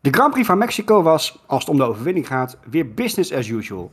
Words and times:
De 0.00 0.12
Grand 0.12 0.30
Prix 0.30 0.46
van 0.46 0.58
Mexico 0.58 1.02
was, 1.02 1.42
als 1.46 1.60
het 1.60 1.70
om 1.70 1.76
de 1.76 1.84
overwinning 1.84 2.26
gaat, 2.26 2.58
weer 2.70 2.94
business 2.94 3.32
as 3.32 3.48
usual. 3.48 3.92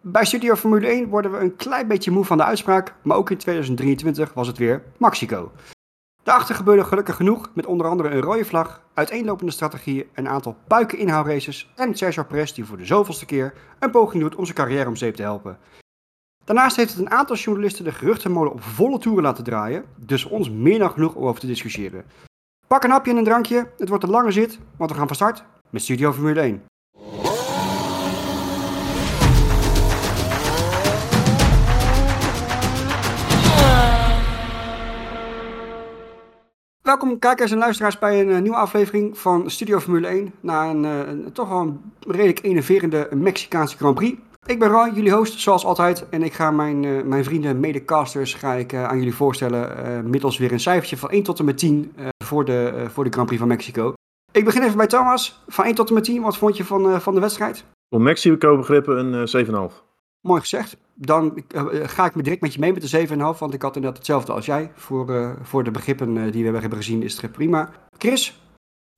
Bij 0.00 0.24
Studio 0.24 0.54
Formule 0.54 0.86
1 0.86 1.08
worden 1.08 1.32
we 1.32 1.38
een 1.38 1.56
klein 1.56 1.88
beetje 1.88 2.10
moe 2.10 2.24
van 2.24 2.36
de 2.36 2.44
uitspraak, 2.44 2.94
maar 3.02 3.16
ook 3.16 3.30
in 3.30 3.36
2023 3.36 4.32
was 4.32 4.46
het 4.46 4.58
weer 4.58 4.82
Mexico. 4.98 5.52
Daarachter 6.22 6.54
gebeurde 6.54 6.84
gelukkig 6.84 7.16
genoeg 7.16 7.50
met 7.54 7.66
onder 7.66 7.86
andere 7.86 8.08
een 8.08 8.20
rode 8.20 8.44
vlag, 8.44 8.82
uiteenlopende 8.94 9.52
strategieën, 9.52 10.06
een 10.14 10.28
aantal 10.28 10.56
puiken-inhoudraces 10.66 11.70
en 11.76 11.96
Sergio 11.96 12.22
Perez 12.24 12.52
die 12.52 12.64
voor 12.64 12.76
de 12.76 12.86
zoveelste 12.86 13.26
keer 13.26 13.54
een 13.78 13.90
poging 13.90 14.22
doet 14.22 14.34
om 14.34 14.44
zijn 14.44 14.56
carrière 14.56 14.88
om 14.88 14.96
zeep 14.96 15.14
te 15.14 15.22
helpen. 15.22 15.58
Daarnaast 16.44 16.76
heeft 16.76 16.90
het 16.90 16.98
een 16.98 17.10
aantal 17.10 17.36
journalisten 17.36 17.84
de 17.84 17.92
geruchtenmolen 17.92 18.52
op 18.52 18.62
volle 18.62 18.98
toeren 18.98 19.22
laten 19.22 19.44
draaien, 19.44 19.84
dus 19.96 20.24
ons 20.24 20.50
meer 20.50 20.78
dan 20.78 20.90
genoeg 20.90 21.14
om 21.14 21.26
over 21.26 21.40
te 21.40 21.46
discussiëren. 21.46 22.04
Pak 22.66 22.84
een 22.84 22.90
hapje 22.90 23.10
en 23.10 23.16
een 23.16 23.24
drankje, 23.24 23.70
het 23.78 23.88
wordt 23.88 24.04
een 24.04 24.10
lange 24.10 24.30
zit, 24.30 24.58
want 24.76 24.90
we 24.90 24.96
gaan 24.96 25.06
van 25.06 25.16
start 25.16 25.44
met 25.70 25.82
Studio 25.82 26.12
Formule 26.12 26.40
1. 26.40 26.62
Welkom 36.82 37.18
kijkers 37.18 37.50
en 37.50 37.58
luisteraars 37.58 37.98
bij 37.98 38.20
een 38.20 38.30
eh, 38.30 38.40
nieuwe 38.40 38.56
aflevering 38.56 39.18
van 39.18 39.50
Studio 39.50 39.80
Formule 39.80 40.06
1. 40.06 40.34
Na 40.40 40.70
een, 40.70 40.84
uh, 40.84 40.98
een 40.98 41.32
toch 41.32 41.48
wel 41.48 41.80
redelijk 42.00 42.42
enerverende 42.42 43.08
Mexicaanse 43.14 43.76
Grand 43.76 43.94
Prix. 43.94 44.18
Ik 44.46 44.58
ben 44.58 44.68
Roy, 44.68 44.90
jullie 44.94 45.12
host 45.12 45.40
zoals 45.40 45.64
altijd. 45.64 46.08
En 46.08 46.22
ik 46.22 46.32
ga 46.32 46.50
mijn, 46.50 46.82
uh, 46.82 47.02
mijn 47.02 47.24
vrienden 47.24 47.60
medecasters 47.60 48.34
ga 48.34 48.52
ik, 48.52 48.74
aan 48.74 48.98
jullie 48.98 49.14
voorstellen. 49.14 50.10
middels 50.10 50.38
weer 50.38 50.52
een 50.52 50.60
cijfertje 50.60 50.96
van 50.96 51.10
1 51.10 51.22
tot 51.22 51.38
en 51.38 51.44
met 51.44 51.58
10 51.58 51.92
voor, 52.24 52.44
de, 52.44 52.86
voor 52.88 53.04
de 53.04 53.10
Grand 53.10 53.26
Prix 53.26 53.40
van 53.40 53.50
Mexico. 53.50 53.92
Ik 54.32 54.44
begin 54.44 54.62
even 54.62 54.76
bij 54.76 54.86
Thomas. 54.86 55.42
Van 55.46 55.64
1 55.64 55.74
tot 55.74 55.88
en 55.88 55.94
met 55.94 56.04
10, 56.04 56.22
wat 56.22 56.36
vond 56.36 56.56
je 56.56 56.64
van, 56.64 57.00
van 57.00 57.14
de 57.14 57.20
wedstrijd? 57.20 57.64
Voor 57.88 58.00
Mexico 58.00 58.56
begrippen 58.56 59.14
een 59.14 59.46
7,5. 59.70 59.86
Mooi 60.20 60.40
gezegd. 60.40 60.76
Dan 60.94 61.42
uh, 61.54 61.64
ga 61.88 62.06
ik 62.06 62.14
me 62.14 62.22
direct 62.22 62.42
met 62.42 62.54
je 62.54 62.60
mee 62.60 62.72
met 62.72 62.90
de 62.90 63.06
7,5. 63.08 63.14
Want 63.38 63.54
ik 63.54 63.62
had 63.62 63.76
inderdaad 63.76 63.98
hetzelfde 63.98 64.32
als 64.32 64.46
jij. 64.46 64.70
Voor, 64.74 65.10
uh, 65.10 65.30
voor 65.42 65.64
de 65.64 65.70
begrippen 65.70 66.16
uh, 66.16 66.32
die 66.32 66.50
we 66.50 66.58
hebben 66.58 66.78
gezien 66.78 67.02
is 67.02 67.20
het 67.20 67.32
prima. 67.32 67.70
Chris? 67.98 68.40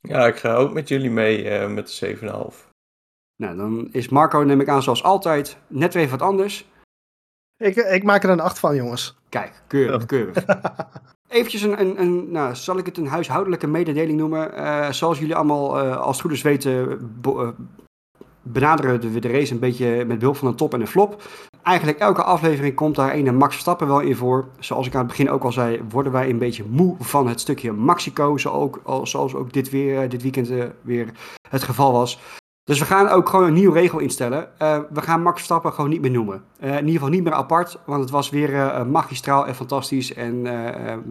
Ja, 0.00 0.26
ik 0.26 0.36
ga 0.36 0.54
ook 0.54 0.72
met 0.72 0.88
jullie 0.88 1.10
mee 1.10 1.68
met 1.68 1.98
de 1.98 2.16
7,5. 2.60 2.67
Nou, 3.42 3.56
dan 3.56 3.88
is 3.92 4.08
Marco, 4.08 4.38
neem 4.38 4.60
ik 4.60 4.68
aan, 4.68 4.82
zoals 4.82 5.02
altijd, 5.02 5.56
net 5.66 5.94
weer 5.94 6.08
wat 6.08 6.22
anders. 6.22 6.70
Ik, 7.56 7.76
ik 7.76 8.02
maak 8.02 8.24
er 8.24 8.30
een 8.30 8.40
8 8.40 8.58
van, 8.58 8.74
jongens. 8.74 9.16
Kijk, 9.28 9.62
keurig, 9.66 10.06
keurig. 10.06 10.44
Eventjes 11.28 11.62
een, 11.62 11.80
een, 11.80 12.00
een, 12.00 12.30
nou, 12.30 12.54
zal 12.54 12.78
ik 12.78 12.86
het 12.86 12.96
een 12.96 13.06
huishoudelijke 13.06 13.66
mededeling 13.66 14.18
noemen. 14.18 14.94
zoals 14.94 15.18
jullie 15.18 15.34
allemaal 15.34 15.78
als 15.78 16.16
het 16.16 16.20
goed 16.20 16.32
is 16.32 16.42
weten, 16.42 16.98
benaderen 18.42 19.12
we 19.12 19.18
de 19.20 19.28
race 19.28 19.52
een 19.52 19.58
beetje 19.58 20.04
met 20.04 20.18
behulp 20.18 20.36
van 20.36 20.48
een 20.48 20.54
top 20.54 20.74
en 20.74 20.80
een 20.80 20.86
flop. 20.86 21.22
Eigenlijk 21.62 21.98
elke 21.98 22.22
aflevering 22.22 22.74
komt 22.74 22.94
daar 22.94 23.14
een 23.14 23.36
Max 23.36 23.52
Verstappen 23.52 23.86
wel 23.86 24.00
in 24.00 24.16
voor. 24.16 24.48
Zoals 24.58 24.86
ik 24.86 24.94
aan 24.94 24.98
het 24.98 25.08
begin 25.08 25.30
ook 25.30 25.44
al 25.44 25.52
zei, 25.52 25.82
worden 25.88 26.12
wij 26.12 26.30
een 26.30 26.38
beetje 26.38 26.64
moe 26.68 26.96
van 26.98 27.28
het 27.28 27.40
stukje 27.40 27.72
Mexico. 27.72 28.36
Zoals 28.36 29.34
ook 29.34 29.52
dit, 29.52 29.70
weer, 29.70 30.08
dit 30.08 30.22
weekend 30.22 30.48
weer 30.82 31.12
het 31.48 31.62
geval 31.62 31.92
was. 31.92 32.20
Dus 32.68 32.78
we 32.78 32.84
gaan 32.84 33.08
ook 33.08 33.28
gewoon 33.28 33.46
een 33.46 33.52
nieuwe 33.52 33.78
regel 33.78 33.98
instellen. 33.98 34.48
Uh, 34.62 34.78
we 34.90 35.02
gaan 35.02 35.22
Max 35.22 35.34
Verstappen 35.34 35.72
gewoon 35.72 35.90
niet 35.90 36.00
meer 36.00 36.10
noemen. 36.10 36.42
Uh, 36.60 36.68
in 36.70 36.76
ieder 36.76 36.92
geval 36.92 37.08
niet 37.08 37.24
meer 37.24 37.32
apart, 37.32 37.78
want 37.86 38.00
het 38.00 38.10
was 38.10 38.30
weer 38.30 38.50
uh, 38.50 38.84
magistraal 38.84 39.46
en 39.46 39.54
fantastisch. 39.54 40.14
En 40.14 40.46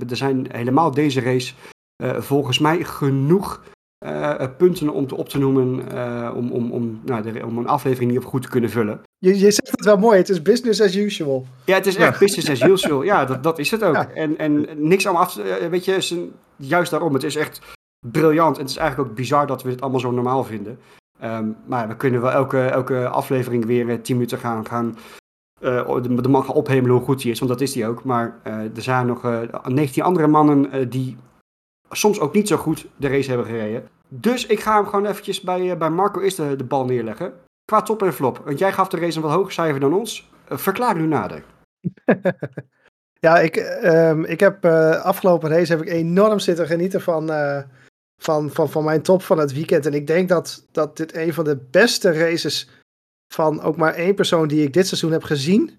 er 0.10 0.18
zijn 0.18 0.48
helemaal 0.52 0.92
deze 0.92 1.22
race 1.22 1.54
volgens 2.20 2.60
mij 2.60 2.84
genoeg 2.84 3.62
uh, 4.06 4.44
punten 4.58 4.90
om 4.90 5.08
te, 5.08 5.16
op 5.16 5.30
te 5.30 5.38
noemen 5.38 5.84
uh, 5.94 6.32
om, 6.36 6.52
om, 6.52 6.72
om, 6.72 7.02
nou, 7.06 7.22
de, 7.22 7.46
om 7.46 7.58
een 7.58 7.68
aflevering 7.68 8.12
niet 8.12 8.20
op 8.20 8.26
goed 8.26 8.42
te 8.42 8.50
kunnen 8.50 8.70
vullen. 8.70 9.02
Je, 9.18 9.40
je 9.40 9.52
zegt 9.52 9.72
het 9.72 9.86
wel 9.86 9.98
mooi, 9.98 10.18
het 10.18 10.30
is 10.30 10.42
business 10.42 10.82
as 10.82 10.96
usual. 10.96 11.46
Ja, 11.66 11.76
het 11.76 11.86
is 11.86 11.96
echt 11.96 12.14
ja. 12.14 12.20
business 12.20 12.50
as 12.50 12.70
usual. 12.70 13.04
Ja, 13.04 13.26
dat, 13.26 13.44
dat 13.44 13.60
is 13.60 13.72
het 13.72 13.84
ook. 13.84 13.96
Ja. 13.96 14.10
En, 14.10 14.38
en 14.38 14.68
niks 14.76 15.08
aan 15.08 15.16
af 15.16 15.34
weet 15.70 15.86
je, 15.86 15.96
is 15.96 16.10
een, 16.10 16.34
juist 16.56 16.92
daarom, 16.92 17.14
het 17.14 17.24
is 17.24 17.36
echt 17.36 17.62
briljant. 18.12 18.56
En 18.56 18.62
het 18.62 18.72
is 18.72 18.78
eigenlijk 18.78 19.10
ook 19.10 19.16
bizar 19.16 19.48
dat 19.48 19.64
we 19.64 19.70
dit 19.70 19.82
allemaal 19.82 20.00
zo 20.00 20.12
normaal 20.12 20.44
vinden. 20.44 20.80
Um, 21.24 21.56
maar 21.66 21.88
we 21.88 21.96
kunnen 21.96 22.22
wel 22.22 22.32
elke, 22.32 22.66
elke 22.66 23.08
aflevering 23.08 23.66
weer 23.66 24.02
10 24.02 24.16
minuten 24.16 24.38
gaan, 24.38 24.68
gaan 24.68 24.98
uh, 25.60 26.02
de, 26.02 26.30
man 26.30 26.44
gaan 26.44 26.56
ophemelen 26.56 26.96
hoe 26.96 27.06
goed 27.06 27.22
hij 27.22 27.32
is, 27.32 27.40
want 27.40 27.52
dat 27.52 27.62
is 27.62 27.76
hij 27.76 27.88
ook. 27.88 28.04
Maar 28.04 28.40
er 28.44 28.82
zijn 28.82 29.06
nog 29.06 29.22
19 29.64 30.04
andere 30.04 30.28
mannen 30.28 30.90
die 30.90 31.18
soms 31.90 32.20
ook 32.20 32.34
niet 32.34 32.48
zo 32.48 32.58
goed 32.58 32.88
de 32.96 33.08
race 33.08 33.30
hebben 33.30 33.48
gereden. 33.48 33.88
Dus 34.08 34.46
ik 34.46 34.60
ga 34.60 34.76
hem 34.76 34.86
gewoon 34.86 35.06
eventjes 35.06 35.42
bij, 35.42 35.78
bij 35.78 35.90
Marco 35.90 36.22
eerst 36.22 36.38
de, 36.38 36.56
de, 36.56 36.64
bal 36.64 36.86
neerleggen. 36.86 37.34
Qua 37.66 37.82
top 37.82 38.04
en 38.04 38.14
flop. 38.14 38.42
Want 38.46 38.60
jij 38.60 38.74
gaf 38.74 38.88
de 38.88 39.00
race 39.00 39.18
een 39.18 39.24
wat 39.24 39.32
hoger 39.32 39.52
cijfer 39.52 39.80
dan 39.80 39.94
ons. 39.94 40.30
Verklaar 40.50 40.96
nu 40.96 41.08
nader. 41.08 41.44
ja, 43.26 43.40
ik, 43.40 43.80
um, 43.84 44.24
ik 44.24 44.40
heb 44.40 44.66
afgelopen 45.04 45.50
race 45.50 45.72
heb 45.72 45.82
ik 45.82 45.90
enorm 45.90 46.40
zitten 46.40 46.68
genieten 46.68 47.02
van, 47.02 47.30
van, 48.22 48.52
van, 48.52 48.70
van 48.70 48.84
mijn 48.84 49.02
top 49.02 49.24
van 49.24 49.38
het 49.38 49.54
weekend. 49.54 49.86
En 49.86 49.94
ik 49.94 50.08
denk 50.08 50.30
dat, 50.30 50.66
dat 50.72 50.98
dit 50.98 51.16
een 51.16 51.34
van 51.34 51.44
de 51.44 51.58
beste 51.72 52.12
races 52.12 52.70
van 53.34 53.62
ook 53.62 53.78
maar 53.78 53.94
één 53.94 54.16
persoon 54.16 54.48
die 54.48 54.64
ik 54.64 54.74
dit 54.74 54.88
seizoen 54.88 55.12
heb 55.12 55.24
gezien 55.24 55.72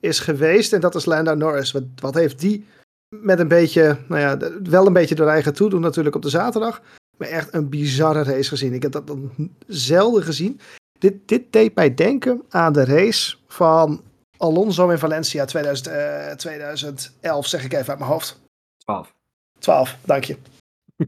is 0.00 0.18
geweest. 0.18 0.72
En 0.72 0.80
dat 0.80 0.94
is 0.94 1.04
Lando 1.04 1.34
Norris. 1.34 1.72
Wat, 1.72 1.82
wat 1.96 2.14
heeft 2.14 2.40
die 2.40 2.66
met 3.08 3.38
een 3.38 3.48
beetje, 3.48 3.98
nou 4.08 4.20
ja, 4.20 4.52
wel 4.62 4.86
een 4.86 4.92
beetje 4.92 5.14
door 5.14 5.28
eigen 5.28 5.54
toedoen 5.54 5.80
natuurlijk 5.80 6.16
op 6.16 6.22
de 6.22 6.28
zaterdag. 6.28 6.82
Maar 7.16 7.28
echt 7.28 7.54
een 7.54 7.68
bizarre 7.68 8.22
race 8.22 8.48
gezien. 8.48 8.72
Ik 8.72 8.82
heb 8.82 8.92
dat 8.92 9.06
dan 9.06 9.30
zelden 9.66 10.22
gezien. 10.22 10.60
Dit, 10.98 11.28
dit 11.28 11.52
deed 11.52 11.74
mij 11.74 11.94
denken 11.94 12.42
aan 12.48 12.72
de 12.72 12.84
race 12.84 13.36
van 13.46 14.02
Alonso 14.36 14.88
in 14.88 14.98
Valencia 14.98 15.44
2000, 15.44 15.88
uh, 15.88 16.30
2011, 16.30 17.46
zeg 17.46 17.64
ik 17.64 17.72
even 17.72 17.88
uit 17.88 17.98
mijn 17.98 18.10
hoofd. 18.10 18.40
12. 18.76 19.14
12, 19.58 19.96
dank 20.04 20.24
je. 20.24 20.36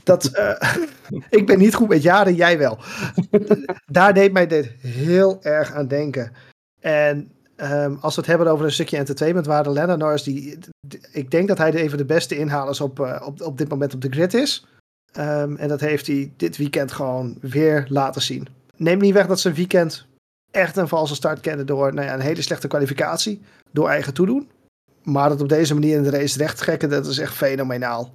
Dat, 0.03 0.31
uh, 0.35 0.75
ik 1.39 1.47
ben 1.47 1.59
niet 1.59 1.75
goed 1.75 1.89
met 1.89 2.03
jaren, 2.03 2.35
jij 2.35 2.59
wel. 2.59 2.79
Daar 3.85 4.15
deed 4.15 4.33
mij 4.33 4.47
dit 4.47 4.73
heel 4.81 5.43
erg 5.43 5.73
aan 5.73 5.89
denken. 5.89 6.33
En 6.81 7.31
Um, 7.63 7.99
als 8.01 8.15
we 8.15 8.21
het 8.21 8.31
hebben 8.31 8.47
over 8.47 8.65
een 8.65 8.73
stukje 8.73 8.97
entertainment, 8.97 9.47
waren 9.47 9.73
Lennon 9.73 9.99
Norris, 9.99 10.23
die, 10.23 10.59
ik 11.13 11.31
denk 11.31 11.49
dat 11.49 11.59
hij 11.59 11.71
de, 11.71 11.81
even 11.81 11.99
de 11.99 12.05
beste 12.05 12.37
inhalers 12.37 12.81
op, 12.81 13.01
uh, 13.01 13.23
op, 13.25 13.41
op 13.41 13.59
dit 13.59 13.69
moment 13.69 13.95
op 13.95 14.01
de 14.01 14.11
grid 14.11 14.35
is. 14.35 14.67
Um, 15.19 15.57
en 15.57 15.69
dat 15.69 15.81
heeft 15.81 16.07
hij 16.07 16.33
dit 16.37 16.57
weekend 16.57 16.93
gewoon 16.93 17.37
weer 17.41 17.87
laten 17.89 18.23
zien. 18.23 18.49
Neem 18.77 18.99
niet 18.99 19.13
weg 19.13 19.27
dat 19.27 19.41
zijn 19.41 19.55
weekend 19.55 20.07
echt 20.51 20.77
een 20.77 20.89
valse 20.89 21.15
start 21.15 21.41
kende 21.41 21.65
door 21.65 21.95
nou 21.95 22.07
ja, 22.07 22.15
een 22.15 22.21
hele 22.21 22.43
slechte 22.43 22.69
kwalificatie, 22.69 23.41
door 23.73 23.89
eigen 23.89 24.15
toedoen. 24.15 24.51
Maar 25.03 25.29
dat 25.29 25.41
op 25.41 25.49
deze 25.49 25.75
manier 25.75 25.97
in 25.97 26.03
de 26.03 26.11
race 26.11 26.39
rechtgekken, 26.39 26.89
dat 26.89 27.07
is 27.07 27.19
echt 27.19 27.35
fenomenaal. 27.35 28.13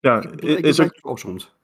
Ja, 0.00 0.22
is 0.40 0.80
ook 0.80 0.98
opzond. 1.02 1.54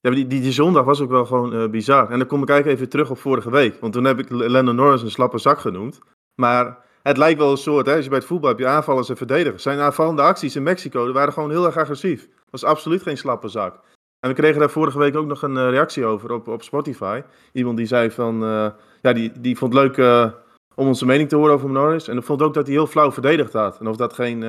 Ja, 0.00 0.10
die, 0.10 0.26
die, 0.26 0.40
die 0.40 0.52
zondag 0.52 0.84
was 0.84 1.00
ook 1.00 1.10
wel 1.10 1.26
gewoon 1.26 1.54
uh, 1.54 1.68
bizar. 1.68 2.10
En 2.10 2.18
dan 2.18 2.26
kom 2.26 2.42
ik 2.42 2.48
eigenlijk 2.48 2.78
even 2.78 2.90
terug 2.90 3.10
op 3.10 3.18
vorige 3.18 3.50
week. 3.50 3.80
Want 3.80 3.92
toen 3.92 4.04
heb 4.04 4.18
ik 4.18 4.30
Lennon 4.30 4.74
Norris 4.74 5.02
een 5.02 5.10
slappe 5.10 5.38
zak 5.38 5.58
genoemd. 5.58 5.98
Maar 6.34 6.78
het 7.02 7.16
lijkt 7.16 7.38
wel 7.38 7.50
een 7.50 7.56
soort, 7.56 7.86
hè, 7.86 7.94
als 7.94 8.02
je 8.02 8.10
bij 8.10 8.18
het 8.18 8.26
voetbal 8.26 8.48
hebt 8.48 8.60
je 8.60 8.66
aanvallers 8.66 9.08
en 9.08 9.16
verdedigers. 9.16 9.62
Zijn 9.62 9.78
aanvallende 9.78 10.22
acties 10.22 10.56
in 10.56 10.62
Mexico, 10.62 11.04
die 11.04 11.12
waren 11.12 11.32
gewoon 11.32 11.50
heel 11.50 11.64
erg 11.66 11.76
agressief. 11.76 12.26
Dat 12.26 12.50
was 12.50 12.64
absoluut 12.64 13.02
geen 13.02 13.18
slappe 13.18 13.48
zak. 13.48 13.80
En 14.20 14.28
we 14.30 14.36
kregen 14.36 14.58
daar 14.60 14.70
vorige 14.70 14.98
week 14.98 15.16
ook 15.16 15.26
nog 15.26 15.42
een 15.42 15.56
uh, 15.56 15.68
reactie 15.70 16.04
over 16.04 16.32
op, 16.32 16.48
op 16.48 16.62
Spotify. 16.62 17.22
Iemand 17.52 17.76
die 17.76 17.86
zei 17.86 18.10
van, 18.10 18.42
uh, 18.42 18.68
ja, 19.02 19.12
die, 19.12 19.32
die 19.40 19.56
vond 19.56 19.74
leuk 19.74 19.96
om 20.78 20.86
onze 20.86 21.06
mening 21.06 21.28
te 21.28 21.36
horen 21.36 21.54
over 21.54 21.70
Norris. 21.70 22.08
En 22.08 22.22
vond 22.22 22.42
ook 22.42 22.54
dat 22.54 22.66
hij 22.66 22.74
heel 22.74 22.86
flauw 22.86 23.12
verdedigd 23.12 23.52
had. 23.52 23.78
En 23.80 23.86
of 23.86 23.96
dat 23.96 24.12
geen 24.12 24.40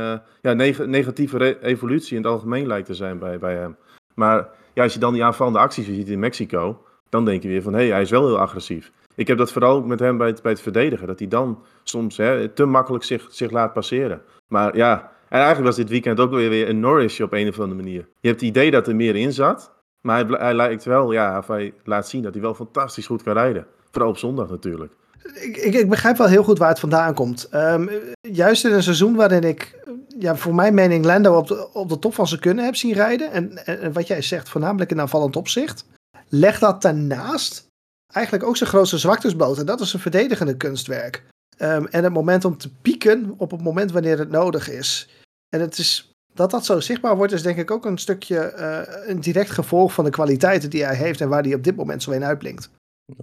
ja, 0.41 0.53
neg 0.53 0.85
negatieve 0.85 1.61
evolutie 1.61 2.15
in 2.17 2.23
het 2.23 2.31
algemeen 2.31 2.67
lijkt 2.67 2.87
te 2.87 2.93
zijn 2.93 3.19
bij, 3.19 3.39
bij 3.39 3.55
hem. 3.55 3.75
Maar 4.13 4.47
ja, 4.73 4.83
als 4.83 4.93
je 4.93 4.99
dan 4.99 5.13
die 5.13 5.23
aanvallende 5.23 5.59
acties 5.59 5.85
ziet 5.85 6.09
in 6.09 6.19
Mexico, 6.19 6.81
dan 7.09 7.25
denk 7.25 7.41
je 7.41 7.47
weer 7.47 7.61
van 7.61 7.73
hé, 7.73 7.79
hey, 7.79 7.89
hij 7.89 8.01
is 8.01 8.09
wel 8.09 8.27
heel 8.27 8.39
agressief. 8.39 8.91
Ik 9.15 9.27
heb 9.27 9.37
dat 9.37 9.51
vooral 9.51 9.81
met 9.81 9.99
hem 9.99 10.17
bij 10.17 10.27
het, 10.27 10.41
bij 10.41 10.51
het 10.51 10.61
verdedigen, 10.61 11.07
dat 11.07 11.19
hij 11.19 11.27
dan 11.27 11.63
soms 11.83 12.17
hè, 12.17 12.49
te 12.49 12.65
makkelijk 12.65 13.03
zich, 13.03 13.27
zich 13.29 13.51
laat 13.51 13.73
passeren. 13.73 14.21
Maar 14.47 14.75
ja, 14.75 15.11
en 15.29 15.37
eigenlijk 15.37 15.65
was 15.65 15.75
dit 15.75 15.89
weekend 15.89 16.19
ook 16.19 16.31
weer, 16.31 16.49
weer 16.49 16.69
een 16.69 16.79
Norrisje 16.79 17.23
op 17.23 17.33
een 17.33 17.47
of 17.47 17.59
andere 17.59 17.81
manier. 17.81 18.07
Je 18.19 18.27
hebt 18.27 18.41
het 18.41 18.49
idee 18.49 18.71
dat 18.71 18.87
er 18.87 18.95
meer 18.95 19.15
in 19.15 19.33
zat, 19.33 19.71
maar 20.01 20.25
hij, 20.25 20.37
hij 20.39 20.53
lijkt 20.53 20.83
wel, 20.83 21.11
ja, 21.11 21.43
hij 21.47 21.73
laat 21.83 22.07
zien 22.07 22.21
dat 22.21 22.33
hij 22.33 22.41
wel 22.41 22.53
fantastisch 22.53 23.05
goed 23.05 23.23
kan 23.23 23.33
rijden. 23.33 23.67
Vooral 23.91 24.09
op 24.09 24.17
zondag 24.17 24.49
natuurlijk. 24.49 24.93
Ik, 25.33 25.57
ik, 25.57 25.73
ik, 25.73 25.89
begrijp 25.89 26.17
wel 26.17 26.27
heel 26.27 26.43
goed 26.43 26.57
waar 26.57 26.69
het 26.69 26.79
vandaan 26.79 27.13
komt. 27.13 27.49
Um, 27.53 27.89
juist 28.21 28.65
in 28.65 28.71
een 28.71 28.83
seizoen 28.83 29.15
waarin 29.15 29.43
ik, 29.43 29.79
ja, 30.17 30.35
voor 30.35 30.55
mijn 30.55 30.73
mening, 30.73 31.05
Lando 31.05 31.37
op 31.37 31.47
de, 31.47 31.73
op 31.73 31.89
de 31.89 31.99
top 31.99 32.13
van 32.13 32.27
zijn 32.27 32.39
kunnen 32.39 32.65
heb 32.65 32.75
zien 32.75 32.93
rijden. 32.93 33.31
En, 33.31 33.65
en, 33.65 33.93
wat 33.93 34.07
jij 34.07 34.21
zegt, 34.21 34.49
voornamelijk 34.49 34.91
in 34.91 35.01
aanvallend 35.01 35.35
opzicht. 35.35 35.85
Leg 36.29 36.59
dat 36.59 36.81
daarnaast 36.81 37.67
eigenlijk 38.13 38.45
ook 38.45 38.57
zijn 38.57 38.69
grootste 38.69 38.97
zwaktes 38.97 39.35
bloot. 39.35 39.57
En 39.57 39.65
dat 39.65 39.79
is 39.79 39.93
een 39.93 39.99
verdedigende 39.99 40.57
kunstwerk. 40.57 41.23
Um, 41.57 41.87
en 41.87 42.03
het 42.03 42.13
moment 42.13 42.45
om 42.45 42.57
te 42.57 42.71
pieken 42.81 43.33
op 43.37 43.51
het 43.51 43.61
moment 43.61 43.91
wanneer 43.91 44.19
het 44.19 44.29
nodig 44.29 44.69
is. 44.69 45.09
En 45.49 45.61
het 45.61 45.77
is 45.77 46.11
dat 46.33 46.51
dat 46.51 46.65
zo 46.65 46.79
zichtbaar 46.79 47.15
wordt, 47.15 47.33
is 47.33 47.41
denk 47.41 47.57
ik 47.57 47.71
ook 47.71 47.85
een 47.85 47.97
stukje 47.97 48.53
uh, 48.57 49.09
een 49.09 49.19
direct 49.19 49.49
gevolg 49.49 49.93
van 49.93 50.03
de 50.03 50.09
kwaliteiten 50.09 50.69
die 50.69 50.83
hij 50.83 50.95
heeft 50.95 51.21
en 51.21 51.29
waar 51.29 51.43
hij 51.43 51.53
op 51.53 51.63
dit 51.63 51.75
moment 51.75 52.03
zo 52.03 52.11
in 52.11 52.23
uitblinkt. 52.23 52.69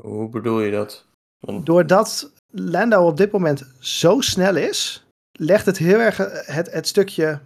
Hoe 0.00 0.28
bedoel 0.28 0.60
je 0.60 0.70
dat? 0.70 1.04
Doordat 1.64 2.32
Lando 2.50 3.06
op 3.06 3.16
dit 3.16 3.32
moment 3.32 3.64
zo 3.78 4.20
snel 4.20 4.56
is, 4.56 5.06
legt 5.32 5.66
het 5.66 5.78
heel 5.78 5.98
erg 5.98 6.16
het, 6.46 6.72
het 6.72 6.86
stukje 6.86 7.40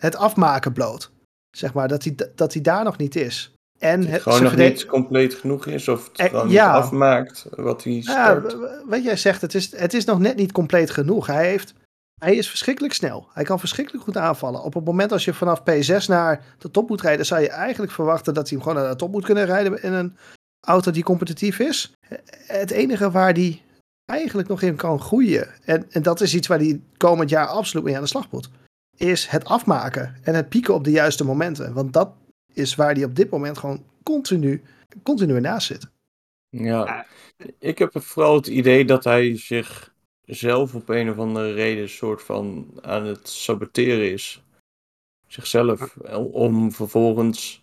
het 0.00 0.16
afmaken 0.16 0.72
bloot. 0.72 1.10
Zeg 1.56 1.72
maar, 1.72 1.88
dat 1.88 2.04
hij, 2.04 2.14
dat 2.34 2.52
hij 2.52 2.62
daar 2.62 2.84
nog 2.84 2.96
niet 2.96 3.16
is. 3.16 3.52
En 3.78 4.06
het, 4.06 4.22
gewoon 4.22 4.42
nog 4.42 4.56
niet 4.56 4.86
compleet 4.86 5.34
genoeg 5.34 5.66
is, 5.66 5.88
of 5.88 6.08
het 6.12 6.28
gewoon 6.28 6.50
ja. 6.50 6.72
niet 6.72 6.82
afmaakt 6.82 7.46
wat 7.50 7.84
hij 7.84 8.00
start. 8.00 8.52
Ja, 8.52 8.82
wat 8.86 9.04
jij 9.04 9.16
zegt, 9.16 9.40
het 9.40 9.54
is, 9.54 9.76
het 9.76 9.94
is 9.94 10.04
nog 10.04 10.18
net 10.18 10.36
niet 10.36 10.52
compleet 10.52 10.90
genoeg. 10.90 11.26
Hij, 11.26 11.46
heeft, 11.46 11.74
hij 12.20 12.36
is 12.36 12.48
verschrikkelijk 12.48 12.94
snel. 12.94 13.28
Hij 13.32 13.44
kan 13.44 13.58
verschrikkelijk 13.58 14.04
goed 14.04 14.16
aanvallen. 14.16 14.62
Op 14.62 14.74
het 14.74 14.84
moment 14.84 15.12
als 15.12 15.24
je 15.24 15.34
vanaf 15.34 15.60
P6 15.60 16.06
naar 16.06 16.44
de 16.58 16.70
top 16.70 16.88
moet 16.88 17.00
rijden, 17.00 17.26
zou 17.26 17.40
je 17.40 17.50
eigenlijk 17.50 17.92
verwachten 17.92 18.34
dat 18.34 18.48
hij 18.48 18.58
hem 18.58 18.66
gewoon 18.66 18.82
naar 18.82 18.92
de 18.92 18.98
top 18.98 19.12
moet 19.12 19.24
kunnen 19.24 19.44
rijden 19.44 19.82
in 19.82 19.92
een 19.92 20.16
auto 20.60 20.90
die 20.90 21.02
competitief 21.02 21.58
is. 21.58 21.92
Het 22.46 22.70
enige 22.70 23.10
waar 23.10 23.32
hij 23.32 23.62
eigenlijk 24.04 24.48
nog 24.48 24.62
in 24.62 24.76
kan 24.76 25.00
groeien, 25.00 25.48
en, 25.64 25.90
en 25.90 26.02
dat 26.02 26.20
is 26.20 26.34
iets 26.34 26.46
waar 26.46 26.58
hij 26.58 26.80
komend 26.96 27.30
jaar 27.30 27.46
absoluut 27.46 27.84
mee 27.84 27.96
aan 27.96 28.02
de 28.02 28.08
slag 28.08 28.30
moet, 28.30 28.50
is 28.96 29.26
het 29.26 29.44
afmaken 29.44 30.16
en 30.22 30.34
het 30.34 30.48
pieken 30.48 30.74
op 30.74 30.84
de 30.84 30.90
juiste 30.90 31.24
momenten. 31.24 31.72
Want 31.72 31.92
dat 31.92 32.12
is 32.52 32.74
waar 32.74 32.94
hij 32.94 33.04
op 33.04 33.16
dit 33.16 33.30
moment 33.30 33.58
gewoon 33.58 33.84
continu, 34.02 34.62
continu 35.02 35.40
naast 35.40 35.66
zit. 35.66 35.86
Ja, 36.48 37.06
ik 37.58 37.78
heb 37.78 37.90
vooral 38.02 38.34
het 38.34 38.46
idee 38.46 38.84
dat 38.84 39.04
hij 39.04 39.36
zich 39.36 39.94
zelf 40.24 40.74
op 40.74 40.88
een 40.88 41.10
of 41.10 41.18
andere 41.18 41.52
reden 41.52 41.88
soort 41.88 42.22
van 42.22 42.72
aan 42.80 43.04
het 43.04 43.28
saboteren 43.28 44.12
is. 44.12 44.42
Zichzelf. 45.26 45.96
Om 46.32 46.72
vervolgens 46.72 47.62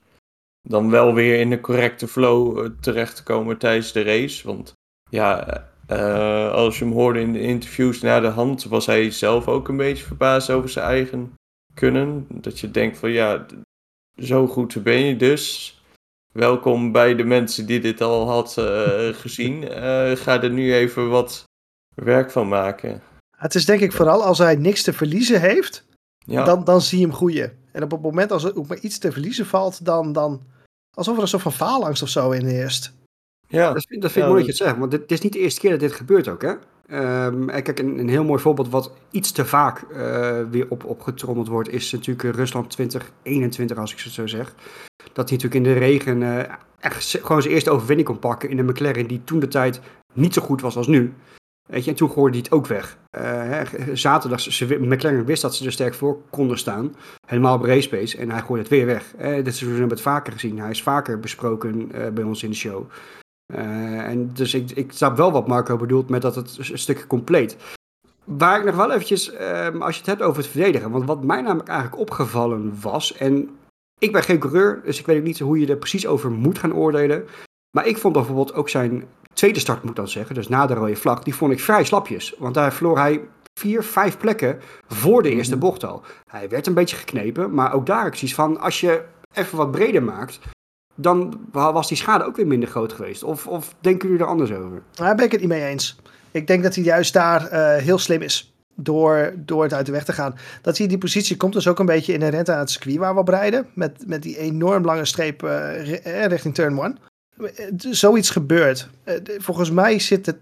dan 0.68 0.90
wel 0.90 1.14
weer 1.14 1.40
in 1.40 1.50
de 1.50 1.62
correcte 1.62 2.08
flow 2.08 2.60
eh, 2.60 2.70
terecht 2.80 3.16
te 3.16 3.24
komen 3.24 3.58
tijdens 3.58 3.92
de 3.92 4.02
race. 4.02 4.48
Want 4.48 4.74
ja, 5.10 5.64
uh, 5.92 6.52
als 6.52 6.80
je 6.80 6.86
hem 6.86 6.94
hoorde 6.94 7.20
in 7.20 7.34
de 7.34 7.42
interviews 7.42 8.02
na 8.02 8.20
de 8.20 8.28
hand, 8.28 8.64
was 8.64 8.86
hij 8.86 9.12
zelf 9.12 9.48
ook 9.48 9.68
een 9.68 9.78
beetje 9.78 10.06
verbaasd 10.06 10.50
over 10.50 10.70
zijn 10.70 10.86
eigen 10.86 11.34
kunnen. 11.74 12.28
Dat 12.30 12.60
je 12.60 12.72
denkt 12.72 12.98
van 12.98 13.12
ja, 13.12 13.46
zo 14.18 14.48
goed 14.48 14.84
ben 14.84 15.00
je 15.00 15.16
dus. 15.16 15.74
Welkom 16.34 16.92
bij 16.92 17.16
de 17.16 17.24
mensen 17.24 17.66
die 17.66 17.80
dit 17.80 18.02
al 18.02 18.28
had 18.28 18.56
uh, 18.60 19.08
gezien. 19.24 19.64
Uh, 19.64 20.12
ga 20.12 20.42
er 20.42 20.50
nu 20.50 20.74
even 20.74 21.10
wat 21.10 21.44
werk 21.96 22.32
van 22.32 22.48
maken. 22.48 23.02
Het 23.38 23.56
is 23.56 23.66
denk 23.66 23.82
ik 23.82 23.92
vooral 23.92 24.24
als 24.24 24.38
hij 24.38 24.56
niks 24.56 24.84
te 24.84 24.94
verliezen 24.94 25.42
heeft, 25.42 25.86
ja. 26.18 26.44
dan, 26.44 26.64
dan 26.64 26.82
zie 26.82 27.00
je 27.00 27.06
hem 27.06 27.16
groeien. 27.16 27.58
En 27.72 27.84
op 27.84 27.92
het 27.92 28.02
moment 28.02 28.32
als 28.32 28.44
er 28.44 28.56
ook 28.56 28.68
maar 28.68 28.80
iets 28.80 28.98
te 28.98 29.12
verliezen 29.12 29.46
valt, 29.46 29.86
dan, 29.86 30.14
dan 30.14 30.42
alsof 30.96 31.16
er 31.16 31.22
een 31.22 31.28
soort 31.28 31.42
van 31.42 31.52
faalangst 31.52 32.02
of 32.02 32.10
zo 32.10 32.32
in 32.32 32.48
eerst. 32.48 32.94
Ja, 33.48 33.74
dat 33.74 33.86
vind, 33.88 34.02
dat 34.02 34.12
vind 34.12 34.26
ik 34.26 34.32
mooi 34.32 34.46
dat 34.46 34.56
je 34.56 34.64
het 34.64 34.70
zegt, 34.70 34.80
want 34.80 34.92
dit, 34.92 35.12
is 35.12 35.22
niet 35.22 35.34
de 35.34 35.40
eerste 35.40 35.60
keer 35.60 35.70
dat 35.70 35.80
dit 35.80 35.92
gebeurt 35.92 36.28
ook, 36.28 36.42
hè? 36.42 36.54
Um, 37.26 37.46
kijk, 37.46 37.80
een, 37.80 38.00
een, 38.00 38.10
heel 38.10 38.24
mooi 38.24 38.42
voorbeeld 38.42 38.70
wat 38.70 38.92
iets 39.12 39.32
te 39.32 39.46
vaak 39.46 39.84
uh, 39.92 40.42
weer 40.50 40.66
op, 40.70 40.84
opgetrommeld 40.84 41.48
wordt, 41.48 41.70
is 41.70 41.92
natuurlijk 41.92 42.36
Rusland 42.36 42.70
2021, 42.70 43.78
als 43.78 43.92
ik 43.92 44.00
het 44.00 44.14
zo 44.14 44.28
zeg. 44.28 44.56
Dat 45.14 45.30
hij 45.30 45.38
natuurlijk 45.38 45.56
in 45.56 45.64
de 45.64 45.74
regen 45.74 46.22
uh, 46.22 46.40
echt 46.80 47.18
gewoon 47.22 47.42
zijn 47.42 47.54
eerste 47.54 47.70
overwinning 47.72 48.08
kon 48.08 48.20
pakken 48.20 48.50
in 48.50 48.60
een 48.60 48.66
McLaren 48.66 49.08
die 49.08 49.22
toen 49.24 49.40
de 49.40 49.48
tijd 49.48 49.80
niet 50.14 50.34
zo 50.34 50.42
goed 50.42 50.62
was 50.62 50.78
als 50.78 50.88
nu. 50.88 51.14
Weet 51.66 51.84
je, 51.84 51.90
en 51.90 51.98
toen 51.98 52.10
gooide 52.10 52.38
hij 52.38 52.46
het 52.46 52.52
ook 52.52 52.68
weg. 52.68 52.98
Uh, 53.20 53.62
zaterdag, 53.94 54.40
ze, 54.40 54.78
McLaren 54.80 55.26
wist 55.26 55.42
dat 55.42 55.56
ze 55.56 55.66
er 55.66 55.72
sterk 55.72 55.94
voor 55.94 56.22
konden 56.30 56.58
staan. 56.58 56.96
Helemaal 57.28 57.56
op 57.56 57.64
race 57.64 57.90
pace. 57.90 58.18
En 58.18 58.32
hij 58.32 58.40
gooide 58.40 58.60
het 58.60 58.70
weer 58.70 58.86
weg. 58.86 59.14
Uh, 59.16 59.44
dit 59.44 59.60
hebben 59.60 59.78
we 59.78 59.88
het 59.88 60.02
vaker 60.02 60.34
gezien. 60.34 60.60
Hij 60.60 60.70
is 60.70 60.84
vaker 60.84 61.20
besproken 61.20 61.92
uh, 61.96 62.08
bij 62.08 62.24
ons 62.24 62.44
in 62.44 62.50
de 62.50 62.56
show. 62.56 62.90
Uh, 63.54 64.08
en 64.08 64.30
dus 64.34 64.54
ik, 64.54 64.72
ik 64.72 64.92
snap 64.92 65.18
wel 65.18 65.32
wat 65.32 65.48
Marco 65.48 65.78
bedoelt 65.78 66.10
met 66.10 66.22
dat 66.22 66.36
het 66.36 66.58
een 66.58 66.78
stukje 66.78 67.08
compleet. 67.08 67.58
Waar 68.24 68.60
ik 68.60 68.66
nog 68.66 68.76
wel 68.76 68.92
eventjes, 68.92 69.34
um, 69.34 69.82
als 69.82 69.94
je 69.94 70.00
het 70.00 70.10
hebt 70.10 70.22
over 70.22 70.42
het 70.42 70.52
verdedigen, 70.52 70.92
want 70.92 71.06
wat 71.06 71.24
mij 71.24 71.42
namelijk 71.42 71.70
eigenlijk 71.70 72.02
opgevallen 72.02 72.82
was, 72.82 73.18
en 73.18 73.50
ik 74.00 74.12
ben 74.12 74.24
geen 74.24 74.40
coureur, 74.40 74.82
dus 74.84 75.00
ik 75.00 75.06
weet 75.06 75.24
niet 75.24 75.40
hoe 75.40 75.60
je 75.60 75.68
er 75.68 75.78
precies 75.78 76.08
over 76.08 76.32
moet 76.32 76.60
gaan 76.60 76.74
oordelen. 76.74 77.26
Maar 77.78 77.88
ik 77.88 77.98
vond 77.98 78.14
bijvoorbeeld 78.14 78.54
ook 78.54 78.70
zijn 78.70 79.04
tweede 79.36 79.60
start, 79.60 79.82
moet 79.82 79.90
ik 79.90 79.96
dan 79.96 80.08
zeggen, 80.08 80.36
dus 80.36 80.48
na 80.48 80.66
de 80.66 80.74
rode 80.74 80.96
vlag, 80.96 81.24
die 81.24 81.36
vond 81.36 81.52
ik 81.52 81.60
vrij 81.60 81.84
slapjes. 81.84 82.34
Want 82.38 82.54
daar 82.54 82.74
verloor 82.74 82.98
hij 82.98 83.22
vier, 83.60 83.84
vijf 83.84 84.18
plekken 84.18 84.60
voor 84.88 85.24
de 85.24 85.30
eerste 85.30 85.58
bocht 85.58 85.84
al. 85.84 86.02
Hij 86.28 86.50
werd 86.50 86.68
een 86.68 86.74
beetje 86.74 86.96
geknepen, 86.96 87.54
maar 87.54 87.74
ook 87.74 87.86
daar 87.86 88.08
ik 88.08 88.16
zoiets 88.16 88.36
van, 88.36 88.60
als 88.60 88.80
je 88.80 89.04
even 89.34 89.58
wat 89.58 89.72
breder 89.72 90.04
maakt, 90.04 90.40
dan 90.96 91.40
was 91.52 91.88
die 91.88 91.98
schade 91.98 92.24
ook 92.24 92.36
weer 92.36 92.48
minder 92.48 92.70
groot 92.70 92.94
geweest. 92.94 93.24
Of, 93.24 93.48
of 93.48 93.76
denken 93.80 94.08
jullie 94.08 94.24
er 94.24 94.30
anders 94.30 94.52
over? 94.52 94.82
Daar 94.92 95.16
ben 95.16 95.26
ik 95.26 95.32
het 95.32 95.40
niet 95.40 95.50
mee 95.50 95.66
eens. 95.66 95.96
Ik 96.32 96.48
denk 96.48 96.64
dat 96.64 96.76
hij 96.76 96.84
juist 96.84 97.14
daar 97.14 97.42
uh, 97.42 97.76
heel 97.76 97.98
slim 97.98 98.22
is. 98.22 98.54
Door, 98.78 99.34
door 99.38 99.64
het 99.64 99.74
uit 99.74 99.86
de 99.86 99.92
weg 99.92 100.04
te 100.04 100.14
gaan. 100.14 100.36
Dat 100.62 100.78
hij 100.78 100.88
die 100.88 100.98
positie 100.98 101.38
komt 101.38 101.54
dus 101.54 101.68
ook 101.68 101.80
een 101.80 101.86
beetje 101.86 102.14
in 102.14 102.20
de 102.20 102.28
rente 102.28 102.54
aan 102.54 102.60
het 102.60 102.70
circuit 102.70 102.98
waar 102.98 103.14
we 103.14 103.20
op 103.20 103.28
rijden. 103.28 103.68
Met, 103.74 104.04
met 104.08 104.24
die 104.24 104.38
enorm 104.38 104.86
lange 104.86 105.06
streep 105.06 105.44
uh, 105.44 106.26
richting 106.26 106.54
turn 106.54 106.80
1. 106.80 106.98
Zoiets 107.78 108.30
gebeurt. 108.30 108.88
volgens 109.38 109.72
mij 109.72 110.00
zit 110.00 110.26
het, 110.26 110.38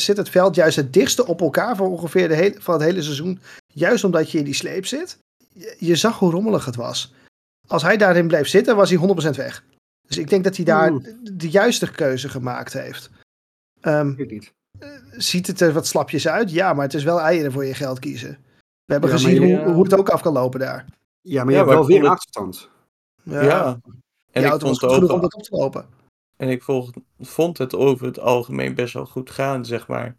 zit 0.00 0.16
het 0.16 0.28
veld 0.28 0.54
juist 0.54 0.76
het 0.76 0.92
dichtste 0.92 1.26
op 1.26 1.40
elkaar 1.40 1.76
voor 1.76 1.88
ongeveer 1.88 2.28
de 2.28 2.34
hele, 2.34 2.54
van 2.58 2.74
het 2.74 2.82
hele 2.82 3.02
seizoen. 3.02 3.40
Juist 3.66 4.04
omdat 4.04 4.30
je 4.30 4.38
in 4.38 4.44
die 4.44 4.54
sleep 4.54 4.86
zit. 4.86 5.18
Je, 5.52 5.76
je 5.78 5.96
zag 5.96 6.18
hoe 6.18 6.30
rommelig 6.30 6.64
het 6.64 6.76
was. 6.76 7.12
Als 7.66 7.82
hij 7.82 7.96
daarin 7.96 8.26
bleef 8.26 8.48
zitten, 8.48 8.76
was 8.76 8.90
hij 8.90 9.32
100% 9.32 9.36
weg. 9.36 9.64
Dus 10.06 10.18
ik 10.18 10.28
denk 10.28 10.44
dat 10.44 10.56
hij 10.56 10.64
daar 10.64 10.92
de 11.22 11.50
juiste 11.50 11.90
keuze 11.90 12.28
gemaakt 12.28 12.72
heeft. 12.72 13.10
Um, 13.82 14.14
niet. 14.16 14.52
Eh, 14.78 14.88
ziet 15.10 15.46
het 15.46 15.60
er 15.60 15.72
wat 15.72 15.86
slapjes 15.86 16.28
uit? 16.28 16.50
Ja, 16.50 16.72
maar 16.72 16.84
het 16.84 16.94
is 16.94 17.04
wel 17.04 17.20
eieren 17.20 17.52
voor 17.52 17.64
je 17.64 17.74
geld 17.74 17.98
kiezen. 17.98 18.38
We 18.84 18.92
hebben 18.92 19.10
gezien 19.10 19.42
hoe, 19.42 19.72
hoe, 19.72 19.82
het 19.82 19.94
ook 19.94 20.08
af 20.08 20.22
kan 20.22 20.32
lopen 20.32 20.60
daar. 20.60 20.84
Ja, 21.20 21.42
maar 21.42 21.52
je 21.52 21.58
hebt 21.58 21.70
wel 21.70 21.86
weer 21.86 22.08
achterstand. 22.08 22.68
Ja. 23.22 23.42
ja. 23.42 23.80
En 24.30 24.44
ik 24.44 24.50
vond 24.50 24.80
het 24.80 24.92
genoeg 24.92 25.12
om 25.12 25.20
dat 25.20 25.34
op 25.34 25.42
te 25.42 25.56
lopen. 25.56 25.86
En 26.40 26.48
ik 26.48 26.62
volg, 26.62 26.90
vond 27.18 27.58
het 27.58 27.74
over 27.74 28.06
het 28.06 28.18
algemeen 28.18 28.74
best 28.74 28.94
wel 28.94 29.06
goed 29.06 29.30
gaan, 29.30 29.64
zeg 29.64 29.88
maar. 29.88 30.16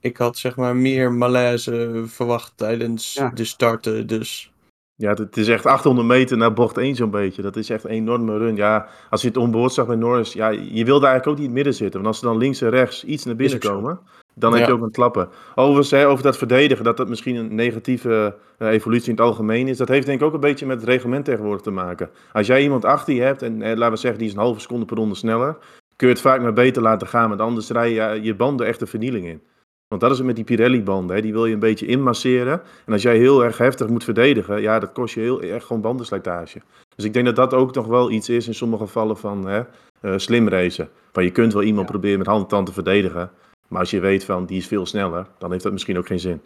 Ik 0.00 0.16
had 0.16 0.38
zeg 0.38 0.56
maar 0.56 0.76
meer 0.76 1.12
malaise 1.12 2.04
verwacht 2.06 2.56
tijdens 2.56 3.20
de 3.34 3.44
starten, 3.44 4.06
dus 4.06 4.52
ja, 4.96 5.12
het 5.12 5.36
is 5.36 5.48
echt 5.48 5.66
800 5.66 6.06
meter 6.06 6.36
naar 6.36 6.52
bocht 6.52 6.78
1 6.78 6.94
zo'n 6.94 7.10
beetje. 7.10 7.42
Dat 7.42 7.56
is 7.56 7.70
echt 7.70 7.84
een 7.84 7.90
enorme 7.90 8.38
run. 8.38 8.56
Ja, 8.56 8.88
als 9.10 9.22
je 9.22 9.28
het 9.28 9.36
onboord 9.36 9.72
zag 9.72 9.86
bij 9.86 9.96
Norris, 9.96 10.32
ja, 10.32 10.48
je 10.48 10.84
wilde 10.84 11.06
eigenlijk 11.06 11.26
ook 11.26 11.36
niet 11.36 11.38
in 11.38 11.44
het 11.44 11.54
midden 11.54 11.74
zitten. 11.74 11.94
Want 12.02 12.06
als 12.06 12.18
ze 12.18 12.24
dan 12.24 12.36
links 12.36 12.60
en 12.60 12.70
rechts 12.70 13.04
iets 13.04 13.24
naar 13.24 13.36
binnen 13.36 13.58
komen, 13.58 14.00
dan 14.34 14.54
heb 14.54 14.66
je 14.66 14.72
ook 14.72 14.82
een 14.82 14.90
klappen. 14.90 15.28
Overigens, 15.54 15.90
hè, 15.90 16.08
over 16.08 16.24
dat 16.24 16.36
verdedigen, 16.36 16.84
dat 16.84 16.96
dat 16.96 17.08
misschien 17.08 17.36
een 17.36 17.54
negatieve 17.54 18.36
uh, 18.58 18.68
evolutie 18.68 19.08
in 19.08 19.16
het 19.16 19.24
algemeen 19.24 19.68
is. 19.68 19.76
Dat 19.76 19.88
heeft 19.88 20.06
denk 20.06 20.20
ik 20.20 20.26
ook 20.26 20.34
een 20.34 20.40
beetje 20.40 20.66
met 20.66 20.80
het 20.80 20.88
reglement 20.88 21.24
tegenwoordig 21.24 21.62
te 21.62 21.70
maken. 21.70 22.10
Als 22.32 22.46
jij 22.46 22.62
iemand 22.62 22.84
achter 22.84 23.14
je 23.14 23.22
hebt, 23.22 23.42
en 23.42 23.62
eh, 23.62 23.76
laten 23.76 23.94
we 23.94 23.98
zeggen, 23.98 24.18
die 24.18 24.28
is 24.28 24.34
een 24.34 24.40
halve 24.40 24.60
seconde 24.60 24.84
per 24.84 24.96
ronde 24.96 25.14
sneller, 25.14 25.56
kun 25.96 26.08
je 26.08 26.14
het 26.14 26.22
vaak 26.22 26.40
maar 26.40 26.52
beter 26.52 26.82
laten 26.82 27.06
gaan. 27.06 27.28
Want 27.28 27.40
anders 27.40 27.70
rij 27.70 27.92
je 27.92 28.22
je 28.22 28.34
banden 28.34 28.66
echt 28.66 28.78
de 28.78 28.86
vernieling 28.86 29.26
in. 29.26 29.42
Want 29.88 30.00
dat 30.00 30.10
is 30.10 30.18
het 30.18 30.26
met 30.26 30.36
die 30.36 30.44
Pirelli-banden. 30.44 31.22
Die 31.22 31.32
wil 31.32 31.46
je 31.46 31.54
een 31.54 31.58
beetje 31.58 31.86
inmasseren. 31.86 32.62
En 32.86 32.92
als 32.92 33.02
jij 33.02 33.16
heel 33.16 33.44
erg 33.44 33.58
heftig 33.58 33.88
moet 33.88 34.04
verdedigen, 34.04 34.60
ja, 34.60 34.78
dat 34.78 34.92
kost 34.92 35.14
je 35.14 35.20
heel 35.20 35.42
erg 35.42 35.64
gewoon 35.64 35.82
bandenslijtage. 35.82 36.62
Dus 36.96 37.04
ik 37.04 37.12
denk 37.12 37.26
dat 37.26 37.36
dat 37.36 37.54
ook 37.54 37.74
nog 37.74 37.86
wel 37.86 38.10
iets 38.10 38.28
is 38.28 38.46
in 38.46 38.54
sommige 38.54 38.84
gevallen 38.84 39.16
van 39.16 39.46
hè, 39.46 39.62
uh, 40.02 40.12
slim 40.16 40.48
racen. 40.48 40.88
Van 41.12 41.24
je 41.24 41.30
kunt 41.30 41.52
wel 41.52 41.62
iemand 41.62 41.86
proberen 41.86 42.18
met 42.18 42.26
hand 42.26 42.42
en 42.42 42.48
tand 42.48 42.66
te 42.66 42.72
verdedigen. 42.72 43.30
Maar 43.74 43.82
als 43.82 43.92
je 43.92 44.00
weet 44.00 44.24
van 44.24 44.46
die 44.46 44.58
is 44.58 44.66
veel 44.66 44.86
sneller, 44.86 45.26
dan 45.38 45.50
heeft 45.50 45.62
dat 45.62 45.72
misschien 45.72 45.98
ook 45.98 46.06
geen 46.06 46.20
zin. 46.20 46.42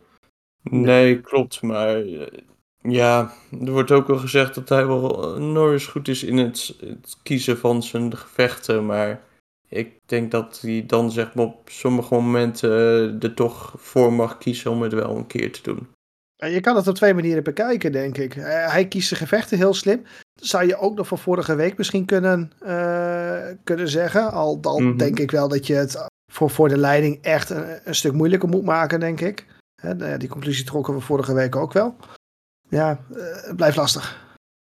Nee, 0.63 1.21
klopt. 1.21 1.63
Maar 1.63 1.97
eh, 1.97 2.27
ja, 2.83 3.33
er 3.65 3.73
wordt 3.73 3.91
ook 3.91 4.07
wel 4.07 4.19
gezegd 4.19 4.55
dat 4.55 4.69
hij 4.69 4.87
wel 4.87 5.35
eh, 5.35 5.41
Norris 5.41 5.87
goed 5.87 6.09
is 6.09 6.25
in 6.25 6.37
het, 6.37 6.77
het 6.81 7.17
kiezen 7.23 7.59
van 7.59 7.83
zijn 7.83 8.17
gevechten. 8.17 8.87
Maar 8.87 9.21
ik 9.69 9.93
denk 10.07 10.31
dat 10.31 10.59
hij 10.61 10.85
dan 10.87 11.11
zeg 11.11 11.35
maar 11.35 11.45
op 11.45 11.71
sommige 11.71 12.15
momenten 12.15 12.71
uh, 12.71 13.23
er 13.23 13.35
toch 13.35 13.75
voor 13.77 14.13
mag 14.13 14.39
kiezen 14.39 14.71
om 14.71 14.83
het 14.83 14.93
wel 14.93 15.17
een 15.17 15.27
keer 15.27 15.53
te 15.53 15.63
doen. 15.63 15.89
Je 16.37 16.61
kan 16.61 16.77
het 16.77 16.87
op 16.87 16.95
twee 16.95 17.15
manieren 17.15 17.45
bekijken, 17.45 17.93
denk 17.93 18.19
ik. 18.19 18.37
Eh, 18.37 18.73
hij 18.73 18.89
kiest 18.89 19.09
zijn 19.09 19.21
gevechten 19.21 19.59
heel 19.59 19.75
slim. 19.75 20.03
zou 20.35 20.67
je 20.67 20.77
ook 20.77 20.97
nog 20.97 21.07
van 21.07 21.19
vorige 21.19 21.55
week 21.55 21.79
misschien 21.79 22.05
kunnen, 22.05 22.53
uh, 22.63 23.47
kunnen 23.65 23.89
zeggen. 23.89 24.31
Al, 24.31 24.57
mm 24.57 24.63
-hmm. 24.63 24.97
denk 24.97 25.19
ik 25.19 25.31
wel 25.31 25.49
dat 25.49 25.67
je 25.67 25.75
het 25.75 26.09
voor, 26.33 26.51
voor 26.51 26.69
de 26.69 26.79
leiding 26.79 27.19
echt 27.23 27.51
een, 27.51 27.81
een 27.85 27.95
stuk 27.95 28.13
moeilijker 28.13 28.49
moet 28.49 28.65
maken, 28.65 29.01
denk 29.01 29.21
ik. 29.21 29.47
Hè, 29.83 30.17
die 30.17 30.29
conclusie 30.29 30.65
trokken 30.65 30.95
we 30.95 31.01
vorige 31.01 31.35
week 31.35 31.57
ook 31.57 31.73
wel. 31.73 31.97
Ja, 32.69 33.01
het 33.13 33.57
blijft 33.57 33.77
lastig. 33.77 34.27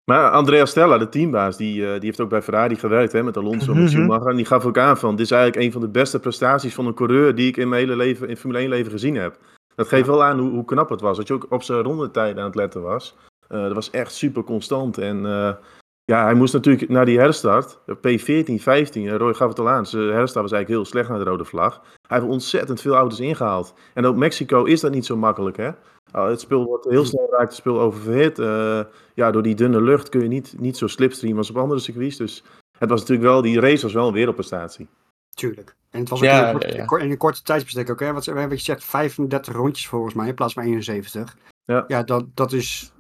Maar 0.05 0.31
Andrea 0.31 0.65
Stella, 0.65 0.99
de 0.99 1.09
teambaas, 1.09 1.57
die, 1.57 1.81
uh, 1.81 1.93
die 1.93 2.05
heeft 2.05 2.21
ook 2.21 2.29
bij 2.29 2.43
Ferrari 2.43 2.77
gewerkt 2.77 3.13
hè, 3.13 3.23
met 3.23 3.37
Alonso 3.37 3.73
en 3.73 3.83
met 3.83 3.93
mhm. 3.93 3.93
Schumacher. 3.93 4.31
En 4.31 4.37
die 4.37 4.45
gaf 4.45 4.65
ook 4.65 4.79
aan 4.79 4.99
van, 4.99 5.17
dit 5.17 5.25
is 5.25 5.31
eigenlijk 5.31 5.65
een 5.65 5.73
van 5.73 5.81
de 5.81 5.89
beste 5.89 6.21
prestaties 6.21 6.75
van 6.75 6.87
een 6.87 6.95
coureur 6.95 7.35
die 7.35 7.49
ik 7.49 7.57
in 7.57 7.69
mijn 7.69 7.83
hele 7.83 7.97
leven, 7.97 8.29
in 8.29 8.37
Formule 8.37 8.61
1 8.61 8.69
leven 8.69 8.93
gezien 8.93 9.15
heb. 9.15 9.39
Dat 9.75 9.89
geeft 9.89 10.07
wel 10.07 10.25
aan 10.25 10.39
hoe, 10.39 10.51
hoe 10.51 10.65
knap 10.65 10.89
het 10.89 11.01
was. 11.01 11.17
Dat 11.17 11.27
je 11.27 11.35
ook 11.35 11.47
op 11.51 11.63
zijn 11.63 11.83
rondetijden 11.83 12.39
aan 12.39 12.47
het 12.47 12.55
letten 12.55 12.83
was. 12.83 13.17
dat 13.49 13.73
was 13.73 13.91
echt 13.91 14.15
super 14.15 14.45
constant. 14.45 14.99
En 14.99 15.27
ja, 16.05 16.25
hij 16.25 16.35
moest 16.35 16.53
natuurlijk 16.53 16.89
naar 16.89 17.05
die 17.05 17.19
herstart. 17.19 17.79
P14, 17.89 18.55
15, 18.55 19.17
Roy 19.17 19.35
gaf 19.35 19.49
het 19.49 19.59
al 19.59 19.69
aan. 19.69 19.87
Zijn 19.87 20.03
herstart 20.03 20.43
was 20.45 20.53
eigenlijk 20.53 20.69
heel 20.69 20.85
slecht 20.85 21.09
naar 21.09 21.19
de 21.19 21.25
rode 21.25 21.45
vlag. 21.45 21.83
Hij 22.09 22.19
heeft 22.19 22.31
ontzettend 22.31 22.81
veel 22.81 22.95
auto's 22.95 23.21
ingehaald. 23.21 23.75
En 23.95 24.07
op 24.07 24.17
Mexico 24.17 24.65
is 24.65 24.81
dat 24.81 24.93
niet 24.93 25.07
zo 25.07 25.17
makkelijk, 25.17 25.57
hè? 25.57 25.71
Uh, 26.15 26.27
het 26.27 26.41
spul 26.41 26.65
wordt 26.65 26.85
heel 26.85 27.05
snel 27.05 27.29
raakt 27.31 27.43
het 27.43 27.55
spul 27.55 27.81
oververhit. 27.81 28.39
Uh, 28.39 28.81
ja, 29.15 29.31
door 29.31 29.43
die 29.43 29.55
dunne 29.55 29.83
lucht 29.83 30.09
kun 30.09 30.21
je 30.21 30.29
niet, 30.29 30.55
niet 30.59 30.77
zo 30.77 30.87
slipstreamen 30.87 31.39
als 31.39 31.51
op 31.51 31.57
andere 31.57 31.81
circuits. 31.81 32.17
Dus 32.17 32.45
het 32.79 32.89
was 32.89 33.01
natuurlijk 33.01 33.29
wel, 33.29 33.43
die 33.43 33.61
race 33.61 33.83
was 33.83 33.93
wel 33.93 34.07
een 34.07 34.13
wereldprestatie. 34.13 34.89
Tuurlijk. 35.31 35.75
En 35.91 36.01
het 36.01 36.09
was 36.09 36.19
ook 36.19 36.25
ja, 36.25 36.49
in, 36.49 36.55
een 36.55 36.77
ja, 36.77 36.87
ja. 36.89 36.99
in, 36.99 37.11
een 37.11 37.17
korte 37.17 37.43
tijdsbestek 37.43 37.91
ook. 37.91 38.01
Hè? 38.01 38.13
Wat, 38.13 38.25
wat 38.25 38.51
je 38.51 38.59
zegt, 38.59 38.85
35 38.85 39.55
rondjes 39.55 39.89
volgens 39.89 40.15
mij 40.15 40.29
in 40.29 40.35
plaats 40.35 40.53
van 40.53 40.63
71. 40.63 41.37
Ja, 41.65 41.85
ja 41.89 42.03
dat, 42.03 42.25
dat 42.35 42.53
is 42.53 42.93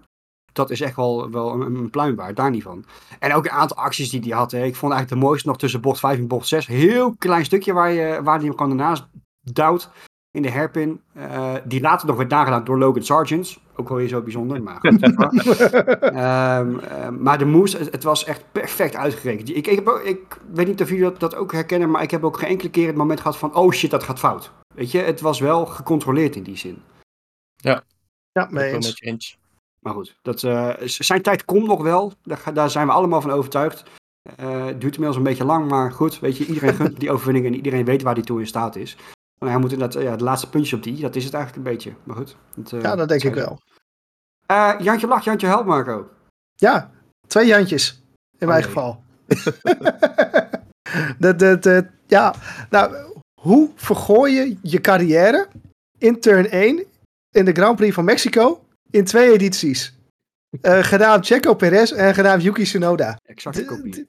dat 0.54 0.70
is 0.70 0.80
echt 0.80 0.96
wel, 0.96 1.30
wel 1.30 1.52
een, 1.52 1.74
een 1.74 1.90
pluim 1.90 2.16
waard, 2.16 2.36
daar 2.36 2.50
niet 2.50 2.62
van. 2.62 2.84
En 3.18 3.34
ook 3.34 3.44
een 3.44 3.50
aantal 3.50 3.76
acties 3.76 4.10
die 4.10 4.20
hij 4.20 4.38
had. 4.38 4.50
Hè. 4.50 4.64
Ik 4.64 4.76
vond 4.76 4.92
eigenlijk 4.92 5.20
de 5.20 5.26
mooiste 5.26 5.48
nog 5.48 5.58
tussen 5.58 5.80
bocht 5.80 6.00
5 6.00 6.18
en 6.18 6.28
bocht 6.28 6.48
6. 6.48 6.66
Heel 6.66 7.14
klein 7.18 7.44
stukje 7.44 7.72
waar, 7.72 7.90
je, 7.90 8.20
waar 8.22 8.36
hij 8.36 8.46
hem 8.46 8.56
gewoon 8.56 8.70
ernaast 8.70 9.06
duwt 9.40 9.90
in 10.30 10.42
de 10.42 10.50
herpin. 10.50 11.00
Uh, 11.16 11.54
die 11.64 11.80
later 11.80 12.06
nog 12.06 12.16
werd 12.16 12.30
nagedaan 12.30 12.64
door 12.64 12.78
Logan 12.78 13.02
Sargent. 13.02 13.58
Ook 13.76 13.88
wel 13.88 13.98
weer 13.98 14.08
zo 14.08 14.22
bijzonder, 14.22 14.62
maar 14.62 14.78
goed. 14.80 15.02
um, 15.02 16.80
uh, 16.80 17.08
maar 17.08 17.38
de 17.38 17.44
moes, 17.44 17.72
het, 17.72 17.92
het, 17.92 18.02
was 18.02 18.24
echt 18.24 18.44
perfect 18.52 18.96
uitgerekend. 18.96 19.56
Ik, 19.56 19.66
ik, 19.66 19.80
ik 20.04 20.38
weet 20.52 20.66
niet 20.66 20.82
of 20.82 20.88
jullie 20.88 21.04
dat, 21.04 21.20
dat, 21.20 21.34
ook 21.34 21.52
herkennen, 21.52 21.90
maar 21.90 22.02
ik 22.02 22.10
heb 22.10 22.24
ook 22.24 22.38
geen 22.38 22.48
enkele 22.48 22.70
keer 22.70 22.86
het 22.86 22.96
moment 22.96 23.20
gehad 23.20 23.36
van... 23.36 23.54
Oh 23.54 23.72
shit, 23.72 23.90
dat 23.90 24.02
gaat 24.02 24.18
fout. 24.18 24.52
Weet 24.74 24.90
je, 24.90 24.98
het 24.98 25.20
was 25.20 25.40
wel 25.40 25.66
gecontroleerd 25.66 26.36
in 26.36 26.42
die 26.42 26.56
zin. 26.56 26.82
Ja, 27.56 27.82
ja 28.32 28.48
mee 28.50 28.72
eens. 28.72 29.38
Maar 29.84 29.94
goed, 29.94 30.18
dat, 30.22 30.42
uh, 30.42 30.74
zijn 30.84 31.22
tijd 31.22 31.44
komt 31.44 31.66
nog 31.66 31.82
wel. 31.82 32.12
Daar, 32.22 32.54
daar, 32.54 32.70
zijn 32.70 32.86
we 32.86 32.92
allemaal 32.92 33.20
van 33.20 33.30
overtuigd. 33.30 33.82
Uh, 34.40 34.66
het 34.66 34.80
duurt 34.80 34.94
inmiddels 34.94 35.16
een 35.16 35.22
beetje 35.22 35.44
lang, 35.44 35.68
maar 35.68 35.92
goed. 35.92 36.20
Weet 36.20 36.36
je, 36.36 36.46
iedereen 36.46 36.74
gunt 36.74 37.00
die 37.00 37.10
overwinning 37.12 37.46
en 37.46 37.54
iedereen 37.54 37.84
weet 37.84 38.02
waar 38.02 38.14
hij 38.14 38.22
toe 38.22 38.40
in 38.40 38.46
staat 38.46 38.76
is. 38.76 38.96
Maar 39.40 39.50
hij 39.50 39.58
moet 39.58 39.72
inderdaad, 39.72 40.02
ja, 40.02 40.16
de 40.16 40.24
laatste 40.24 40.50
puntje 40.50 40.76
op 40.76 40.82
die, 40.82 41.00
dat 41.00 41.16
is 41.16 41.24
het 41.24 41.34
eigenlijk 41.34 41.66
een 41.66 41.72
beetje. 41.72 41.92
Maar 42.04 42.16
goed. 42.16 42.36
Dat, 42.54 42.72
uh, 42.72 42.82
ja, 42.82 42.96
dat 42.96 43.08
denk 43.08 43.22
ik 43.22 43.34
wel. 43.34 43.60
Jantje 44.78 45.06
lacht, 45.06 45.24
Jantje 45.24 45.46
helpt, 45.46 45.66
Marco. 45.66 46.08
Ja, 46.54 46.90
twee 47.26 47.46
Jantjes. 47.46 48.02
In 48.38 48.48
oh, 48.48 48.54
mijn 48.54 48.60
nee. 48.60 48.62
geval. 48.62 49.02
de, 51.18 51.34
de, 51.36 51.58
de, 51.58 51.86
ja, 52.06 52.34
nou, 52.70 52.94
hoe 53.40 53.70
vergooi 53.74 54.34
je 54.34 54.56
je 54.62 54.80
carrière 54.80 55.48
in 55.98 56.20
turn 56.20 56.48
1 56.48 56.84
in 57.30 57.44
de 57.44 57.52
Grand 57.52 57.76
Prix 57.76 57.94
van 57.94 58.04
Mexico 58.04 58.63
in 58.94 59.04
twee 59.04 59.32
edities. 59.32 59.92
Uh, 60.62 60.82
gedaan 60.82 61.24
Checo 61.24 61.54
Perez 61.54 61.92
en 61.92 62.14
gedaan 62.14 62.40
Yuki 62.40 62.62
Tsunoda. 62.62 63.18
Exact 63.22 63.64
kopie. 63.64 64.08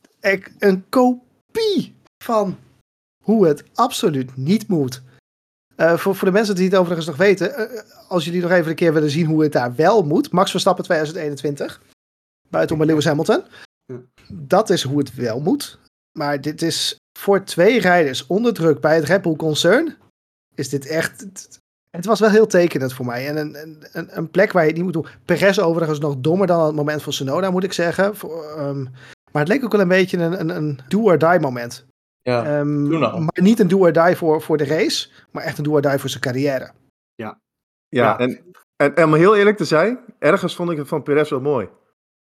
Een 0.60 0.90
kopie 0.90 1.96
van 2.24 2.58
hoe 3.24 3.48
het 3.48 3.64
absoluut 3.74 4.38
niet 4.38 4.68
moet. 4.68 5.02
Uh, 5.78 5.98
voor, 5.98 6.16
voor 6.16 6.28
de 6.28 6.34
mensen 6.34 6.56
die 6.56 6.66
het 6.66 6.76
overigens 6.76 7.08
nog 7.08 7.18
weten, 7.18 7.60
uh, 7.60 7.82
als 8.08 8.26
jullie 8.26 8.42
nog 8.42 8.52
even 8.52 8.70
een 8.70 8.76
keer 8.76 8.94
willen 8.94 9.10
zien 9.10 9.26
hoe 9.26 9.44
het 9.44 9.52
daar 9.52 9.76
wel 9.76 10.04
moet. 10.04 10.32
Max 10.32 10.52
Verstappen 10.52 10.84
2021. 10.84 11.82
Buiten 12.50 12.78
bij 12.78 12.86
Lewis 12.86 13.06
Hamilton. 13.06 13.44
Dat 14.32 14.70
is 14.70 14.84
hoe 14.84 14.98
het 14.98 15.16
wel 15.16 15.40
moet. 15.40 15.80
Maar 16.18 16.42
dit 16.42 16.62
is 16.62 16.96
voor 17.20 17.44
twee 17.44 17.80
rijders 17.80 18.28
onder 18.28 18.54
druk 18.54 18.80
bij 18.80 18.96
het 18.96 19.06
Red 19.06 19.22
Bull 19.22 19.36
Concern. 19.36 19.96
Is 20.56 20.70
dit 20.70 20.86
echt 20.86 21.26
het 21.96 22.06
was 22.06 22.20
wel 22.20 22.30
heel 22.30 22.48
tekenend 22.48 22.94
voor 22.94 23.06
mij. 23.06 23.28
En 23.28 23.38
een, 23.38 23.84
een, 23.92 24.18
een 24.18 24.30
plek 24.30 24.52
waar 24.52 24.62
je 24.62 24.68
het 24.68 24.78
niet 24.78 24.86
moet 24.86 24.94
doen. 24.94 25.08
Perez 25.26 25.60
overigens 25.60 26.00
nog 26.00 26.16
dommer 26.18 26.48
dan 26.48 26.66
het 26.66 26.76
moment 26.76 27.04
van 27.04 27.14
Sonoda, 27.14 27.52
moet 27.52 27.64
ik 27.64 27.74
zeggen. 27.74 28.16
Voor, 28.16 28.60
um, 28.60 28.84
maar 29.32 29.42
het 29.42 29.48
leek 29.48 29.64
ook 29.64 29.72
wel 29.72 29.82
een 29.82 29.88
beetje 29.88 30.18
een, 30.18 30.40
een, 30.40 30.50
een 30.50 30.80
do-or-die 30.88 31.40
moment. 31.40 31.86
Ja, 32.22 32.60
um, 32.60 33.00
Maar 33.00 33.32
niet 33.34 33.60
een 33.60 33.68
do-or-die 33.68 34.16
voor, 34.16 34.42
voor 34.42 34.58
de 34.58 34.66
race, 34.66 35.10
maar 35.32 35.44
echt 35.44 35.58
een 35.58 35.64
do-or-die 35.64 35.98
voor 36.00 36.10
zijn 36.10 36.22
carrière. 36.22 36.72
Ja, 37.16 37.40
ja, 37.88 38.04
ja. 38.04 38.20
En, 38.20 38.40
en, 38.76 38.96
en 38.96 39.06
om 39.06 39.14
heel 39.14 39.36
eerlijk 39.36 39.58
te 39.58 39.66
zijn, 39.66 40.00
ergens 40.20 40.56
vond 40.56 40.72
ik 40.72 40.78
het 40.78 40.88
van 40.88 41.04
Perez 41.04 41.30
wel 41.30 41.42
mooi. 41.42 41.70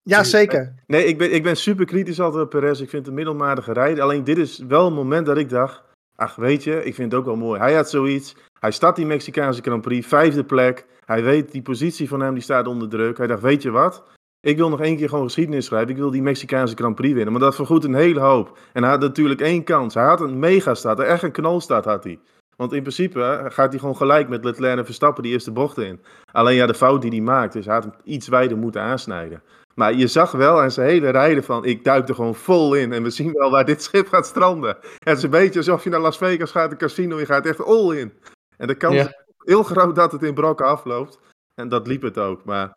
Ja, 0.02 0.24
zeker. 0.24 0.74
Nee, 0.86 1.04
ik 1.04 1.18
ben, 1.18 1.34
ik 1.34 1.42
ben 1.42 1.56
super 1.56 1.84
kritisch 1.84 2.20
altijd 2.20 2.44
op 2.44 2.50
Perez. 2.50 2.80
Ik 2.80 2.88
vind 2.88 2.92
het 2.92 3.06
een 3.06 3.14
middelmatige 3.14 3.72
rijden. 3.72 4.04
Alleen 4.04 4.24
dit 4.24 4.38
is 4.38 4.58
wel 4.58 4.86
een 4.86 4.94
moment 4.94 5.26
dat 5.26 5.36
ik 5.36 5.48
dacht... 5.48 5.82
Ach, 6.16 6.34
weet 6.36 6.64
je, 6.64 6.84
ik 6.84 6.94
vind 6.94 7.12
het 7.12 7.20
ook 7.20 7.26
wel 7.26 7.36
mooi. 7.36 7.60
Hij 7.60 7.74
had 7.74 7.90
zoiets. 7.90 8.36
Hij 8.64 8.72
start 8.72 8.96
die 8.96 9.06
Mexicaanse 9.06 9.62
Grand 9.62 9.82
Prix, 9.82 10.06
vijfde 10.06 10.44
plek. 10.44 10.86
Hij 11.04 11.22
weet 11.22 11.52
die 11.52 11.62
positie 11.62 12.08
van 12.08 12.20
hem, 12.20 12.34
die 12.34 12.42
staat 12.42 12.66
onder 12.66 12.88
druk. 12.88 13.18
Hij 13.18 13.26
dacht, 13.26 13.42
weet 13.42 13.62
je 13.62 13.70
wat? 13.70 14.02
Ik 14.40 14.56
wil 14.56 14.68
nog 14.68 14.80
één 14.80 14.96
keer 14.96 15.08
gewoon 15.08 15.24
geschiedenis 15.24 15.66
schrijven. 15.66 15.90
Ik 15.90 15.96
wil 15.96 16.10
die 16.10 16.22
Mexicaanse 16.22 16.74
Grand 16.74 16.94
Prix 16.94 17.14
winnen. 17.14 17.32
Maar 17.32 17.42
dat 17.42 17.54
vergoedt 17.54 17.84
een 17.84 17.94
hele 17.94 18.20
hoop. 18.20 18.58
En 18.72 18.82
hij 18.82 18.90
had 18.90 19.00
natuurlijk 19.00 19.40
één 19.40 19.64
kans. 19.64 19.94
Hij 19.94 20.04
had 20.04 20.20
een 20.20 20.38
megastart, 20.38 20.98
echt 20.98 21.22
een 21.22 21.32
knalstart 21.32 21.84
had 21.84 22.04
hij. 22.04 22.18
Want 22.56 22.72
in 22.72 22.80
principe 22.80 23.46
gaat 23.48 23.70
hij 23.70 23.78
gewoon 23.78 23.96
gelijk 23.96 24.28
met 24.28 24.44
Leclerc 24.44 24.78
en 24.78 24.84
Verstappen 24.84 25.22
die 25.22 25.32
eerste 25.32 25.52
bocht 25.52 25.78
in. 25.78 26.00
Alleen 26.32 26.56
ja, 26.56 26.66
de 26.66 26.74
fout 26.74 27.02
die 27.02 27.10
hij 27.10 27.20
maakt, 27.20 27.54
is 27.54 27.64
hij 27.64 27.74
had 27.74 27.84
hem 27.84 27.94
iets 28.04 28.28
wijder 28.28 28.56
moeten 28.56 28.80
aansnijden. 28.80 29.42
Maar 29.74 29.94
je 29.94 30.06
zag 30.06 30.32
wel 30.32 30.60
aan 30.60 30.70
zijn 30.70 30.88
hele 30.88 31.10
rijden 31.10 31.44
van, 31.44 31.64
ik 31.64 31.84
duik 31.84 32.08
er 32.08 32.14
gewoon 32.14 32.34
vol 32.34 32.74
in 32.74 32.92
en 32.92 33.02
we 33.02 33.10
zien 33.10 33.32
wel 33.32 33.50
waar 33.50 33.64
dit 33.64 33.82
schip 33.88 34.08
gaat 34.08 34.26
stranden. 34.26 34.76
Het 34.98 35.16
is 35.16 35.22
een 35.22 35.30
beetje 35.30 35.58
alsof 35.58 35.84
je 35.84 35.90
naar 35.90 36.00
Las 36.00 36.16
Vegas 36.16 36.50
gaat, 36.50 36.70
een 36.70 36.76
casino, 36.76 37.18
je 37.18 37.26
gaat 37.26 37.46
echt 37.46 37.64
all 37.64 37.96
in. 37.96 38.12
En 38.56 38.66
de 38.66 38.74
kans 38.74 38.96
is 38.96 39.08
heel 39.38 39.62
groot 39.62 39.94
dat 39.94 40.12
het 40.12 40.22
in 40.22 40.34
brokken 40.34 40.66
afloopt. 40.66 41.18
En 41.54 41.68
dat 41.68 41.86
liep 41.86 42.02
het 42.02 42.18
ook. 42.18 42.44
Maar, 42.44 42.76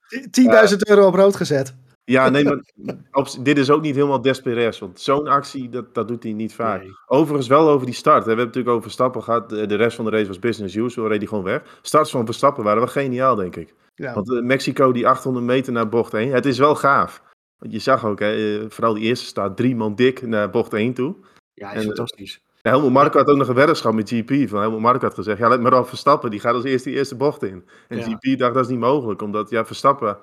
10.000 0.70 0.78
euro 0.78 1.08
op 1.08 1.14
rood 1.14 1.36
gezet. 1.36 1.76
Ja, 2.04 2.30
nee, 2.30 2.44
maar 3.12 3.36
dit 3.42 3.58
is 3.58 3.70
ook 3.70 3.82
niet 3.82 3.96
helemaal 3.96 4.22
desperes. 4.22 4.80
Want 4.80 5.00
zo'n 5.00 5.28
actie, 5.28 5.70
dat, 5.70 5.94
dat 5.94 6.08
doet 6.08 6.24
hij 6.24 6.34
niet 6.34 6.54
vaak. 6.54 6.84
Overigens 7.06 7.48
wel 7.48 7.70
over 7.70 7.86
die 7.86 7.96
start. 7.96 8.24
We 8.24 8.28
hebben 8.28 8.46
het 8.46 8.56
natuurlijk 8.56 8.76
over 8.76 8.84
Verstappen 8.84 9.24
gehad. 9.24 9.50
De 9.50 9.76
rest 9.76 9.96
van 9.96 10.06
de 10.06 10.12
race 10.12 10.28
was 10.28 10.40
business 10.40 10.78
as 10.78 10.84
usual. 10.84 11.08
Reed 11.08 11.18
hij 11.18 11.28
gewoon 11.28 11.44
weg. 11.44 11.80
Starts 11.82 12.12
van 12.12 12.26
Verstappen 12.26 12.64
waren 12.64 12.80
wel 12.80 12.92
geniaal, 12.92 13.36
denk 13.36 13.56
ik. 13.56 13.74
Ja. 13.96 14.14
Want 14.14 14.30
uh, 14.30 14.42
Mexico, 14.42 14.92
die 14.92 15.08
800 15.08 15.46
meter 15.46 15.74
naar 15.74 15.90
bocht 15.90 16.14
1. 16.14 16.32
Het 16.32 16.46
is 16.46 16.58
wel 16.58 16.76
gaaf. 16.76 17.22
Want 17.58 17.74
je 17.74 17.80
zag 17.80 18.06
ook, 18.06 18.20
hè, 18.20 18.60
eh, 18.60 18.66
vooral 18.70 18.94
die 18.94 19.04
eerste 19.04 19.26
staat 19.26 19.58
drie 19.58 19.76
man 19.76 19.96
dik 19.96 20.22
naar 20.22 20.50
bocht 20.50 20.74
1 20.74 20.94
toe. 20.94 21.16
Ja, 21.54 21.72
is 21.72 21.82
en, 21.82 21.86
fantastisch. 21.86 22.42
Ja, 22.62 22.72
Helmut 22.72 22.92
Marko 22.92 23.18
had 23.18 23.28
ook 23.28 23.38
nog 23.38 23.48
een 23.48 23.56
weddenschap 23.56 23.94
met 23.94 24.10
GP. 24.10 24.50
Van 24.50 24.60
Helmut 24.60 24.80
Marko 24.80 25.06
had 25.06 25.14
gezegd, 25.14 25.38
ja, 25.38 25.48
let 25.48 25.62
maar 25.62 25.80
op 25.80 25.88
Verstappen. 25.88 26.30
Die 26.30 26.40
gaat 26.40 26.54
als 26.54 26.64
eerste 26.64 26.90
die 26.90 26.98
eerste 26.98 27.16
bocht 27.16 27.44
in. 27.44 27.68
En 27.88 28.04
GP 28.04 28.38
dacht, 28.40 28.54
dat 28.54 28.64
is 28.64 28.72
niet 28.72 28.80
mogelijk. 28.80 29.22
Omdat, 29.22 29.50
ja, 29.50 29.66
Verstappen, 29.66 30.18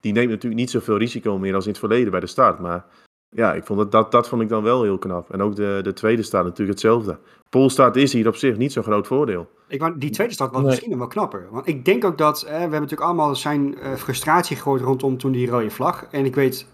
die 0.00 0.12
neemt 0.12 0.30
natuurlijk 0.30 0.60
niet 0.60 0.70
zoveel 0.70 0.96
risico 0.96 1.38
meer 1.38 1.54
als 1.54 1.64
in 1.64 1.70
het 1.70 1.78
verleden 1.78 2.10
bij 2.10 2.20
de 2.20 2.26
start. 2.26 2.58
Maar 2.58 2.84
ja, 3.28 3.54
ik 3.54 3.64
vond 3.64 3.78
het, 3.78 3.92
dat, 3.92 4.10
dat 4.10 4.28
vond 4.28 4.42
ik 4.42 4.48
dan 4.48 4.62
wel 4.62 4.82
heel 4.82 4.98
knap. 4.98 5.30
En 5.30 5.42
ook 5.42 5.56
de, 5.56 5.80
de 5.82 5.92
tweede 5.92 6.22
start 6.22 6.44
natuurlijk 6.44 6.70
hetzelfde. 6.70 7.18
Polstart 7.48 7.96
is 7.96 8.12
hier 8.12 8.28
op 8.28 8.36
zich 8.36 8.56
niet 8.56 8.72
zo'n 8.72 8.82
groot 8.82 9.06
voordeel. 9.06 9.48
Ik, 9.68 9.94
die 9.96 10.10
tweede 10.10 10.32
start 10.32 10.52
was 10.52 10.62
misschien 10.62 10.98
wel 10.98 11.06
knapper. 11.06 11.48
Want 11.50 11.68
ik 11.68 11.84
denk 11.84 12.04
ook 12.04 12.18
dat, 12.18 12.42
we 12.42 12.48
hebben 12.48 12.80
natuurlijk 12.80 13.08
allemaal 13.08 13.34
zijn 13.34 13.78
uh, 13.78 13.94
frustratie 13.94 14.56
gegooid 14.56 14.82
rondom 14.82 15.18
toen 15.18 15.32
die 15.32 15.50
rode 15.50 15.70
vlag. 15.70 16.06
En 16.10 16.24
ik 16.24 16.34
weet 16.34 16.66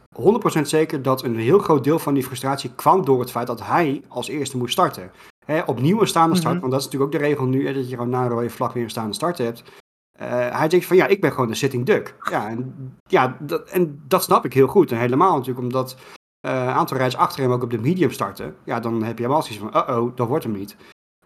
100% 0.59 0.61
zeker 0.63 1.03
dat 1.03 1.25
een 1.25 1.37
heel 1.37 1.59
groot 1.59 1.85
deel 1.85 1.99
van 1.99 2.15
die 2.15 2.25
frustratie 2.25 2.71
kwam 2.75 3.05
door 3.05 3.21
het 3.21 3.31
feit 3.31 3.47
dat 3.47 3.67
hij 3.67 4.03
als 4.09 4.29
eerste 4.29 4.57
moest 4.57 4.73
starten. 4.73 5.11
Hè, 5.45 5.63
opnieuw 5.63 6.01
een 6.01 6.07
staande 6.07 6.37
start, 6.37 6.55
mm 6.55 6.61
-hmm. 6.61 6.71
want 6.71 6.73
dat 6.73 6.81
is 6.81 6.87
natuurlijk 6.87 7.15
ook 7.15 7.21
de 7.21 7.29
regel 7.29 7.47
nu, 7.47 7.67
hè, 7.67 7.73
dat 7.73 7.89
je 7.89 7.95
gewoon 7.95 8.11
na 8.11 8.23
een 8.23 8.31
rode 8.31 8.51
vlag 8.51 8.73
weer 8.73 8.83
een 8.83 8.91
staande 8.91 9.15
start 9.15 9.39
hebt. 9.39 9.63
Uh, 10.21 10.29
hij 10.59 10.69
denkt 10.69 10.87
van 10.87 10.97
ja, 10.97 11.07
ik 11.07 11.21
ben 11.21 11.33
gewoon 11.33 11.49
een 11.49 11.57
sitting 11.57 11.87
duck. 11.87 12.17
Ja, 12.31 12.49
en, 12.49 12.75
ja 13.09 13.37
dat, 13.41 13.69
en 13.69 14.03
dat 14.09 14.23
snap 14.23 14.45
ik 14.45 14.53
heel 14.53 14.67
goed. 14.67 14.93
En 14.93 14.99
helemaal 14.99 15.33
natuurlijk 15.33 15.65
omdat 15.65 15.97
een 16.51 16.53
aantal 16.53 16.97
rijders 16.97 17.21
achter 17.21 17.43
hem 17.43 17.53
ook 17.53 17.63
op 17.63 17.71
de 17.71 17.79
medium 17.79 18.11
starten. 18.11 18.55
Ja, 18.65 18.81
dan 18.81 19.03
heb 19.03 19.19
je 19.19 19.25
hem 19.25 19.33
al 19.33 19.43
zoiets 19.43 19.65
van, 19.71 19.83
uh-oh, 19.89 20.17
dat 20.17 20.29
wordt 20.29 20.45
hem 20.45 20.53
niet. 20.53 20.77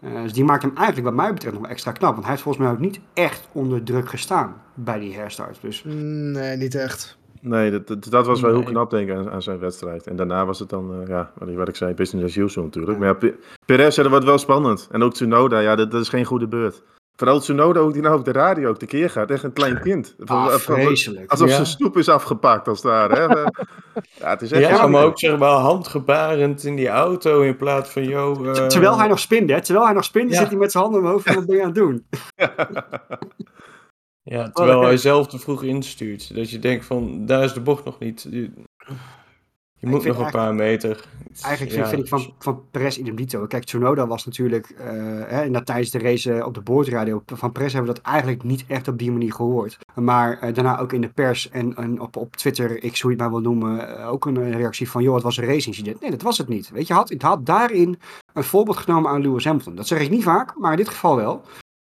Uh, 0.01 0.23
dus 0.23 0.33
die 0.33 0.45
maakt 0.45 0.63
hem 0.63 0.77
eigenlijk 0.77 1.07
wat 1.07 1.17
mij 1.17 1.33
betreft 1.33 1.57
nog 1.57 1.67
extra 1.67 1.93
knap. 1.93 2.11
Want 2.11 2.23
hij 2.23 2.31
heeft 2.31 2.43
volgens 2.43 2.65
mij 2.65 2.73
ook 2.73 2.81
niet 2.81 3.01
echt 3.15 3.49
onder 3.53 3.83
druk 3.83 4.09
gestaan 4.09 4.63
bij 4.75 4.99
die 4.99 5.15
herstart. 5.15 5.59
Dus... 5.61 5.83
Nee, 5.87 6.57
niet 6.57 6.75
echt. 6.75 7.19
Nee, 7.41 7.71
dat, 7.71 8.11
dat, 8.11 8.27
was 8.27 8.41
wel 8.41 8.51
heel 8.51 8.63
knap 8.63 8.91
denk 8.91 9.09
ik 9.09 9.17
aan, 9.17 9.31
aan, 9.31 9.43
zijn 9.43 9.59
wedstrijd. 9.59 10.07
En 10.07 10.17
daarna 10.17 10.47
was 10.47 10.59
het 10.59 10.69
dan, 10.69 11.01
uh, 11.01 11.09
ja, 11.09 11.33
wat 11.39 11.69
ik 11.69 11.77
zei, 11.77 11.95
business 11.95 12.27
as 12.27 12.45
usual 12.45 12.65
natuurlijk. 12.65 12.99
Maar 12.99 13.17
ja, 13.21 13.31
Perez, 13.65 13.97
dat 13.97 14.07
wordt 14.07 14.25
wel 14.25 14.39
spannend. 14.39 14.89
En 14.91 15.03
ook 15.03 15.15
Tsunoda, 15.15 15.59
ja, 15.59 15.77
dat, 15.77 15.91
dat 15.91 16.01
is 16.01 16.09
geen 16.09 16.25
goede 16.25 16.49
beurt. 16.49 16.83
Vooral 17.17 17.41
Tsunoda, 17.41 17.81
hoe 17.81 17.93
die 17.93 18.03
nou 18.03 18.19
op 18.19 18.25
de 18.25 18.33
radio 18.33 18.69
ook 18.69 18.79
tekeer 18.79 19.11
gaat. 19.11 19.31
Echt 19.31 19.43
een 19.43 19.53
klein 19.53 19.81
kind. 19.81 20.15
Ah, 20.25 20.55
vreselijk. 20.55 21.31
Alsof 21.31 21.49
ja. 21.49 21.55
zijn 21.55 21.67
snoep 21.67 21.97
is 21.97 22.09
afgepakt 22.09 22.69
als 22.69 22.83
daar. 22.83 23.11
Hè? 23.11 23.27
ja, 24.21 24.31
het 24.31 24.43
is 24.43 24.53
echt 24.53 24.69
ja 24.69 24.87
maar 24.87 25.05
ook 25.05 25.19
zeg 25.19 25.39
maar 25.39 25.51
handgebarend 25.51 26.65
in 26.65 26.77
die 26.77 26.89
auto 26.89 27.41
in 27.41 27.57
plaats 27.57 27.91
van... 27.91 28.05
Yo, 28.05 28.45
uh... 28.45 28.53
Terwijl 28.53 28.99
hij 28.99 29.09
nog 29.09 29.19
spinde, 29.19 29.53
hè? 29.53 29.63
Terwijl 29.63 29.87
hij 29.87 29.95
nog 29.95 30.05
spinde, 30.05 30.33
ja. 30.33 30.39
zit 30.39 30.49
hij 30.49 30.57
met 30.57 30.73
zijn 30.73 30.85
handen 30.85 31.03
omhoog 31.03 31.23
van 31.23 31.35
wat 31.35 31.47
ben 31.47 31.57
je 31.57 31.63
aan 31.63 31.69
het 31.69 31.77
doen? 31.77 32.07
ja, 34.23 34.51
terwijl 34.51 34.83
hij 34.83 34.97
zelf 34.97 35.27
te 35.27 35.39
vroeg 35.39 35.63
instuurt. 35.63 36.35
Dat 36.35 36.51
je 36.51 36.59
denkt 36.59 36.85
van, 36.85 37.27
daar 37.27 37.45
is 37.45 37.53
de 37.53 37.61
bocht 37.61 37.85
nog 37.85 37.99
niet. 37.99 38.29
Je 39.79 39.87
moet 39.87 40.05
nog 40.05 40.19
een 40.19 40.31
paar 40.31 40.55
meter. 40.55 41.05
Eigenlijk 41.43 41.75
vind, 41.75 41.89
vind, 41.89 42.03
ik 42.03 42.09
van, 42.09 42.35
van 42.39 42.63
Perez 42.71 42.97
idem 42.97 43.17
dito. 43.17 43.47
Kijk, 43.47 43.65
Tsunoda 43.65 44.07
was 44.07 44.25
natuurlijk 44.25 44.71
uh, 44.71 44.87
hè, 45.27 45.65
tijdens 45.65 45.91
de 45.91 45.99
race 45.99 46.47
op 46.47 46.55
de 46.55 46.61
boordradio. 46.61 47.23
Van 47.27 47.53
Perez 47.53 47.73
hebben 47.73 47.91
we 47.91 47.97
dat 47.97 48.13
eigenlijk 48.13 48.43
niet 48.43 48.65
echt 48.69 48.89
op 48.89 48.99
die 48.99 49.13
manier 49.13 49.33
gehoord. 49.33 49.79
Maar 49.95 50.33
uh, 50.33 50.55
daarna 50.55 50.79
ook 50.79 50.93
in 50.93 51.01
de 51.01 51.09
pers 51.09 51.51
en, 51.51 51.77
en 51.77 52.01
op, 52.01 52.17
op 52.17 52.37
Twitter, 52.37 52.85
ik 52.85 52.97
zou 52.97 53.13
het 53.13 53.21
maar 53.21 53.31
wil 53.31 53.41
noemen, 53.41 53.99
uh, 53.99 54.13
ook 54.13 54.27
een 54.27 54.53
reactie 54.53 54.91
van, 54.91 55.03
joh, 55.03 55.15
het 55.15 55.23
was 55.23 55.37
een 55.37 55.45
race 55.45 55.67
incident. 55.67 56.01
Nee, 56.01 56.11
dat 56.11 56.23
was 56.23 56.39
het 56.39 56.49
niet. 56.49 56.71
Weet 56.71 56.87
je, 56.87 56.95
had, 56.95 57.09
het 57.09 57.23
had 57.23 57.47
daarin 57.47 57.99
een 58.33 58.45
voorbeeld 58.45 58.77
genomen 58.77 59.11
aan 59.11 59.21
Lewis 59.21 59.45
Hamilton. 59.45 59.75
Dat 59.75 59.87
zeg 59.87 60.01
ik 60.01 60.11
niet 60.11 60.23
vaak, 60.23 60.59
maar 60.59 60.71
in 60.71 60.77
dit 60.77 60.89
geval 60.89 61.17
wel. 61.17 61.43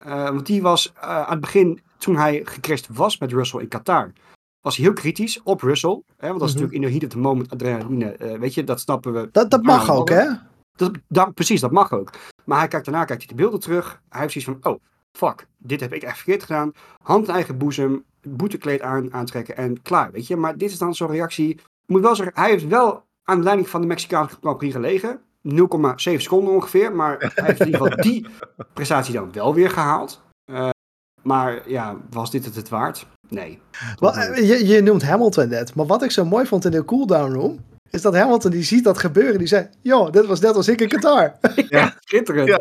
want 0.05 0.47
die 0.47 0.63
was 0.63 0.93
aan 0.95 1.31
het 1.31 1.41
begin, 1.41 1.81
toen 1.99 2.17
hij 2.17 2.41
gecrashed 2.45 2.89
was 2.93 3.19
met 3.19 3.33
Russell 3.33 3.61
in 3.61 3.69
Qatar, 3.69 4.13
was 4.61 4.77
heel 4.77 4.93
kritisch 4.93 5.43
op 5.43 5.61
Russell. 5.61 6.03
Hè, 6.17 6.29
want 6.29 6.41
dat 6.41 6.49
is 6.49 6.55
mhm. 6.55 6.63
natuurlijk 6.63 6.73
in 6.73 6.81
de 6.81 6.91
heat 6.91 7.03
of 7.03 7.09
the 7.09 7.29
moment 7.29 7.51
adrenaline. 7.51 8.17
Uh, 8.19 8.39
weet 8.39 8.55
je, 8.55 8.65
dat 8.65 8.81
snappen 8.81 9.13
we. 9.13 9.29
Dat, 9.33 9.51
dat 9.51 9.63
mag 9.63 9.91
ook, 9.91 10.09
hè? 10.09 10.25
Dat, 10.73 10.93
dat, 11.09 11.35
precies, 11.35 11.61
dat 11.61 11.71
mag 11.71 11.93
ook. 11.93 12.11
Maar 12.45 12.59
hij 12.59 12.69
kijkt 12.69 12.87
daarna 12.87 13.05
kijkt 13.05 13.23
hij 13.23 13.31
de 13.31 13.43
beelden 13.43 13.61
terug. 13.61 14.03
Hij 14.09 14.21
heeft 14.21 14.33
zoiets 14.33 14.51
van, 14.63 14.73
oh, 14.73 14.81
fuck, 15.13 15.47
dit 15.59 15.81
heb 15.81 15.93
ik 15.93 16.03
echt 16.03 16.17
verkeerd 16.17 16.43
gedaan. 16.43 16.73
Hand 17.03 17.29
in 17.29 17.35
eigen 17.35 17.59
boezem, 17.59 18.05
boetekleed 18.29 18.81
aan, 18.81 19.13
aantrekken 19.13 19.57
en 19.57 19.83
klaar, 19.83 20.13
weet 20.13 20.27
je. 20.27 20.37
Maar 20.37 20.57
dit 20.57 20.71
is 20.71 20.79
dan 20.79 20.95
zo'n 20.95 21.11
reactie. 21.11 21.51
Ik 21.51 21.61
moet 21.87 22.03
wel 22.03 22.17
zeggen, 22.17 22.35
hij 22.35 22.51
heeft 22.51 22.67
wel 22.67 23.05
aan 23.25 23.37
de 23.37 23.45
leiding 23.45 23.69
van 23.69 23.81
de 23.81 23.87
Mexicaanse 23.87 24.37
Grand 24.41 24.59
Prix 24.59 24.75
gelegen. 24.75 25.21
0,7 25.43 25.93
seconden 25.97 26.55
ongeveer. 26.55 26.95
Maar 26.95 27.19
hij 27.19 27.45
heeft 27.45 27.61
in 27.61 27.67
ieder 27.67 27.81
geval 27.81 28.03
die 28.03 28.27
prestatie 28.75 29.15
dan 29.15 29.33
wel 29.33 29.55
weer 29.55 29.71
gehaald. 29.71 30.23
Uh, 30.47 30.69
maar 31.23 31.69
ja, 31.69 31.97
was 32.11 32.31
dit 32.31 32.45
het 32.45 32.55
het 32.55 32.69
waard? 32.69 33.07
Nee. 33.31 33.59
je, 34.35 34.67
je 34.67 34.83
noemt 34.83 35.03
Hamilton 35.03 35.49
net, 35.49 35.75
maar 35.75 35.87
wat 35.87 36.03
ik 36.03 36.11
zo 36.11 36.25
mooi 36.25 36.47
vond 36.47 36.65
in 36.65 36.71
de 36.71 36.85
cooldown 36.85 37.33
room, 37.33 37.65
is 37.91 38.03
dat 38.03 38.15
Hamilton 38.15 38.51
die 38.51 38.63
ziet 38.63 38.85
dat 38.85 38.99
gebeuren, 38.99 39.39
die 39.39 39.47
zei, 39.47 39.69
joh, 39.83 40.11
dit 40.11 40.27
was 40.27 40.41
net 40.41 40.55
als 40.55 40.69
ik 40.69 40.81
in 40.81 40.89
Qatar. 40.89 41.35
ja, 41.69 41.97
schitterend. 42.01 42.49
Ja. 42.49 42.61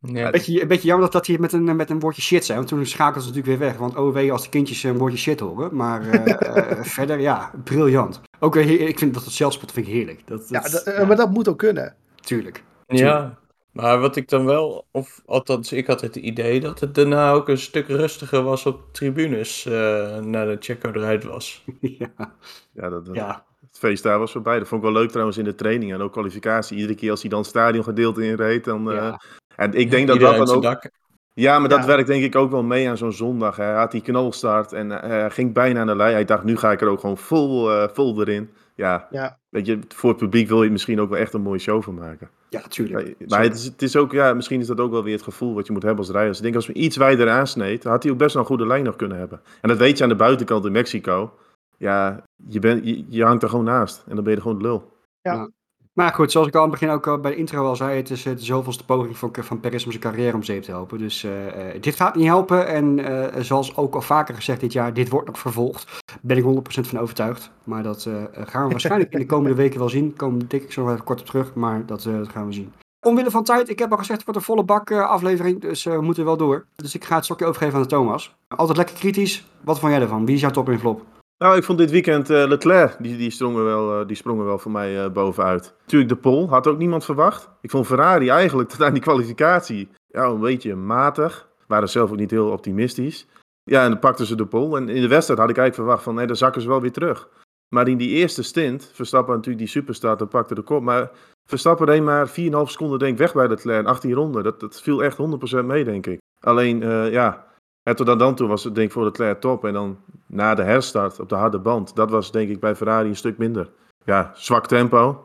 Ja. 0.00 0.24
Een, 0.24 0.30
beetje, 0.30 0.62
een 0.62 0.68
beetje 0.68 0.86
jammer 0.86 1.04
dat, 1.04 1.12
dat 1.12 1.26
hij 1.26 1.38
met 1.38 1.52
een, 1.52 1.76
met 1.76 1.90
een 1.90 2.00
woordje 2.00 2.22
shit 2.22 2.44
zei. 2.44 2.58
Want 2.58 2.70
toen 2.70 2.86
schakelde 2.86 3.20
ze 3.20 3.26
natuurlijk 3.26 3.58
weer 3.58 3.68
weg. 3.68 3.78
Want 3.78 3.96
oh 3.96 4.12
wee 4.12 4.32
als 4.32 4.42
de 4.42 4.48
kindjes 4.48 4.82
een 4.82 4.98
woordje 4.98 5.18
shit 5.18 5.40
horen. 5.40 5.76
Maar 5.76 6.02
uh, 6.02 6.80
verder, 6.96 7.20
ja, 7.20 7.50
briljant. 7.64 8.20
Ook 8.38 8.56
ik 8.56 8.98
vind 8.98 9.14
dat 9.14 9.24
het 9.24 9.32
zelfspot 9.32 9.72
vind 9.72 9.86
ik 9.86 9.92
heerlijk. 9.92 10.22
Dat, 10.26 10.48
dat, 10.48 10.82
ja, 10.84 11.04
maar 11.04 11.16
dat 11.16 11.30
moet 11.30 11.48
ook 11.48 11.58
kunnen. 11.58 11.94
Tuurlijk. 12.20 12.62
Ja, 12.86 13.38
maar 13.76 14.00
wat 14.00 14.16
ik 14.16 14.28
dan 14.28 14.44
wel, 14.44 14.86
of 14.90 15.22
althans, 15.26 15.72
ik 15.72 15.86
had 15.86 16.00
het 16.00 16.16
idee 16.16 16.60
dat 16.60 16.80
het 16.80 16.94
daarna 16.94 17.32
ook 17.32 17.48
een 17.48 17.58
stuk 17.58 17.86
rustiger 17.86 18.42
was 18.42 18.66
op 18.66 18.80
tribunes 18.92 19.66
uh, 19.66 19.72
na 20.18 20.44
de 20.44 20.56
Checo 20.60 20.90
eruit 20.90 21.24
was. 21.24 21.64
ja, 21.80 22.34
ja, 22.72 22.88
dat, 22.88 23.08
ja. 23.12 23.44
het 23.60 23.78
feest 23.78 24.02
daar 24.02 24.18
was 24.18 24.32
voorbij. 24.32 24.58
Dat 24.58 24.68
vond 24.68 24.84
ik 24.84 24.92
wel 24.92 25.00
leuk 25.00 25.10
trouwens 25.10 25.38
in 25.38 25.44
de 25.44 25.54
training 25.54 25.92
en 25.92 26.00
ook 26.00 26.12
kwalificatie. 26.12 26.76
Iedere 26.76 26.94
keer 26.94 27.10
als 27.10 27.20
hij 27.20 27.30
dan 27.30 27.44
stadiongedeelte 27.44 28.24
inreed, 28.24 28.64
dan... 28.64 28.92
Uh, 28.92 29.14
en 29.56 29.72
ik 29.72 29.90
denk 29.90 30.06
dat 30.06 30.20
dat 30.20 30.46
dan 30.46 30.64
ook... 30.64 30.88
Ja, 31.34 31.58
maar 31.58 31.68
dat 31.68 31.84
werkt 31.84 32.06
denk 32.06 32.24
ik 32.24 32.36
ook 32.36 32.50
wel 32.50 32.62
mee 32.62 32.88
aan 32.88 32.96
zo'n 32.96 33.12
zondag. 33.12 33.56
Hij 33.56 33.72
had 33.72 33.90
die 33.90 34.00
knalstart 34.00 34.72
en 34.72 34.90
uh, 34.90 35.24
ging 35.28 35.52
bijna 35.52 35.80
aan 35.80 35.86
de 35.86 35.96
lei. 35.96 36.12
Hij 36.12 36.24
dacht, 36.24 36.44
nu 36.44 36.56
ga 36.56 36.72
ik 36.72 36.80
er 36.80 36.88
ook 36.88 37.00
gewoon 37.00 37.18
vol, 37.18 37.70
vol 37.92 38.20
erin. 38.20 38.50
Ja, 38.76 39.08
ja, 39.10 39.38
weet 39.48 39.66
je, 39.66 39.78
voor 39.88 40.10
het 40.10 40.18
publiek 40.18 40.48
wil 40.48 40.62
je 40.62 40.70
misschien 40.70 41.00
ook 41.00 41.10
wel 41.10 41.18
echt 41.18 41.32
een 41.32 41.42
mooie 41.42 41.58
show 41.58 41.82
van 41.82 41.94
maken. 41.94 42.30
Ja, 42.48 42.60
natuurlijk. 42.60 43.28
Maar 43.28 43.42
het 43.42 43.54
is, 43.54 43.64
het 43.64 43.82
is 43.82 43.96
ook, 43.96 44.12
ja, 44.12 44.34
misschien 44.34 44.60
is 44.60 44.66
dat 44.66 44.80
ook 44.80 44.90
wel 44.90 45.02
weer 45.02 45.14
het 45.14 45.22
gevoel 45.22 45.54
wat 45.54 45.66
je 45.66 45.72
moet 45.72 45.82
hebben 45.82 46.04
als 46.04 46.14
rijder. 46.14 46.36
Ik 46.36 46.42
denk, 46.42 46.54
als 46.54 46.66
we 46.66 46.72
iets 46.72 46.96
wijder 46.96 47.30
aansneed, 47.30 47.84
had 47.84 48.02
hij 48.02 48.12
ook 48.12 48.18
best 48.18 48.32
wel 48.32 48.42
een 48.42 48.48
goede 48.48 48.66
lijn 48.66 48.84
nog 48.84 48.96
kunnen 48.96 49.18
hebben. 49.18 49.40
En 49.60 49.68
dat 49.68 49.78
weet 49.78 49.96
je 49.98 50.02
aan 50.02 50.08
de 50.08 50.16
buitenkant 50.16 50.64
in 50.64 50.72
Mexico. 50.72 51.34
Ja, 51.76 52.22
je, 52.48 52.58
bent 52.58 52.84
je, 52.84 53.04
je 53.08 53.24
hangt 53.24 53.42
er 53.42 53.48
gewoon 53.48 53.64
naast 53.64 54.04
en 54.08 54.14
dan 54.14 54.24
ben 54.24 54.34
je 54.34 54.40
gewoon 54.40 54.58
de 54.58 54.64
lul. 54.64 54.92
Ja. 55.22 55.50
Maar 55.96 56.12
goed, 56.12 56.32
zoals 56.32 56.46
ik 56.46 56.54
al 56.54 56.62
aan 56.62 56.70
het 56.70 56.80
begin 56.80 56.94
ook 56.94 57.06
al 57.06 57.18
bij 57.18 57.30
de 57.30 57.36
intro 57.36 57.66
al 57.66 57.76
zei, 57.76 57.96
het 57.96 58.10
is 58.10 58.22
de 58.22 58.34
zoveelste 58.38 58.84
poging 58.84 59.16
van, 59.16 59.30
van 59.40 59.60
Perez 59.60 59.84
om 59.84 59.90
zijn 59.90 60.02
carrière 60.02 60.34
om 60.34 60.42
zeep 60.42 60.62
te 60.62 60.70
helpen. 60.70 60.98
Dus 60.98 61.24
uh, 61.24 61.32
dit 61.80 61.94
gaat 61.94 62.14
niet 62.14 62.26
helpen. 62.26 62.66
En 62.66 63.44
zoals 63.44 63.76
ook 63.76 63.94
al 63.94 64.00
vaker 64.00 64.34
gezegd 64.34 64.60
dit 64.60 64.72
jaar, 64.72 64.94
dit 64.94 65.08
wordt 65.08 65.26
nog 65.26 65.38
vervolgd. 65.38 66.02
Ben 66.20 66.36
ik 66.36 66.44
100% 66.44 66.48
van 66.80 66.98
overtuigd. 66.98 67.50
Maar 67.64 67.82
dat 67.82 68.08
gaan 68.32 68.64
we 68.64 68.70
waarschijnlijk 68.70 69.12
in 69.12 69.18
de 69.18 69.26
komende 69.26 69.56
weken 69.56 69.78
wel 69.78 69.88
zien. 69.88 70.16
Komen 70.16 70.48
dik 70.48 70.62
ik 70.62 70.72
zo 70.72 70.82
nog 70.82 70.92
even 70.92 71.04
kort 71.04 71.20
op 71.20 71.26
terug, 71.26 71.54
maar 71.54 71.86
dat, 71.86 72.02
dat, 72.02 72.28
gaan 72.28 72.46
we 72.46 72.52
zien. 72.52 72.72
Omwille 73.00 73.30
van 73.30 73.44
tijd, 73.44 73.68
ik 73.68 73.78
heb 73.78 73.90
al 73.90 73.98
gezegd, 73.98 74.18
het 74.18 74.26
wordt 74.26 74.40
een 74.40 74.46
volle 74.46 74.64
bak 74.64 74.92
aflevering, 74.92 75.60
dus 75.60 75.84
we 75.84 76.00
moeten 76.00 76.24
wel 76.24 76.36
door. 76.36 76.66
Dus 76.74 76.94
ik 76.94 77.04
ga 77.04 77.14
het 77.14 77.24
stokje 77.24 77.46
overgeven 77.46 77.74
aan 77.74 77.82
de 77.82 77.88
Thomas. 77.88 78.36
Altijd 78.48 78.76
lekker 78.76 78.96
kritisch. 78.96 79.46
Wat 79.60 79.78
vond 79.78 79.92
jij 79.92 80.00
ervan? 80.00 80.26
Wie 80.26 80.34
is 80.34 80.40
jouw 80.40 80.50
top 80.50 80.68
in 80.68 80.78
flop? 80.78 81.02
Nou, 81.38 81.56
ik 81.56 81.64
vond 81.64 81.78
dit 81.78 81.90
weekend 81.90 82.30
uh, 82.30 82.46
Leclerc, 82.46 82.96
die, 82.98 83.16
die, 83.16 83.30
sprongen 83.30 83.64
wel, 83.64 84.00
uh, 84.00 84.06
die 84.06 84.16
sprongen 84.16 84.44
wel 84.44 84.58
voor 84.58 84.70
mij 84.70 85.04
uh, 85.04 85.12
bovenuit. 85.12 85.74
Natuurlijk 85.80 86.10
de 86.10 86.16
pol, 86.16 86.48
had 86.48 86.66
ook 86.66 86.78
niemand 86.78 87.04
verwacht. 87.04 87.50
Ik 87.60 87.70
vond 87.70 87.86
Ferrari 87.86 88.28
eigenlijk 88.28 88.68
tot 88.70 88.82
aan 88.82 88.92
die 88.92 89.02
kwalificatie 89.02 89.88
ja, 90.06 90.24
een 90.24 90.40
beetje 90.40 90.74
matig. 90.74 91.48
Waren 91.66 91.88
zelf 91.88 92.10
ook 92.10 92.16
niet 92.16 92.30
heel 92.30 92.50
optimistisch. 92.50 93.26
Ja, 93.64 93.84
en 93.84 93.90
dan 93.90 93.98
pakten 93.98 94.26
ze 94.26 94.36
de 94.36 94.46
pol. 94.46 94.76
En 94.76 94.88
in 94.88 95.00
de 95.00 95.08
wedstrijd 95.08 95.40
had 95.40 95.50
ik 95.50 95.56
eigenlijk 95.56 95.74
verwacht 95.74 96.02
van, 96.02 96.14
nee, 96.14 96.26
dan 96.26 96.36
zakken 96.36 96.62
ze 96.62 96.68
wel 96.68 96.80
weer 96.80 96.92
terug. 96.92 97.28
Maar 97.68 97.88
in 97.88 97.96
die 97.96 98.10
eerste 98.10 98.42
stint, 98.42 98.90
Verstappen 98.94 99.34
natuurlijk 99.34 99.58
die 99.58 99.72
superstart 99.72 100.20
en 100.20 100.28
pakte 100.28 100.54
de 100.54 100.62
kop. 100.62 100.82
Maar 100.82 101.10
Verstappen 101.44 101.86
reed 101.86 102.02
maar 102.02 102.28
4,5 102.28 102.34
seconden 102.34 102.98
denk 102.98 103.12
ik 103.12 103.18
weg 103.18 103.34
bij 103.34 103.48
Leclerc 103.48 103.80
in 103.80 103.86
18 103.86 104.12
ronden. 104.12 104.42
Dat, 104.42 104.60
dat 104.60 104.82
viel 104.82 105.04
echt 105.04 105.18
100% 105.62 105.64
mee, 105.64 105.84
denk 105.84 106.06
ik. 106.06 106.18
Alleen, 106.40 106.80
ja, 107.10 107.45
en 107.88 107.96
tot 107.96 108.18
dan 108.18 108.34
toe 108.34 108.48
was 108.48 108.64
het 108.64 108.74
denk 108.74 108.86
ik 108.86 108.92
voor 108.92 109.04
Leclerc 109.04 109.40
top. 109.40 109.64
En 109.64 109.72
dan 109.72 109.98
na 110.26 110.54
de 110.54 110.62
herstart 110.62 111.20
op 111.20 111.28
de 111.28 111.34
harde 111.34 111.58
band, 111.58 111.96
dat 111.96 112.10
was 112.10 112.32
denk 112.32 112.50
ik 112.50 112.60
bij 112.60 112.76
Ferrari 112.76 113.08
een 113.08 113.16
stuk 113.16 113.38
minder. 113.38 113.70
Ja, 114.04 114.32
zwak 114.34 114.66
tempo, 114.66 115.24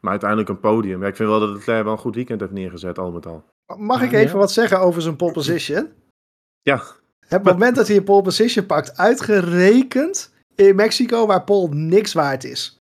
maar 0.00 0.10
uiteindelijk 0.10 0.48
een 0.50 0.60
podium. 0.60 1.02
ik 1.02 1.16
vind 1.16 1.28
wel 1.28 1.40
dat 1.40 1.48
Leclerc 1.48 1.84
wel 1.84 1.92
een 1.92 1.98
goed 1.98 2.14
weekend 2.14 2.40
heeft 2.40 2.52
neergezet, 2.52 2.98
al 2.98 3.10
met 3.10 3.26
al. 3.26 3.44
Mag 3.76 4.02
ik 4.02 4.12
even 4.12 4.38
wat 4.38 4.52
zeggen 4.52 4.80
over 4.80 5.02
zijn 5.02 5.16
pole 5.16 5.32
position? 5.32 5.88
Ja. 6.62 6.82
Het 7.26 7.42
moment 7.42 7.76
dat 7.76 7.88
hij 7.88 7.96
een 7.96 8.04
pole 8.04 8.22
position 8.22 8.66
pakt, 8.66 8.96
uitgerekend 8.96 10.34
in 10.54 10.76
Mexico, 10.76 11.26
waar 11.26 11.44
Paul 11.44 11.68
niks 11.68 12.12
waard 12.12 12.44
is. 12.44 12.77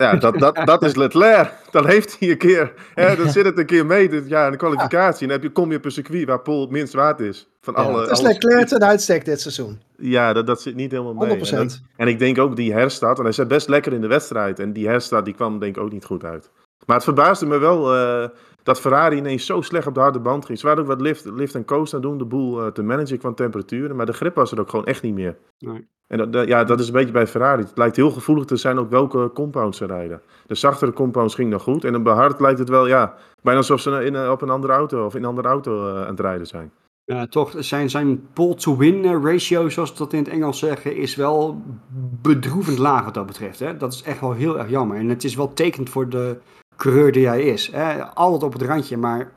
Ja, 0.00 0.16
dat, 0.16 0.38
dat, 0.38 0.56
dat 0.72 0.82
is 0.82 0.94
Leclerc. 0.94 1.52
Dan 1.70 1.86
heeft 1.86 2.16
hij 2.18 2.30
een 2.30 2.38
keer, 2.38 2.72
hè, 2.94 3.16
dan 3.16 3.28
zit 3.28 3.44
het 3.44 3.58
een 3.58 3.66
keer 3.66 3.86
mee 3.86 4.08
dit 4.08 4.28
jaar 4.28 4.46
in 4.46 4.52
de 4.52 4.58
kwalificatie. 4.58 5.22
En 5.22 5.28
dan 5.28 5.36
heb 5.36 5.42
je, 5.42 5.52
kom 5.52 5.70
je 5.70 5.76
op 5.76 5.84
een 5.84 5.90
circuit 5.90 6.26
waar 6.26 6.40
Paul 6.40 6.60
het 6.60 6.70
minst 6.70 6.92
waard 6.92 7.20
is. 7.20 7.48
Van 7.60 7.74
ja, 7.76 7.82
alle, 7.82 8.00
het 8.00 8.10
is 8.10 8.20
Leclerc 8.20 8.66
ten 8.66 8.84
uitstek 8.84 9.24
dit 9.24 9.40
seizoen. 9.40 9.80
Ja, 9.96 10.32
dat, 10.32 10.46
dat 10.46 10.62
zit 10.62 10.74
niet 10.74 10.90
helemaal 10.90 11.26
mee. 11.26 11.38
100%. 11.38 11.52
En, 11.52 11.70
en 11.96 12.08
ik 12.08 12.18
denk 12.18 12.38
ook 12.38 12.56
die 12.56 12.72
herstart, 12.72 13.18
en 13.18 13.24
hij 13.24 13.32
zat 13.32 13.48
best 13.48 13.68
lekker 13.68 13.92
in 13.92 14.00
de 14.00 14.06
wedstrijd. 14.06 14.58
En 14.58 14.72
die 14.72 14.88
herstart 14.88 15.24
die 15.24 15.34
kwam 15.34 15.58
denk 15.58 15.76
ik 15.76 15.82
ook 15.82 15.92
niet 15.92 16.04
goed 16.04 16.24
uit. 16.24 16.50
Maar 16.86 16.96
het 16.96 17.04
verbaasde 17.04 17.46
me 17.46 17.58
wel 17.58 17.96
uh, 17.96 18.28
dat 18.62 18.80
Ferrari 18.80 19.16
ineens 19.16 19.46
zo 19.46 19.60
slecht 19.60 19.86
op 19.86 19.94
de 19.94 20.00
harde 20.00 20.20
band 20.20 20.46
ging. 20.46 20.58
Ze 20.58 20.66
waren 20.66 20.82
ook 20.82 20.88
wat 20.88 21.00
lift, 21.00 21.24
lift 21.24 21.54
en 21.54 21.64
coast 21.64 21.94
aan 21.94 22.00
doen, 22.00 22.18
de 22.18 22.24
boel 22.24 22.60
uh, 22.60 22.66
te 22.66 22.82
managen 22.82 23.18
qua 23.18 23.32
temperaturen. 23.32 23.96
Maar 23.96 24.06
de 24.06 24.12
grip 24.12 24.34
was 24.34 24.52
er 24.52 24.60
ook 24.60 24.70
gewoon 24.70 24.86
echt 24.86 25.02
niet 25.02 25.14
meer. 25.14 25.36
Nee. 25.58 25.88
En 26.06 26.30
dat, 26.30 26.46
ja, 26.46 26.64
dat 26.64 26.80
is 26.80 26.86
een 26.86 26.92
beetje 26.92 27.12
bij 27.12 27.26
Ferrari. 27.26 27.62
Het 27.62 27.78
lijkt 27.78 27.96
heel 27.96 28.10
gevoelig 28.10 28.44
te 28.44 28.56
zijn 28.56 28.78
op 28.78 28.90
welke 28.90 29.30
compounds 29.34 29.78
ze 29.78 29.86
rijden. 29.86 30.22
De 30.46 30.54
zachtere 30.54 30.92
compounds 30.92 31.34
ging 31.34 31.50
nog 31.50 31.62
goed. 31.62 31.84
En 31.84 31.94
een 31.94 32.02
behard 32.02 32.40
lijkt 32.40 32.58
het 32.58 32.68
wel, 32.68 32.86
ja, 32.86 33.14
bijna 33.42 33.58
alsof 33.58 33.80
ze 33.80 34.04
in, 34.04 34.30
op 34.30 34.42
een 34.42 34.50
andere 34.50 34.72
auto 34.72 35.04
of 35.04 35.14
in 35.14 35.22
een 35.22 35.28
andere 35.28 35.48
auto 35.48 35.88
uh, 35.88 36.02
aan 36.02 36.10
het 36.10 36.20
rijden 36.20 36.46
zijn. 36.46 36.72
Ja, 37.04 37.26
toch, 37.26 37.52
zijn, 37.58 37.90
zijn 37.90 38.28
pull-to-win 38.32 39.22
ratio, 39.24 39.68
zoals 39.68 39.96
dat 39.96 40.12
in 40.12 40.18
het 40.18 40.28
Engels 40.28 40.58
zeggen, 40.58 40.96
is 40.96 41.14
wel 41.14 41.62
bedroevend 42.22 42.78
laag 42.78 43.04
wat 43.04 43.14
dat 43.14 43.26
betreft. 43.26 43.58
Hè? 43.58 43.76
Dat 43.76 43.92
is 43.92 44.02
echt 44.02 44.20
wel 44.20 44.32
heel 44.32 44.58
erg 44.58 44.70
jammer. 44.70 44.96
En 44.96 45.08
het 45.08 45.24
is 45.24 45.34
wel 45.34 45.52
tekend 45.52 45.90
voor 45.90 46.08
de 46.08 46.36
coureur 46.80 47.12
die 47.12 47.26
hij 47.26 47.42
is. 47.42 47.70
Hè? 47.72 48.04
Altijd 48.04 48.42
op 48.42 48.52
het 48.52 48.62
randje, 48.62 48.96
maar 48.96 49.32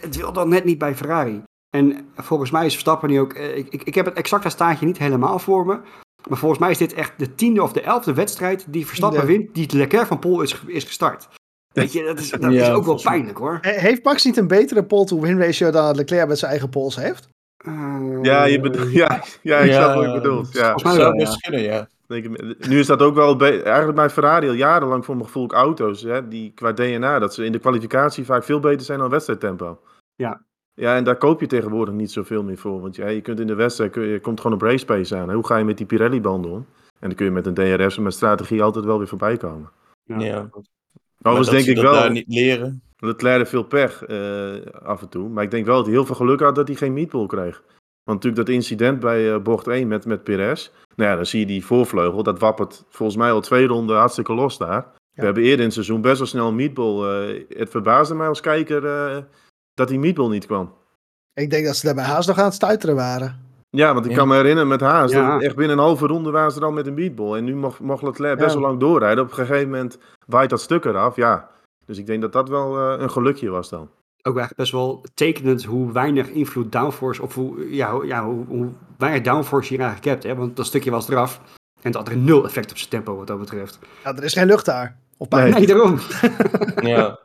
het 0.00 0.16
wil 0.16 0.32
dan 0.32 0.48
net 0.48 0.64
niet 0.64 0.78
bij 0.78 0.94
Ferrari. 0.94 1.42
En 1.76 2.08
volgens 2.16 2.50
mij 2.50 2.66
is 2.66 2.72
Verstappen 2.72 3.10
nu 3.10 3.20
ook. 3.20 3.32
Eh, 3.32 3.56
ik, 3.56 3.68
ik, 3.68 3.82
ik 3.82 3.94
heb 3.94 4.04
het 4.04 4.14
exacte 4.14 4.48
staartje 4.48 4.86
niet 4.86 4.98
helemaal 4.98 5.38
voor 5.38 5.66
me. 5.66 5.80
Maar 6.28 6.38
volgens 6.38 6.60
mij 6.60 6.70
is 6.70 6.78
dit 6.78 6.92
echt 6.92 7.12
de 7.16 7.34
tiende 7.34 7.62
of 7.62 7.72
de 7.72 7.80
elfde 7.80 8.14
wedstrijd 8.14 8.64
die 8.68 8.86
Verstappen 8.86 9.26
wint, 9.26 9.54
die 9.54 9.76
Leclerc 9.76 10.06
van 10.06 10.18
Pol 10.18 10.42
is, 10.42 10.62
is 10.66 10.84
gestart. 10.84 11.28
Weet 11.72 11.92
je, 11.92 12.04
dat 12.04 12.18
is, 12.18 12.30
dat 12.30 12.52
is 12.52 12.68
ook 12.68 12.84
wel 12.84 13.00
pijnlijk 13.02 13.38
hoor. 13.38 13.58
Heeft 13.60 14.04
Max 14.04 14.24
niet 14.24 14.36
een 14.36 14.46
betere 14.46 14.84
pole-to-win 14.84 15.40
ratio 15.40 15.70
dan 15.70 15.94
Leclerc 15.94 16.28
met 16.28 16.38
zijn 16.38 16.50
eigen 16.50 16.68
pols 16.68 16.96
heeft? 16.96 17.28
Uh, 17.66 18.18
ja, 18.22 18.44
je 18.44 18.60
bedoelt, 18.60 18.92
ja, 19.02 19.24
ja, 19.42 19.58
ik 19.58 19.72
snap 19.72 19.94
wat 19.94 20.04
je 20.04 20.12
bedoelt. 20.12 20.52
Ja. 20.52 20.62
Volgens 20.62 20.82
mij 20.82 20.94
zou 20.94 21.14
misschien, 21.14 21.58
ja. 21.58 21.88
Nu 22.68 22.78
is 22.78 22.86
dat 22.86 23.02
ook 23.02 23.14
wel 23.14 23.40
eigenlijk 23.40 23.94
bij 23.94 24.10
Ferrari 24.10 24.48
al 24.48 24.54
jarenlang 24.54 25.04
voor 25.04 25.14
mijn 25.14 25.26
gevoel 25.26 25.50
auto's, 25.50 26.02
hè, 26.02 26.28
die 26.28 26.52
qua 26.54 26.72
DNA, 26.72 27.18
dat 27.18 27.34
ze 27.34 27.44
in 27.44 27.52
de 27.52 27.58
kwalificatie 27.58 28.24
vaak 28.24 28.44
veel 28.44 28.60
beter 28.60 28.86
zijn 28.86 28.98
dan 28.98 29.10
wedstrijdtempo. 29.10 29.80
Ja. 30.14 30.44
Ja, 30.74 30.96
en 30.96 31.04
daar 31.04 31.16
koop 31.16 31.40
je 31.40 31.46
tegenwoordig 31.46 31.94
niet 31.94 32.10
zoveel 32.10 32.42
meer 32.42 32.58
voor. 32.58 32.80
Want 32.80 32.96
ja, 32.96 33.08
je 33.08 33.20
kunt 33.20 33.40
in 33.40 33.46
de 33.46 33.54
wedstrijd, 33.54 33.94
je 33.94 34.20
komt 34.22 34.40
gewoon 34.40 34.56
op 34.56 34.62
race 34.62 34.84
pace 34.84 35.16
aan. 35.16 35.32
Hoe 35.32 35.46
ga 35.46 35.56
je 35.56 35.64
met 35.64 35.76
die 35.76 35.86
Pirelli-banden 35.86 36.50
om? 36.50 36.66
En 37.00 37.08
dan 37.08 37.14
kun 37.14 37.26
je 37.26 37.32
met 37.32 37.46
een 37.46 37.54
DRS 37.54 37.96
en 37.96 38.02
met 38.02 38.14
strategie 38.14 38.62
altijd 38.62 38.84
wel 38.84 38.98
weer 38.98 39.08
voorbij 39.08 39.36
komen. 39.36 39.70
Ja. 40.04 40.20
ja. 40.20 40.50
Overigens 41.22 41.64
denk 41.64 41.78
ik 41.78 41.82
wel. 41.82 42.08
niet 42.08 42.28
leren. 42.28 42.82
Leclerc 42.96 43.46
veel 43.46 43.62
pech 43.62 44.08
uh, 44.08 44.54
af 44.82 45.02
en 45.02 45.08
toe. 45.08 45.28
Maar 45.28 45.44
ik 45.44 45.50
denk 45.50 45.66
wel 45.66 45.76
dat 45.76 45.84
hij 45.84 45.94
heel 45.94 46.06
veel 46.06 46.14
geluk 46.14 46.40
had 46.40 46.54
dat 46.54 46.68
hij 46.68 46.76
geen 46.76 46.92
meatball 46.92 47.26
kreeg. 47.26 47.62
Want 48.04 48.22
natuurlijk 48.22 48.46
dat 48.46 48.54
incident 48.54 49.00
bij 49.00 49.34
uh, 49.34 49.38
bocht 49.38 49.66
1 49.66 49.88
met, 49.88 50.06
met 50.06 50.24
Perez. 50.24 50.70
Nou 50.96 51.10
ja, 51.10 51.16
dan 51.16 51.26
zie 51.26 51.40
je 51.40 51.46
die 51.46 51.64
voorvleugel. 51.64 52.22
Dat 52.22 52.38
wappert 52.38 52.84
volgens 52.88 53.18
mij 53.18 53.32
al 53.32 53.40
twee 53.40 53.66
ronden 53.66 53.96
hartstikke 53.96 54.34
los 54.34 54.58
daar. 54.58 54.86
We 55.14 55.24
hebben 55.24 55.42
eerder 55.42 55.58
in 55.58 55.64
het 55.64 55.72
seizoen 55.72 56.00
best 56.00 56.18
wel 56.18 56.26
snel 56.26 56.48
een 56.48 56.54
meatball. 56.54 57.26
Uh, 57.26 57.44
het 57.48 57.70
verbaasde 57.70 58.14
mij 58.14 58.28
als 58.28 58.40
kijker 58.40 58.84
uh, 58.84 59.22
dat 59.74 59.88
die 59.88 59.98
meatball 59.98 60.28
niet 60.28 60.46
kwam. 60.46 60.74
Ik 61.34 61.50
denk 61.50 61.66
dat 61.66 61.76
ze 61.76 61.86
daar 61.86 61.94
bij 61.94 62.04
Haas 62.04 62.26
nog 62.26 62.38
aan 62.38 62.44
het 62.44 62.54
stuiteren 62.54 62.94
waren. 62.94 63.50
Ja, 63.70 63.94
want 63.94 64.06
ik 64.06 64.16
kan 64.16 64.28
me 64.28 64.34
herinneren 64.34 64.68
met 64.68 64.80
Haas. 64.80 65.12
Dat 65.12 65.42
echt 65.42 65.56
binnen 65.56 65.78
een 65.78 65.84
halve 65.84 66.06
ronde 66.06 66.30
waren 66.30 66.52
ze 66.52 66.60
dan 66.60 66.74
met 66.74 66.86
een 66.86 66.94
meatball. 66.94 67.36
En 67.36 67.44
nu 67.44 67.54
mocht, 67.54 67.80
mocht 67.80 68.02
Leclerc 68.02 68.38
best 68.38 68.54
wel 68.54 68.62
lang 68.62 68.80
doorrijden. 68.80 69.24
Op 69.24 69.30
een 69.30 69.36
gegeven 69.36 69.70
moment 69.70 69.98
waait 70.26 70.50
dat 70.50 70.60
stuk 70.60 70.84
eraf. 70.84 71.16
Ja, 71.16 71.50
dus 71.86 71.98
ik 71.98 72.06
denk 72.06 72.20
dat 72.20 72.32
dat 72.32 72.48
wel 72.48 72.78
uh, 72.78 73.00
een 73.00 73.10
gelukje 73.10 73.50
was 73.50 73.68
dan. 73.68 73.90
Ook 74.22 74.36
eigenlijk 74.36 74.56
best 74.56 74.72
wel 74.72 75.04
tekenend 75.14 75.64
hoe 75.64 75.92
weinig 75.92 76.28
invloed 76.28 76.72
downforce, 76.72 77.22
of 77.22 77.34
hoe, 77.34 77.74
ja, 77.74 78.00
ja, 78.04 78.24
hoe, 78.24 78.44
hoe 78.46 78.68
weinig 78.98 79.22
downforce 79.22 79.68
je 79.68 79.74
hier 79.74 79.86
eigenlijk 79.86 80.14
hebt. 80.14 80.32
Hè? 80.32 80.40
Want 80.40 80.56
dat 80.56 80.66
stukje 80.66 80.90
was 80.90 81.08
eraf. 81.08 81.40
En 81.82 81.92
dat 81.92 81.94
had 81.94 82.08
er 82.08 82.16
nul 82.16 82.44
effect 82.44 82.70
op 82.70 82.78
zijn 82.78 82.90
tempo 82.90 83.16
wat 83.16 83.26
dat 83.26 83.38
betreft. 83.38 83.78
Ja, 84.04 84.16
er 84.16 84.24
is 84.24 84.32
geen 84.32 84.46
lucht 84.46 84.64
daar. 84.64 84.96
Of 85.16 85.28
nee. 85.28 85.52
nee, 85.52 85.66
daarom. 85.66 85.98
ja. 86.92 87.18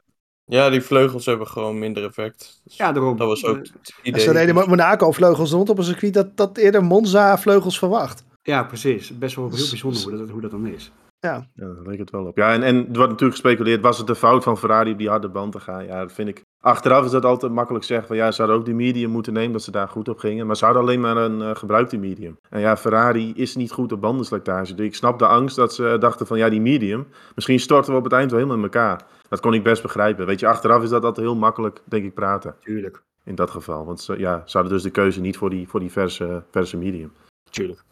ja, 0.45 0.69
die 0.69 0.81
vleugels 0.81 1.25
hebben 1.25 1.47
gewoon 1.47 1.79
minder 1.79 2.03
effect. 2.05 2.61
Dus 2.63 2.77
ja, 2.77 2.91
daarom. 2.91 3.17
Dat 3.17 3.27
was 3.27 3.45
ook 3.45 3.57
het 3.57 3.93
idee. 4.03 4.21
Ze 4.21 4.31
reden 4.31 4.55
Monaco 4.55 5.11
vleugels 5.11 5.51
rond 5.51 5.69
op 5.69 5.77
een 5.77 5.83
circuit 5.83 6.13
dat, 6.13 6.37
dat 6.37 6.57
eerder 6.57 6.83
Monza 6.83 7.37
vleugels 7.37 7.79
verwacht. 7.79 8.23
Ja, 8.41 8.63
precies. 8.63 9.17
Best 9.17 9.35
wel 9.35 9.49
heel 9.49 9.69
bijzonder 9.69 10.01
hoe 10.01 10.17
dat, 10.17 10.29
hoe 10.29 10.41
dat 10.41 10.51
dan 10.51 10.67
is. 10.67 10.91
Ja. 11.19 11.47
ja, 11.53 11.65
daar 11.65 11.87
leek 11.87 11.99
het 11.99 12.09
wel 12.09 12.25
op. 12.25 12.37
Ja, 12.37 12.53
en, 12.53 12.63
en 12.63 12.75
er 12.75 12.83
wordt 12.83 13.11
natuurlijk 13.11 13.31
gespeculeerd, 13.31 13.81
was 13.81 13.97
het 13.97 14.07
de 14.07 14.15
fout 14.15 14.43
van 14.43 14.57
Ferrari 14.57 14.91
op 14.91 14.97
die 14.97 15.09
harde 15.09 15.29
band 15.29 15.51
te 15.51 15.59
gaan? 15.59 15.85
Ja, 15.85 15.99
dat 15.99 16.13
vind 16.13 16.27
ik... 16.27 16.41
Achteraf 16.61 17.05
is 17.05 17.11
dat 17.11 17.25
altijd 17.25 17.51
makkelijk 17.51 17.85
zeggen 17.85 18.07
van 18.07 18.15
ja, 18.15 18.31
ze 18.31 18.41
hadden 18.41 18.59
ook 18.59 18.65
die 18.65 18.75
medium 18.75 19.09
moeten 19.09 19.33
nemen, 19.33 19.51
dat 19.51 19.61
ze 19.63 19.71
daar 19.71 19.87
goed 19.87 20.09
op 20.09 20.17
gingen. 20.17 20.47
Maar 20.47 20.55
ze 20.57 20.65
hadden 20.65 20.83
alleen 20.83 20.99
maar 20.99 21.17
een 21.17 21.39
uh, 21.39 21.55
gebruikte 21.55 21.97
medium. 21.97 22.39
En 22.49 22.59
ja, 22.59 22.77
Ferrari 22.77 23.33
is 23.35 23.55
niet 23.55 23.71
goed 23.71 23.91
op 23.91 24.01
bandenslijtage. 24.01 24.75
Dus 24.75 24.85
ik 24.85 24.95
snap 24.95 25.19
de 25.19 25.27
angst 25.27 25.55
dat 25.55 25.73
ze 25.73 25.97
dachten 25.99 26.27
van 26.27 26.37
ja, 26.37 26.49
die 26.49 26.61
medium, 26.61 27.07
misschien 27.35 27.59
storten 27.59 27.91
we 27.91 27.97
op 27.97 28.03
het 28.03 28.13
eind 28.13 28.31
wel 28.31 28.39
helemaal 28.39 28.59
in 28.59 28.71
elkaar. 28.71 29.05
Dat 29.29 29.39
kon 29.39 29.53
ik 29.53 29.63
best 29.63 29.81
begrijpen. 29.81 30.25
Weet 30.25 30.39
je, 30.39 30.47
achteraf 30.47 30.83
is 30.83 30.89
dat 30.89 31.03
altijd 31.03 31.25
heel 31.25 31.35
makkelijk, 31.35 31.81
denk 31.85 32.05
ik, 32.05 32.13
praten. 32.13 32.55
Tuurlijk. 32.59 33.03
In 33.23 33.35
dat 33.35 33.49
geval. 33.49 33.85
Want 33.85 34.01
ze, 34.01 34.19
ja, 34.19 34.41
ze 34.45 34.57
hadden 34.57 34.75
dus 34.75 34.83
de 34.83 34.89
keuze 34.89 35.21
niet 35.21 35.37
voor 35.37 35.49
die, 35.49 35.67
voor 35.67 35.79
die 35.79 35.91
verse, 35.91 36.43
verse 36.51 36.77
medium. 36.77 37.11
Tuurlijk. 37.49 37.83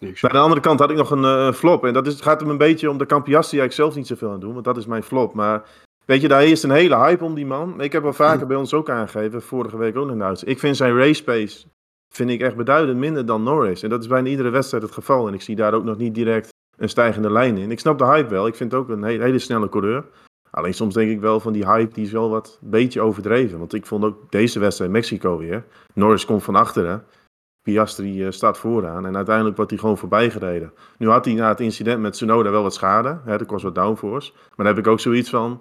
Maar 0.00 0.10
aan 0.20 0.30
de 0.30 0.38
andere 0.38 0.60
kant 0.60 0.80
had 0.80 0.90
ik 0.90 0.96
nog 0.96 1.10
een 1.10 1.22
uh, 1.22 1.52
flop. 1.52 1.84
En 1.84 1.92
dat 1.92 2.06
is, 2.06 2.20
gaat 2.20 2.40
hem 2.40 2.50
een 2.50 2.58
beetje 2.58 2.90
om 2.90 2.98
de 2.98 3.06
Campiasti, 3.06 3.56
waar 3.56 3.66
ik 3.66 3.72
zelf 3.72 3.94
niet 3.94 4.06
zoveel 4.06 4.30
aan 4.30 4.40
doen, 4.40 4.52
want 4.52 4.64
dat 4.64 4.76
is 4.76 4.86
mijn 4.86 5.02
flop. 5.02 5.34
Maar 5.34 5.62
weet 6.10 6.20
je, 6.20 6.28
daar 6.28 6.44
is 6.44 6.62
een 6.62 6.70
hele 6.70 6.96
hype 6.96 7.24
om 7.24 7.34
die 7.34 7.46
man. 7.46 7.80
Ik 7.80 7.92
heb 7.92 8.04
al 8.04 8.12
vaker 8.12 8.46
bij 8.46 8.56
ons 8.56 8.74
ook 8.74 8.90
aangegeven, 8.90 9.42
vorige 9.42 9.76
week 9.76 9.96
ook 9.96 10.06
nog 10.06 10.20
uit. 10.20 10.48
Ik 10.48 10.58
vind 10.58 10.76
zijn 10.76 10.96
race 10.96 11.24
pace 11.24 11.66
vind 12.14 12.30
ik 12.30 12.40
echt 12.40 12.56
beduidend 12.56 12.98
minder 12.98 13.26
dan 13.26 13.42
Norris. 13.42 13.82
En 13.82 13.90
dat 13.90 14.00
is 14.00 14.06
bijna 14.06 14.28
iedere 14.28 14.50
wedstrijd 14.50 14.82
het 14.82 14.92
geval. 14.92 15.28
En 15.28 15.34
ik 15.34 15.42
zie 15.42 15.56
daar 15.56 15.74
ook 15.74 15.84
nog 15.84 15.96
niet 15.96 16.14
direct 16.14 16.48
een 16.76 16.88
stijgende 16.88 17.30
lijn 17.30 17.56
in. 17.56 17.70
Ik 17.70 17.80
snap 17.80 17.98
de 17.98 18.04
hype 18.04 18.28
wel. 18.28 18.46
Ik 18.46 18.54
vind 18.54 18.72
het 18.72 18.80
ook 18.80 18.88
een 18.88 19.04
hele, 19.04 19.22
hele 19.22 19.38
snelle 19.38 19.68
coureur. 19.68 20.04
Alleen 20.50 20.74
soms 20.74 20.94
denk 20.94 21.10
ik 21.10 21.20
wel 21.20 21.40
van 21.40 21.52
die 21.52 21.66
hype, 21.66 21.94
die 21.94 22.04
is 22.04 22.12
wel 22.12 22.30
wat 22.30 22.58
beetje 22.62 23.00
overdreven. 23.00 23.58
Want 23.58 23.74
ik 23.74 23.86
vond 23.86 24.04
ook 24.04 24.30
deze 24.30 24.58
wedstrijd 24.58 24.90
Mexico 24.90 25.38
weer. 25.38 25.64
Norris 25.94 26.24
komt 26.24 26.42
van 26.42 26.56
achteren. 26.56 27.04
Piastri 27.62 28.24
uh, 28.24 28.30
staat 28.30 28.58
vooraan 28.58 29.06
en 29.06 29.16
uiteindelijk 29.16 29.56
wordt 29.56 29.70
hij 29.70 29.80
gewoon 29.80 29.98
voorbij 29.98 30.30
gereden. 30.30 30.72
Nu 30.98 31.08
had 31.08 31.24
hij 31.24 31.34
na 31.34 31.48
het 31.48 31.60
incident 31.60 32.00
met 32.00 32.12
Tsunoda 32.12 32.50
wel 32.50 32.62
wat 32.62 32.74
schade, 32.74 33.20
hè, 33.24 33.38
er 33.38 33.46
was 33.46 33.62
wat 33.62 33.74
downforce. 33.74 34.32
Maar 34.32 34.66
dan 34.66 34.66
heb 34.66 34.78
ik 34.78 34.86
ook 34.86 35.00
zoiets 35.00 35.30
van, 35.30 35.60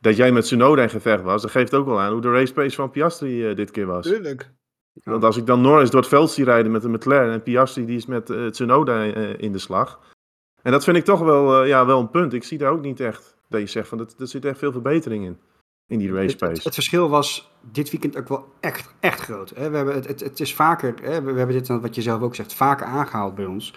dat 0.00 0.16
jij 0.16 0.32
met 0.32 0.44
Tsunoda 0.44 0.82
in 0.82 0.90
gevecht 0.90 1.22
was, 1.22 1.42
dat 1.42 1.50
geeft 1.50 1.74
ook 1.74 1.86
wel 1.86 2.00
aan 2.00 2.12
hoe 2.12 2.20
de 2.20 2.30
race 2.30 2.52
pace 2.52 2.76
van 2.76 2.90
Piastri 2.90 3.48
uh, 3.50 3.56
dit 3.56 3.70
keer 3.70 3.86
was. 3.86 4.06
Tuurlijk. 4.06 4.50
Want 5.04 5.24
als 5.24 5.36
ik 5.36 5.46
dan 5.46 5.60
Norris 5.60 5.90
door 5.90 6.00
het 6.00 6.08
veld 6.08 6.30
zie 6.30 6.44
rijden 6.44 6.72
met 6.72 6.84
een 6.84 6.90
McLaren 6.90 7.32
en 7.32 7.42
Piastri 7.42 7.84
die 7.84 7.96
is 7.96 8.06
met 8.06 8.30
uh, 8.30 8.46
Tsunoda 8.46 9.02
in 9.36 9.52
de 9.52 9.58
slag. 9.58 10.00
En 10.62 10.72
dat 10.72 10.84
vind 10.84 10.96
ik 10.96 11.04
toch 11.04 11.20
wel, 11.20 11.64
ja, 11.64 11.86
wel 11.86 12.00
een 12.00 12.10
punt. 12.10 12.32
Ik 12.32 12.44
zie 12.44 12.58
daar 12.58 12.72
ook 12.72 12.82
niet 12.82 13.00
echt 13.00 13.36
dat 13.48 13.60
je 13.60 13.66
zegt 13.66 13.88
van, 13.88 13.98
er 14.18 14.28
zit 14.28 14.44
echt 14.44 14.58
veel 14.58 14.72
verbetering 14.72 15.24
in 15.24 15.38
in 15.90 15.98
die 15.98 16.12
race 16.12 16.36
pace. 16.36 16.52
Het, 16.52 16.64
het, 16.64 16.74
verschil 16.74 17.08
was 17.08 17.50
dit 17.60 17.90
weekend 17.90 18.16
ook 18.16 18.28
wel 18.28 18.52
echt, 18.60 18.94
echt 19.00 19.20
groot. 19.20 19.50
Hè? 19.50 19.70
We 19.70 19.76
hebben, 19.76 19.94
het, 19.94 20.06
het, 20.06 20.20
het 20.20 20.40
is 20.40 20.54
vaker, 20.54 20.94
hè? 21.02 21.22
we 21.22 21.32
hebben 21.32 21.56
dit, 21.56 21.68
wat 21.68 21.94
je 21.94 22.02
zelf 22.02 22.22
ook 22.22 22.34
zegt, 22.34 22.54
vaker 22.54 22.86
aangehaald 22.86 23.34
bij 23.34 23.44
ons. 23.44 23.74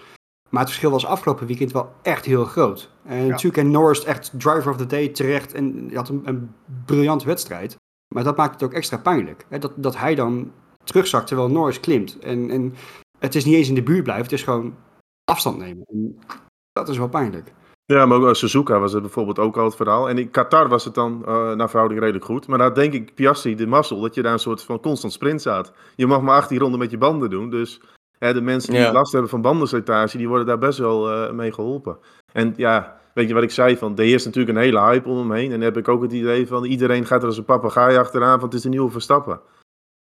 Maar 0.54 0.62
het 0.62 0.72
verschil 0.72 0.92
was 0.92 1.06
afgelopen 1.06 1.48
weekend 1.48 1.72
wel 1.72 1.92
echt 2.02 2.26
heel 2.26 2.46
groot. 2.46 2.89
En 3.04 3.28
natuurlijk 3.28 3.58
en 3.58 3.72
Norris 3.72 4.04
echt 4.04 4.32
driver 4.38 4.72
of 4.72 4.78
the 4.78 4.86
day 4.86 5.08
terecht 5.08 5.54
en 5.54 5.96
had 5.96 6.10
een, 6.10 6.22
een 6.26 6.56
briljante 6.86 7.26
wedstrijd. 7.26 7.76
Maar 8.16 8.24
dat 8.24 8.38
maakt 8.38 8.54
het 8.54 8.63
ook 8.63 8.74
extra 8.74 8.98
pijnlijk. 8.98 9.46
Hè? 9.50 9.60
Dat, 9.60 9.72
dat 9.76 9.98
hij 9.98 10.16
dan 10.16 10.52
terugzakt 10.84 11.28
terwijl 11.28 11.50
Norris 11.50 11.80
klimt. 11.80 12.20
En, 12.20 12.50
en 12.50 12.74
het 13.20 13.36
is 13.36 13.46
niet 13.46 13.56
eens 13.56 13.68
in 13.68 13.76
de 13.76 13.84
buurt 13.84 14.04
blijven, 14.04 14.24
het 14.24 14.34
is 14.34 14.44
gewoon 14.44 14.76
afstand 15.24 15.58
nemen. 15.58 15.86
En 15.86 16.20
dat 16.72 16.89
is 16.89 16.98
wel 16.98 17.10
pijnlijk. 17.10 17.54
Ja, 17.86 18.06
maar 18.06 18.18
ook 18.18 18.36
Suzuka 18.36 18.80
was 18.80 18.94
het 18.94 19.02
bijvoorbeeld 19.02 19.39
ook 19.39 19.58
al 19.58 19.66
het 19.66 19.76
verhaal. 19.76 20.10
En 20.10 20.18
in 20.18 20.32
Qatar 20.32 20.68
was 20.68 20.86
het 20.86 20.94
dan 20.94 21.24
uh, 21.28 21.52
naar 21.52 21.70
verhouding 21.70 22.02
redelijk 22.02 22.26
goed. 22.26 22.48
Maar 22.48 22.58
daar 22.58 22.74
denk 22.74 22.94
ik, 22.94 23.16
Piastri, 23.16 23.56
de 23.56 23.68
mazzel, 23.68 24.02
dat 24.02 24.16
je 24.16 24.22
daar 24.22 24.34
een 24.34 24.39
soort 24.39 24.63
van 24.63 24.80
constant 24.80 25.13
sprint 25.13 25.39
staat. 25.39 25.74
Je 25.96 26.08
mag 26.08 26.22
maar 26.22 26.36
18 26.36 26.60
ronden 26.60 26.80
met 26.80 26.92
je 26.92 26.98
banden 26.98 27.30
doen. 27.30 27.50
Dus 27.50 27.82
hè, 28.23 28.33
de 28.33 28.41
mensen 28.41 28.73
die 28.73 28.91
last 28.91 29.12
hebben 29.12 29.29
van 29.29 29.41
bandenslijtage, 29.41 30.17
die 30.17 30.27
worden 30.27 30.45
daar 30.45 30.57
best 30.57 30.79
wel 30.79 31.12
uh, 31.12 31.31
mee 31.31 31.51
geholpen. 31.51 31.97
En 32.31 32.53
ja, 32.55 32.97
weet 33.13 33.27
je 33.27 33.33
wat 33.33 33.43
ik 33.43 33.51
zei, 33.51 33.77
van, 33.77 33.97
er 33.97 34.13
is 34.13 34.25
natuurlijk 34.25 34.57
een 34.57 34.63
hele 34.63 34.79
hype 34.79 35.09
om 35.09 35.17
hem 35.17 35.31
heen. 35.31 35.45
En 35.45 35.51
dan 35.51 35.62
heb 35.62 35.77
ik 35.77 35.88
ook 35.88 36.01
het 36.01 36.12
idee 36.12 36.47
van, 36.47 36.65
iedereen 36.65 37.05
gaat 37.05 37.21
er 37.21 37.27
als 37.27 37.38
een 37.38 37.45
papegaai 37.45 37.97
achteraan, 37.97 38.39
want 38.39 38.41
het 38.41 38.53
is 38.53 38.63
een 38.63 38.71
nieuwe 38.71 38.91
Verstappen. 38.91 39.39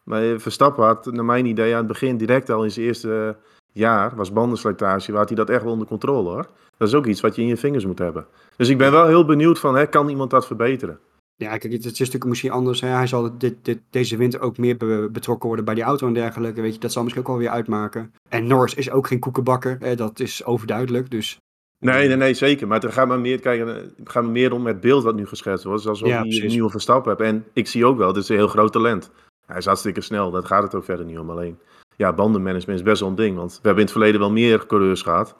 Maar 0.04 0.22
Verstappen 0.40 0.84
had, 0.84 1.06
naar 1.06 1.24
mijn 1.24 1.46
idee, 1.46 1.72
aan 1.72 1.78
het 1.78 1.86
begin 1.86 2.16
direct 2.16 2.50
al 2.50 2.64
in 2.64 2.70
zijn 2.70 2.86
eerste 2.86 3.36
jaar, 3.72 4.16
was 4.16 4.32
bandenslijtage, 4.32 5.12
had 5.12 5.28
hij 5.28 5.36
dat 5.36 5.50
echt 5.50 5.62
wel 5.62 5.72
onder 5.72 5.86
controle 5.86 6.30
hoor. 6.30 6.46
Dat 6.76 6.88
is 6.88 6.94
ook 6.94 7.06
iets 7.06 7.20
wat 7.20 7.36
je 7.36 7.42
in 7.42 7.48
je 7.48 7.56
vingers 7.56 7.86
moet 7.86 7.98
hebben. 7.98 8.26
Dus 8.56 8.68
ik 8.68 8.78
ben 8.78 8.92
wel 8.92 9.06
heel 9.06 9.24
benieuwd 9.24 9.58
van, 9.58 9.76
hè, 9.76 9.86
kan 9.86 10.08
iemand 10.08 10.30
dat 10.30 10.46
verbeteren? 10.46 10.98
Ja, 11.42 11.58
kijk, 11.58 11.72
het 11.72 11.84
is 11.84 11.98
natuurlijk 11.98 12.24
misschien 12.24 12.50
anders. 12.50 12.80
Hè. 12.80 12.88
Hij 12.88 13.06
zal 13.06 13.38
dit, 13.38 13.54
dit, 13.62 13.80
deze 13.90 14.16
winter 14.16 14.40
ook 14.40 14.58
meer 14.58 14.76
betrokken 15.10 15.46
worden 15.46 15.64
bij 15.64 15.74
die 15.74 15.84
auto 15.84 16.06
en 16.06 16.14
dergelijke. 16.14 16.60
Weet 16.60 16.74
je, 16.74 16.80
dat 16.80 16.92
zal 16.92 17.02
misschien 17.02 17.24
ook 17.24 17.30
wel 17.30 17.38
weer 17.38 17.48
uitmaken. 17.48 18.14
En 18.28 18.46
Norris 18.46 18.74
is 18.74 18.90
ook 18.90 19.06
geen 19.06 19.18
koekenbakker. 19.18 19.76
Hè. 19.80 19.94
Dat 19.94 20.20
is 20.20 20.44
overduidelijk. 20.44 21.10
Dus 21.10 21.38
Nee, 21.82 22.08
nee, 22.08 22.16
nee, 22.16 22.34
zeker. 22.34 22.66
Maar 22.66 22.80
het 22.80 22.92
gaat 22.92 23.08
me 23.08 23.18
meer, 23.18 23.40
kijken, 23.40 23.94
gaat 24.04 24.24
me 24.24 24.30
meer 24.30 24.52
om 24.52 24.66
het 24.66 24.80
beeld 24.80 25.02
wat 25.02 25.14
nu 25.14 25.26
geschetst 25.26 25.64
wordt. 25.64 25.82
Zoals 25.82 26.00
we 26.00 26.08
ja, 26.08 26.20
een 26.20 26.46
nieuwe 26.46 26.70
Verstappen 26.70 27.08
hebben. 27.08 27.26
En 27.26 27.44
ik 27.52 27.66
zie 27.66 27.86
ook 27.86 27.98
wel, 27.98 28.08
het 28.08 28.16
is 28.16 28.28
een 28.28 28.36
heel 28.36 28.48
groot 28.48 28.72
talent. 28.72 29.10
Hij 29.46 29.56
is 29.56 29.64
hartstikke 29.64 30.00
snel, 30.00 30.30
dat 30.30 30.44
gaat 30.44 30.62
het 30.62 30.74
ook 30.74 30.84
verder 30.84 31.06
niet 31.06 31.18
om. 31.18 31.30
Alleen, 31.30 31.58
ja, 31.96 32.12
bandenmanagement 32.12 32.78
is 32.78 32.84
best 32.84 33.00
wel 33.00 33.08
een 33.08 33.14
ding. 33.14 33.36
Want 33.36 33.50
we 33.50 33.58
hebben 33.62 33.76
in 33.76 33.82
het 33.82 33.92
verleden 33.92 34.20
wel 34.20 34.30
meer 34.30 34.66
coureurs 34.66 35.02
gehad. 35.02 35.36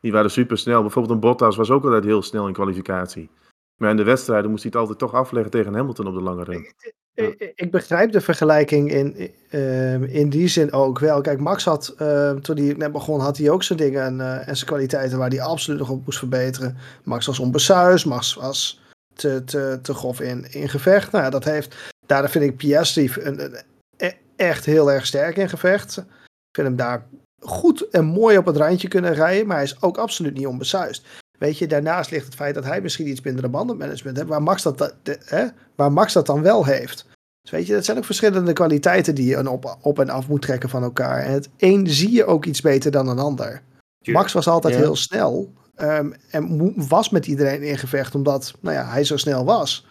Die 0.00 0.12
waren 0.12 0.30
super 0.30 0.58
snel. 0.58 0.80
Bijvoorbeeld 0.80 1.14
een 1.14 1.20
Bottas 1.20 1.56
was 1.56 1.70
ook 1.70 1.84
altijd 1.84 2.04
heel 2.04 2.22
snel 2.22 2.46
in 2.46 2.52
kwalificatie. 2.52 3.30
Maar 3.80 3.90
in 3.90 3.96
de 3.96 4.02
wedstrijden 4.02 4.50
moest 4.50 4.62
hij 4.62 4.72
het 4.72 4.80
altijd 4.80 4.98
toch 4.98 5.14
afleggen 5.14 5.50
tegen 5.50 5.74
Hamilton 5.74 6.06
op 6.06 6.14
de 6.14 6.22
lange 6.22 6.44
run. 6.44 6.72
Ik, 7.14 7.52
ik 7.54 7.70
begrijp 7.70 8.12
de 8.12 8.20
vergelijking 8.20 8.92
in, 8.92 9.30
uh, 9.50 10.14
in 10.14 10.30
die 10.30 10.48
zin 10.48 10.72
ook 10.72 10.98
wel. 10.98 11.20
Kijk, 11.20 11.40
Max 11.40 11.64
had, 11.64 11.94
uh, 11.98 12.30
toen 12.30 12.56
hij 12.56 12.74
net 12.76 12.92
begon, 12.92 13.20
had 13.20 13.36
hij 13.36 13.50
ook 13.50 13.62
zijn 13.62 13.78
dingen 13.78 14.02
en, 14.02 14.18
uh, 14.18 14.48
en 14.48 14.56
zijn 14.56 14.68
kwaliteiten 14.68 15.18
waar 15.18 15.28
hij 15.28 15.42
absoluut 15.42 15.78
nog 15.78 15.90
op 15.90 16.04
moest 16.04 16.18
verbeteren. 16.18 16.76
Max 17.04 17.26
was 17.26 17.38
onbesuisd, 17.38 18.06
Max 18.06 18.34
was 18.34 18.80
te, 19.14 19.44
te, 19.44 19.78
te 19.82 19.94
grof 19.94 20.20
in, 20.20 20.52
in 20.52 20.68
gevecht. 20.68 21.12
Nou, 21.12 21.30
dat 21.30 21.44
heeft, 21.44 21.76
daar 22.06 22.30
vind 22.30 22.44
ik 22.44 22.56
Piastri 22.56 23.10
een, 23.14 23.44
een, 23.44 23.56
e-, 23.96 24.16
echt 24.36 24.64
heel 24.64 24.92
erg 24.92 25.06
sterk 25.06 25.36
in 25.36 25.48
gevecht. 25.48 25.96
Ik 25.96 26.56
vind 26.56 26.66
hem 26.66 26.76
daar 26.76 27.06
goed 27.38 27.88
en 27.88 28.04
mooi 28.04 28.38
op 28.38 28.46
het 28.46 28.56
randje 28.56 28.88
kunnen 28.88 29.14
rijden, 29.14 29.46
maar 29.46 29.56
hij 29.56 29.64
is 29.64 29.82
ook 29.82 29.98
absoluut 29.98 30.34
niet 30.34 30.46
onbesuist. 30.46 31.06
Weet 31.40 31.58
je, 31.58 31.66
daarnaast 31.66 32.10
ligt 32.10 32.24
het 32.24 32.34
feit 32.34 32.54
dat 32.54 32.64
hij 32.64 32.80
misschien 32.80 33.08
iets 33.08 33.20
minder 33.20 33.50
bandenmanagement 33.50 34.16
heeft, 34.16 34.28
waar 34.28 34.42
Max 34.42 34.62
dat, 34.62 34.78
de, 35.02 35.18
hè, 35.24 35.46
waar 35.74 35.92
Max 35.92 36.12
dat 36.12 36.26
dan 36.26 36.42
wel 36.42 36.64
heeft. 36.64 37.06
Dus 37.42 37.50
weet 37.50 37.66
je, 37.66 37.72
dat 37.72 37.84
zijn 37.84 37.96
ook 37.96 38.04
verschillende 38.04 38.52
kwaliteiten 38.52 39.14
die 39.14 39.26
je 39.26 39.50
op, 39.50 39.76
op 39.80 39.98
en 39.98 40.08
af 40.08 40.28
moet 40.28 40.42
trekken 40.42 40.68
van 40.68 40.82
elkaar. 40.82 41.18
En 41.18 41.32
het 41.32 41.48
een 41.56 41.88
zie 41.88 42.12
je 42.12 42.24
ook 42.24 42.44
iets 42.44 42.60
beter 42.60 42.90
dan 42.90 43.08
een 43.08 43.18
ander. 43.18 43.62
Max 44.04 44.32
was 44.32 44.48
altijd 44.48 44.76
heel 44.76 44.96
snel 44.96 45.52
um, 45.76 46.14
en 46.30 46.72
was 46.88 47.10
met 47.10 47.26
iedereen 47.26 47.62
in 47.62 47.78
gevecht 47.78 48.14
omdat 48.14 48.54
nou 48.60 48.76
ja, 48.76 48.86
hij 48.86 49.04
zo 49.04 49.16
snel 49.16 49.44
was. 49.44 49.86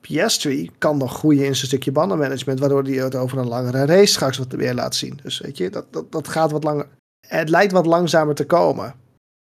Piastri 0.00 0.70
kan 0.78 0.96
nog 0.96 1.18
groeien 1.18 1.46
in 1.46 1.54
zijn 1.54 1.66
stukje 1.66 1.92
bandenmanagement, 1.92 2.58
waardoor 2.58 2.82
hij 2.82 2.92
het 2.92 3.14
over 3.14 3.38
een 3.38 3.48
langere 3.48 3.86
race 3.86 4.12
straks 4.12 4.38
wat 4.38 4.52
weer 4.52 4.74
laat 4.74 4.94
zien. 4.94 5.18
Dus 5.22 5.38
weet 5.38 5.56
je, 5.56 5.70
dat, 5.70 5.86
dat, 5.90 6.12
dat 6.12 6.28
gaat 6.28 6.50
wat 6.50 6.64
langer. 6.64 6.86
Het 7.26 7.48
lijkt 7.48 7.72
wat 7.72 7.86
langzamer 7.86 8.34
te 8.34 8.46
komen. 8.46 8.94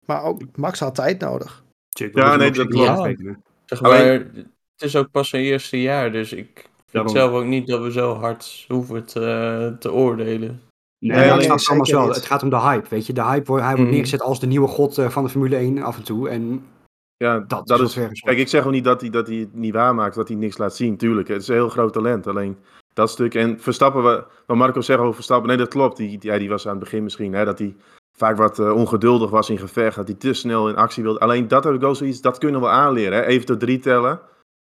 Maar 0.08 0.24
ook 0.24 0.42
Max 0.56 0.80
had 0.80 0.96
tijd 0.96 1.20
nodig. 1.20 1.64
Ja, 1.90 2.36
nee, 2.36 2.52
dat 2.52 2.68
klopt. 2.68 3.22
Zeg 3.66 3.82
maar, 3.82 4.04
het 4.04 4.46
is 4.78 4.96
ook 4.96 5.12
pas 5.12 5.30
zijn 5.30 5.44
eerste 5.44 5.82
jaar, 5.82 6.12
dus 6.12 6.34
ik 6.34 6.70
vind 6.86 7.12
zelf 7.12 7.32
ook 7.32 7.46
niet 7.46 7.68
dat 7.68 7.82
we 7.82 7.92
zo 7.92 8.14
hard 8.14 8.66
hoeven 8.68 9.06
te, 9.06 9.76
te 9.80 9.92
oordelen. 9.92 10.62
Nee, 11.00 11.18
nee, 11.18 11.20
nee 11.20 11.52
het, 11.52 11.92
wel. 11.92 12.08
het 12.08 12.26
gaat 12.26 12.44
om 12.44 12.50
de 12.50 12.60
hype, 12.60 12.90
weet 12.90 13.06
je. 13.06 13.14
De 13.14 13.24
hype, 13.24 13.54
hij 13.54 13.64
wordt 13.64 13.78
mm. 13.78 13.90
neergezet 13.90 14.22
als 14.22 14.40
de 14.40 14.48
nieuwe 14.48 14.68
god 14.68 14.98
eh, 14.98 15.10
van 15.10 15.24
de 15.24 15.30
Formule 15.30 15.56
1 15.56 15.82
af 15.82 15.98
en 15.98 16.04
toe. 16.04 16.30
En 16.30 16.66
ja, 17.18 17.40
dat, 17.40 17.68
dat 17.68 17.80
is. 17.80 17.98
is 17.98 18.22
kijk, 18.22 18.38
ik 18.38 18.48
zeg 18.48 18.66
ook 18.66 18.72
niet 18.72 18.84
dat 18.84 19.02
hij, 19.02 19.10
dat 19.10 19.28
hij 19.28 19.36
het 19.36 19.54
niet 19.54 19.74
waarmaakt, 19.74 20.16
dat 20.16 20.28
hij 20.28 20.38
niks 20.38 20.58
laat 20.58 20.76
zien. 20.76 20.98
Tuurlijk, 20.98 21.28
het 21.28 21.42
is 21.42 21.48
een 21.48 21.56
heel 21.56 21.70
groot 21.70 21.94
talent. 21.94 22.28
Alleen 22.28 22.58
dat 22.94 23.10
stuk. 23.10 23.36
En 23.36 23.60
Verstappen, 23.60 24.02
wat 24.46 24.58
Marco 24.58 24.82
zegt 24.82 25.00
over 25.00 25.14
Verstappen, 25.14 25.48
nee, 25.48 25.58
dat 25.58 25.68
klopt. 25.68 25.98
Die, 25.98 26.18
die, 26.18 26.32
ja, 26.32 26.38
die 26.38 26.50
was 26.50 26.66
aan 26.66 26.76
het 26.76 26.84
begin 26.84 27.04
misschien, 27.04 27.34
hè, 27.34 27.46
dat 27.46 27.60
hij 27.60 27.76
vaak 28.20 28.38
wat 28.38 28.60
ongeduldig 28.60 29.30
was 29.30 29.50
in 29.50 29.58
gevecht, 29.58 29.96
dat 29.96 30.08
hij 30.08 30.18
te 30.18 30.34
snel 30.34 30.70
in 30.70 30.76
actie 30.76 31.04
wilde. 31.04 31.20
Alleen 31.20 31.48
dat 31.48 31.64
heb 31.64 31.74
ik 31.74 31.80
wel 31.80 31.96
zoiets, 31.96 32.22
dat 32.22 32.38
kunnen 32.38 32.62
we 32.62 32.68
aanleren. 32.68 33.18
Hè? 33.18 33.24
Even 33.26 33.46
tot 33.46 33.60
drie 33.60 33.80
tellen 33.80 34.20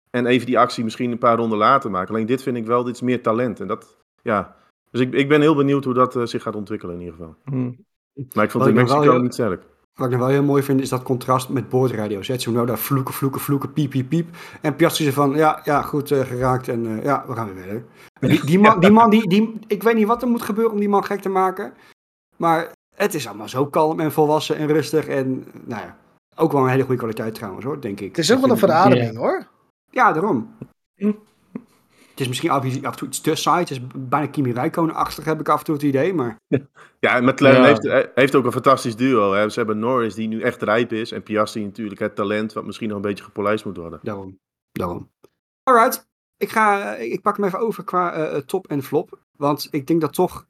en 0.09 0.25
even 0.25 0.45
die 0.45 0.59
actie 0.59 0.83
misschien 0.83 1.11
een 1.11 1.17
paar 1.17 1.37
ronden 1.37 1.57
later 1.57 1.91
maken. 1.91 2.13
Alleen 2.13 2.25
dit 2.25 2.43
vind 2.43 2.57
ik 2.57 2.65
wel, 2.65 2.83
dit 2.83 2.95
is 2.95 3.01
meer 3.01 3.21
talent. 3.21 3.59
En 3.59 3.67
dat, 3.67 3.97
ja. 4.21 4.55
Dus 4.91 5.01
ik, 5.01 5.13
ik 5.13 5.29
ben 5.29 5.41
heel 5.41 5.55
benieuwd 5.55 5.83
hoe 5.83 5.93
dat 5.93 6.19
zich 6.23 6.41
gaat 6.41 6.55
ontwikkelen 6.55 6.95
in 6.95 7.01
ieder 7.01 7.15
geval. 7.15 7.35
Hmm. 7.43 7.85
Maar 8.33 8.43
ik 8.43 8.51
vond 8.51 8.63
het 8.63 8.73
in 8.73 8.79
Mexico 8.79 9.17
niet 9.17 9.33
sterk. 9.33 9.63
Wat 9.93 10.05
ik 10.05 10.11
nog 10.11 10.21
wel 10.21 10.29
heel 10.29 10.43
mooi 10.43 10.63
vind, 10.63 10.81
is 10.81 10.89
dat 10.89 11.03
contrast 11.03 11.49
met 11.49 11.69
boordradio's. 11.69 12.45
Nou 12.45 12.65
daar 12.65 12.79
vloeken, 12.79 13.13
vloeken, 13.13 13.41
vloeken, 13.41 13.73
piep, 13.73 13.89
piep, 13.89 14.09
piep. 14.09 14.27
En 14.61 14.75
Piastri 14.75 15.05
ze 15.05 15.13
van, 15.13 15.31
ja, 15.31 15.61
ja, 15.63 15.81
goed 15.81 16.11
uh, 16.11 16.19
geraakt 16.19 16.67
en 16.67 16.85
uh, 16.85 17.03
ja, 17.03 17.23
we 17.27 17.33
gaan 17.33 17.53
weer 17.53 17.63
verder. 17.63 17.85
Die, 18.19 18.45
die, 18.45 18.59
man, 18.59 18.79
die 18.79 18.91
man 18.91 19.09
die, 19.09 19.27
die, 19.29 19.59
ik 19.67 19.83
weet 19.83 19.95
niet 19.95 20.07
wat 20.07 20.21
er 20.21 20.27
moet 20.27 20.41
gebeuren 20.41 20.73
om 20.73 20.79
die 20.79 20.89
man 20.89 21.05
gek 21.05 21.21
te 21.21 21.29
maken. 21.29 21.73
Maar 22.37 22.71
het 23.01 23.13
is 23.13 23.27
allemaal 23.27 23.49
zo 23.49 23.65
kalm 23.65 23.99
en 23.99 24.11
volwassen 24.11 24.57
en 24.57 24.67
rustig. 24.67 25.07
En 25.07 25.45
nou 25.65 25.81
ja, 25.81 25.97
ook 26.35 26.51
wel 26.51 26.61
een 26.61 26.69
hele 26.69 26.83
goede 26.83 26.97
kwaliteit 26.97 27.35
trouwens 27.35 27.65
hoor, 27.65 27.81
denk 27.81 27.99
ik. 27.99 28.07
Het 28.07 28.17
is 28.17 28.31
ook 28.31 28.41
wel 28.41 28.49
een 28.49 28.57
verademing 28.57 29.17
hoor. 29.17 29.47
Ja, 29.89 30.11
daarom. 30.11 30.55
Hm. 30.95 31.11
Het 32.09 32.19
is 32.19 32.27
misschien 32.27 32.49
af, 32.49 32.63
en 32.63 32.95
toe 32.95 33.07
iets 33.07 33.21
te 33.21 33.35
saai. 33.35 33.59
Het 33.59 33.69
is 33.69 33.79
bijna 33.95 34.27
Kimi 34.27 34.51
Räikkönen-achtig, 34.51 35.25
heb 35.25 35.39
ik 35.39 35.49
af 35.49 35.59
en 35.59 35.65
toe 35.65 35.75
het 35.75 35.83
idee. 35.83 36.13
Maar... 36.13 36.35
Ja, 36.99 37.15
en 37.15 37.25
McLaren 37.25 37.65
Heeft, 37.65 38.11
heeft 38.15 38.35
ook 38.35 38.45
een 38.45 38.51
fantastisch 38.51 38.95
duo. 38.95 39.33
Hè. 39.33 39.49
Ze 39.49 39.59
hebben 39.59 39.79
Norris 39.79 40.13
die 40.13 40.27
nu 40.27 40.41
echt 40.41 40.61
rijp 40.61 40.93
is. 40.93 41.11
En 41.11 41.23
Piastri 41.23 41.63
natuurlijk 41.63 41.99
het 41.99 42.15
talent 42.15 42.53
wat 42.53 42.65
misschien 42.65 42.87
nog 42.87 42.97
een 42.97 43.03
beetje 43.03 43.23
gepolijst 43.23 43.65
moet 43.65 43.77
worden. 43.77 43.99
Daarom. 44.03 44.39
Daarom. 44.71 45.11
Alright. 45.63 46.09
Ik, 46.37 46.49
ga, 46.49 46.95
ik 46.95 47.21
pak 47.21 47.37
hem 47.37 47.45
even 47.45 47.59
over 47.59 47.83
qua 47.83 48.17
uh, 48.17 48.37
top 48.37 48.67
en 48.67 48.83
flop. 48.83 49.19
Want 49.37 49.67
ik 49.71 49.87
denk 49.87 50.01
dat 50.01 50.13
toch... 50.13 50.45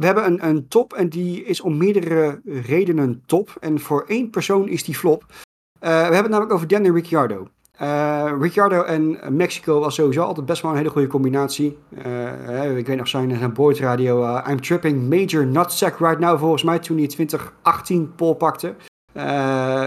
We 0.00 0.06
hebben 0.06 0.26
een, 0.26 0.46
een 0.48 0.68
top 0.68 0.92
en 0.92 1.08
die 1.08 1.44
is 1.44 1.60
om 1.60 1.76
meerdere 1.76 2.40
redenen 2.44 3.22
top. 3.26 3.56
En 3.60 3.80
voor 3.80 4.04
één 4.08 4.30
persoon 4.30 4.68
is 4.68 4.84
die 4.84 4.94
flop. 4.94 5.24
Uh, 5.28 5.38
we 5.80 5.86
hebben 5.88 6.16
het 6.16 6.30
namelijk 6.30 6.52
over 6.52 6.68
Danny 6.68 6.90
Ricciardo. 6.90 7.48
Uh, 7.82 8.32
Ricciardo 8.40 8.82
en 8.82 9.18
Mexico 9.36 9.80
was 9.80 9.94
sowieso 9.94 10.22
altijd 10.22 10.46
best 10.46 10.62
wel 10.62 10.70
een 10.70 10.76
hele 10.76 10.90
goede 10.90 11.06
combinatie. 11.06 11.78
Uh, 12.06 12.76
ik 12.76 12.86
weet 12.86 12.96
nog 12.96 13.08
zijn, 13.08 13.36
zijn 13.36 13.52
Boyd 13.52 13.78
radio. 13.78 14.22
Uh, 14.22 14.46
I'm 14.50 14.60
tripping 14.60 15.08
major 15.08 15.46
nutsack 15.46 15.98
right 15.98 16.18
now 16.18 16.38
volgens 16.38 16.62
mij 16.62 16.78
toen 16.78 16.98
hij 16.98 17.06
2018 17.06 18.14
pol 18.14 18.34
pakte. 18.34 18.74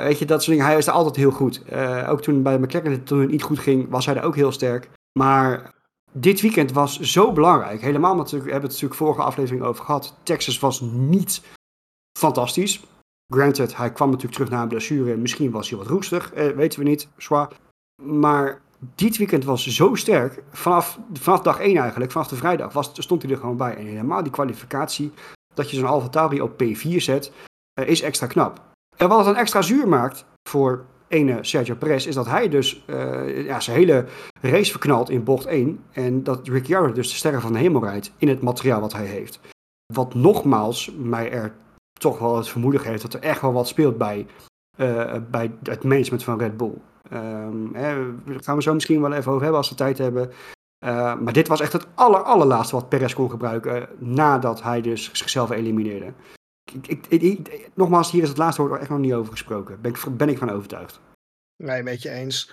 weet 0.03 0.19
je, 0.19 0.25
dat 0.25 0.43
soort 0.43 0.57
dingen. 0.57 0.65
Hij 0.65 0.77
is 0.77 0.87
er 0.87 0.93
altijd 0.93 1.15
heel 1.15 1.31
goed. 1.31 1.61
ook 2.07 2.21
toen 2.21 2.43
bij 2.43 2.59
McLaren 2.59 3.03
toen 3.03 3.19
het 3.19 3.31
niet 3.31 3.43
goed 3.43 3.59
ging, 3.59 3.89
was 3.89 4.05
hij 4.05 4.15
er 4.15 4.23
ook 4.23 4.35
heel 4.35 4.51
sterk. 4.51 4.89
Maar 5.19 5.71
dit 6.13 6.41
weekend 6.41 6.71
was 6.71 6.99
zo 6.99 7.31
belangrijk. 7.31 7.81
Helemaal, 7.81 8.15
want 8.15 8.31
we 8.31 8.37
hebben 8.37 8.53
het 8.53 8.61
natuurlijk 8.61 8.93
vorige 8.93 9.21
aflevering 9.21 9.63
over 9.63 9.85
gehad. 9.85 10.15
Texas 10.23 10.59
was 10.59 10.81
niet 10.81 11.41
fantastisch. 12.19 12.83
Granted, 13.33 13.77
hij 13.77 13.91
kwam 13.91 14.07
natuurlijk 14.07 14.35
terug 14.35 14.49
na 14.49 14.61
een 14.61 14.67
blessure. 14.67 15.17
Misschien 15.17 15.51
was 15.51 15.69
hij 15.69 15.77
wat 15.77 15.87
roestig, 15.87 16.31
weten 16.55 16.79
we 16.79 16.85
niet. 16.85 17.07
Zwaar. 17.17 17.49
Maar 18.01 18.61
dit 18.95 19.17
weekend 19.17 19.43
was 19.43 19.67
zo 19.67 19.95
sterk. 19.95 20.43
Vanaf, 20.51 20.99
vanaf 21.13 21.41
dag 21.41 21.59
1 21.59 21.77
eigenlijk, 21.77 22.11
vanaf 22.11 22.27
de 22.27 22.35
vrijdag, 22.35 22.73
was, 22.73 22.91
stond 22.93 23.21
hij 23.21 23.31
er 23.31 23.37
gewoon 23.37 23.57
bij. 23.57 23.75
En 23.75 23.85
helemaal 23.85 24.23
die 24.23 24.31
kwalificatie, 24.31 25.11
dat 25.53 25.69
je 25.69 25.77
zo'n 25.77 25.87
Alfa 25.87 26.09
Tauri 26.09 26.41
op 26.41 26.63
P4 26.63 26.95
zet, 26.95 27.31
uh, 27.79 27.87
is 27.87 28.01
extra 28.01 28.27
knap. 28.27 28.61
En 28.97 29.07
wat 29.07 29.17
het 29.17 29.27
dan 29.27 29.35
extra 29.35 29.61
zuur 29.61 29.87
maakt 29.87 30.25
voor 30.49 30.85
ene 31.13 31.37
Sergio 31.41 31.75
Perez, 31.75 32.05
is 32.05 32.15
dat 32.15 32.27
hij 32.27 32.49
dus 32.49 32.83
uh, 32.87 33.45
ja, 33.45 33.59
zijn 33.59 33.77
hele 33.77 34.05
race 34.41 34.71
verknalt 34.71 35.09
in 35.09 35.23
bocht 35.23 35.45
1. 35.45 35.83
En 35.91 36.23
dat 36.23 36.47
Ricciardo 36.47 36.93
dus 36.93 37.09
de 37.09 37.15
sterren 37.15 37.41
van 37.41 37.53
de 37.53 37.59
hemel 37.59 37.83
rijdt 37.83 38.11
in 38.17 38.27
het 38.27 38.41
materiaal 38.41 38.81
wat 38.81 38.93
hij 38.93 39.05
heeft. 39.05 39.39
Wat 39.93 40.13
nogmaals 40.13 40.91
mij 40.97 41.31
er 41.31 41.53
toch 41.93 42.19
wel 42.19 42.37
het 42.37 42.49
vermoeden 42.49 42.81
geeft 42.81 43.01
dat 43.01 43.13
er 43.13 43.21
echt 43.21 43.41
wel 43.41 43.53
wat 43.53 43.67
speelt 43.67 43.97
bij, 43.97 44.25
uh, 44.77 45.15
bij 45.31 45.51
het 45.63 45.83
management 45.83 46.23
van 46.23 46.39
Red 46.39 46.57
Bull. 46.57 46.73
Um, 47.13 47.69
hè, 47.73 47.95
daar 48.25 48.43
gaan 48.43 48.55
we 48.55 48.61
zo 48.61 48.73
misschien 48.73 49.01
wel 49.01 49.13
even 49.13 49.31
over 49.31 49.41
hebben 49.41 49.59
als 49.59 49.69
we 49.69 49.75
tijd 49.75 49.97
hebben. 49.97 50.31
Uh, 50.85 51.15
maar 51.19 51.33
dit 51.33 51.47
was 51.47 51.61
echt 51.61 51.73
het 51.73 51.87
aller, 51.95 52.21
allerlaatste 52.21 52.75
wat 52.75 52.89
Perez 52.89 53.13
kon 53.13 53.29
gebruiken 53.29 53.89
nadat 53.97 54.63
hij 54.63 54.81
dus 54.81 55.09
zichzelf 55.13 55.51
elimineerde. 55.51 56.13
Ik, 56.73 56.87
ik, 56.87 57.21
ik, 57.21 57.69
nogmaals, 57.73 58.11
hier 58.11 58.21
is 58.21 58.29
het 58.29 58.37
laatste 58.37 58.61
woord 58.61 58.73
er 58.73 58.79
echt 58.79 58.89
nog 58.89 58.99
niet 58.99 59.13
over 59.13 59.31
gesproken. 59.31 59.81
Ben 59.81 59.91
ik, 59.91 60.17
ben 60.17 60.29
ik 60.29 60.37
van 60.37 60.49
overtuigd. 60.49 60.99
Nee, 61.63 61.83
met 61.83 62.01
je 62.01 62.09
eens. 62.09 62.51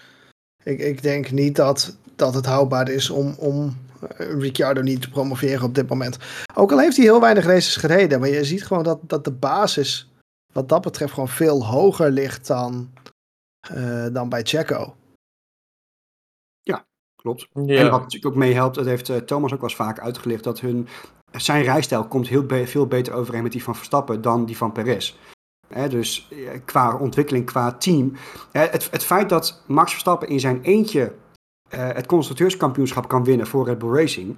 Ik, 0.62 0.78
ik 0.78 1.02
denk 1.02 1.30
niet 1.30 1.56
dat, 1.56 1.96
dat 2.16 2.34
het 2.34 2.46
houdbaar 2.46 2.88
is 2.88 3.10
om, 3.10 3.34
om 3.38 3.76
uh, 4.02 4.40
Ricciardo 4.40 4.80
niet 4.80 5.02
te 5.02 5.10
promoveren 5.10 5.62
op 5.62 5.74
dit 5.74 5.88
moment. 5.88 6.18
Ook 6.54 6.72
al 6.72 6.78
heeft 6.78 6.96
hij 6.96 7.04
heel 7.04 7.20
weinig 7.20 7.44
races 7.44 7.76
gereden, 7.76 8.20
maar 8.20 8.28
je 8.28 8.44
ziet 8.44 8.66
gewoon 8.66 8.82
dat, 8.82 8.98
dat 9.02 9.24
de 9.24 9.32
basis 9.32 10.10
wat 10.52 10.68
dat 10.68 10.82
betreft 10.82 11.12
gewoon 11.12 11.28
veel 11.28 11.66
hoger 11.66 12.10
ligt 12.10 12.46
dan, 12.46 12.90
uh, 13.72 14.06
dan 14.12 14.28
bij 14.28 14.42
Checo. 14.42 14.96
Ja, 16.62 16.86
klopt. 17.16 17.48
Ja. 17.52 17.78
En 17.78 17.90
wat 17.90 18.00
natuurlijk 18.00 18.26
ook 18.26 18.40
meehelpt, 18.40 18.74
dat 18.74 18.86
heeft 18.86 19.08
uh, 19.08 19.16
Thomas 19.16 19.52
ook 19.52 19.60
wel 19.60 19.68
eens 19.68 19.78
vaak 19.78 20.00
uitgelicht, 20.00 20.44
dat 20.44 20.60
hun, 20.60 20.88
zijn 21.36 21.62
rijstijl 21.62 22.04
komt 22.04 22.28
heel 22.28 22.46
be 22.46 22.66
veel 22.66 22.86
beter 22.86 23.12
overeen 23.12 23.42
met 23.42 23.52
die 23.52 23.62
van 23.62 23.76
Verstappen 23.76 24.22
dan 24.22 24.44
die 24.44 24.56
van 24.56 24.72
Perez. 24.72 25.16
He, 25.68 25.88
dus 25.88 26.28
eh, 26.30 26.60
qua 26.64 26.96
ontwikkeling, 26.96 27.46
qua 27.46 27.72
team. 27.72 28.12
het, 28.50 28.90
het, 28.90 29.04
feit 29.04 29.28
dat 29.28 29.62
Max 29.66 29.90
Verstappen 29.90 30.28
in 30.28 30.40
zijn 30.40 30.62
eentje 30.62 31.12
uh, 31.74 31.88
het 31.92 32.06
constructeurskampioenschap 32.06 33.08
kan 33.08 33.24
winnen 33.24 33.46
voor 33.46 33.66
Red 33.66 33.78
Bull 33.78 33.94
Racing. 33.94 34.36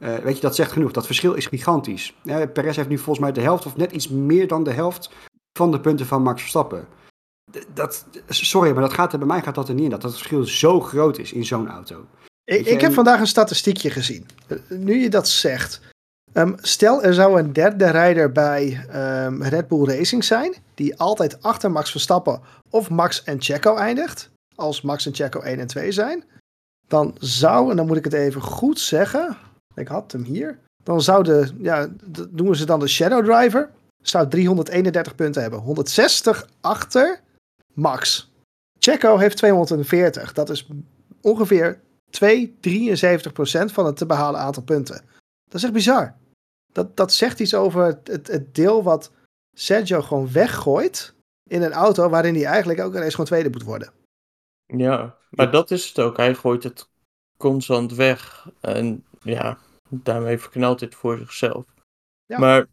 Uh, 0.00 0.14
weet 0.16 0.34
je, 0.34 0.40
dat 0.40 0.54
zegt 0.54 0.72
genoeg. 0.72 0.92
Dat 0.92 1.06
verschil 1.06 1.34
is 1.34 1.46
gigantisch. 1.46 2.16
Perez 2.52 2.76
heeft 2.76 2.88
nu 2.88 2.96
volgens 2.96 3.18
mij 3.18 3.32
de 3.32 3.40
helft 3.40 3.66
of 3.66 3.76
net 3.76 3.92
iets 3.92 4.08
meer 4.08 4.48
dan 4.48 4.64
de 4.64 4.72
helft 4.72 5.10
van 5.58 5.70
de 5.70 5.80
punten 5.80 6.06
van 6.06 6.22
Max 6.22 6.40
Verstappen 6.40 6.88
dat, 7.74 8.06
sorry, 8.28 8.72
maar 8.72 8.82
dat 8.82 8.92
gaat 8.92 9.12
er, 9.12 9.18
bij 9.18 9.28
mij 9.28 9.42
gaat 9.42 9.54
dat 9.54 9.68
er 9.68 9.74
niet 9.74 9.84
in. 9.84 9.90
Dat 9.90 10.02
het 10.02 10.12
verschil 10.12 10.44
zo 10.44 10.80
groot 10.80 11.18
is 11.18 11.32
in 11.32 11.44
zo'n 11.44 11.68
auto. 11.68 12.06
Ik, 12.44 12.66
ik 12.66 12.80
heb 12.80 12.92
vandaag 12.92 13.20
een 13.20 13.26
statistiekje 13.26 13.90
gezien. 13.90 14.26
Nu 14.68 14.96
je 15.00 15.10
dat 15.10 15.28
zegt. 15.28 15.80
Um, 16.32 16.54
stel 16.60 17.02
er 17.02 17.14
zou 17.14 17.38
een 17.38 17.52
derde 17.52 17.90
rijder 17.90 18.32
bij 18.32 18.84
um, 19.24 19.42
Red 19.42 19.68
Bull 19.68 19.84
Racing 19.84 20.24
zijn. 20.24 20.54
Die 20.74 20.98
altijd 20.98 21.42
achter 21.42 21.70
Max 21.70 21.90
Verstappen 21.90 22.40
of 22.70 22.90
Max 22.90 23.24
en 23.24 23.42
Checo 23.42 23.76
eindigt. 23.76 24.30
Als 24.54 24.82
Max 24.82 25.06
en 25.06 25.14
Checo 25.14 25.40
1 25.40 25.58
en 25.58 25.66
2 25.66 25.92
zijn. 25.92 26.24
Dan 26.88 27.16
zou, 27.18 27.70
en 27.70 27.76
dan 27.76 27.86
moet 27.86 27.96
ik 27.96 28.04
het 28.04 28.12
even 28.12 28.40
goed 28.40 28.80
zeggen. 28.80 29.36
Ik 29.74 29.88
had 29.88 30.12
hem 30.12 30.22
hier. 30.22 30.58
Dan 30.84 31.02
zou 31.02 31.22
de, 31.22 31.48
ja, 31.58 31.88
doen 32.30 32.56
ze 32.56 32.66
dan 32.66 32.80
de 32.80 32.88
Shadow 32.88 33.24
Driver. 33.24 33.70
Zou 34.02 34.28
331 34.28 35.14
punten 35.14 35.42
hebben. 35.42 35.60
160 35.60 36.48
achter 36.60 37.20
max. 37.74 38.32
Checo 38.78 39.16
heeft 39.16 39.36
240. 39.36 40.32
Dat 40.32 40.50
is 40.50 40.68
ongeveer 41.20 41.80
2, 42.10 42.56
73% 42.60 43.72
van 43.72 43.86
het 43.86 43.96
te 43.96 44.06
behalen 44.06 44.40
aantal 44.40 44.62
punten. 44.62 45.02
Dat 45.48 45.54
is 45.54 45.62
echt 45.62 45.72
bizar. 45.72 46.16
Dat, 46.72 46.96
dat 46.96 47.12
zegt 47.12 47.40
iets 47.40 47.54
over 47.54 47.84
het, 47.84 48.28
het, 48.28 48.54
deel 48.54 48.82
wat 48.82 49.12
Sergio 49.56 50.02
gewoon 50.02 50.32
weggooit 50.32 51.14
in 51.50 51.62
een 51.62 51.72
auto 51.72 52.08
waarin 52.08 52.34
hij 52.34 52.44
eigenlijk 52.44 52.80
ook 52.80 52.94
ineens 52.94 53.10
gewoon 53.10 53.26
tweede 53.26 53.50
moet 53.50 53.62
worden. 53.62 53.92
Ja, 54.66 55.16
maar 55.30 55.50
dat 55.50 55.70
is 55.70 55.88
het 55.88 55.98
ook. 55.98 56.16
Hij 56.16 56.34
gooit 56.34 56.62
het 56.62 56.88
constant 57.36 57.94
weg. 57.94 58.48
En 58.60 59.04
ja, 59.22 59.58
daarmee 59.88 60.38
verknalt 60.38 60.78
dit 60.78 60.94
voor 60.94 61.18
zichzelf. 61.18 61.64
Ja. 62.26 62.38
Maar 62.38 62.66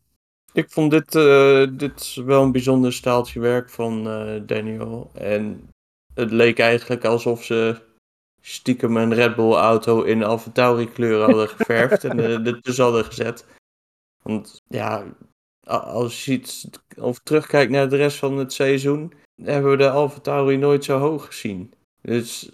ik 0.53 0.71
vond 0.71 0.91
dit, 0.91 1.15
uh, 1.15 1.67
dit 1.77 2.15
wel 2.15 2.43
een 2.43 2.51
bijzonder 2.51 2.93
staaltje 2.93 3.39
werk 3.39 3.69
van 3.69 4.07
uh, 4.07 4.41
Daniel. 4.45 5.09
En 5.13 5.69
het 6.13 6.31
leek 6.31 6.59
eigenlijk 6.59 7.05
alsof 7.05 7.43
ze 7.43 7.81
stiekem 8.47 8.97
een 8.97 9.13
Red 9.13 9.36
Bull 9.36 9.53
auto 9.53 10.01
in 10.01 10.23
AlphaTauri 10.23 10.91
kleur 10.91 11.21
hadden 11.21 11.49
geverfd 11.58 12.03
en 12.03 12.19
er 12.19 12.62
dus 12.62 12.77
hadden 12.77 13.05
gezet. 13.05 13.45
Want 14.23 14.62
ja, 14.67 15.03
als 15.67 16.25
je 16.25 16.31
ziet 16.31 16.69
of 16.97 17.19
terugkijkt 17.19 17.71
naar 17.71 17.89
de 17.89 17.95
rest 17.95 18.17
van 18.17 18.38
het 18.38 18.53
seizoen, 18.53 19.13
hebben 19.41 19.71
we 19.71 19.77
de 19.77 19.89
AlphaTauri 19.89 20.58
nooit 20.58 20.84
zo 20.84 20.97
hoog 20.97 21.25
gezien. 21.25 21.73
Dus 22.01 22.49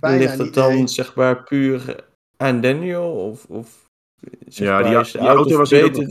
ligt 0.00 0.38
het 0.38 0.54
dan 0.54 0.88
zeg 0.88 1.14
maar 1.14 1.42
puur 1.42 2.04
aan 2.36 2.60
Daniel? 2.60 3.10
Of, 3.10 3.44
of 3.44 3.88
zeg 4.46 4.68
ja, 4.68 4.80
maar, 4.80 5.04
die, 5.04 5.12
die 5.12 5.28
auto 5.28 5.56
was 5.56 5.70
beter? 5.70 6.02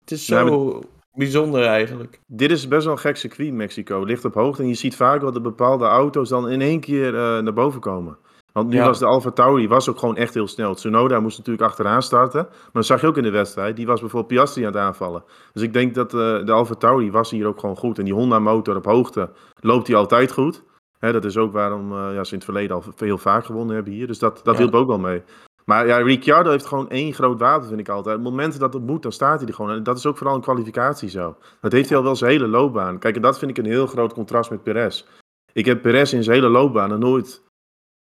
Het 0.00 0.10
is 0.10 0.24
zo 0.24 0.80
bijzonder 1.12 1.64
eigenlijk. 1.64 2.20
Dit 2.26 2.50
is 2.50 2.68
best 2.68 2.84
wel 2.84 2.92
een 2.92 2.98
gek 2.98 3.16
circuit, 3.16 3.52
Mexico. 3.52 4.04
Ligt 4.04 4.24
op 4.24 4.34
hoogte 4.34 4.62
en 4.62 4.68
je 4.68 4.74
ziet 4.74 4.96
vaak 4.96 5.20
wel 5.20 5.32
dat 5.32 5.42
bepaalde 5.42 5.84
auto's 5.84 6.28
dan 6.28 6.48
in 6.48 6.60
één 6.60 6.80
keer 6.80 7.14
uh, 7.14 7.38
naar 7.38 7.52
boven 7.52 7.80
komen. 7.80 8.18
Want 8.60 8.72
nu 8.72 8.80
was 8.80 8.98
de 8.98 9.06
Alfa 9.06 9.30
Tauri 9.30 9.68
was 9.68 9.88
ook 9.88 9.98
gewoon 9.98 10.16
echt 10.16 10.34
heel 10.34 10.46
snel. 10.46 10.74
Tsunoda 10.74 11.20
moest 11.20 11.38
natuurlijk 11.38 11.68
achteraan 11.68 12.02
starten. 12.02 12.46
Maar 12.50 12.70
dat 12.72 12.86
zag 12.86 13.00
je 13.00 13.06
ook 13.06 13.16
in 13.16 13.22
de 13.22 13.30
wedstrijd. 13.30 13.76
Die 13.76 13.86
was 13.86 14.00
bijvoorbeeld 14.00 14.32
Piastri 14.32 14.62
aan 14.62 14.72
het 14.72 14.80
aanvallen. 14.80 15.24
Dus 15.52 15.62
ik 15.62 15.72
denk 15.72 15.94
dat 15.94 16.14
uh, 16.14 16.44
de 16.44 16.52
Alfa 16.52 16.74
Tauri 16.74 17.10
was 17.10 17.30
hier 17.30 17.46
ook 17.46 17.60
gewoon 17.60 17.76
goed. 17.76 17.98
En 17.98 18.04
die 18.04 18.14
Honda 18.14 18.38
motor 18.38 18.76
op 18.76 18.84
hoogte 18.84 19.30
loopt 19.60 19.86
hij 19.86 19.96
altijd 19.96 20.32
goed. 20.32 20.62
Hè, 20.98 21.12
dat 21.12 21.24
is 21.24 21.36
ook 21.36 21.52
waarom 21.52 21.92
uh, 21.92 21.98
ja, 21.98 22.24
ze 22.24 22.30
in 22.30 22.36
het 22.36 22.44
verleden 22.44 22.76
al 22.76 22.84
heel 22.96 23.18
vaak 23.18 23.44
gewonnen 23.44 23.74
hebben 23.74 23.92
hier. 23.92 24.06
Dus 24.06 24.18
dat, 24.18 24.40
dat 24.42 24.54
ja. 24.54 24.60
hielp 24.60 24.74
ook 24.74 24.88
wel 24.88 24.98
mee. 24.98 25.22
Maar 25.64 25.86
ja, 25.86 25.98
Ricciardo 25.98 26.50
heeft 26.50 26.66
gewoon 26.66 26.88
één 26.88 27.12
groot 27.12 27.38
wapen, 27.38 27.68
vind 27.68 27.80
ik 27.80 27.88
altijd. 27.88 28.16
Op 28.16 28.22
momenten 28.22 28.60
dat 28.60 28.72
het 28.72 28.86
moet, 28.86 29.02
dan 29.02 29.12
staat 29.12 29.38
hij 29.38 29.48
er 29.48 29.54
gewoon. 29.54 29.70
En 29.70 29.82
dat 29.82 29.98
is 29.98 30.06
ook 30.06 30.16
vooral 30.16 30.34
in 30.36 30.42
kwalificatie 30.42 31.08
zo. 31.08 31.36
Dat 31.60 31.72
heeft 31.72 31.88
hij 31.88 31.98
al 31.98 32.04
wel 32.04 32.16
zijn 32.16 32.30
hele 32.30 32.48
loopbaan. 32.48 32.98
Kijk, 32.98 33.16
en 33.16 33.22
dat 33.22 33.38
vind 33.38 33.50
ik 33.50 33.58
een 33.58 33.70
heel 33.70 33.86
groot 33.86 34.12
contrast 34.12 34.50
met 34.50 34.62
Perez. 34.62 35.04
Ik 35.52 35.66
heb 35.66 35.82
Perez 35.82 36.12
in 36.12 36.22
zijn 36.22 36.36
hele 36.36 36.48
loopbaan 36.48 36.92
en 36.92 36.98
nooit 36.98 37.42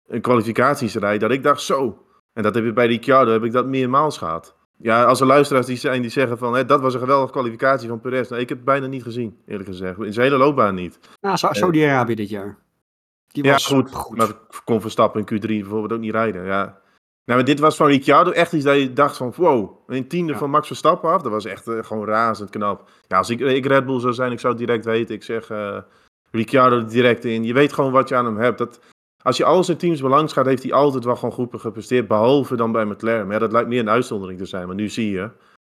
een 0.10 0.22
kwalificatiesrijd 0.22 1.20
dat 1.20 1.32
ik 1.32 1.44
dacht 1.44 1.62
zo. 1.62 2.06
En 2.34 2.44
dat 2.44 2.56
heb 2.56 2.66
ik 2.66 2.74
bij 2.74 2.88
Ricciardo, 2.88 3.32
heb 3.32 3.44
ik 3.44 3.52
dat 3.52 3.66
meermaals 3.66 4.18
gehad. 4.18 4.56
Ja, 4.78 5.04
als 5.04 5.20
er 5.20 5.28
luisteraars 5.28 5.66
die 5.66 5.78
zijn 5.78 6.02
die 6.02 6.12
zeggen 6.12 6.38
van, 6.38 6.56
hè, 6.56 6.66
dat 6.66 6.82
was 6.82 6.94
een 6.94 7.00
geweldige 7.00 7.32
kwalificatie 7.32 7.90
van 7.90 8.00
Perez. 8.00 8.30
Nou, 8.30 8.42
ik 8.42 8.50
heb 8.50 8.58
het 8.58 8.68
bijna 8.68 8.88
niet 8.88 9.04
gezien, 9.04 9.38
eerlijk 9.46 9.70
gezegd. 9.70 10.00
In 10.00 10.14
zijn 10.14 10.26
hele 10.26 10.44
loopbaan 10.44 10.76
niet. 10.76 11.00
Nou, 11.22 11.38
Saudi-Arabië 11.38 12.16
dit 12.16 12.30
jaar. 12.30 12.58
Die 13.28 13.44
was 13.44 13.68
ja, 13.68 13.76
goed, 13.76 13.94
goed. 13.94 14.18
Maar 14.18 14.34
kon 14.64 14.82
Verstappen 14.82 15.26
in 15.26 15.42
Q3 15.42 15.48
bijvoorbeeld 15.48 15.94
ook 15.94 16.00
niet 16.00 16.12
rijden. 16.12 16.46
Ja. 16.46 16.64
Nou, 17.26 17.42
maar 17.42 17.46
dit 17.46 17.60
was 17.60 17.76
van 17.76 17.88
Ricciardo 17.88 18.32
echt 18.32 18.54
iets 18.54 18.64
dat 18.64 18.80
je 18.80 18.94
dacht 18.94 19.18
van, 19.18 19.34
wow, 19.36 19.72
een 19.88 20.08
tiende 20.08 20.36
van 20.36 20.50
Max 20.50 20.68
Verstappen 20.68 21.10
af. 21.10 21.22
Dat 21.22 21.32
was 21.32 21.46
echt 21.46 21.68
uh, 21.68 21.84
gewoon 21.84 22.06
razend 22.06 22.50
knap. 22.50 22.90
Ja, 23.08 23.18
als 23.18 23.30
ik, 23.30 23.40
ik 23.40 23.66
Red 23.66 23.86
Bull 23.86 24.00
zou 24.00 24.14
zijn, 24.14 24.32
ik 24.32 24.40
zou 24.40 24.54
het 24.54 24.66
direct 24.66 24.86
weten. 24.86 25.16
Ik 25.16 25.24
zeg 25.24 25.50
uh, 25.50 25.78
Ricciardo 26.32 26.86
direct 26.86 27.26
in. 27.26 27.44
Je 27.44 27.54
weet 27.54 27.74
gewoon 27.74 27.92
wat 27.92 28.10
je 28.10 28.16
aan 28.16 28.26
hem 28.26 28.38
hebt. 28.38 28.58
Dat, 28.58 28.80
als 29.24 29.38
je 29.38 29.46
al 29.46 29.64
zijn 29.64 29.78
teams 29.78 30.02
belangs 30.02 30.34
gaat, 30.34 30.46
heeft 30.46 30.64
hij 30.64 30.74
altijd 30.74 31.04
wel 31.04 31.16
gewoon 31.16 31.32
goed 31.32 31.50
gepresteerd. 31.52 32.08
Behalve 32.08 32.56
dan 32.56 32.72
bij 32.72 32.86
McLaren. 32.86 33.26
Maar 33.26 33.34
ja, 33.34 33.40
dat 33.40 33.52
lijkt 33.52 33.68
meer 33.68 33.80
een 33.80 33.90
uitzondering 33.90 34.40
te 34.40 34.46
zijn. 34.46 34.68
Maar 34.68 34.76
nu 34.76 34.90
zie 34.90 35.12
je, 35.12 35.30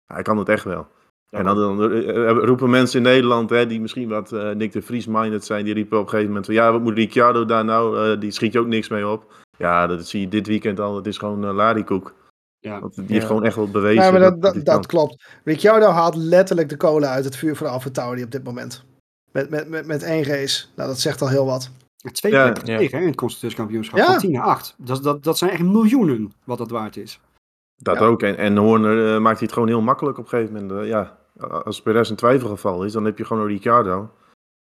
hij 0.06 0.22
kan 0.22 0.38
het 0.38 0.50
echt 0.50 0.64
wel. 0.64 0.88
en 1.30 1.44
dan, 1.44 1.56
dan, 1.56 1.92
eh, 1.92 2.30
eh, 2.30 2.38
roepen 2.38 2.70
mensen 2.70 2.98
in 2.98 3.04
Nederland, 3.04 3.50
hè, 3.50 3.68
die 3.68 3.82
misschien 3.82 4.10
wat 4.10 4.32
uh, 4.32 4.52
Nick 4.52 4.72
de 4.72 4.82
Vries-minded 4.82 5.46
zijn, 5.46 5.66
die 5.66 5.74
riepen 5.74 5.98
op 5.98 6.04
een 6.04 6.10
gegeven 6.10 6.30
moment 6.30 6.46
van, 6.46 6.56
ja, 6.56 6.72
wat 6.72 6.82
moet 6.82 6.98
Ricciardo 6.98 7.46
daar 7.46 7.66
nou? 7.66 8.12
Uh, 8.12 8.20
die 8.20 8.32
schiet 8.32 8.54
je 8.54 8.60
ook 8.60 8.68
niks 8.68 8.90
mee 8.90 9.08
op. 9.08 9.34
Ja, 9.58 9.88
dat 9.88 10.08
zie 10.08 10.22
je 10.22 10.28
dit 10.28 10.48
weekend 10.48 10.80
al. 10.80 10.96
Het 10.96 11.08
is 11.08 11.18
gewoon 11.18 11.46
uh, 11.46 11.54
Larikoek. 11.54 12.14
Ja. 12.60 12.80
Want 12.80 12.96
die 12.96 13.06
heeft 13.08 13.26
gewoon 13.26 13.44
echt 13.44 13.56
wel 13.56 13.72
bewezen. 13.72 14.04
Ja, 14.04 14.12
maar 14.12 14.20
dat, 14.20 14.42
dat, 14.42 14.66
dat, 14.66 14.86
klopt. 14.86 15.24
Ricciardo 15.44 15.88
haalt 15.88 16.16
letterlijk 16.16 16.70
de 16.70 16.78
kolen 16.78 17.10
uit 17.10 17.26
het 17.26 17.36
vuur 17.36 17.56
van 17.56 17.68
AlphaTauri 17.68 18.24
op 18.24 18.32
dit 18.32 18.44
moment. 18.44 18.84
Met, 19.32 19.50
met, 19.50 19.70
met, 19.70 19.86
met 19.86 20.04
één 20.04 20.24
race. 20.24 20.66
Nou, 20.76 20.90
dat 20.90 21.00
zegt 21.00 21.22
al 21.22 21.30
heel 21.30 21.46
wat. 21.46 21.72
Twee 22.12 22.32
ja, 22.32 22.44
plekken 22.44 22.64
tegen 22.64 23.00
in 23.00 23.06
het 23.06 23.16
constructeurskampioenschap. 23.16 24.00
Ja. 24.00 24.06
Van 24.06 24.18
10 24.18 24.32
naar 24.32 24.44
8. 24.44 24.76
Dat, 24.78 25.04
dat, 25.04 25.24
dat 25.24 25.38
zijn 25.38 25.52
echt 25.52 25.64
miljoenen 25.64 26.34
wat 26.44 26.58
dat 26.58 26.70
waard 26.70 26.98
is. 26.98 27.20
Dat 27.76 27.98
ook. 27.98 28.22
En, 28.22 28.38
en 28.38 28.58
Horner 28.58 29.14
uh, 29.14 29.22
maakt 29.22 29.38
hij 29.38 29.46
het 29.46 29.54
gewoon 29.54 29.68
heel 29.68 29.82
makkelijk 29.82 30.18
op 30.18 30.24
een 30.24 30.30
gegeven 30.30 30.54
moment. 30.54 30.72
Uh, 30.82 30.88
ja, 30.88 31.18
als 31.64 31.82
Perez 31.82 32.10
een 32.10 32.16
twijfelgeval 32.16 32.84
is, 32.84 32.92
dan 32.92 33.06
heb 33.06 33.18
je 33.18 33.26
gewoon 33.26 33.44
een 33.44 33.50
Ricciardo. 33.50 34.10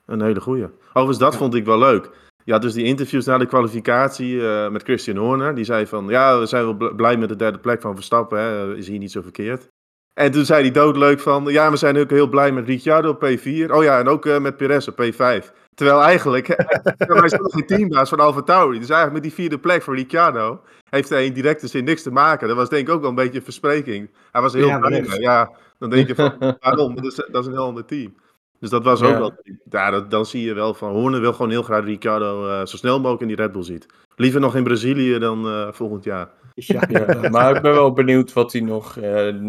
Een 0.05 0.21
hele 0.21 0.41
goeie. 0.41 0.67
Overigens, 0.87 1.17
dat 1.17 1.35
vond 1.35 1.55
ik 1.55 1.65
wel 1.65 1.79
leuk. 1.79 2.09
Ja, 2.43 2.57
dus 2.57 2.73
die 2.73 2.85
interviews 2.85 3.25
na 3.25 3.37
de 3.37 3.45
kwalificatie 3.45 4.33
uh, 4.33 4.69
met 4.69 4.83
Christian 4.83 5.17
Horner. 5.17 5.55
Die 5.55 5.65
zei 5.65 5.87
van, 5.87 6.07
ja, 6.07 6.39
we 6.39 6.45
zijn 6.45 6.77
wel 6.77 6.93
blij 6.95 7.17
met 7.17 7.29
de 7.29 7.35
derde 7.35 7.59
plek 7.59 7.81
van 7.81 7.95
Verstappen. 7.95 8.39
Hè. 8.39 8.75
Is 8.75 8.87
hier 8.87 8.99
niet 8.99 9.11
zo 9.11 9.21
verkeerd. 9.21 9.67
En 10.13 10.31
toen 10.31 10.45
zei 10.45 10.61
hij 10.61 10.71
doodleuk 10.71 11.19
van, 11.19 11.45
ja, 11.45 11.71
we 11.71 11.77
zijn 11.77 11.97
ook 11.97 12.09
heel 12.09 12.29
blij 12.29 12.51
met 12.51 12.67
Ricciardo 12.67 13.09
op 13.09 13.25
P4. 13.25 13.71
Oh 13.71 13.83
ja, 13.83 13.99
en 13.99 14.07
ook 14.07 14.39
met 14.39 14.57
Perez 14.57 14.87
op 14.87 15.01
P5. 15.01 15.60
Terwijl 15.75 16.01
eigenlijk, 16.01 16.47
hij 16.97 17.23
is 17.23 17.31
nog 17.31 17.51
geen 17.51 17.65
teambaas 17.65 18.09
van 18.09 18.19
Alfa 18.19 18.41
Tauri. 18.41 18.79
Dus 18.79 18.89
eigenlijk 18.89 19.13
met 19.13 19.23
die 19.23 19.33
vierde 19.33 19.59
plek 19.59 19.81
voor 19.81 19.95
Ricciardo 19.95 20.61
heeft 20.89 21.09
hij 21.09 21.25
in 21.25 21.33
directe 21.33 21.67
zin 21.67 21.83
niks 21.83 22.03
te 22.03 22.11
maken. 22.11 22.47
Dat 22.47 22.57
was 22.57 22.69
denk 22.69 22.87
ik 22.87 22.93
ook 22.93 23.01
wel 23.01 23.09
een 23.09 23.15
beetje 23.15 23.37
een 23.37 23.43
verspreking. 23.43 24.09
Hij 24.31 24.41
was 24.41 24.53
heel 24.53 24.67
ja, 24.67 24.79
blij 24.79 25.03
Ja, 25.19 25.51
dan 25.77 25.89
denk 25.89 26.07
je 26.07 26.15
van, 26.15 26.33
waarom? 26.59 26.95
Dat 26.95 27.05
is, 27.05 27.15
dat 27.15 27.41
is 27.41 27.45
een 27.45 27.53
heel 27.53 27.65
ander 27.65 27.85
team. 27.85 28.15
Dus 28.59 28.69
dat 28.69 28.83
was 28.83 29.01
ook 29.01 29.17
wel... 29.17 29.33
Ja, 29.69 29.91
dat, 29.91 30.11
dan 30.11 30.25
zie 30.25 30.45
je 30.45 30.53
wel 30.53 30.73
van, 30.73 30.91
Horner 30.91 31.21
wil 31.21 31.33
gewoon 31.33 31.51
heel 31.51 31.63
graag 31.63 31.83
Ricciardo 31.83 32.47
uh, 32.47 32.65
zo 32.65 32.77
snel 32.77 32.97
mogelijk 32.97 33.21
in 33.21 33.27
die 33.27 33.35
Red 33.35 33.51
Bull 33.51 33.63
ziet. 33.63 33.85
Liever 34.15 34.39
nog 34.39 34.55
in 34.55 34.63
Brazilië 34.63 35.19
dan 35.19 35.45
uh, 35.45 35.71
volgend 35.71 36.03
jaar. 36.03 36.29
Ja, 36.53 36.83
ja, 36.89 37.29
maar 37.29 37.55
ik 37.55 37.61
ben 37.61 37.73
wel 37.73 37.93
benieuwd 37.93 38.33
wat 38.33 38.51
hij 38.51 38.61
nog 38.61 38.95
uh, 38.95 39.03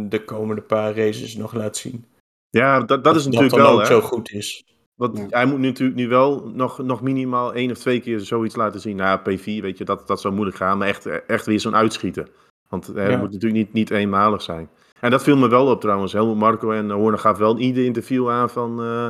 de 0.08 0.22
komende 0.24 0.62
paar 0.62 0.96
races 0.96 1.36
nog 1.36 1.54
laat 1.54 1.76
zien. 1.76 2.04
Ja, 2.50 2.80
dat, 2.80 3.04
dat 3.04 3.16
is 3.16 3.24
natuurlijk 3.24 3.54
wel... 3.54 3.64
Dat 3.64 3.74
ook 3.74 3.80
hè? 3.80 3.86
zo 3.86 4.00
goed 4.00 4.30
is. 4.30 4.64
Want 4.94 5.26
hij 5.30 5.46
moet 5.46 5.58
natuurlijk 5.58 5.98
nu 5.98 6.08
wel 6.08 6.50
nog, 6.54 6.78
nog 6.78 7.02
minimaal 7.02 7.54
één 7.54 7.70
of 7.70 7.78
twee 7.78 8.00
keer 8.00 8.20
zoiets 8.20 8.56
laten 8.56 8.80
zien. 8.80 8.96
Nou, 8.96 9.18
P4, 9.20 9.44
weet 9.44 9.78
je, 9.78 9.84
dat, 9.84 10.06
dat 10.06 10.20
zou 10.20 10.34
moeilijk 10.34 10.56
gaan. 10.56 10.78
Maar 10.78 10.88
echt, 10.88 11.06
echt 11.06 11.46
weer 11.46 11.60
zo'n 11.60 11.76
uitschieten. 11.76 12.28
Want 12.68 12.86
het 12.86 12.96
moet 13.18 13.32
natuurlijk 13.32 13.52
niet, 13.52 13.72
niet 13.72 13.90
eenmalig 13.90 14.42
zijn. 14.42 14.68
En 15.00 15.10
dat 15.10 15.22
viel 15.22 15.36
me 15.36 15.48
wel 15.48 15.66
op 15.66 15.80
trouwens. 15.80 16.12
Helmut 16.12 16.36
Marco 16.36 16.70
en 16.70 16.90
Horner 16.90 17.18
gaf 17.18 17.38
wel 17.38 17.56
in 17.56 17.62
ieder 17.62 17.84
interview 17.84 18.30
aan 18.30 18.50
van... 18.50 18.84
Uh, 18.84 19.08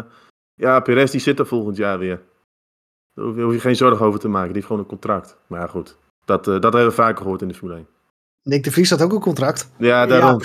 ja, 0.54 0.80
Perez 0.80 1.10
die 1.10 1.20
zit 1.20 1.38
er 1.38 1.46
volgend 1.46 1.76
jaar 1.76 1.98
weer. 1.98 2.20
Daar 3.14 3.24
hoef 3.24 3.52
je 3.52 3.60
geen 3.60 3.76
zorgen 3.76 4.06
over 4.06 4.20
te 4.20 4.28
maken. 4.28 4.46
Die 4.46 4.54
heeft 4.54 4.66
gewoon 4.66 4.82
een 4.82 4.88
contract. 4.88 5.36
Maar 5.46 5.60
ja, 5.60 5.66
goed. 5.66 5.98
Dat, 6.24 6.46
uh, 6.46 6.52
dat 6.54 6.62
hebben 6.62 6.86
we 6.86 6.90
vaker 6.90 7.22
gehoord 7.22 7.42
in 7.42 7.48
de 7.48 7.54
Formule 7.54 7.78
1. 7.78 7.86
Nick 8.42 8.64
de 8.64 8.70
Vries 8.70 8.90
had 8.90 9.02
ook 9.02 9.12
een 9.12 9.20
contract. 9.20 9.70
Ja, 9.78 10.06
daarom. 10.06 10.40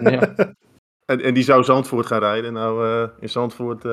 Ja, 0.00 0.34
en, 1.12 1.20
en 1.20 1.34
die 1.34 1.44
zou 1.44 1.64
Zandvoort 1.64 2.06
gaan 2.06 2.18
rijden. 2.18 2.52
Nou, 2.52 2.86
uh, 2.86 3.08
in 3.20 3.28
Zandvoort 3.28 3.84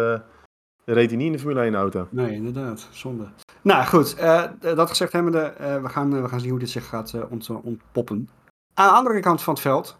reed 0.93 1.09
hij 1.09 1.17
niet 1.17 1.25
in 1.25 1.31
de 1.31 1.39
Formule 1.39 1.61
1 1.61 1.75
auto. 1.75 2.07
Nee, 2.09 2.33
inderdaad. 2.33 2.87
Zonde. 2.91 3.27
Nou 3.61 3.85
goed, 3.85 4.15
uh, 4.19 4.45
dat 4.59 4.89
gezegd 4.89 5.11
hebbende, 5.11 5.53
uh, 5.61 5.81
we, 5.81 5.89
gaan, 5.89 6.21
we 6.21 6.27
gaan 6.27 6.39
zien 6.39 6.49
hoe 6.49 6.59
dit 6.59 6.69
zich 6.69 6.87
gaat 6.87 7.13
ont, 7.29 7.49
ontpoppen. 7.49 8.29
Aan 8.73 8.87
de 8.87 8.93
andere 8.93 9.19
kant 9.19 9.41
van 9.41 9.53
het 9.53 9.61
veld, 9.61 9.97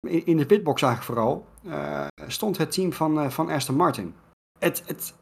in, 0.00 0.26
in 0.26 0.36
de 0.36 0.46
pitbox 0.46 0.82
eigenlijk 0.82 1.12
vooral, 1.12 1.46
stond 2.26 2.58
het 2.58 2.72
team 2.72 2.92
van, 2.92 3.32
van 3.32 3.50
Aston 3.50 3.76
Martin. 3.76 4.14
Het, 4.58 4.82
het, 4.86 5.14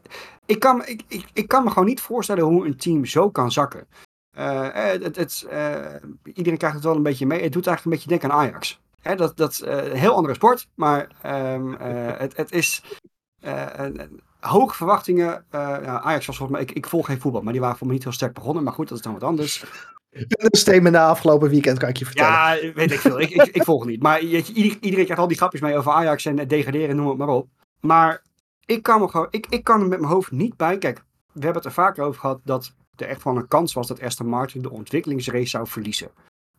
ik, 0.45 0.59
kan, 0.59 0.85
ik, 0.85 1.03
ik, 1.07 1.25
ik 1.33 1.47
kan 1.47 1.63
me 1.63 1.69
gewoon 1.69 1.85
niet 1.85 2.01
voorstellen 2.01 2.43
hoe 2.43 2.65
een 2.65 2.77
team 2.77 3.05
zo 3.05 3.29
kan 3.29 3.51
zakken. 3.51 3.87
het, 4.31 5.15
het, 5.15 5.47
iedereen 6.23 6.57
krijgt 6.57 6.75
het 6.75 6.85
wel 6.85 6.95
een 6.95 7.03
beetje 7.03 7.25
mee. 7.25 7.41
Het 7.41 7.53
doet 7.53 7.67
eigenlijk 7.67 7.85
een 7.85 7.91
beetje 7.91 8.19
denken 8.19 8.31
aan 8.31 8.47
Ajax. 8.47 8.81
Hè, 9.01 9.15
dat 9.15 9.37
dat 9.37 9.61
een 9.63 9.97
heel 9.97 10.15
andere 10.15 10.33
sport, 10.33 10.67
maar 10.75 11.11
um, 11.53 11.73
het, 12.17 12.37
het 12.37 12.51
is 12.51 12.99
hoge 14.47 14.75
verwachtingen. 14.75 15.45
Uh, 15.51 15.61
ja, 15.83 16.01
Ajax 16.01 16.25
was 16.25 16.37
volgens 16.37 16.57
mij, 16.57 16.67
ik, 16.67 16.75
ik 16.75 16.87
volg 16.87 17.05
geen 17.05 17.21
voetbal, 17.21 17.41
maar 17.41 17.53
die 17.53 17.61
waren 17.61 17.77
voor 17.77 17.87
me 17.87 17.93
niet 17.93 18.03
heel 18.03 18.11
sterk 18.11 18.33
begonnen. 18.33 18.63
Maar 18.63 18.73
goed, 18.73 18.87
dat 18.87 18.97
is 18.97 19.03
dan 19.03 19.13
wat 19.13 19.23
anders. 19.23 19.63
Een 20.09 20.57
statement 20.57 20.95
na 20.95 21.07
afgelopen 21.07 21.49
weekend 21.49 21.77
kan 21.77 21.89
ik 21.89 21.97
je 21.97 22.05
vertellen. 22.05 22.31
Ja, 22.31 22.73
weet 22.73 22.91
ik 22.91 22.99
veel. 22.99 23.19
ik, 23.19 23.29
ik, 23.29 23.47
ik 23.47 23.63
volg 23.63 23.85
niet. 23.85 24.01
Maar 24.01 24.23
je, 24.23 24.43
iedereen, 24.53 25.03
krijgt 25.03 25.17
al 25.17 25.27
die 25.27 25.37
grapjes 25.37 25.61
mee 25.61 25.77
over 25.77 25.91
Ajax 25.91 26.25
en 26.25 26.47
degraderen, 26.47 26.95
noem 26.95 27.07
het 27.07 27.17
maar 27.17 27.27
op. 27.27 27.47
Maar 27.79 28.21
ik 28.65 28.83
kan, 28.83 28.99
me 28.99 29.07
gewoon, 29.07 29.27
ik, 29.29 29.45
ik 29.49 29.63
kan 29.63 29.81
er 29.81 29.87
met 29.87 29.99
mijn 29.99 30.11
hoofd 30.11 30.31
niet 30.31 30.57
bij. 30.57 30.77
Kijk, 30.77 31.03
we 31.31 31.43
hebben 31.43 31.53
het 31.53 31.65
er 31.65 31.71
vaker 31.71 32.03
over 32.03 32.19
gehad 32.19 32.39
dat 32.43 32.73
er 32.95 33.07
echt 33.07 33.23
wel 33.23 33.35
een 33.35 33.47
kans 33.47 33.73
was 33.73 33.87
dat 33.87 34.01
Aston 34.01 34.27
Martin 34.27 34.61
de 34.61 34.71
ontwikkelingsrace 34.71 35.49
zou 35.49 35.67
verliezen. 35.67 36.11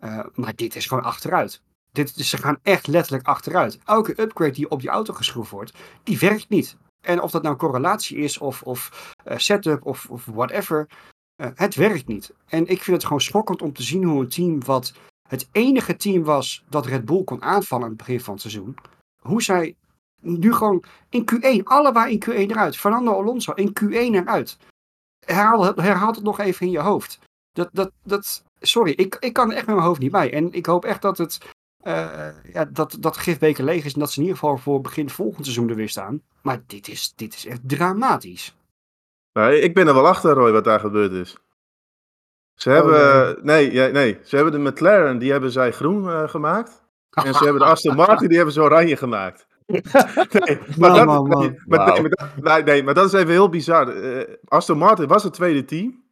Uh, 0.05 0.25
maar 0.35 0.55
dit 0.55 0.77
is 0.77 0.87
gewoon 0.87 1.05
achteruit. 1.05 1.63
Dit, 1.93 2.11
ze 2.11 2.37
gaan 2.37 2.59
echt 2.63 2.87
letterlijk 2.87 3.27
achteruit. 3.27 3.79
Elke 3.85 4.21
upgrade 4.21 4.53
die 4.53 4.71
op 4.71 4.81
die 4.81 4.91
auto 4.91 5.15
geschroefd 5.15 5.51
wordt, 5.51 5.73
die 6.03 6.19
werkt 6.19 6.49
niet. 6.49 6.77
En 7.07 7.23
of 7.23 7.31
dat 7.31 7.43
nou 7.43 7.57
correlatie 7.57 8.17
is 8.17 8.39
of, 8.39 8.63
of 8.63 9.13
uh, 9.27 9.37
setup 9.39 9.87
of, 9.87 10.07
of 10.11 10.25
whatever, 10.25 10.89
uh, 11.43 11.49
het 11.55 11.75
werkt 11.75 12.07
niet. 12.07 12.33
En 12.47 12.67
ik 12.67 12.83
vind 12.83 12.97
het 12.97 13.05
gewoon 13.05 13.21
schokkend 13.21 13.63
om 13.63 13.73
te 13.73 13.83
zien 13.83 14.05
hoe 14.05 14.21
een 14.21 14.29
team 14.29 14.65
wat 14.65 14.93
het 15.29 15.49
enige 15.53 15.97
team 15.97 16.25
was 16.25 16.65
dat 16.69 16.87
Red 16.87 17.05
Bull 17.05 17.25
kon 17.25 17.43
aanvallen 17.43 17.85
aan 17.85 17.91
het 17.91 17.99
begin 17.99 18.21
van 18.21 18.33
het 18.33 18.43
seizoen, 18.43 18.77
hoe 19.23 19.43
zij 19.43 19.77
nu 20.21 20.53
gewoon 20.53 20.85
in 21.09 21.25
Q1, 21.33 21.63
allebei 21.65 22.13
in 22.13 22.23
Q1 22.25 22.51
eruit. 22.51 22.77
Fernando 22.77 23.13
Alonso 23.13 23.53
in 23.53 23.77
Q1 23.81 23.93
eruit. 23.93 24.59
Herhaal, 25.27 25.65
herhaal 25.75 26.13
het 26.13 26.23
nog 26.23 26.39
even 26.39 26.67
in 26.67 26.73
je 26.73 26.79
hoofd. 26.79 27.19
Dat, 27.53 27.69
dat, 27.73 27.91
dat, 28.03 28.43
sorry, 28.61 28.91
ik, 28.91 29.17
ik 29.21 29.33
kan 29.33 29.53
echt 29.53 29.67
met 29.67 29.75
mijn 29.75 29.87
hoofd 29.87 30.01
niet 30.01 30.11
bij. 30.11 30.33
En 30.33 30.53
ik 30.53 30.67
hoop 30.67 30.85
echt 30.85 31.03
dat 31.03 31.19
het 31.19 31.39
uh, 31.87 32.29
ja, 32.53 32.65
dat, 32.65 32.97
dat 33.01 33.17
gifbeker 33.17 33.65
leeg 33.65 33.85
is 33.85 33.95
en 33.95 34.01
dat 34.01 34.11
ze 34.11 34.21
in 34.21 34.27
ieder 34.27 34.39
geval 34.39 34.57
voor 34.57 34.81
begin 34.81 35.11
volgend 35.11 35.45
seizoen 35.45 35.69
er 35.69 35.75
weer 35.75 35.89
staan. 35.89 36.23
Maar 36.43 36.63
dit 36.67 36.89
is, 36.89 37.13
dit 37.17 37.35
is 37.35 37.47
echt 37.47 37.61
dramatisch. 37.63 38.57
Nee, 39.33 39.61
ik 39.61 39.75
ben 39.75 39.87
er 39.87 39.95
wel 39.95 40.07
achter, 40.07 40.35
Roy, 40.35 40.53
wat 40.53 40.65
daar 40.65 40.81
gebeurd 40.81 41.13
is. 41.13 41.37
Ze 42.55 42.71
hebben, 42.71 43.37
oh, 43.37 43.43
nee. 43.45 43.73
nee, 43.73 43.93
nee, 43.93 44.19
ze 44.25 44.37
hebben 44.37 44.53
de 44.53 44.71
McLaren, 44.71 45.19
die 45.19 45.31
hebben 45.31 45.51
zij 45.51 45.73
groen 45.73 46.05
uh, 46.05 46.29
gemaakt. 46.29 46.85
En 47.11 47.35
ze 47.35 47.45
hebben 47.45 47.63
de 47.63 47.69
Aston 47.69 47.97
Martin, 48.07 48.29
die 48.29 48.37
hebben 48.37 48.55
ze 48.55 48.61
oranje 48.63 48.97
gemaakt. 48.97 49.47
nee, 49.67 50.59
maar, 50.79 50.95
dat, 50.95 51.05
man, 51.05 51.27
man. 51.29 51.41
Nee, 51.41 51.61
maar, 51.67 51.87
wow. 51.87 52.07
nee, 52.43 52.63
nee, 52.63 52.83
maar, 52.83 52.95
dat 52.95 53.07
is 53.07 53.13
even 53.13 53.31
heel 53.31 53.49
bizar. 53.49 53.97
Uh, 53.97 54.23
Aston 54.45 54.79
Martin 54.79 55.07
was 55.07 55.23
het 55.23 55.33
tweede 55.33 55.65
team. 55.65 56.05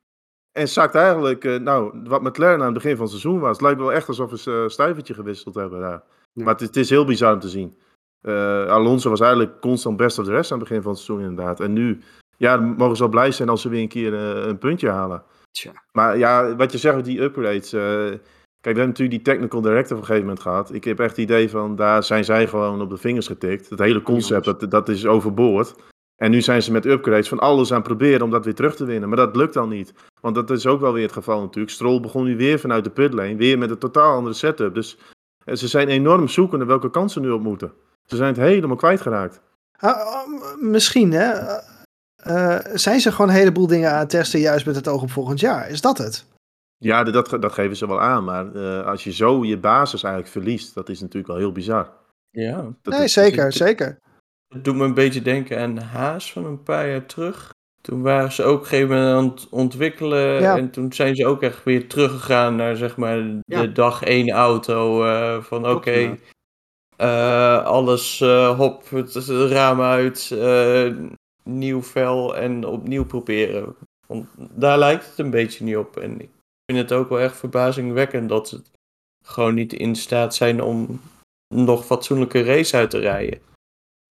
En 0.54 0.68
zakt 0.68 0.94
eigenlijk, 0.94 1.44
uh, 1.44 1.58
nou, 1.58 2.00
wat 2.04 2.22
McLaren 2.22 2.58
aan 2.58 2.64
het 2.64 2.74
begin 2.74 2.96
van 2.96 3.00
het 3.00 3.10
seizoen 3.10 3.40
was. 3.40 3.50
Het 3.50 3.60
lijkt 3.60 3.78
wel 3.78 3.92
echt 3.92 4.08
alsof 4.08 4.38
ze 4.38 4.50
een 4.50 4.70
stuivertje 4.70 5.14
gewisseld 5.14 5.54
hebben 5.54 5.80
daar. 5.80 6.02
Ja. 6.32 6.44
Maar 6.44 6.52
het, 6.52 6.60
het, 6.60 6.76
is 6.76 6.90
heel 6.90 7.04
bizar 7.04 7.32
om 7.32 7.40
te 7.40 7.48
zien. 7.48 7.76
Uh, 8.22 8.66
Alonso 8.66 9.10
was 9.10 9.20
eigenlijk 9.20 9.60
constant 9.60 9.96
best 9.96 10.18
of 10.18 10.24
the 10.24 10.30
rest 10.30 10.52
aan 10.52 10.58
het 10.58 10.68
begin 10.68 10.82
van 10.82 10.92
het 10.92 11.00
seizoen 11.00 11.28
inderdaad. 11.28 11.60
En 11.60 11.72
nu, 11.72 12.00
ja, 12.36 12.56
mogen 12.56 12.96
ze 12.96 13.02
wel 13.02 13.10
blij 13.10 13.30
zijn 13.30 13.48
als 13.48 13.62
ze 13.62 13.68
weer 13.68 13.80
een 13.80 13.88
keer 13.88 14.12
uh, 14.12 14.46
een 14.46 14.58
puntje 14.58 14.88
halen. 14.88 15.22
Tja. 15.50 15.72
Maar 15.92 16.18
ja, 16.18 16.56
wat 16.56 16.72
je 16.72 16.78
zegt 16.78 16.96
met 16.96 17.04
die 17.04 17.20
upgrades. 17.20 17.70
kijk, 17.70 18.20
we 18.60 18.68
hebben 18.68 18.86
natuurlijk 18.86 19.24
die 19.24 19.34
technical 19.34 19.60
director 19.60 19.96
op 19.96 20.02
een 20.02 20.06
gegeven 20.06 20.26
moment 20.26 20.42
gehad. 20.42 20.72
Ik 20.72 20.84
heb 20.84 21.00
echt 21.00 21.10
het 21.10 21.18
idee 21.18 21.50
van, 21.50 21.76
daar 21.76 22.02
zijn 22.02 22.24
zij 22.24 22.46
gewoon 22.46 22.80
op 22.80 22.90
de 22.90 22.96
vingers 22.96 23.26
getikt. 23.26 23.70
Het 23.70 23.78
hele 23.78 24.02
concept, 24.02 24.44
dat, 24.44 24.70
dat 24.70 24.88
is 24.88 25.06
overboord. 25.06 25.74
En 26.16 26.30
nu 26.30 26.42
zijn 26.42 26.62
ze 26.62 26.72
met 26.72 26.86
upgrades 26.86 27.28
van 27.28 27.38
alles 27.38 27.70
aan 27.70 27.76
het 27.78 27.86
proberen 27.86 28.22
om 28.22 28.30
dat 28.30 28.44
weer 28.44 28.54
terug 28.54 28.76
te 28.76 28.84
winnen. 28.84 29.08
Maar 29.08 29.18
dat 29.18 29.36
lukt 29.36 29.54
dan 29.54 29.68
niet. 29.68 29.94
Want 30.20 30.34
dat 30.34 30.50
is 30.50 30.66
ook 30.66 30.80
wel 30.80 30.92
weer 30.92 31.02
het 31.02 31.12
geval 31.12 31.40
natuurlijk. 31.40 31.72
Stroll 31.72 32.00
begon 32.00 32.24
nu 32.24 32.36
weer 32.36 32.58
vanuit 32.58 32.84
de 32.84 32.90
pitlane. 32.90 33.36
Weer 33.36 33.58
met 33.58 33.70
een 33.70 33.78
totaal 33.78 34.16
andere 34.16 34.34
setup. 34.34 34.74
Dus 34.74 34.98
eh, 35.44 35.54
ze 35.54 35.68
zijn 35.68 35.88
enorm 35.88 36.28
zoekende 36.28 36.64
welke 36.64 36.90
kansen 36.90 37.22
nu 37.22 37.30
op 37.30 37.42
moeten. 37.42 37.72
Ze 38.06 38.16
zijn 38.16 38.28
het 38.28 38.42
helemaal 38.42 38.76
kwijtgeraakt. 38.76 39.40
Uh, 39.84 39.96
misschien 40.60 41.12
hè. 41.12 41.32
Uh, 42.26 42.58
zijn 42.74 43.00
ze 43.00 43.12
gewoon 43.12 43.28
een 43.28 43.36
heleboel 43.36 43.66
dingen 43.66 43.92
aan 43.92 43.98
het 43.98 44.10
testen 44.10 44.40
juist 44.40 44.66
met 44.66 44.74
het 44.74 44.88
oog 44.88 45.02
op 45.02 45.10
volgend 45.10 45.40
jaar? 45.40 45.68
Is 45.68 45.80
dat 45.80 45.98
het? 45.98 46.24
Ja, 46.76 47.04
dat, 47.04 47.36
dat 47.40 47.52
geven 47.52 47.76
ze 47.76 47.86
wel 47.86 48.00
aan. 48.00 48.24
Maar 48.24 48.56
uh, 48.56 48.86
als 48.86 49.04
je 49.04 49.12
zo 49.12 49.44
je 49.44 49.58
basis 49.58 50.02
eigenlijk 50.02 50.32
verliest, 50.32 50.74
dat 50.74 50.88
is 50.88 51.00
natuurlijk 51.00 51.26
wel 51.26 51.36
heel 51.36 51.52
bizar. 51.52 51.92
Ja. 52.30 52.72
Dat 52.82 52.94
nee, 52.94 53.04
is, 53.04 53.12
zeker, 53.12 53.52
zeker. 53.52 53.98
Het 54.54 54.64
doet 54.64 54.74
me 54.74 54.84
een 54.84 54.94
beetje 54.94 55.22
denken 55.22 55.60
aan 55.60 55.78
Haas 55.78 56.32
van 56.32 56.44
een 56.44 56.62
paar 56.62 56.88
jaar 56.88 57.06
terug. 57.06 57.52
Toen 57.80 58.02
waren 58.02 58.32
ze 58.32 58.42
ook 58.42 58.54
op 58.54 58.60
een 58.60 58.66
gegeven 58.66 58.96
moment 58.96 59.14
aan 59.16 59.30
het 59.30 59.48
ontwikkelen. 59.48 60.40
Ja. 60.40 60.56
En 60.56 60.70
toen 60.70 60.92
zijn 60.92 61.16
ze 61.16 61.26
ook 61.26 61.42
echt 61.42 61.64
weer 61.64 61.88
teruggegaan 61.88 62.56
naar 62.56 62.76
zeg 62.76 62.96
maar 62.96 63.16
de 63.16 63.40
ja. 63.44 63.66
dag 63.66 64.02
één 64.02 64.30
auto. 64.30 65.04
Uh, 65.04 65.42
van 65.42 65.60
oké, 65.60 65.70
okay, 65.70 66.20
uh, 66.98 67.64
alles 67.64 68.20
uh, 68.20 68.56
hop, 68.58 68.90
het, 68.90 69.14
het 69.14 69.28
raam 69.50 69.80
uit, 69.80 70.36
nieuw 71.42 71.82
vel 71.82 72.36
en 72.36 72.66
opnieuw 72.66 73.04
proberen. 73.04 73.76
Want 74.06 74.26
daar 74.36 74.78
lijkt 74.78 75.06
het 75.06 75.18
een 75.18 75.30
beetje 75.30 75.64
niet 75.64 75.76
op. 75.76 75.96
En 75.96 76.20
ik 76.20 76.30
vind 76.66 76.78
het 76.78 76.92
ook 76.92 77.08
wel 77.08 77.20
echt 77.20 77.36
verbazingwekkend 77.36 78.28
dat 78.28 78.48
ze 78.48 78.62
gewoon 79.26 79.54
niet 79.54 79.72
in 79.72 79.94
staat 79.94 80.34
zijn 80.34 80.62
om 80.62 81.00
nog 81.54 81.84
fatsoenlijke 81.84 82.42
race 82.42 82.76
uit 82.76 82.90
te 82.90 82.98
rijden. 82.98 83.52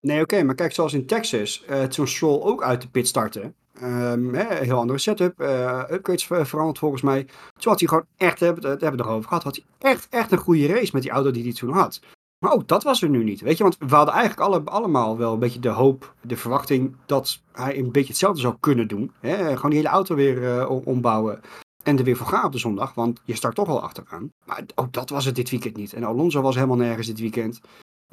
Nee, 0.08 0.22
oké, 0.22 0.44
maar 0.44 0.56
kijk, 0.56 0.72
zoals 0.72 0.94
in 0.94 1.06
Texas, 1.06 1.64
uh, 1.70 1.84
toen 1.84 2.08
Stroll 2.08 2.42
ook 2.42 2.64
uit 2.64 2.82
de 2.82 2.88
pit 2.88 3.08
startte. 3.08 3.54
Hè, 3.80 4.56
heel 4.56 4.78
andere 4.78 5.00
setup, 5.00 5.42
uh, 5.42 5.84
upgrades 5.92 6.26
ver 6.26 6.48
veranderd 6.48 6.80
volgens 6.80 7.02
mij. 7.02 7.24
Toen 7.60 7.72
had 7.72 7.80
hij 7.80 7.88
gewoon 7.90 8.06
echt, 8.18 8.40
daar 8.40 8.48
hebben 8.48 8.80
we 8.80 8.86
het 8.86 8.96
nog 8.96 9.08
over 9.08 9.28
gehad, 9.28 9.44
had 9.44 9.56
hij 9.56 9.92
echt, 9.92 10.08
echt 10.10 10.32
een 10.32 10.38
goede 10.38 10.68
race 10.68 10.90
met 10.94 11.02
die 11.02 11.12
auto 11.12 11.32
die 11.32 11.44
hij 11.44 11.54
toen 11.54 11.74
had. 11.74 12.00
Maar 12.40 12.52
ook 12.52 12.68
dat 12.68 12.84
was 12.84 13.02
er 13.02 13.10
nu 13.10 13.24
niet, 13.24 13.42
weet 13.42 13.58
je, 13.58 13.64
want 13.64 13.78
we 13.80 13.96
hadden 13.96 14.14
eigenlijk 14.14 14.50
alle, 14.50 14.62
allemaal 14.64 15.18
wel 15.18 15.34
een 15.34 15.40
beetje 15.40 15.60
de 15.60 15.70
hoop, 15.70 16.14
de 16.22 16.38
verwachting 16.38 16.96
dat 17.06 17.42
hij 17.52 17.78
een 17.78 17.92
beetje 17.92 18.10
hetzelfde 18.10 18.42
zou 18.42 18.56
kunnen 18.60 18.88
doen. 18.88 19.12
Gewoon 19.22 19.70
die 19.70 19.80
hele 19.80 19.88
auto 19.88 20.16
weer 20.16 20.42
uh, 20.42 20.70
ombouwen 20.88 21.42
en 21.84 21.98
er 21.98 22.04
weer 22.04 22.18
voor 22.18 22.28
gaan 22.28 22.46
op 22.46 22.52
de 22.52 22.58
zondag, 22.58 22.94
want 22.94 23.22
je 23.26 23.36
start 23.36 23.56
toch 23.56 23.68
al 23.68 23.82
achteraan. 23.82 24.32
Maar 24.46 24.64
ook 24.76 24.94
dat 24.94 25.10
was 25.10 25.26
het 25.26 25.36
dit 25.36 25.50
weekend 25.50 25.76
niet. 25.76 25.94
En 25.94 26.04
Alonso 26.04 26.42
was 26.42 26.56
helemaal 26.56 26.78
nergens 26.78 27.08
dit 27.08 27.20
weekend. 27.20 27.62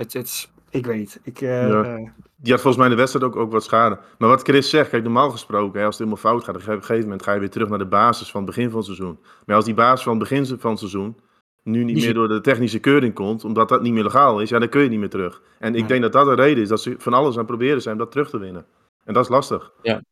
Het, 0.01 0.13
het, 0.13 0.51
ik 0.71 0.87
weet 0.87 0.99
niet. 0.99 1.21
Ik, 1.23 1.41
uh, 1.41 1.69
ja. 1.69 2.13
Die 2.37 2.53
had 2.53 2.61
volgens 2.61 2.77
mij 2.77 2.85
in 2.85 2.91
de 2.91 2.99
wedstrijd 2.99 3.25
ook, 3.25 3.37
ook 3.37 3.53
wat 3.53 3.65
schade. 3.65 3.99
Maar 4.19 4.29
wat 4.29 4.43
Chris 4.43 4.71
zegt, 4.71 4.91
kijk, 4.91 5.03
normaal 5.03 5.31
gesproken, 5.31 5.81
hè, 5.81 5.87
als 5.87 5.99
het 5.99 6.09
helemaal 6.09 6.31
fout 6.33 6.45
gaat, 6.45 6.55
op 6.55 6.67
een 6.67 6.83
gegeven 6.83 7.03
moment 7.03 7.23
ga 7.23 7.33
je 7.33 7.41
weer 7.41 7.51
terug 7.51 7.69
naar 7.69 7.79
de 7.79 7.87
basis 7.87 8.31
van 8.31 8.43
het 8.43 8.51
begin 8.51 8.69
van 8.69 8.77
het 8.77 8.87
seizoen. 8.87 9.19
Maar 9.47 9.57
als 9.57 9.65
die 9.65 9.75
basis 9.75 10.03
van 10.03 10.19
het 10.19 10.29
begin 10.29 10.47
van 10.47 10.71
het 10.71 10.79
seizoen 10.79 11.17
nu 11.63 11.85
niet 11.85 11.97
meer 11.97 12.15
door 12.15 12.29
de 12.29 12.41
technische 12.41 12.79
keuring 12.79 13.15
komt, 13.15 13.45
omdat 13.45 13.69
dat 13.69 13.83
niet 13.83 13.93
meer 13.93 14.03
legaal 14.03 14.41
is, 14.41 14.49
ja, 14.49 14.59
dan 14.59 14.69
kun 14.69 14.83
je 14.83 14.89
niet 14.89 14.99
meer 14.99 15.09
terug. 15.09 15.43
En 15.59 15.75
ik 15.75 15.89
denk 15.89 16.03
dat 16.03 16.13
dat 16.13 16.27
de 16.27 16.35
reden 16.35 16.63
is, 16.63 16.69
dat 16.69 16.81
ze 16.81 16.95
van 16.99 17.13
alles 17.13 17.33
aan 17.33 17.39
het 17.39 17.47
proberen 17.47 17.83
zijn 17.83 17.95
om 17.95 18.01
dat 18.01 18.11
terug 18.11 18.31
te 18.31 18.39
winnen. 18.39 18.67
En 19.05 19.15
dat 19.15 19.25
is 19.25 19.31
lastig. 19.31 19.73
Ja. 19.83 20.03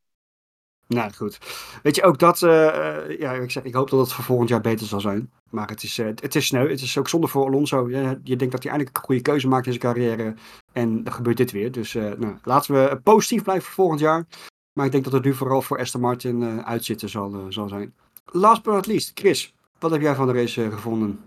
Nou 0.88 1.12
goed. 1.12 1.38
Weet 1.82 1.96
je, 1.96 2.02
ook 2.02 2.18
dat, 2.18 2.42
uh, 2.42 3.18
ja, 3.18 3.32
ik 3.32 3.50
zeg, 3.50 3.62
ik 3.62 3.74
hoop 3.74 3.90
dat 3.90 4.00
het 4.00 4.12
voor 4.12 4.24
volgend 4.24 4.48
jaar 4.48 4.60
beter 4.60 4.86
zal 4.86 5.00
zijn. 5.00 5.32
Maar 5.50 5.68
het 5.68 5.82
is, 5.82 5.98
uh, 5.98 6.06
het 6.06 6.34
is 6.34 6.46
sneu. 6.46 6.68
Het 6.70 6.80
is 6.80 6.98
ook 6.98 7.08
zonde 7.08 7.26
voor 7.26 7.44
Alonso. 7.44 7.90
Je, 7.90 8.36
denkt 8.36 8.52
dat 8.52 8.62
hij 8.62 8.72
eindelijk 8.72 8.96
een 8.96 9.04
goede 9.04 9.22
keuze 9.22 9.48
maakt 9.48 9.66
in 9.66 9.72
zijn 9.72 9.84
carrière. 9.84 10.34
En 10.72 11.04
dan 11.04 11.12
gebeurt 11.12 11.36
dit 11.36 11.50
weer. 11.50 11.72
Dus 11.72 11.92
nou, 11.92 12.36
laten 12.42 12.74
we 12.74 13.00
positief 13.02 13.42
blijven 13.42 13.64
voor 13.64 13.74
volgend 13.74 14.00
jaar. 14.00 14.26
Maar 14.72 14.86
ik 14.86 14.92
denk 14.92 15.04
dat 15.04 15.12
het 15.12 15.24
nu 15.24 15.34
vooral 15.34 15.62
voor 15.62 15.78
Aston 15.78 16.00
Martin 16.00 16.64
uitzitten 16.64 17.08
zal, 17.08 17.46
zal 17.48 17.68
zijn. 17.68 17.94
Last 18.24 18.62
but 18.62 18.74
not 18.74 18.86
least, 18.86 19.10
Chris, 19.14 19.54
wat 19.78 19.90
heb 19.90 20.00
jij 20.00 20.14
van 20.14 20.26
de 20.26 20.32
race 20.32 20.70
gevonden? 20.70 21.20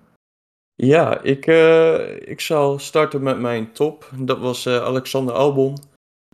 Ja, 0.76 1.22
ik, 1.22 1.45
ik 2.26 2.41
zal 2.41 2.80
starten 2.80 3.24
met 3.24 3.39
mijn 3.39 3.72
top. 3.72 4.09
Dat 4.16 4.39
was 4.39 4.68
Alexander 4.68 5.34
Albon 5.34 5.78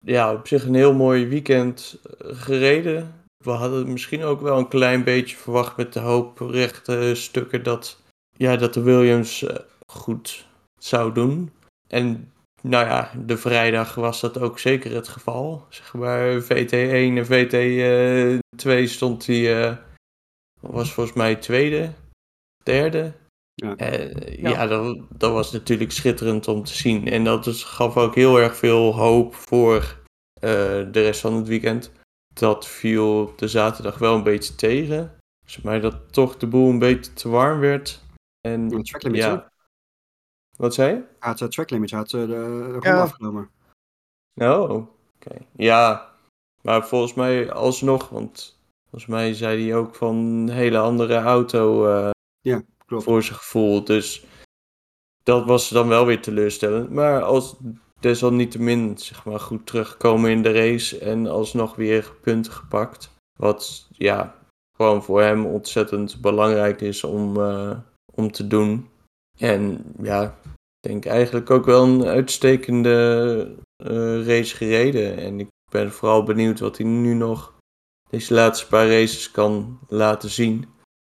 ja, 0.08 0.34
op 0.34 0.48
zich 0.48 0.66
een 0.66 0.76
heel 0.76 0.94
mooi 0.94 1.28
weekend 1.28 2.00
gereden 2.20 3.18
we 3.38 3.52
hadden 3.52 3.92
misschien 3.92 4.24
ook 4.24 4.42
wel 4.42 4.58
een 4.58 4.68
klein 4.68 5.04
beetje 5.04 5.36
verwacht 5.36 5.78
met 5.78 5.94
de 5.94 6.00
hoop 6.00 6.40
rechte 6.40 7.12
stukken 7.16 7.64
dat, 7.64 8.02
ja, 8.38 8.56
dat 8.56 8.74
de 8.74 8.82
Williams 8.82 9.44
eh, 9.44 9.56
goed 9.92 10.48
zou 10.80 11.14
doen. 11.14 11.52
En 11.88 12.32
nou 12.62 12.86
ja, 12.86 13.12
de 13.26 13.38
vrijdag 13.38 13.96
was 13.96 14.22
dat 14.22 14.40
ook 14.40 14.60
zeker 14.60 14.92
het 14.94 15.08
geval. 15.08 15.66
Zeg 15.70 15.94
maar 15.94 16.42
VT1 16.44 17.18
en 17.18 17.26
VT2 17.26 18.90
stond 18.90 19.26
hij, 19.26 19.70
uh, 19.70 19.78
was 20.60 20.94
volgens 20.94 21.16
mij 21.16 21.36
tweede, 21.36 21.94
derde. 22.64 23.14
Ja, 23.54 23.76
uh, 23.78 24.38
ja. 24.38 24.50
ja 24.50 24.68
dat, 24.68 25.00
dat, 25.10 25.32
was 25.32 25.52
natuurlijk 25.52 25.92
schitterend 25.92 26.48
om 26.48 26.64
te 26.64 26.74
zien. 26.74 27.08
En 27.08 27.24
dat 27.24 27.48
is, 27.48 27.64
gaf 27.64 27.98
ook 27.98 28.16
heel 28.16 28.40
erg 28.40 28.58
veel 28.58 28.96
hoop 28.96 29.36
voor 29.36 29.97
de 30.40 30.90
rest 30.92 31.22
van 31.22 31.34
het 31.34 31.48
weekend 31.48 31.92
dat 32.34 32.68
viel 32.68 33.36
de 33.36 33.48
zaterdag 33.48 33.98
wel 33.98 34.16
een 34.16 34.24
beetje 34.24 34.56
tegen. 34.56 35.18
Zeg 35.46 35.64
maar 35.64 35.82
dat 35.82 36.14
toch 36.14 36.38
de 36.38 36.48
boel 36.48 36.70
een 36.70 36.80
beetje 36.80 37.14
te 37.14 37.30
warm 37.30 37.60
werd. 37.60 38.04
En, 38.42 38.68
de 38.68 38.82
track 38.82 39.04
limits, 39.04 39.26
ja. 39.26 39.52
Wat 40.58 40.74
zei 40.74 40.90
je? 40.90 40.96
Hij 40.96 41.30
had 41.30 41.38
de 41.38 41.48
track 41.48 41.70
limits, 41.70 41.92
had 41.92 42.10
de, 42.10 42.28
de 42.28 42.64
ronde 42.64 42.88
ja. 42.88 43.02
afgenomen. 43.02 43.50
Oh, 44.34 44.72
oké. 45.16 45.46
Ja, 45.56 46.14
maar 46.62 46.88
volgens 46.88 47.14
mij 47.14 47.52
alsnog, 47.52 48.10
want 48.10 48.60
volgens 48.90 49.12
mij 49.12 49.34
zei 49.34 49.64
hij 49.64 49.76
ook 49.78 49.96
van 49.96 50.16
een 50.16 50.50
hele 50.50 50.78
andere 50.78 51.16
auto 51.16 51.88
uh, 51.88 52.10
ja, 52.40 52.62
klopt. 52.86 53.04
voor 53.04 53.24
zijn 53.24 53.38
gevoel. 53.38 53.84
Dus 53.84 54.26
dat 55.24 55.46
was 55.46 55.70
dan 55.70 55.88
wel 55.88 56.06
weer 56.06 56.22
teleurstellend. 56.22 56.90
Maar 56.90 57.24
als 57.24 57.56
desalniettemin 58.00 58.98
zeg 58.98 59.26
maar, 59.26 59.40
goed 59.40 59.66
terugkomen 59.66 60.32
in 60.32 60.42
de 60.42 60.52
race 60.52 61.00
en 61.00 61.28
alsnog 61.28 61.76
weer 61.76 62.14
punten 62.22 62.52
gepakt. 62.52 63.14
Wat 63.40 63.88
ja, 63.92 64.36
gewoon 64.76 65.04
voor 65.04 65.22
hem 65.22 65.46
ontzettend 65.46 66.22
belangrijk 66.22 66.82
is 66.82 67.04
om, 67.04 67.38
uh, 67.38 67.78
om 68.14 68.32
te 68.32 68.48
doen. 68.48 68.90
En 69.40 69.84
ja, 70.02 70.24
ik 70.44 70.90
denk 70.90 71.06
eigenlijk 71.06 71.50
ook 71.50 71.66
wel 71.66 71.84
een 71.84 72.06
uitstekende 72.06 73.56
uh, 73.84 74.28
race 74.28 74.56
gereden. 74.56 75.18
En 75.18 75.40
ik 75.40 75.48
ben 75.72 75.92
vooral 75.92 76.24
benieuwd 76.24 76.60
wat 76.60 76.78
hij 76.78 76.86
nu 76.86 77.14
nog 77.14 77.54
deze 78.10 78.34
laatste 78.34 78.68
paar 78.68 78.88
races 78.88 79.32
kan 79.32 79.80
laten 79.88 80.30
zien. 80.30 80.66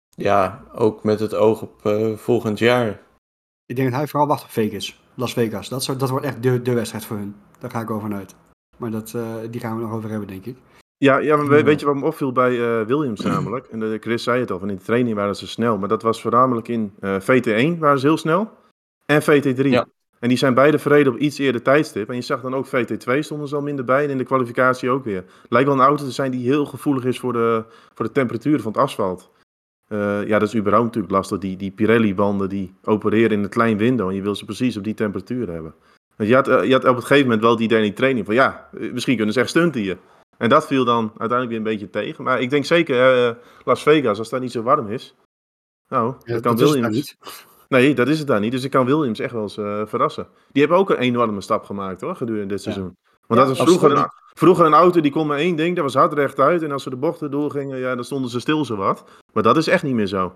Ja, 0.08 0.64
ook 0.74 1.04
met 1.04 1.20
het 1.20 1.34
oog 1.34 1.62
op 1.62 1.84
uh, 1.84 2.16
volgend 2.16 2.58
jaar. 2.58 3.00
Ik 3.66 3.76
denk 3.76 3.88
dat 3.88 3.98
hij 3.98 4.08
vooral 4.08 4.28
wacht 4.28 4.42
op 4.42 4.50
Vegas. 4.50 5.00
Las 5.18 5.32
Vegas. 5.32 5.68
Dat, 5.68 5.94
dat 5.98 6.10
wordt 6.10 6.24
echt 6.24 6.42
de, 6.42 6.62
de 6.62 6.74
wedstrijd 6.74 7.04
voor 7.04 7.16
hun. 7.16 7.34
Daar 7.58 7.70
ga 7.70 7.80
ik 7.80 7.90
over 7.90 8.12
uit. 8.12 8.34
Maar 8.76 8.90
dat, 8.90 9.12
uh, 9.16 9.34
die 9.50 9.60
gaan 9.60 9.76
we 9.76 9.82
nog 9.82 9.92
over 9.92 10.10
hebben, 10.10 10.28
denk 10.28 10.44
ik. 10.46 10.56
Ja, 10.96 11.18
ja 11.18 11.36
maar 11.36 11.64
weet 11.64 11.80
je 11.80 11.86
wat 11.86 11.94
me 11.94 12.04
opviel 12.04 12.32
bij 12.32 12.52
uh, 12.52 12.86
Williams 12.86 13.20
namelijk? 13.20 13.66
En 13.66 13.80
de, 13.80 13.98
Chris 14.00 14.22
zei 14.22 14.40
het 14.40 14.50
al, 14.50 14.58
van 14.58 14.70
in 14.70 14.76
de 14.76 14.82
training 14.82 15.16
waren 15.16 15.36
ze 15.36 15.46
snel. 15.46 15.78
Maar 15.78 15.88
dat 15.88 16.02
was 16.02 16.20
voornamelijk 16.20 16.68
in 16.68 16.92
uh, 17.00 17.20
VT1 17.20 17.78
waren 17.78 17.98
ze 17.98 18.06
heel 18.06 18.16
snel. 18.16 18.50
En 19.06 19.22
VT3. 19.22 19.66
Ja. 19.66 19.86
En 20.18 20.28
die 20.28 20.38
zijn 20.38 20.54
beide 20.54 20.78
verreden 20.78 21.12
op 21.12 21.18
iets 21.18 21.38
eerder 21.38 21.62
tijdstip. 21.62 22.08
En 22.08 22.14
je 22.14 22.20
zag 22.20 22.40
dan 22.40 22.54
ook 22.54 22.66
VT2 22.66 23.18
stonden 23.18 23.48
ze 23.48 23.54
al 23.54 23.62
minder 23.62 23.84
bij. 23.84 24.04
En 24.04 24.10
in 24.10 24.18
de 24.18 24.24
kwalificatie 24.24 24.90
ook 24.90 25.04
weer. 25.04 25.24
Lijkt 25.48 25.68
wel 25.68 25.76
een 25.76 25.84
auto 25.84 26.04
te 26.04 26.10
zijn 26.10 26.30
die 26.30 26.46
heel 26.46 26.66
gevoelig 26.66 27.04
is 27.04 27.18
voor 27.18 27.32
de, 27.32 27.64
voor 27.94 28.06
de 28.06 28.12
temperatuur 28.12 28.60
van 28.60 28.72
het 28.72 28.80
asfalt. 28.80 29.30
Uh, 29.88 30.26
ja, 30.26 30.38
dat 30.38 30.48
is 30.48 30.56
überhaupt 30.56 30.86
natuurlijk 30.86 31.12
lastig. 31.12 31.38
Die, 31.38 31.56
die 31.56 31.70
Pirelli-banden 31.70 32.48
die 32.48 32.74
opereren 32.84 33.30
in 33.30 33.42
een 33.42 33.48
klein 33.48 33.78
window 33.78 34.08
en 34.08 34.14
je 34.14 34.22
wil 34.22 34.34
ze 34.34 34.44
precies 34.44 34.76
op 34.76 34.84
die 34.84 34.94
temperatuur 34.94 35.50
hebben. 35.50 35.74
Want 36.16 36.28
je 36.28 36.34
had, 36.34 36.48
uh, 36.48 36.64
je 36.64 36.72
had 36.72 36.84
op 36.84 36.96
het 36.96 37.04
gegeven 37.04 37.24
moment 37.24 37.42
wel 37.42 37.56
die 37.56 37.64
idee 37.64 37.78
in 37.78 37.84
die 37.84 37.92
training 37.92 38.26
van 38.26 38.34
ja, 38.34 38.68
eh, 38.78 38.92
misschien 38.92 39.16
kunnen 39.16 39.34
ze 39.34 39.40
echt 39.40 39.48
stunten 39.48 39.80
hier. 39.80 39.98
En 40.38 40.48
dat 40.48 40.66
viel 40.66 40.84
dan 40.84 41.02
uiteindelijk 41.02 41.48
weer 41.48 41.58
een 41.58 41.78
beetje 41.78 41.90
tegen. 41.90 42.24
Maar 42.24 42.40
ik 42.40 42.50
denk 42.50 42.64
zeker 42.64 43.28
uh, 43.28 43.34
Las 43.64 43.82
Vegas, 43.82 44.18
als 44.18 44.28
dat 44.28 44.40
niet 44.40 44.52
zo 44.52 44.62
warm 44.62 44.88
is. 44.88 45.14
Nou, 45.88 46.14
ja, 46.24 46.32
dat 46.32 46.42
kan 46.42 46.56
dat 46.56 46.70
Williams. 46.70 46.94
niet. 46.94 47.16
Nee, 47.68 47.94
dat 47.94 48.08
is 48.08 48.18
het 48.18 48.26
daar 48.26 48.40
niet. 48.40 48.52
Dus 48.52 48.64
ik 48.64 48.70
kan 48.70 48.86
Williams 48.86 49.18
echt 49.18 49.32
wel 49.32 49.42
eens 49.42 49.88
verrassen. 49.90 50.28
Die 50.52 50.62
hebben 50.62 50.80
ook 50.80 50.90
een 50.90 50.96
enorme 50.96 51.40
stap 51.40 51.64
gemaakt 51.64 52.00
hoor, 52.00 52.16
gedurende 52.16 52.54
dit 52.54 52.62
seizoen. 52.62 52.96
Want 53.28 53.40
dat 53.40 53.48
was 53.48 53.66
vroeger 53.66 53.98
een, 53.98 54.10
vroeger 54.34 54.66
een 54.66 54.74
auto 54.74 55.00
die 55.00 55.12
kon 55.12 55.26
maar 55.26 55.38
één 55.38 55.56
ding, 55.56 55.74
dat 55.74 55.84
was 55.84 55.94
hard 55.94 56.12
rechtuit. 56.12 56.62
En 56.62 56.72
als 56.72 56.82
ze 56.82 56.90
de 56.90 56.96
bochten 56.96 57.30
doorgingen, 57.30 57.78
ja, 57.78 57.94
dan 57.94 58.04
stonden 58.04 58.30
ze 58.30 58.40
stil 58.40 58.64
zo 58.64 58.76
wat. 58.76 59.04
Maar 59.32 59.42
dat 59.42 59.56
is 59.56 59.66
echt 59.66 59.82
niet 59.82 59.94
meer 59.94 60.06
zo. 60.06 60.32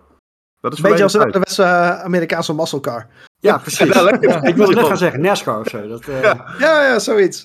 Dat 0.60 0.72
is 0.72 0.80
Beetje 0.80 1.02
als 1.02 1.12
de 1.12 1.38
beste 1.44 1.62
uh, 1.62 2.00
Amerikaanse 2.00 2.54
muscle 2.54 2.80
car. 2.80 3.06
Ja, 3.38 3.58
precies. 3.58 3.94
Ja, 3.94 4.10
ik 4.42 4.56
wilde 4.56 4.74
net 4.74 4.86
gaan 4.86 4.96
zeggen, 4.96 5.20
NASCAR 5.20 5.60
of 5.60 5.68
zo. 5.68 5.88
Dat, 5.88 6.06
uh... 6.08 6.22
ja. 6.22 6.54
ja, 6.58 6.84
ja, 6.84 6.98
zoiets. 6.98 7.44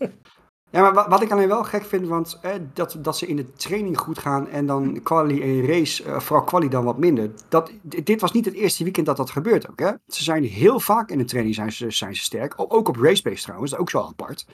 ja, 0.74 0.80
maar 0.80 0.94
wat, 0.94 1.06
wat, 1.06 1.22
ik 1.22 1.30
alleen 1.30 1.48
wel 1.48 1.64
gek 1.64 1.84
vind, 1.84 2.06
want 2.06 2.38
eh, 2.42 2.50
dat, 2.74 2.96
dat 2.98 3.18
ze 3.18 3.26
in 3.26 3.36
de 3.36 3.52
training 3.52 3.98
goed 3.98 4.18
gaan 4.18 4.48
en 4.48 4.66
dan 4.66 5.02
quali 5.02 5.42
en 5.42 5.66
race, 5.66 6.04
uh, 6.04 6.20
vooral 6.20 6.44
quali 6.44 6.68
dan 6.68 6.84
wat 6.84 6.98
minder. 6.98 7.30
Dat, 7.48 7.70
dit 7.82 8.20
was 8.20 8.32
niet 8.32 8.44
het 8.44 8.54
eerste 8.54 8.84
weekend 8.84 9.06
dat 9.06 9.16
dat 9.16 9.30
gebeurt 9.30 9.70
ook. 9.70 9.80
Hè? 9.80 9.90
Ze 10.06 10.22
zijn 10.22 10.44
heel 10.44 10.80
vaak 10.80 11.10
in 11.10 11.18
de 11.18 11.24
training 11.24 11.54
zijn 11.54 11.72
ze, 11.72 11.90
zijn 11.90 12.16
ze 12.16 12.22
sterk. 12.22 12.54
Ook 12.56 12.88
op 12.88 12.96
racepace 12.96 13.42
trouwens, 13.42 13.70
dat 13.70 13.80
is 13.80 13.84
ook 13.84 13.90
zo 13.90 14.08
apart. 14.08 14.46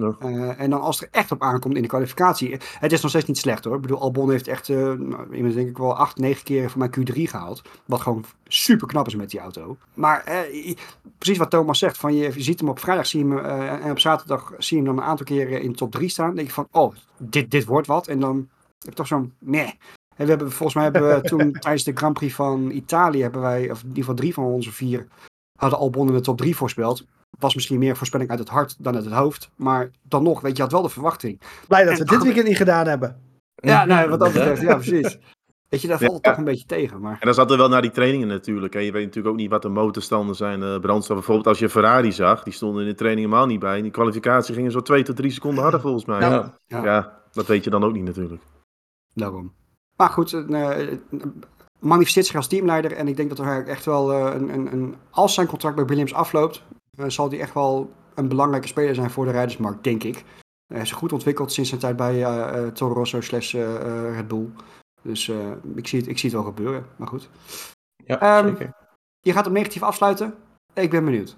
Uh, 0.00 0.60
en 0.60 0.70
dan 0.70 0.80
als 0.80 1.00
er 1.00 1.08
echt 1.10 1.32
op 1.32 1.42
aankomt 1.42 1.76
in 1.76 1.82
de 1.82 1.88
kwalificatie. 1.88 2.58
Het 2.78 2.92
is 2.92 3.00
nog 3.00 3.10
steeds 3.10 3.26
niet 3.26 3.38
slecht 3.38 3.64
hoor. 3.64 3.74
Ik 3.74 3.80
bedoel, 3.80 4.00
Albon 4.00 4.30
heeft 4.30 4.48
echt, 4.48 4.68
uh, 4.68 4.92
nou, 4.92 5.52
denk 5.52 5.68
ik 5.68 5.78
wel 5.78 5.96
acht, 5.96 6.18
negen 6.18 6.44
keer 6.44 6.70
voor 6.70 6.78
mijn 6.78 6.90
Q3 6.90 7.22
gehaald. 7.22 7.62
Wat 7.84 8.00
gewoon 8.00 8.24
super 8.46 8.86
knap 8.86 9.06
is 9.06 9.14
met 9.14 9.30
die 9.30 9.40
auto. 9.40 9.76
Maar 9.94 10.24
uh, 10.28 10.74
precies 11.18 11.38
wat 11.38 11.50
Thomas 11.50 11.78
zegt. 11.78 11.98
Van 11.98 12.14
je, 12.14 12.22
je 12.34 12.42
ziet 12.42 12.60
hem 12.60 12.68
op 12.68 12.78
vrijdag 12.78 13.06
zie 13.06 13.26
je 13.26 13.34
hem, 13.34 13.38
en 13.82 13.90
op 13.90 13.98
zaterdag 13.98 14.52
zie 14.58 14.76
je 14.76 14.84
hem 14.84 14.94
dan 14.94 15.04
een 15.04 15.10
aantal 15.10 15.26
keren 15.26 15.62
in 15.62 15.74
top 15.74 15.92
3 15.92 16.08
staan. 16.08 16.26
Dan 16.26 16.34
denk 16.34 16.48
je 16.48 16.54
van, 16.54 16.68
oh, 16.70 16.94
dit, 17.18 17.50
dit 17.50 17.64
wordt 17.64 17.86
wat. 17.86 18.06
En 18.06 18.20
dan 18.20 18.48
heb 18.78 18.88
je 18.88 18.94
toch 18.94 19.06
zo'n, 19.06 19.32
nee. 19.38 19.78
En 20.16 20.26
we 20.26 20.32
hebben, 20.32 20.52
volgens 20.52 20.74
mij 20.74 20.84
hebben 20.84 21.14
we 21.14 21.20
toen 21.28 21.52
tijdens 21.52 21.84
de 21.84 21.92
Grand 21.94 22.14
Prix 22.14 22.34
van 22.34 22.70
Italië, 22.70 23.22
hebben 23.22 23.40
wij, 23.40 23.70
of 23.70 23.80
in 23.80 23.88
ieder 23.88 24.02
geval 24.02 24.14
drie 24.14 24.34
van 24.34 24.44
onze 24.44 24.72
vier, 24.72 25.06
hadden 25.58 25.78
Albon 25.78 26.08
in 26.08 26.14
de 26.14 26.20
top 26.20 26.38
3 26.38 26.56
voorspeld 26.56 27.04
was 27.38 27.54
misschien 27.54 27.78
meer 27.78 27.96
voorspelling 27.96 28.30
uit 28.30 28.38
het 28.38 28.48
hart 28.48 28.76
dan 28.78 28.94
uit 28.94 29.04
het 29.04 29.14
hoofd. 29.14 29.50
Maar 29.56 29.90
dan 30.02 30.22
nog, 30.22 30.40
weet 30.40 30.56
je, 30.56 30.62
had 30.62 30.72
wel 30.72 30.82
de 30.82 30.88
verwachting. 30.88 31.40
Blij 31.68 31.84
dat 31.84 31.98
we 31.98 32.04
dit 32.04 32.22
weekend 32.22 32.46
niet 32.46 32.56
gedaan 32.56 32.86
hebben. 32.86 33.20
Ja, 33.54 33.84
nou, 33.84 34.08
wat 34.08 34.18
dat 34.18 34.32
betreft, 34.32 34.62
ja, 34.62 34.74
precies. 34.74 35.18
Weet 35.68 35.82
je, 35.82 35.88
daar 35.88 35.98
valt 35.98 36.12
het 36.12 36.22
toch 36.22 36.36
een 36.36 36.44
beetje 36.44 36.66
tegen. 36.66 37.00
Maar... 37.00 37.12
En 37.12 37.26
dan 37.26 37.34
zat 37.34 37.50
er 37.50 37.56
wel 37.56 37.68
naar 37.68 37.82
die 37.82 37.90
trainingen 37.90 38.28
natuurlijk. 38.28 38.74
En 38.74 38.84
je 38.84 38.92
weet 38.92 39.04
natuurlijk 39.04 39.34
ook 39.34 39.40
niet 39.40 39.50
wat 39.50 39.62
de 39.62 39.68
motorstanden 39.68 40.36
zijn, 40.36 40.60
uh, 40.60 40.78
brandstof. 40.78 41.16
Bijvoorbeeld 41.16 41.46
als 41.46 41.58
je 41.58 41.68
Ferrari 41.68 42.12
zag, 42.12 42.42
die 42.42 42.52
stonden 42.52 42.82
in 42.82 42.88
de 42.88 42.94
training 42.94 43.26
helemaal 43.26 43.46
niet 43.46 43.60
bij. 43.60 43.76
In 43.76 43.82
die 43.82 43.92
kwalificatie 43.92 44.54
gingen 44.54 44.70
zo 44.70 44.80
twee 44.80 45.02
tot 45.02 45.16
drie 45.16 45.30
seconden 45.30 45.62
harder 45.62 45.80
volgens 45.80 46.04
mij. 46.04 46.20
Ja, 46.20 46.54
ja. 46.66 47.20
dat 47.32 47.46
weet 47.46 47.64
je 47.64 47.70
dan 47.70 47.84
ook 47.84 47.92
niet 47.92 48.04
natuurlijk. 48.04 48.42
Daarom. 49.14 49.52
Maar 49.96 50.08
goed, 50.08 50.32
uh, 50.32 50.88
manifesteert 51.78 52.26
zich 52.26 52.36
als 52.36 52.48
teamleider. 52.48 52.92
En 52.92 53.08
ik 53.08 53.16
denk 53.16 53.28
dat 53.28 53.38
er 53.38 53.66
echt 53.66 53.84
wel 53.84 54.12
een, 54.12 54.48
een, 54.54 54.72
een, 54.72 54.94
als 55.10 55.34
zijn 55.34 55.46
contract 55.46 55.76
bij 55.76 55.84
Williams 55.84 56.14
afloopt, 56.14 56.62
zal 57.06 57.28
hij 57.28 57.40
echt 57.40 57.54
wel 57.54 57.92
een 58.14 58.28
belangrijke 58.28 58.68
speler 58.68 58.94
zijn 58.94 59.10
voor 59.10 59.24
de 59.24 59.30
rijdersmarkt, 59.30 59.84
denk 59.84 60.02
ik. 60.02 60.24
Hij 60.66 60.80
is 60.82 60.92
goed 60.92 61.12
ontwikkeld 61.12 61.52
sinds 61.52 61.68
zijn 61.68 61.80
tijd 61.80 61.96
bij 61.96 62.18
uh, 62.20 62.66
Toro 62.66 62.94
Rosso 62.94 63.20
slash 63.20 63.54
Red 64.14 64.28
Bull. 64.28 64.48
Dus 65.02 65.28
ik, 65.74 65.88
zie 65.88 65.98
het, 65.98 66.08
ik 66.08 66.18
zie 66.18 66.30
het 66.30 66.38
wel 66.38 66.48
gebeuren, 66.48 66.86
maar 66.96 67.08
goed. 67.08 67.28
Ja, 68.04 68.38
um, 68.38 68.48
zeker. 68.48 68.74
Je 69.20 69.32
gaat 69.32 69.44
hem 69.44 69.54
negatief 69.54 69.82
afsluiten. 69.82 70.34
Ik 70.74 70.90
ben 70.90 71.04
benieuwd. 71.04 71.36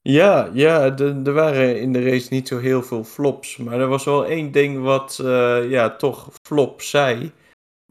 Ja, 0.00 0.50
ja 0.52 0.96
er 0.98 1.32
waren 1.32 1.80
in 1.80 1.92
de 1.92 2.10
race 2.10 2.26
niet 2.30 2.48
zo 2.48 2.58
heel 2.58 2.82
veel 2.82 3.04
flops. 3.04 3.56
Maar 3.56 3.80
er 3.80 3.88
was 3.88 4.04
wel 4.04 4.26
één 4.26 4.52
ding 4.52 4.82
wat 4.82 5.16
ja, 5.68 5.96
toch 5.96 6.28
flop 6.42 6.82
zei 6.82 7.32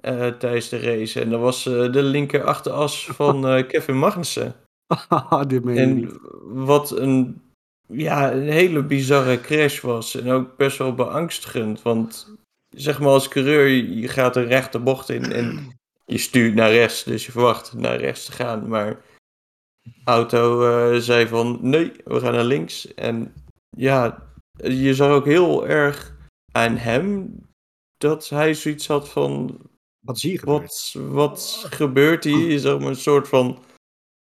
uh, 0.02 0.28
tijdens 0.28 0.70
de 0.70 0.80
race. 0.80 1.22
En 1.22 1.30
dat 1.30 1.40
was 1.40 1.66
uh, 1.66 1.92
de 1.92 2.04
linker 2.04 2.44
achteras 2.44 3.06
van 3.20 3.66
Kevin 3.68 3.98
Magnussen. 3.98 4.56
Dit 5.48 5.64
meen 5.64 5.78
en 5.78 5.96
niet. 5.96 6.18
wat 6.44 6.92
een, 6.92 7.42
ja, 7.88 8.32
een 8.34 8.50
hele 8.50 8.84
bizarre 8.84 9.42
crash 9.42 9.82
was. 9.82 10.16
En 10.16 10.30
ook 10.30 10.58
best 10.58 10.78
wel 10.78 10.94
beangstigend. 10.94 11.82
Want 11.82 12.34
zeg 12.70 13.00
maar 13.00 13.10
als 13.10 13.28
coureur, 13.28 13.68
je 13.68 14.08
gaat 14.08 14.36
een 14.36 14.48
rechte 14.48 14.80
bocht 14.80 15.10
in 15.10 15.32
en 15.32 15.78
je 16.06 16.18
stuurt 16.18 16.56
naar 16.56 16.72
rechts. 16.72 17.04
Dus 17.04 17.26
je 17.26 17.32
verwacht 17.32 17.74
naar 17.74 17.98
rechts 17.98 18.26
te 18.26 18.32
gaan. 18.32 18.68
Maar 18.68 19.02
auto 20.04 21.00
zei 21.00 21.28
van 21.28 21.58
nee, 21.62 21.92
we 22.04 22.20
gaan 22.20 22.34
naar 22.34 22.44
links. 22.44 22.94
En 22.94 23.34
ja, 23.78 24.28
je 24.64 24.96
zag 24.96 25.12
ook 25.12 25.26
heel 25.26 25.68
erg 25.68 26.16
aan 26.52 26.76
hem 26.76 27.40
dat 27.98 28.30
hij 28.30 28.54
zoiets 28.54 28.88
had 28.88 29.10
van 29.10 29.60
wat 30.06 30.20
zie 30.20 30.32
je 30.32 30.40
Wat, 30.46 30.96
wat 30.98 31.66
gebeurt 31.70 32.24
hier? 32.24 32.52
Je 32.52 32.60
zag 32.60 32.80
maar 32.80 32.88
een 32.88 32.96
soort 32.96 33.28
van 33.28 33.60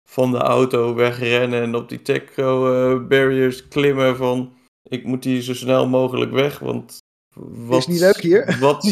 van 0.08 0.30
de 0.30 0.38
auto 0.38 0.94
wegrennen 0.94 1.62
en 1.62 1.74
op 1.74 1.88
die 1.88 2.02
techo 2.02 2.72
uh, 2.72 3.06
barriers 3.06 3.68
klimmen 3.68 4.16
van 4.16 4.52
ik 4.82 5.04
moet 5.04 5.24
hier 5.24 5.42
zo 5.42 5.54
snel 5.54 5.88
mogelijk 5.88 6.30
weg, 6.30 6.58
want 6.58 6.98
wat, 7.38 7.78
is 7.78 7.86
niet 7.86 8.00
leuk 8.00 8.20
hier. 8.20 8.56
Wat 8.60 8.82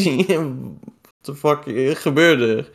de 1.21 1.35
fuck 1.35 1.61
gebeurde 1.97 2.55
er? 2.55 2.71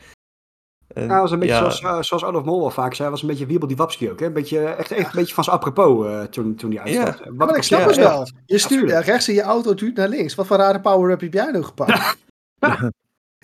En, 0.94 1.06
ja, 1.06 1.20
was 1.20 1.30
een 1.30 1.38
beetje 1.38 1.54
zoals, 1.54 1.80
uh, 1.80 2.02
zoals 2.02 2.24
Adolf 2.24 2.44
Mol 2.44 2.60
wel 2.60 2.70
vaak 2.70 2.94
zei, 2.94 3.10
was 3.10 3.22
een 3.22 3.28
beetje 3.28 3.46
wiebel 3.46 3.68
die 3.68 3.76
wapski 3.76 4.10
ook. 4.10 4.20
Hè? 4.20 4.26
Een 4.26 4.32
beetje, 4.32 4.64
echt, 4.64 4.90
echt 4.90 5.06
een 5.06 5.18
beetje 5.20 5.34
van 5.34 5.44
zijn 5.44 5.56
apropos 5.56 6.06
uh, 6.06 6.22
toen, 6.22 6.54
toen 6.54 6.70
die 6.70 6.80
uitstapte. 6.80 7.24
Ja. 7.24 7.32
maar 7.32 7.56
ik 7.56 7.62
snap 7.62 7.86
het 7.86 7.96
wel. 7.96 8.26
Je 8.46 8.58
stuurt 8.58 8.90
rechts 8.90 9.28
en 9.28 9.34
je 9.34 9.42
auto 9.42 9.74
duurt 9.74 9.96
naar 9.96 10.08
links. 10.08 10.34
Wat 10.34 10.46
voor 10.46 10.56
rare 10.56 10.80
power-up 10.80 11.20
heb 11.20 11.32
jij 11.32 11.50
nu 11.50 11.62
gepakt? 11.62 12.16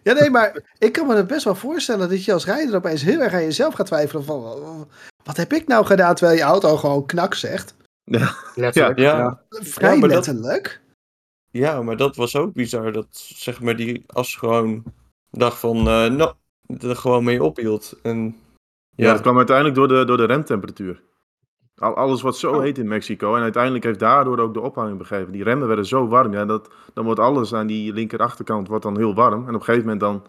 Ja, 0.07 0.13
nee, 0.13 0.31
maar 0.31 0.63
ik 0.79 0.93
kan 0.93 1.07
me 1.07 1.15
het 1.15 1.27
best 1.27 1.45
wel 1.45 1.55
voorstellen 1.55 2.09
dat 2.09 2.25
je 2.25 2.33
als 2.33 2.45
rijder 2.45 2.75
opeens 2.75 3.03
heel 3.03 3.21
erg 3.21 3.33
aan 3.33 3.43
jezelf 3.43 3.75
gaat 3.75 3.87
twijfelen 3.87 4.25
van 4.25 4.89
wat 5.25 5.37
heb 5.37 5.53
ik 5.53 5.67
nou 5.67 5.87
gedaan 5.87 6.15
terwijl 6.15 6.39
je 6.39 6.45
auto 6.45 6.77
gewoon 6.77 7.07
knak 7.07 7.35
zegt. 7.35 7.75
Ja, 8.05 8.35
letterlijk. 8.55 8.99
Ja, 8.99 9.19
ja. 9.19 9.41
Vrij 9.49 9.99
ja, 9.99 10.07
letterlijk. 10.07 10.63
Dat, 10.63 11.01
ja, 11.51 11.83
maar 11.83 11.97
dat 11.97 12.17
was 12.17 12.37
ook 12.37 12.53
bizar 12.53 12.93
dat 12.93 13.07
zeg 13.13 13.61
maar 13.61 13.77
die 13.77 14.05
as 14.07 14.37
gewoon 14.37 14.83
dacht 15.31 15.59
van 15.59 15.77
uh, 15.77 16.07
nou, 16.07 16.35
er 16.81 16.97
gewoon 16.97 17.25
mee 17.25 17.43
ophield. 17.43 17.99
En, 18.03 18.37
ja. 18.91 19.13
dat 19.13 19.21
kwam 19.21 19.37
uiteindelijk 19.37 19.77
door 19.77 19.89
de, 19.89 20.05
door 20.05 20.17
de 20.17 20.27
remtemperatuur. 20.27 21.03
Alles 21.79 22.23
wordt 22.23 22.37
zo 22.37 22.53
oh. 22.53 22.61
heet 22.61 22.79
in 22.79 22.89
Mexico. 22.89 23.35
En 23.35 23.43
uiteindelijk 23.43 23.85
heeft 23.85 23.99
daardoor 23.99 24.39
ook 24.39 24.55
de 24.55 24.61
ophanging 24.61 24.99
begeven. 24.99 25.33
Die 25.33 25.43
remmen 25.43 25.67
werden 25.67 25.87
zo 25.87 26.09
warm. 26.09 26.33
Ja, 26.33 26.45
dat, 26.45 26.69
dan 26.95 27.05
wordt 27.05 27.21
alles 27.21 27.55
aan 27.55 27.67
die 27.67 27.93
linker 27.93 28.19
achterkant 28.19 28.69
wordt 28.69 28.83
dan 28.83 28.97
heel 28.97 29.15
warm. 29.15 29.49
En 29.49 29.55
op 29.55 29.61
een 29.61 29.65
gegeven 29.65 29.83
moment 29.83 30.01
dan... 30.01 30.25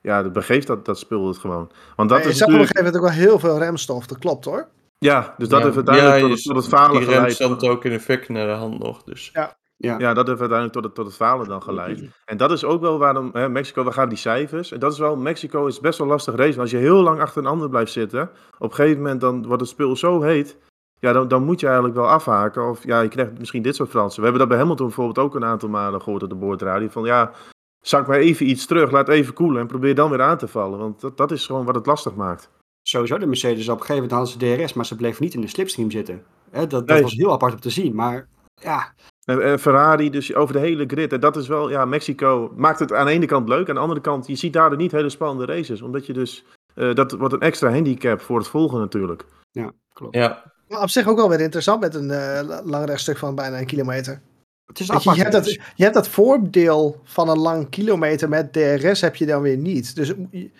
Ja, 0.00 0.22
dat 0.22 0.32
begeeft 0.32 0.66
dat, 0.66 0.84
dat 0.84 0.98
spul 0.98 1.26
het 1.26 1.38
gewoon. 1.38 1.70
Want 1.96 2.08
dat 2.08 2.22
je 2.22 2.28
is 2.28 2.36
zag 2.36 2.48
natuurlijk... 2.48 2.70
op 2.70 2.76
een 2.76 2.84
gegeven 2.84 3.02
moment 3.02 3.20
ook 3.20 3.28
wel 3.28 3.28
heel 3.28 3.38
veel 3.38 3.64
remstof. 3.64 4.06
Dat 4.06 4.18
klopt 4.18 4.44
hoor. 4.44 4.68
Ja, 4.98 5.34
dus 5.38 5.48
dat 5.48 5.62
heeft 5.62 5.76
uiteindelijk 5.76 6.20
tot, 6.20 6.42
tot, 6.42 6.56
het 6.56 6.68
falen 6.68 7.00
die 7.00 7.08
geleid. 7.08 7.38
Die 7.38 7.46
rem 7.46 7.70
ook 7.70 7.84
in 7.84 7.92
effect 7.92 8.28
naar 8.28 8.46
de 8.46 8.52
hand 8.52 8.78
nog. 8.78 9.02
Dus. 9.02 9.30
Ja. 9.32 9.56
Ja. 9.76 9.98
ja, 9.98 10.14
dat 10.14 10.26
heeft 10.26 10.40
uiteindelijk 10.40 10.72
tot 10.72 10.84
het, 10.84 10.94
tot 10.94 11.06
het 11.06 11.14
falen 11.14 11.48
dan 11.48 11.62
geleid. 11.62 12.02
En 12.24 12.36
dat 12.36 12.52
is 12.52 12.64
ook 12.64 12.80
wel 12.80 12.98
waarom 12.98 13.30
hè, 13.32 13.48
Mexico, 13.48 13.84
we 13.84 13.92
gaan 13.92 14.08
die 14.08 14.18
cijfers. 14.18 14.72
En 14.72 14.78
dat 14.78 14.92
is 14.92 14.98
wel, 14.98 15.16
Mexico 15.16 15.66
is 15.66 15.80
best 15.80 15.98
wel 15.98 16.06
lastig 16.06 16.34
race. 16.34 16.60
Als 16.60 16.70
je 16.70 16.76
heel 16.76 17.02
lang 17.02 17.20
achter 17.20 17.42
een 17.42 17.48
ander 17.48 17.68
blijft 17.68 17.92
zitten, 17.92 18.30
op 18.58 18.70
een 18.70 18.74
gegeven 18.74 19.02
moment 19.02 19.20
dan 19.20 19.46
wordt 19.46 19.60
het 19.60 19.70
spul 19.70 19.96
zo 19.96 20.22
heet 20.22 20.56
ja, 21.00 21.12
dan, 21.12 21.28
dan 21.28 21.44
moet 21.44 21.60
je 21.60 21.66
eigenlijk 21.66 21.96
wel 21.96 22.08
afhaken. 22.08 22.68
Of 22.68 22.84
ja, 22.84 23.00
je 23.00 23.08
krijgt 23.08 23.38
misschien 23.38 23.62
dit 23.62 23.76
soort 23.76 23.90
Fransen. 23.90 24.18
We 24.18 24.22
hebben 24.22 24.40
dat 24.40 24.48
bij 24.48 24.58
Hamilton 24.58 24.86
bijvoorbeeld 24.86 25.18
ook 25.18 25.34
een 25.34 25.44
aantal 25.44 25.68
malen 25.68 26.02
gehoord 26.02 26.22
op 26.22 26.28
de 26.28 26.34
boordradio. 26.34 26.88
Van 26.88 27.04
ja, 27.04 27.32
zak 27.80 28.06
maar 28.06 28.18
even 28.18 28.48
iets 28.48 28.66
terug, 28.66 28.90
laat 28.90 29.08
even 29.08 29.34
koelen 29.34 29.60
en 29.60 29.66
probeer 29.66 29.94
dan 29.94 30.10
weer 30.10 30.22
aan 30.22 30.38
te 30.38 30.48
vallen. 30.48 30.78
Want 30.78 31.00
dat, 31.00 31.16
dat 31.16 31.30
is 31.30 31.46
gewoon 31.46 31.64
wat 31.64 31.74
het 31.74 31.86
lastig 31.86 32.14
maakt. 32.14 32.50
Sowieso 32.82 33.18
de 33.18 33.26
Mercedes, 33.26 33.68
op 33.68 33.80
een 33.80 33.86
gegeven 33.86 34.08
moment 34.08 34.12
hadden 34.12 34.56
ze 34.56 34.56
DRS, 34.56 34.72
maar 34.72 34.86
ze 34.86 34.96
bleven 34.96 35.24
niet 35.24 35.34
in 35.34 35.40
de 35.40 35.48
slipstream 35.48 35.90
zitten. 35.90 36.24
dat, 36.50 36.70
dat 36.70 37.00
was 37.00 37.12
heel 37.12 37.32
apart 37.32 37.52
om 37.52 37.60
te 37.60 37.70
zien, 37.70 37.94
maar 37.94 38.28
ja... 38.54 38.94
En, 39.24 39.58
Ferrari, 39.58 40.10
dus 40.10 40.34
over 40.34 40.54
de 40.54 40.60
hele 40.60 40.84
grid. 40.86 41.12
En 41.12 41.20
dat 41.20 41.36
is 41.36 41.48
wel, 41.48 41.70
ja, 41.70 41.84
Mexico 41.84 42.52
maakt 42.56 42.78
het 42.78 42.92
aan 42.92 43.06
de 43.06 43.12
ene 43.12 43.26
kant 43.26 43.48
leuk. 43.48 43.68
Aan 43.68 43.74
de 43.74 43.80
andere 43.80 44.00
kant, 44.00 44.26
je 44.26 44.34
ziet 44.34 44.52
daar 44.52 44.76
niet 44.76 44.92
hele 44.92 45.08
spannende 45.08 45.52
races. 45.52 45.82
Omdat 45.82 46.06
je 46.06 46.12
dus, 46.12 46.44
uh, 46.74 46.94
dat 46.94 47.12
wordt 47.12 47.34
een 47.34 47.40
extra 47.40 47.70
handicap 47.70 48.20
voor 48.20 48.38
het 48.38 48.48
volgen 48.48 48.78
natuurlijk. 48.78 49.24
Ja, 49.50 49.72
klopt. 49.92 50.14
Ja, 50.14 50.52
maar 50.68 50.82
op 50.82 50.90
zich 50.90 51.06
ook 51.06 51.16
wel 51.16 51.28
weer 51.28 51.40
interessant 51.40 51.80
met 51.80 51.94
een 51.94 52.10
uh, 52.10 52.60
lang 52.64 52.86
rechtstuk 52.86 53.16
van 53.16 53.34
bijna 53.34 53.58
een 53.58 53.66
kilometer. 53.66 54.20
Het 54.66 54.80
is 54.80 54.86
je, 54.86 55.10
je, 55.14 55.20
hebt 55.20 55.32
dat, 55.32 55.52
je 55.52 55.82
hebt 55.82 55.94
dat 55.94 56.08
voordeel 56.08 57.00
van 57.04 57.28
een 57.28 57.38
lang 57.38 57.68
kilometer 57.68 58.28
met 58.28 58.52
DRS 58.52 59.00
heb 59.00 59.16
je 59.16 59.26
dan 59.26 59.42
weer 59.42 59.56
niet. 59.56 59.94
Dus 59.94 60.12
je, 60.30 60.50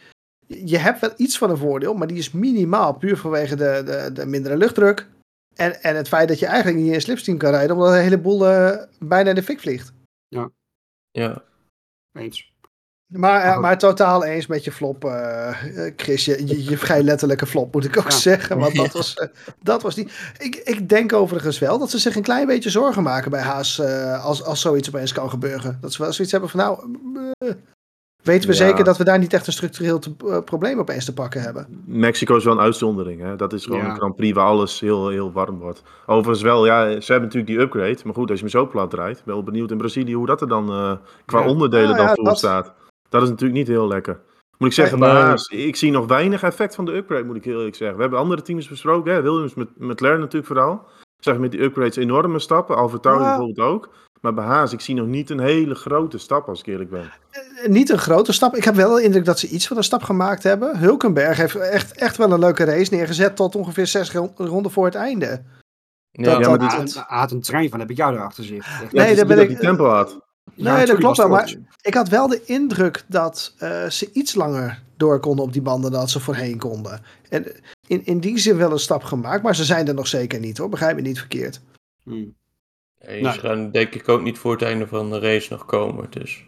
je 0.47 0.79
hebt 0.79 1.01
wel 1.01 1.13
iets 1.17 1.39
van 1.39 1.51
een 1.51 1.57
voordeel, 1.57 1.95
maar 1.95 2.07
die 2.07 2.19
is 2.19 2.31
minimaal. 2.31 2.95
Puur 2.95 3.17
vanwege 3.17 3.57
de, 3.57 3.83
de, 3.85 4.11
de 4.13 4.27
mindere 4.27 4.57
luchtdruk. 4.57 5.09
En, 5.55 5.83
en 5.83 5.97
het 5.97 6.09
feit 6.09 6.29
dat 6.29 6.39
je 6.39 6.47
eigenlijk 6.47 6.83
niet 6.83 6.93
in 6.93 7.01
slipstream 7.01 7.39
kan 7.39 7.51
rijden, 7.51 7.77
omdat 7.77 7.93
een 7.93 8.03
heleboel 8.03 8.51
uh, 8.51 8.83
bijna 8.99 9.29
in 9.29 9.35
de 9.35 9.43
fik 9.43 9.61
vliegt. 9.61 9.93
Ja. 10.29 10.51
Ja. 11.11 11.43
Eens. 12.13 12.53
Maar, 13.09 13.47
uh, 13.47 13.61
maar 13.61 13.79
totaal 13.79 14.25
eens 14.25 14.47
met 14.47 14.65
je 14.65 14.73
flop, 14.73 15.05
uh, 15.05 15.51
Chris. 15.97 16.25
Je, 16.25 16.65
je, 16.65 16.79
vrij 16.79 17.03
letterlijke 17.03 17.47
flop, 17.47 17.75
moet 17.75 17.85
ik 17.85 17.99
ook 17.99 18.11
zeggen. 18.11 18.59
Want 18.59 18.75
dat, 18.75 18.93
was, 19.03 19.17
uh, 19.23 19.29
dat 19.63 19.83
was 19.83 19.97
niet. 19.97 20.13
Ik, 20.39 20.55
ik 20.55 20.89
denk 20.89 21.13
overigens 21.13 21.59
wel 21.59 21.79
dat 21.79 21.91
ze 21.91 21.99
zich 21.99 22.17
een 22.17 22.23
klein 22.23 22.47
beetje 22.47 22.71
zorgen 22.71 23.03
maken 23.03 23.31
bij 23.31 23.41
Haas. 23.41 23.81
als, 24.23 24.45
als 24.45 24.61
zoiets 24.61 24.89
opeens 24.89 25.13
kan 25.13 25.31
gebeuren. 25.31 25.79
Dat 25.81 25.93
ze 25.93 26.03
wel 26.03 26.13
zoiets 26.13 26.33
hebben 26.33 26.51
van. 26.51 26.61
Nou, 26.61 26.97
weten 28.23 28.49
we 28.49 28.55
zeker 28.55 28.85
dat 28.85 28.97
we 28.97 29.05
daar 29.05 29.19
niet 29.19 29.33
echt 29.33 29.47
een 29.47 29.53
structureel 29.53 29.99
te, 29.99 30.43
probleem 30.45 30.79
opeens 30.79 31.05
te 31.05 31.15
pakken 31.15 31.41
hebben? 31.41 31.83
Mexico 31.85 32.37
is 32.37 32.45
wel 32.45 32.53
een 32.53 32.61
uitzondering. 32.61 33.21
Hè? 33.21 33.37
Dat 33.37 33.53
is 33.53 33.65
gewoon 33.65 33.85
een 33.85 33.97
Grand 33.97 34.17
Prix 34.17 34.35
waar 34.35 34.47
alles 34.47 34.81
heel, 34.81 35.09
heel 35.09 35.33
warm 35.33 35.59
wordt. 35.59 35.83
Overigens 36.07 36.43
wel, 36.43 36.67
ja, 36.67 37.01
ze 37.01 37.13
hebben 37.13 37.29
natuurlijk 37.29 37.47
die 37.47 37.61
upgrade. 37.61 37.99
Maar 38.05 38.15
goed, 38.15 38.31
als 38.31 38.39
je 38.39 38.45
me 38.45 38.51
zo 38.51 38.67
plat 38.67 38.91
ben 38.91 39.17
wel 39.25 39.43
benieuwd 39.43 39.71
in 39.71 39.79
Brazilië 39.79 40.15
hoe 40.15 40.27
dat 40.27 40.41
er 40.41 40.49
dan 40.49 40.99
qua 41.25 41.47
onderdelen 41.47 41.97
dan 41.97 42.11
voor 42.15 42.37
staat. 42.37 42.73
Dat 43.09 43.23
is 43.23 43.29
natuurlijk 43.29 43.59
niet 43.59 43.69
heel 43.69 43.89
lekker. 43.89 44.21
Moet 44.59 44.69
ik 44.69 44.75
zeggen, 44.75 44.99
maar 44.99 45.47
ik 45.49 45.77
zie 45.77 45.91
nog 45.91 46.07
weinig 46.07 46.43
effect 46.43 46.75
van 46.75 46.85
de 46.85 46.95
upgrade, 46.95 47.25
moet 47.25 47.37
ik 47.37 47.45
heel 47.45 47.57
eerlijk 47.59 47.77
zeggen. 47.77 47.97
We 47.97 48.03
hebben 48.03 48.21
andere 48.21 48.43
teams 48.43 48.69
besproken, 48.69 49.13
hè? 49.13 49.23
Williams 49.23 49.55
met, 49.55 49.69
met 49.77 50.01
Ler 50.01 50.19
natuurlijk 50.19 50.47
vooral. 50.47 50.87
Zeg 51.19 51.39
met 51.39 51.51
die 51.51 51.63
upgrades 51.63 51.97
enorme 51.97 52.39
stappen, 52.39 52.77
Alfa 52.77 52.99
Tauri 52.99 53.25
bijvoorbeeld 53.25 53.59
ook. 53.59 53.91
Maar 54.21 54.35
bij 54.35 54.45
Haas, 54.45 54.73
ik 54.73 54.81
zie 54.81 54.95
nog 54.95 55.07
niet 55.07 55.31
een 55.31 55.41
hele 55.41 55.75
grote 55.75 56.19
stap, 56.19 56.49
als 56.49 56.61
ik 56.61 56.67
eerlijk 56.67 56.91
ben. 56.91 57.13
Eh, 57.31 57.69
niet 57.69 57.91
een 57.91 57.99
grote 57.99 58.33
stap. 58.33 58.57
Ik 58.57 58.65
heb 58.65 58.75
wel 58.75 58.95
de 58.95 59.03
indruk 59.03 59.25
dat 59.25 59.39
ze 59.39 59.49
iets 59.49 59.67
van 59.67 59.77
een 59.77 59.85
stap 59.85 60.03
gemaakt 60.03 60.43
hebben. 60.43 60.79
Hulkenberg 60.79 61.37
heeft 61.37 61.57
echt, 61.57 61.97
echt 61.97 62.17
wel 62.17 62.33
een 62.33 62.39
leuke 62.39 62.65
race 62.65 62.95
neergezet 62.95 63.37
tot 63.37 63.55
ongeveer 63.55 63.87
zes 63.87 64.13
ronden 64.37 64.73
voor 64.73 64.85
het 64.85 64.95
einde. 64.95 65.43
Ja, 66.11 66.39
dat, 66.39 66.59
maar 66.59 67.07
had 67.07 67.31
een 67.31 67.41
trein 67.41 67.71
van, 67.71 67.81
heb 67.81 67.91
ik 67.91 67.97
jou 67.97 68.15
erachter 68.15 68.45
zitten. 68.45 68.71
nee, 68.91 69.17
daar 69.17 69.27
ben 69.27 69.39
ik... 69.39 69.49
die 69.49 69.59
tempo 69.59 69.89
had. 69.89 70.19
Nee, 70.55 70.87
dat 70.87 70.97
klopt 70.97 71.17
wel. 71.17 71.29
Maar 71.29 71.55
ik 71.81 71.95
had 71.95 72.09
wel 72.09 72.29
de 72.29 72.45
indruk 72.45 73.05
dat 73.07 73.55
uh, 73.63 73.89
ze 73.89 74.13
iets 74.13 74.35
langer 74.35 74.83
door 74.97 75.21
konden 75.21 75.45
op 75.45 75.53
die 75.53 75.63
banden 75.63 75.91
dan 75.91 76.09
ze 76.09 76.21
voorheen 76.21 76.59
konden. 76.59 77.03
En 77.29 77.47
in, 77.87 78.05
in 78.05 78.21
die 78.21 78.39
zin 78.39 78.57
wel 78.57 78.73
een 78.73 78.79
stap 78.79 79.03
gemaakt, 79.03 79.43
maar 79.43 79.55
ze 79.55 79.65
zijn 79.65 79.89
er 79.89 79.95
nog 79.95 80.07
zeker 80.07 80.41
niet 80.41 80.59
hoor. 80.59 80.69
Begrijp 80.69 80.97
me 80.97 81.03
niet 81.03 81.19
verkeerd. 81.19 81.61
Hmm. 82.03 82.37
Nee, 83.07 83.33
ze 83.33 83.39
gaan 83.39 83.71
denk 83.71 83.95
ik 83.95 84.09
ook 84.09 84.23
niet 84.23 84.39
voor 84.39 84.53
het 84.53 84.63
einde 84.63 84.87
van 84.87 85.11
de 85.11 85.19
race 85.19 85.53
nog 85.53 85.65
komen. 85.65 86.11
Dus. 86.11 86.45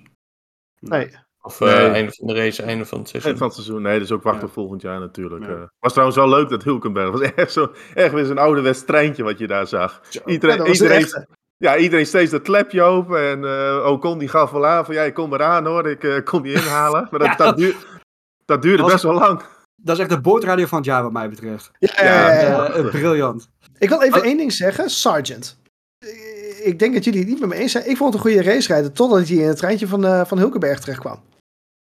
Nee. 0.79 1.11
Of 1.43 1.61
uh, 1.61 1.93
einde 1.93 2.13
van 2.13 2.27
de 2.27 2.35
race, 2.35 2.63
einde 2.63 2.85
van 2.85 2.99
het 2.99 3.09
seizoen. 3.09 3.31
Einde 3.31 3.45
van 3.45 3.47
het 3.57 3.65
seizoen, 3.65 3.83
nee, 3.83 3.99
dus 3.99 4.13
ook 4.13 4.23
wachten 4.23 4.47
ja. 4.47 4.53
volgend 4.53 4.83
jaar 4.83 5.01
natuurlijk. 5.01 5.45
Ja. 5.45 5.51
Uh, 5.51 5.63
was 5.79 5.93
trouwens 5.93 6.19
wel 6.19 6.29
leuk 6.29 6.49
dat 6.49 6.65
Hulkenberg. 6.65 7.11
was 7.11 7.21
echt, 7.35 7.53
zo, 7.53 7.73
echt 7.95 8.13
weer 8.13 8.25
zo'n 8.25 8.39
ouderwets 8.39 8.85
treintje 8.85 9.23
wat 9.23 9.39
je 9.39 9.47
daar 9.47 9.67
zag. 9.67 10.03
Iedereen, 10.27 10.57
ja, 10.57 10.73
iedereen, 10.73 11.27
ja, 11.61 11.77
iedereen 11.77 12.07
steeds 12.07 12.31
dat 12.31 12.43
klepje 12.43 12.83
open. 12.83 13.31
En 13.31 13.43
uh, 13.43 13.87
Ocon 13.87 14.19
die 14.19 14.29
gaf 14.29 14.51
wel 14.51 14.67
aan 14.67 14.85
van, 14.85 14.95
ja, 14.95 15.03
ik 15.03 15.15
kom 15.15 15.33
eraan 15.33 15.67
hoor, 15.67 15.91
ik 15.91 16.03
uh, 16.03 16.25
kom 16.25 16.47
je 16.47 16.53
inhalen. 16.53 17.09
Maar 17.11 17.21
dat, 17.21 17.39
dat, 17.47 17.57
duur, 17.57 17.77
dat 18.45 18.63
duurde 18.63 18.85
best 18.85 19.03
wel 19.03 19.15
lang. 19.15 19.43
Dat 19.77 19.97
is 19.97 20.01
echt 20.03 20.11
de 20.11 20.21
boordradio 20.21 20.67
van 20.67 20.79
het 20.79 20.87
jaar 20.87 21.03
wat 21.03 21.13
mij 21.13 21.29
betreft. 21.29 21.71
Ja, 21.79 22.05
ja, 22.05 22.33
ja, 22.33 22.77
uh, 22.77 22.91
briljant. 22.91 23.51
Ik 23.79 23.89
wil 23.89 24.03
even 24.03 24.21
oh. 24.21 24.27
één 24.27 24.37
ding 24.37 24.53
zeggen, 24.53 24.91
Sergeant. 24.91 25.59
Ik 26.63 26.79
denk 26.79 26.95
dat 26.95 27.05
jullie 27.05 27.21
het 27.21 27.29
niet 27.29 27.41
met 27.41 27.49
me 27.49 27.55
eens 27.55 27.73
zijn. 27.73 27.91
Ik 27.91 27.97
vond 27.97 28.15
het 28.15 28.25
een 28.25 28.31
goede 28.31 28.51
racerijder 28.51 28.93
totdat 28.93 29.29
hij 29.29 29.37
in 29.37 29.49
het 29.49 29.57
treintje 29.57 29.87
van, 29.87 30.27
van 30.27 30.39
Hulkenberg 30.39 30.81
terecht 30.81 31.01
kwam. 31.01 31.23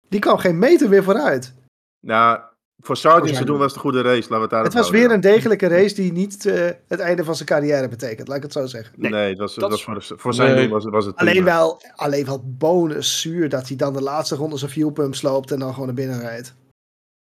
Die 0.08 0.20
kwam 0.20 0.38
geen 0.38 0.58
meter 0.58 0.88
weer 0.88 1.04
vooruit. 1.04 1.54
Nou, 2.00 2.40
voor 2.88 2.96
Sargent 2.96 3.36
te 3.36 3.44
doen 3.44 3.58
was 3.58 3.66
het 3.66 3.74
een 3.74 3.80
goede 3.80 4.00
race. 4.00 4.20
Laten 4.20 4.34
we 4.36 4.40
het 4.40 4.50
daar 4.50 4.64
het 4.64 4.74
was 4.74 4.90
weer 4.90 5.10
een 5.10 5.20
degelijke 5.20 5.66
race 5.66 5.94
die 5.94 6.12
niet 6.12 6.44
uh, 6.44 6.68
het 6.88 7.00
einde 7.00 7.24
van 7.24 7.34
zijn 7.34 7.48
carrière 7.48 7.88
betekent, 7.88 8.28
laat 8.28 8.36
ik 8.36 8.42
het 8.42 8.52
zo 8.52 8.66
zeggen. 8.66 8.94
Nee, 8.96 9.10
nee 9.10 9.28
het 9.28 9.38
was, 9.38 9.54
dat 9.54 9.70
was 9.70 9.84
voor, 9.84 10.04
voor, 10.16 10.34
zijn 10.34 10.54
nee. 10.54 10.62
doen 10.62 10.70
was, 10.70 10.84
was 10.84 11.04
het 11.04 11.16
alleen 11.16 11.44
wel, 11.44 11.82
alleen 11.94 12.24
wel 12.24 12.42
bonus 12.44 13.20
zuur 13.20 13.48
dat 13.48 13.68
hij 13.68 13.76
dan 13.76 13.92
de 13.92 14.02
laatste 14.02 14.34
ronde 14.34 14.58
zijn 14.58 14.70
fuelpump 14.70 15.14
sloopt 15.14 15.50
en 15.50 15.58
dan 15.58 15.70
gewoon 15.70 15.86
naar 15.86 15.94
binnen 15.94 16.20
rijdt. 16.20 16.54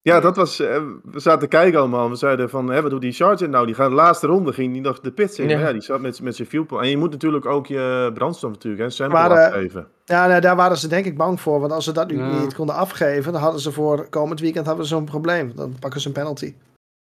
Ja, 0.02 0.20
dat 0.20 0.36
was. 0.36 0.60
Uh, 0.60 0.68
we 1.04 1.20
zaten 1.20 1.40
te 1.40 1.48
kijken 1.48 1.80
allemaal. 1.80 2.10
We 2.10 2.16
zeiden 2.16 2.50
van, 2.50 2.70
hè, 2.70 2.82
wat 2.82 2.92
doet 2.92 3.02
die 3.02 3.12
Sergeant 3.12 3.52
nou? 3.52 3.66
Die 3.66 3.76
gaat 3.76 3.90
de 3.90 3.96
laatste 3.96 4.28
ronde, 4.28 4.54
ging 4.54 4.74
die 4.74 4.82
nog 4.82 5.00
de 5.00 5.12
pits 5.12 5.40
in. 5.40 5.50
Ja. 5.50 5.60
ja 5.60 5.72
die 5.72 5.82
zat 5.82 6.02
met, 6.02 6.22
met 6.22 6.36
zijn 6.36 6.48
fuelpump. 6.48 6.82
En 6.82 6.90
je 6.90 6.98
moet 6.98 7.12
natuurlijk 7.12 7.46
ook 7.46 7.68
je 7.68 8.12
brandstof 8.14 8.52
natuurlijk, 8.52 8.84
hè, 8.84 8.90
sample 8.90 9.18
maar, 9.18 9.46
afgeven. 9.46 9.88
Ja, 10.06 10.28
nou, 10.28 10.42
daar 10.42 10.56
waren 10.56 10.78
ze 10.78 10.88
denk 10.88 11.06
ik 11.06 11.18
bang 11.18 11.42
voor. 11.42 11.60
Want 11.60 11.72
als 11.72 11.84
ze 11.84 11.92
dat 11.92 12.08
nu 12.08 12.18
ja. 12.18 12.40
niet 12.40 12.56
konden 12.56 12.76
afgeven, 12.76 13.34
dan 13.34 13.42
hadden 13.42 13.62
ze 13.62 13.72
voor 13.72 14.10
komend 14.10 14.40
weekend 14.40 14.66
hadden 14.66 14.86
ze 14.86 14.96
zo'n 14.96 15.06
probleem. 15.06 15.52
Dan 15.56 15.76
pakken 15.80 16.02
ze 16.02 16.08
een 16.08 16.14
penalty. 16.14 16.54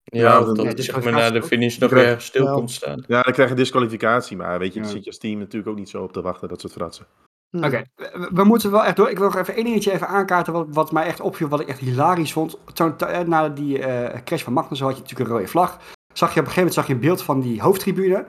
Ja, 0.03 0.21
ja 0.21 0.53
dat 0.53 0.61
ja, 0.61 0.81
zeg 0.83 1.03
maar 1.03 1.13
na 1.13 1.29
de 1.31 1.43
finish 1.43 1.77
nog 1.77 1.91
weer 1.91 2.21
stil 2.21 2.45
ja. 2.45 2.53
komt 2.53 2.71
staan. 2.71 3.03
Ja, 3.07 3.21
dan 3.21 3.33
krijg 3.33 3.49
je 3.49 3.55
disqualificatie. 3.55 4.37
Maar 4.37 4.59
weet 4.59 4.73
je, 4.73 4.79
dan 4.79 4.89
zit 4.89 5.03
je 5.03 5.09
als 5.09 5.19
team 5.19 5.39
natuurlijk 5.39 5.71
ook 5.71 5.77
niet 5.77 5.89
zo 5.89 6.03
op 6.03 6.13
te 6.13 6.21
wachten 6.21 6.47
dat 6.47 6.61
ze 6.61 6.67
het 6.67 6.75
fratsen. 6.75 7.05
Hmm. 7.51 7.63
Oké, 7.63 7.83
we 8.31 8.43
moeten 8.43 8.71
wel 8.71 8.83
echt 8.83 8.95
door. 8.95 9.09
Ik 9.09 9.17
wil 9.17 9.27
nog 9.27 9.37
even 9.37 9.55
één 9.55 9.65
dingetje 9.65 9.91
even 9.91 10.07
aankaarten 10.07 10.53
wat, 10.53 10.67
wat 10.69 10.91
mij 10.91 11.05
echt 11.05 11.19
opviel, 11.19 11.47
wat 11.47 11.59
ik 11.59 11.67
echt 11.67 11.79
hilarisch 11.79 12.33
vond. 12.33 12.57
Toen, 12.73 12.93
na 13.25 13.49
die 13.49 13.79
uh, 13.79 14.05
crash 14.23 14.43
van 14.43 14.53
Magnussen 14.53 14.87
had 14.87 14.95
je 14.95 15.01
natuurlijk 15.01 15.29
een 15.29 15.35
rode 15.35 15.47
vlag. 15.47 15.79
Zag 16.13 16.33
je 16.33 16.39
op 16.39 16.45
een 16.45 16.51
gegeven 16.51 16.55
moment 16.55 16.73
zag 16.73 16.87
je 16.87 16.93
een 16.93 16.99
beeld 16.99 17.21
van 17.21 17.41
die 17.41 17.61
hoofdtribune. 17.61 18.25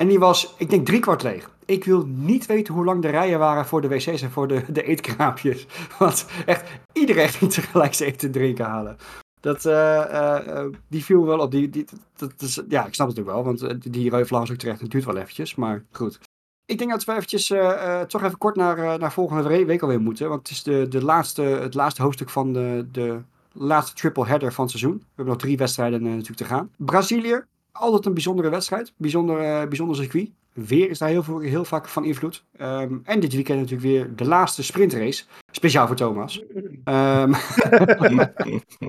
En 0.00 0.08
die 0.08 0.18
was, 0.18 0.54
ik 0.58 0.70
denk, 0.70 0.86
drie 0.86 1.00
kwart 1.00 1.22
leeg. 1.22 1.50
Ik 1.64 1.84
wil 1.84 2.06
niet 2.06 2.46
weten 2.46 2.74
hoe 2.74 2.84
lang 2.84 3.02
de 3.02 3.08
rijen 3.08 3.38
waren 3.38 3.66
voor 3.66 3.80
de 3.80 3.88
wc's 3.88 4.22
en 4.22 4.30
voor 4.30 4.48
de, 4.48 4.72
de 4.72 4.82
eetkraampjes. 4.82 5.66
Want 5.98 6.26
echt, 6.46 6.70
iedereen 6.92 7.28
ging 7.28 7.52
tegelijk 7.52 7.98
eten 7.98 8.26
en 8.26 8.32
drinken 8.32 8.64
halen. 8.64 8.96
Dat, 9.40 9.64
uh, 9.64 10.64
die 10.88 11.04
viel 11.04 11.26
wel 11.26 11.38
op. 11.38 11.50
Die, 11.50 11.70
die, 11.70 11.84
dat, 12.16 12.64
ja, 12.68 12.86
ik 12.86 12.94
snap 12.94 13.08
het 13.08 13.16
natuurlijk 13.16 13.26
wel, 13.26 13.44
want 13.44 13.92
die 13.92 14.10
rode 14.10 14.26
vlag 14.26 14.42
is 14.42 14.50
ook 14.50 14.56
terecht. 14.56 14.80
Het 14.80 14.90
duurt 14.90 15.04
wel 15.04 15.16
eventjes, 15.16 15.54
maar 15.54 15.84
goed. 15.92 16.18
Ik 16.66 16.78
denk 16.78 16.90
dat 16.90 17.04
we 17.04 17.12
eventjes 17.12 17.50
uh, 17.50 17.58
uh, 17.58 18.00
toch 18.00 18.22
even 18.22 18.38
kort 18.38 18.56
naar, 18.56 18.78
uh, 18.78 18.94
naar 18.94 19.12
volgende 19.12 19.64
week 19.64 19.82
alweer 19.82 20.00
moeten. 20.00 20.28
Want 20.28 20.48
het 20.48 20.50
is 20.50 20.62
de, 20.62 20.88
de 20.88 21.04
laatste, 21.04 21.42
het 21.42 21.74
laatste 21.74 22.02
hoofdstuk 22.02 22.30
van 22.30 22.52
de, 22.52 22.86
de 22.92 23.20
laatste 23.52 23.94
triple 23.94 24.26
header 24.26 24.52
van 24.52 24.64
het 24.64 24.72
seizoen. 24.78 24.98
We 24.98 25.04
hebben 25.06 25.34
nog 25.34 25.42
drie 25.42 25.56
wedstrijden 25.56 26.02
natuurlijk 26.02 26.36
te 26.36 26.44
gaan. 26.44 26.70
Brazilië, 26.76 27.44
altijd 27.72 28.06
een 28.06 28.14
bijzondere 28.14 28.48
wedstrijd. 28.48 28.92
Bijzonder, 28.96 29.68
bijzonder 29.68 29.96
circuit. 29.96 30.30
Weer 30.52 30.90
is 30.90 30.98
daar 30.98 31.08
heel, 31.08 31.38
heel 31.38 31.64
vaak 31.64 31.88
van 31.88 32.04
invloed. 32.04 32.44
Um, 32.60 33.00
en 33.04 33.20
dit 33.20 33.32
weekend 33.32 33.60
natuurlijk 33.60 33.88
weer 33.88 34.16
de 34.16 34.24
laatste 34.24 34.62
sprintrace. 34.62 35.24
Speciaal 35.50 35.86
voor 35.86 35.96
Thomas. 35.96 36.42
Um, 36.84 37.34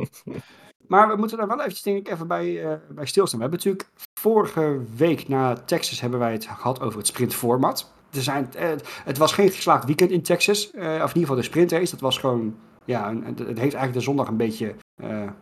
Maar 0.88 1.08
we 1.08 1.16
moeten 1.16 1.38
daar 1.38 1.48
wel 1.48 1.60
eventjes 1.60 1.82
denk 1.82 1.98
ik 1.98 2.14
even 2.14 2.28
bij, 2.28 2.64
uh, 2.64 2.74
bij 2.90 3.06
stilstaan. 3.06 3.40
We 3.40 3.46
hebben 3.46 3.66
natuurlijk 3.66 3.90
vorige 4.20 4.80
week 4.96 5.28
na 5.28 5.54
Texas 5.54 6.02
hebben 6.02 6.20
wij 6.20 6.32
het 6.32 6.46
gehad 6.46 6.82
over 6.82 6.98
het 6.98 7.08
sprintformat. 7.08 7.92
Er 8.12 8.22
zijn, 8.22 8.50
uh, 8.56 8.70
het 9.04 9.18
was 9.18 9.34
geen 9.34 9.50
geslaagd 9.50 9.86
weekend 9.86 10.12
in 10.12 10.22
Texas. 10.22 10.72
Uh, 10.74 10.82
of 10.82 10.86
in 10.86 11.02
ieder 11.02 11.20
geval 11.20 11.36
de 11.36 11.42
sprintrace. 11.42 11.92
Dat 11.92 12.00
was 12.00 12.18
gewoon, 12.18 12.56
ja, 12.86 13.16
het, 13.24 13.40
heeft 13.40 13.58
eigenlijk 13.58 13.94
de 13.94 14.00
zondag 14.00 14.28
een 14.28 14.38
beetje, 14.38 14.76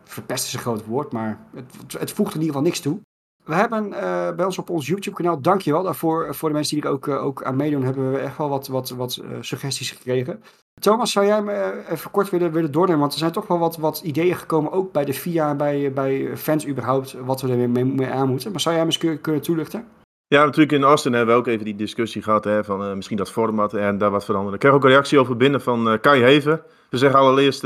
verpest 0.04 0.46
is 0.46 0.52
een 0.52 0.58
groot 0.58 0.84
woord. 0.84 1.12
Maar 1.12 1.46
het, 1.54 1.92
het 1.98 2.12
voegt 2.12 2.34
in 2.34 2.40
ieder 2.40 2.54
geval 2.54 2.62
niks 2.62 2.80
toe. 2.80 3.00
We 3.44 3.54
hebben 3.54 3.90
bij 4.36 4.44
ons 4.44 4.58
op 4.58 4.70
ons 4.70 4.86
YouTube-kanaal, 4.86 5.40
dankjewel 5.40 5.82
daarvoor. 5.82 6.34
Voor 6.34 6.48
de 6.48 6.54
mensen 6.54 6.76
die 6.76 6.84
er 6.84 6.90
ook, 6.90 7.08
ook 7.08 7.42
aan 7.42 7.56
meedoen, 7.56 7.82
hebben 7.82 8.12
we 8.12 8.18
echt 8.18 8.36
wel 8.36 8.48
wat, 8.48 8.66
wat, 8.66 8.88
wat 8.88 9.22
suggesties 9.40 9.90
gekregen. 9.90 10.42
Thomas, 10.80 11.12
zou 11.12 11.26
jij 11.26 11.42
me 11.42 11.84
even 11.90 12.10
kort 12.10 12.30
willen, 12.30 12.52
willen 12.52 12.72
doornemen? 12.72 13.00
Want 13.00 13.12
er 13.12 13.18
zijn 13.18 13.32
toch 13.32 13.46
wel 13.46 13.58
wat, 13.58 13.76
wat 13.76 14.00
ideeën 14.04 14.36
gekomen, 14.36 14.72
ook 14.72 14.92
bij 14.92 15.04
de 15.04 15.14
FIA 15.14 15.54
bij, 15.54 15.92
bij 15.92 16.36
fans 16.36 16.66
überhaupt, 16.66 17.12
wat 17.12 17.40
we 17.40 17.48
er 17.48 17.70
mee, 17.70 18.10
aan 18.10 18.28
moeten. 18.28 18.50
Maar 18.50 18.60
zou 18.60 18.74
jij 18.74 18.84
me 18.84 18.90
eens 18.90 19.20
kunnen, 19.20 19.42
toelichten? 19.42 19.84
Ja, 20.26 20.44
natuurlijk 20.44 20.72
in 20.72 20.82
Austin 20.82 21.12
hebben 21.12 21.34
we 21.34 21.40
ook 21.40 21.46
even 21.46 21.64
die 21.64 21.76
discussie 21.76 22.22
gehad 22.22 22.44
hè, 22.44 22.64
van 22.64 22.96
misschien 22.96 23.16
dat 23.16 23.30
format 23.30 23.74
en 23.74 23.98
daar 23.98 24.10
wat 24.10 24.24
veranderen. 24.24 24.54
Ik 24.54 24.60
kreeg 24.60 24.72
ook 24.72 24.84
een 24.84 24.90
reactie 24.90 25.18
over 25.18 25.36
binnen 25.36 25.60
van 25.60 25.98
Kai 26.00 26.22
Heven. 26.22 26.62
We 26.90 26.96
zeggen 26.96 27.20
allereerst 27.20 27.62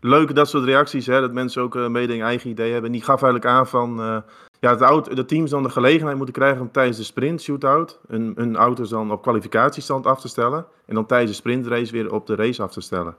leuk 0.00 0.34
dat 0.34 0.48
soort 0.48 0.64
reacties, 0.64 1.06
hè, 1.06 1.20
dat 1.20 1.32
mensen 1.32 1.62
ook 1.62 1.74
uh, 1.74 1.88
mede 1.88 2.14
een 2.14 2.20
eigen 2.20 2.50
idee 2.50 2.72
hebben. 2.72 2.86
En 2.90 2.96
die 2.96 3.04
gaf 3.04 3.22
eigenlijk 3.22 3.52
aan 3.54 3.66
van 3.66 4.22
ja, 4.70 4.76
auto, 4.86 5.14
de 5.14 5.24
teams 5.24 5.50
dan 5.50 5.62
de 5.62 5.70
gelegenheid 5.70 6.16
moeten 6.16 6.34
krijgen 6.34 6.60
om 6.60 6.70
tijdens 6.70 6.96
de 6.96 7.02
sprint 7.02 7.42
shootout 7.42 8.00
hun, 8.08 8.32
hun 8.36 8.56
auto's 8.56 8.88
dan 8.88 9.12
op 9.12 9.22
kwalificatiestand 9.22 10.06
af 10.06 10.20
te 10.20 10.28
stellen. 10.28 10.66
En 10.86 10.94
dan 10.94 11.06
tijdens 11.06 11.30
de 11.30 11.36
sprintrace 11.36 11.92
weer 11.92 12.12
op 12.12 12.26
de 12.26 12.34
race 12.34 12.62
af 12.62 12.72
te 12.72 12.80
stellen. 12.80 13.16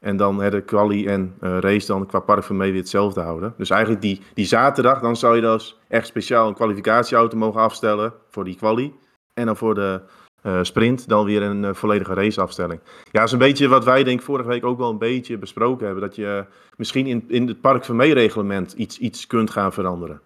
En 0.00 0.16
dan 0.16 0.38
de 0.38 0.60
quali 0.60 1.06
en 1.06 1.34
uh, 1.40 1.58
race 1.58 1.86
dan 1.86 2.06
qua 2.06 2.20
park 2.20 2.48
mee 2.48 2.70
weer 2.70 2.80
hetzelfde 2.80 3.20
houden. 3.20 3.54
Dus 3.56 3.70
eigenlijk 3.70 4.02
die, 4.02 4.20
die 4.34 4.46
zaterdag, 4.46 5.00
dan 5.00 5.16
zou 5.16 5.34
je 5.34 5.40
dus 5.40 5.78
echt 5.88 6.06
speciaal 6.06 6.48
een 6.48 6.54
kwalificatieauto 6.54 7.36
mogen 7.36 7.60
afstellen 7.60 8.12
voor 8.28 8.44
die 8.44 8.56
quali. 8.56 8.94
En 9.34 9.46
dan 9.46 9.56
voor 9.56 9.74
de 9.74 10.00
uh, 10.42 10.58
sprint 10.62 11.08
dan 11.08 11.24
weer 11.24 11.42
een 11.42 11.62
uh, 11.62 11.74
volledige 11.74 12.14
raceafstelling. 12.14 12.80
Ja, 12.84 13.10
dat 13.12 13.22
is 13.22 13.32
een 13.32 13.38
beetje 13.38 13.68
wat 13.68 13.84
wij 13.84 14.04
denk 14.04 14.22
vorige 14.22 14.48
week 14.48 14.64
ook 14.64 14.78
wel 14.78 14.90
een 14.90 14.98
beetje 14.98 15.38
besproken 15.38 15.84
hebben. 15.86 16.04
Dat 16.04 16.16
je 16.16 16.44
misschien 16.76 17.06
in, 17.06 17.24
in 17.28 17.48
het 17.48 17.60
park 17.60 17.84
van 17.84 18.00
reglement 18.00 18.72
iets, 18.72 18.98
iets 18.98 19.26
kunt 19.26 19.50
gaan 19.50 19.72
veranderen 19.72 20.20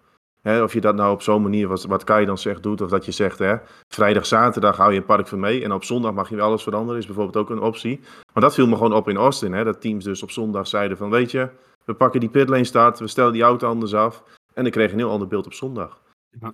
of 0.45 0.73
je 0.73 0.81
dat 0.81 0.95
nou 0.95 1.13
op 1.13 1.21
zo'n 1.21 1.41
manier, 1.41 1.67
wat, 1.67 1.85
wat 1.85 2.03
Kai 2.03 2.25
dan 2.25 2.37
zegt, 2.37 2.63
doet. 2.63 2.81
Of 2.81 2.89
dat 2.89 3.05
je 3.05 3.11
zegt, 3.11 3.39
hè, 3.39 3.55
vrijdag, 3.87 4.25
zaterdag 4.25 4.77
hou 4.77 4.91
je 4.91 4.97
een 4.97 5.05
park 5.05 5.27
van 5.27 5.39
mee. 5.39 5.63
En 5.63 5.73
op 5.73 5.83
zondag 5.83 6.13
mag 6.13 6.29
je 6.29 6.35
weer 6.35 6.43
alles 6.43 6.63
veranderen. 6.63 6.99
Is 6.99 7.05
bijvoorbeeld 7.05 7.37
ook 7.37 7.49
een 7.49 7.61
optie. 7.61 7.99
Maar 8.33 8.43
dat 8.43 8.53
viel 8.53 8.67
me 8.67 8.75
gewoon 8.75 8.93
op 8.93 9.09
in 9.09 9.17
Austin. 9.17 9.53
Hè, 9.53 9.63
dat 9.63 9.81
teams 9.81 10.03
dus 10.03 10.23
op 10.23 10.31
zondag 10.31 10.67
zeiden 10.67 10.97
van, 10.97 11.09
weet 11.09 11.31
je, 11.31 11.49
we 11.85 11.93
pakken 11.93 12.19
die 12.19 12.29
pitlane 12.29 12.63
start. 12.63 12.99
We 12.99 13.07
stellen 13.07 13.33
die 13.33 13.43
auto 13.43 13.67
anders 13.67 13.93
af. 13.93 14.23
En 14.53 14.63
dan 14.63 14.71
kreeg 14.71 14.85
je 14.85 14.93
een 14.93 14.99
heel 14.99 15.09
ander 15.09 15.27
beeld 15.27 15.45
op 15.45 15.53
zondag. 15.53 16.03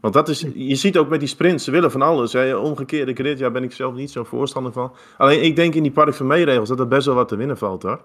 Want 0.01 0.13
dat 0.13 0.29
is, 0.29 0.45
je 0.53 0.75
ziet 0.75 0.97
ook 0.97 1.09
met 1.09 1.19
die 1.19 1.29
sprints, 1.29 1.63
ze 1.63 1.71
willen 1.71 1.91
van 1.91 2.01
alles. 2.01 2.33
Hè. 2.33 2.55
Omgekeerde 2.55 3.13
grid, 3.13 3.39
ja, 3.39 3.51
ben 3.51 3.63
ik 3.63 3.71
zelf 3.71 3.93
niet 3.93 4.11
zo 4.11 4.23
voorstander 4.23 4.71
van. 4.71 4.93
Alleen 5.17 5.43
ik 5.43 5.55
denk 5.55 5.73
in 5.73 5.83
die 5.83 5.91
park 5.91 6.13
van 6.13 6.31
regels 6.31 6.69
dat 6.69 6.79
er 6.79 6.87
best 6.87 7.05
wel 7.05 7.15
wat 7.15 7.27
te 7.27 7.35
winnen 7.35 7.57
valt 7.57 7.83
hoor. 7.83 8.01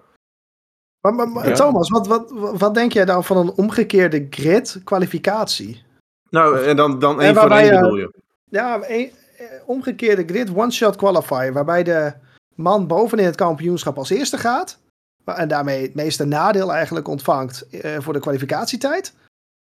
Maar, 1.15 1.29
maar, 1.29 1.55
Thomas, 1.55 1.89
wat, 1.89 2.07
wat, 2.07 2.33
wat 2.59 2.75
denk 2.75 2.93
jij 2.93 3.05
dan 3.05 3.25
van 3.25 3.37
een 3.37 3.53
omgekeerde 3.53 4.27
grid 4.31 4.81
kwalificatie? 4.85 5.85
Nou, 6.31 6.65
en 6.65 6.77
dan, 6.77 6.99
dan 6.99 7.21
één 7.21 7.35
voor 7.35 7.51
één 7.51 7.81
bedoel 7.81 7.97
je? 7.97 8.13
Ja, 8.45 8.81
een, 8.87 9.11
eh, 9.37 9.47
omgekeerde 9.67 10.25
grid 10.25 10.55
one-shot 10.55 10.97
qualifier, 10.97 11.53
waarbij 11.53 11.83
de 11.83 12.13
man 12.55 12.87
bovenin 12.87 13.25
het 13.25 13.35
kampioenschap 13.35 13.99
als 13.99 14.11
eerste 14.11 14.39
gaat. 14.39 14.79
En 15.25 15.49
daarmee 15.49 15.83
het 15.83 15.95
meeste 15.95 16.25
nadeel 16.25 16.73
eigenlijk 16.73 17.09
ontvangt 17.09 17.67
uh, 17.71 17.97
voor 18.01 18.13
de 18.13 18.21
kwalificatietijd. 18.21 19.15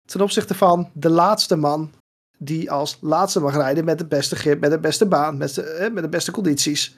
Ten 0.06 0.22
opzichte 0.22 0.56
van 0.56 0.90
de 0.94 1.10
laatste 1.10 1.56
man 1.56 1.92
die 2.38 2.72
als 2.72 2.98
laatste 3.02 3.40
mag 3.40 3.56
rijden 3.56 3.86
met 3.86 3.98
de 3.98 4.06
beste 4.06 4.36
grip, 4.36 4.60
met 4.60 4.72
de 4.72 4.80
beste 4.80 5.06
baan, 5.06 5.38
met 5.38 5.56
de, 5.56 5.80
uh, 5.82 5.94
met 5.94 6.04
de 6.04 6.10
beste 6.10 6.32
condities. 6.32 6.98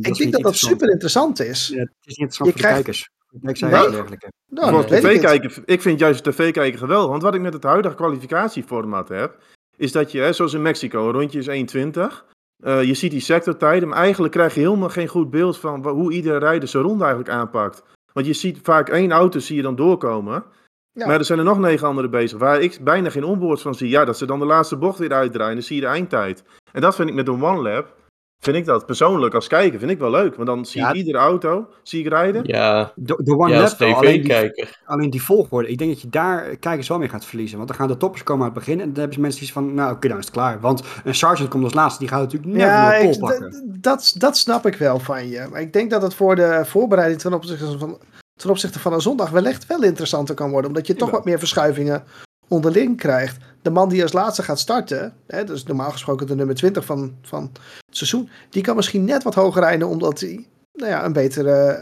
ik 0.00 0.14
denk 0.14 0.32
dat 0.32 0.42
dat 0.42 0.56
super 0.56 0.90
interessant 0.90 1.40
is. 1.40 1.68
Ja, 1.68 1.80
het 1.80 1.90
is 2.04 2.16
niet 2.16 2.18
interessant 2.18 2.48
je 2.48 2.52
voor 2.52 2.62
krijgt... 2.62 2.76
de 2.78 2.84
kijkers. 2.84 3.10
Ik 3.42 3.56
zei 3.56 3.72
nee. 3.72 3.90
dergelijke. 3.90 4.32
Nou, 4.50 4.86
TV 4.86 5.20
kijken, 5.20 5.62
ik 5.64 5.82
vind 5.82 5.98
juist 5.98 6.24
tv 6.24 6.52
kijken 6.52 6.78
geweldig. 6.78 7.10
Want 7.10 7.22
wat 7.22 7.34
ik 7.34 7.40
met 7.40 7.52
het 7.52 7.62
huidige 7.62 7.94
kwalificatieformat 7.94 9.08
heb, 9.08 9.38
is 9.76 9.92
dat 9.92 10.12
je, 10.12 10.20
hè, 10.20 10.32
zoals 10.32 10.54
in 10.54 10.62
Mexico, 10.62 11.06
een 11.06 11.12
rondje 11.12 11.38
is 11.38 11.76
1,20. 11.76 12.24
Uh, 12.64 12.82
je 12.82 12.94
ziet 12.94 13.10
die 13.10 13.20
sectortijden, 13.20 13.88
maar 13.88 13.98
eigenlijk 13.98 14.32
krijg 14.32 14.54
je 14.54 14.60
helemaal 14.60 14.88
geen 14.88 15.08
goed 15.08 15.30
beeld 15.30 15.58
van 15.58 15.88
hoe 15.88 16.12
iedere 16.12 16.38
rijder 16.38 16.68
zijn 16.68 16.82
ronde 16.82 17.04
eigenlijk 17.04 17.34
aanpakt. 17.34 17.82
Want 18.12 18.26
je 18.26 18.32
ziet 18.32 18.58
vaak 18.62 18.88
één 18.88 19.12
auto 19.12 19.38
zie 19.38 19.56
je 19.56 19.62
dan 19.62 19.76
doorkomen. 19.76 20.44
Maar 20.92 21.18
er 21.18 21.24
zijn 21.24 21.38
er 21.38 21.44
nog 21.44 21.58
negen 21.58 21.86
andere 21.86 22.08
bezig 22.08 22.38
waar 22.38 22.60
ik 22.60 22.78
bijna 22.82 23.10
geen 23.10 23.24
onboards 23.24 23.62
van 23.62 23.74
zie. 23.74 23.88
Ja, 23.88 24.04
dat 24.04 24.18
ze 24.18 24.26
dan 24.26 24.38
de 24.38 24.44
laatste 24.44 24.76
bocht 24.76 24.98
weer 24.98 25.12
uitdraaien, 25.12 25.54
dan 25.54 25.62
zie 25.62 25.76
je 25.76 25.82
de 25.82 25.88
eindtijd. 25.88 26.44
En 26.72 26.80
dat 26.80 26.94
vind 26.94 27.08
ik 27.08 27.14
met 27.14 27.28
een 27.28 27.44
One 27.44 27.62
Lab, 27.62 27.94
vind 28.38 28.56
ik 28.56 28.64
dat 28.64 28.86
persoonlijk 28.86 29.34
als 29.34 29.46
kijker, 29.46 29.78
vind 29.78 29.90
ik 29.90 29.98
wel 29.98 30.10
leuk. 30.10 30.34
Want 30.34 30.48
dan 30.48 30.64
zie 30.64 30.86
je 30.86 30.94
iedere 30.94 31.18
auto, 31.18 31.68
zie 31.82 32.00
ik 32.00 32.08
rijden. 32.08 32.42
Ja, 32.46 32.92
de, 32.94 33.20
de 33.24 33.38
One 33.38 33.56
Lab, 33.56 33.80
alleen 33.80 34.22
die, 34.22 34.66
alleen 34.84 35.10
die 35.10 35.22
volgorde. 35.22 35.68
Ik 35.68 35.78
denk 35.78 35.90
dat 35.90 36.00
je 36.00 36.08
daar 36.08 36.56
kijkers 36.56 36.88
wel 36.88 36.98
mee 36.98 37.08
gaat 37.08 37.24
verliezen. 37.24 37.56
Want 37.56 37.68
dan 37.68 37.78
gaan 37.78 37.88
de 37.88 37.96
toppers 37.96 38.22
komen 38.22 38.46
aan 38.46 38.50
het 38.50 38.58
begin 38.58 38.80
en 38.80 38.86
dan 38.86 38.94
hebben 38.94 39.14
ze 39.14 39.20
mensen 39.20 39.42
iets 39.42 39.52
van, 39.52 39.74
nou 39.74 39.94
oké, 39.94 40.08
dan 40.08 40.18
is 40.18 40.24
het 40.24 40.34
klaar. 40.34 40.60
Want 40.60 40.82
een 41.04 41.14
Sergeant 41.14 41.50
komt 41.50 41.64
als 41.64 41.74
laatste, 41.74 41.98
die 42.00 42.08
gaat 42.08 42.20
natuurlijk 42.20 42.52
net 42.52 42.62
ja, 42.62 42.94
ik, 42.94 43.18
pakken. 43.18 43.78
Dat, 43.80 44.14
dat 44.18 44.36
snap 44.36 44.66
ik 44.66 44.76
wel 44.76 44.98
van 44.98 45.28
je. 45.28 45.46
Maar 45.50 45.60
ik 45.60 45.72
denk 45.72 45.90
dat 45.90 46.02
het 46.02 46.14
voor 46.14 46.36
de 46.36 46.62
voorbereiding 46.64 47.20
ten 47.20 47.32
opzichte 47.32 47.78
van 47.78 47.98
ten 48.36 48.50
opzichte 48.50 48.78
van 48.78 48.92
een 48.92 49.00
zondag 49.00 49.30
wellicht 49.30 49.66
wel 49.66 49.82
interessanter 49.82 50.34
kan 50.34 50.50
worden. 50.50 50.70
Omdat 50.70 50.86
je 50.86 50.94
toch 50.94 51.10
wat 51.10 51.24
meer 51.24 51.38
verschuivingen 51.38 52.04
onderling 52.48 52.96
krijgt. 52.96 53.36
De 53.66 53.72
man 53.72 53.88
die 53.88 54.02
als 54.02 54.12
laatste 54.12 54.42
gaat 54.42 54.58
starten, 54.58 55.14
hè, 55.26 55.44
dus 55.44 55.64
normaal 55.64 55.90
gesproken 55.90 56.26
de 56.26 56.34
nummer 56.34 56.54
20 56.54 56.84
van, 56.84 57.16
van 57.22 57.50
het 57.86 57.96
seizoen, 57.96 58.28
die 58.50 58.62
kan 58.62 58.76
misschien 58.76 59.04
net 59.04 59.22
wat 59.22 59.34
hoger 59.34 59.62
rijden 59.62 59.88
omdat 59.88 60.20
hij 60.20 60.46
nou 60.72 60.90
ja, 60.90 61.04
een 61.04 61.12
betere, 61.12 61.78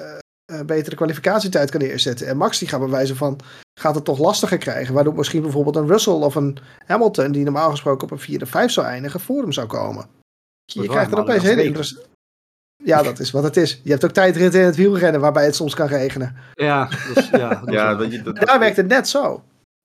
uh, 0.52 0.60
betere 0.60 0.96
kwalificatietijd 0.96 1.70
kan 1.70 1.80
neerzetten. 1.80 2.26
En 2.26 2.36
Max 2.36 2.58
die 2.58 2.68
gaat 2.68 2.80
bewijzen 2.80 3.16
van, 3.16 3.40
gaat 3.80 3.94
het 3.94 4.04
toch 4.04 4.18
lastiger 4.18 4.58
krijgen. 4.58 4.94
Waardoor 4.94 5.14
misschien 5.14 5.42
bijvoorbeeld 5.42 5.76
een 5.76 5.86
Russell 5.86 6.12
of 6.12 6.34
een 6.34 6.58
Hamilton, 6.86 7.32
die 7.32 7.44
normaal 7.44 7.70
gesproken 7.70 8.02
op 8.02 8.10
een 8.10 8.18
4 8.18 8.42
of 8.42 8.48
5 8.48 8.70
zou 8.70 8.86
eindigen, 8.86 9.20
voor 9.20 9.42
hem 9.42 9.52
zou 9.52 9.66
komen. 9.66 10.06
Je 10.64 10.88
krijgt 10.88 11.12
er 11.12 11.18
opeens 11.18 11.42
hele 11.42 11.64
interessante 11.64 12.08
ja, 12.84 13.02
dat 13.02 13.18
is 13.18 13.30
wat 13.30 13.42
het 13.42 13.56
is. 13.56 13.80
Je 13.84 13.90
hebt 13.90 14.04
ook 14.04 14.10
tijdritten 14.10 14.60
in 14.60 14.66
het 14.66 14.76
wielrennen 14.76 15.20
waarbij 15.20 15.44
het 15.44 15.54
soms 15.54 15.74
kan 15.74 15.86
regenen. 15.86 16.36
Ja, 16.54 16.88
dus, 17.14 17.28
ja, 17.30 17.62
ja 17.66 17.94
dat, 17.94 18.24
dat, 18.24 18.36
daar 18.36 18.58
werkt 18.58 18.76
het 18.76 18.88
net 18.88 19.08
zo. 19.08 19.42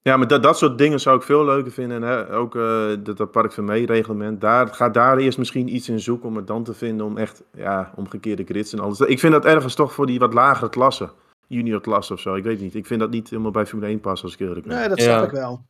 Ja, 0.10 0.18
maar 0.18 0.28
dat, 0.28 0.44
dat 0.44 0.58
soort 0.58 0.78
dingen 0.78 1.00
zou 1.00 1.18
ik 1.18 1.24
veel 1.24 1.46
leuker 1.46 1.72
vinden. 1.72 2.02
Hè? 2.02 2.34
Ook 2.36 2.56
uh, 2.56 2.88
dat, 3.00 3.18
dat 3.18 3.32
Park 3.32 3.52
van 3.52 3.72
reglement. 3.72 4.42
Daar, 4.42 4.68
ga 4.68 4.90
daar 4.90 5.18
eerst 5.18 5.38
misschien 5.38 5.76
iets 5.76 5.90
in 5.90 6.00
zoeken 6.00 6.30
om 6.30 6.36
het 6.36 6.48
dan 6.48 6.64
te 6.64 6.74
vinden. 6.74 7.06
Om 7.06 7.18
echt 7.18 7.44
ja, 7.54 7.92
omgekeerde 7.96 8.44
grids 8.44 8.74
en 8.74 8.80
alles. 8.80 9.00
Ik 9.00 9.20
vind 9.20 9.34
dat 9.34 9.46
ergens 9.46 9.76
toch 9.76 9.94
voor 9.94 10.06
die 10.06 10.20
wat 10.20 10.34
lagere 10.34 10.70
klassen. 10.70 11.12
Junior 11.48 11.82
klasse 11.82 12.14
of 12.14 12.20
zo. 12.20 12.36
Ik 12.36 12.44
weet 12.44 12.60
niet. 12.60 12.76
Ik 12.76 12.86
vind 12.86 13.00
dat 13.00 13.10
niet 13.10 13.30
helemaal 13.30 13.52
bij 13.52 13.66
Formule 13.66 13.90
1 13.90 14.00
passen 14.00 14.28
als 14.28 14.38
ik 14.38 14.48
eerlijk 14.48 14.66
ben. 14.66 14.78
Nee, 14.78 14.90
dat 14.90 15.02
snap 15.02 15.24
ik 15.24 15.32
wel. 15.32 15.66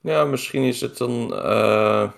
Ja, 0.00 0.24
misschien 0.24 0.62
is 0.62 0.80
het 0.80 0.98
dan 0.98 1.32
uh, 1.32 2.10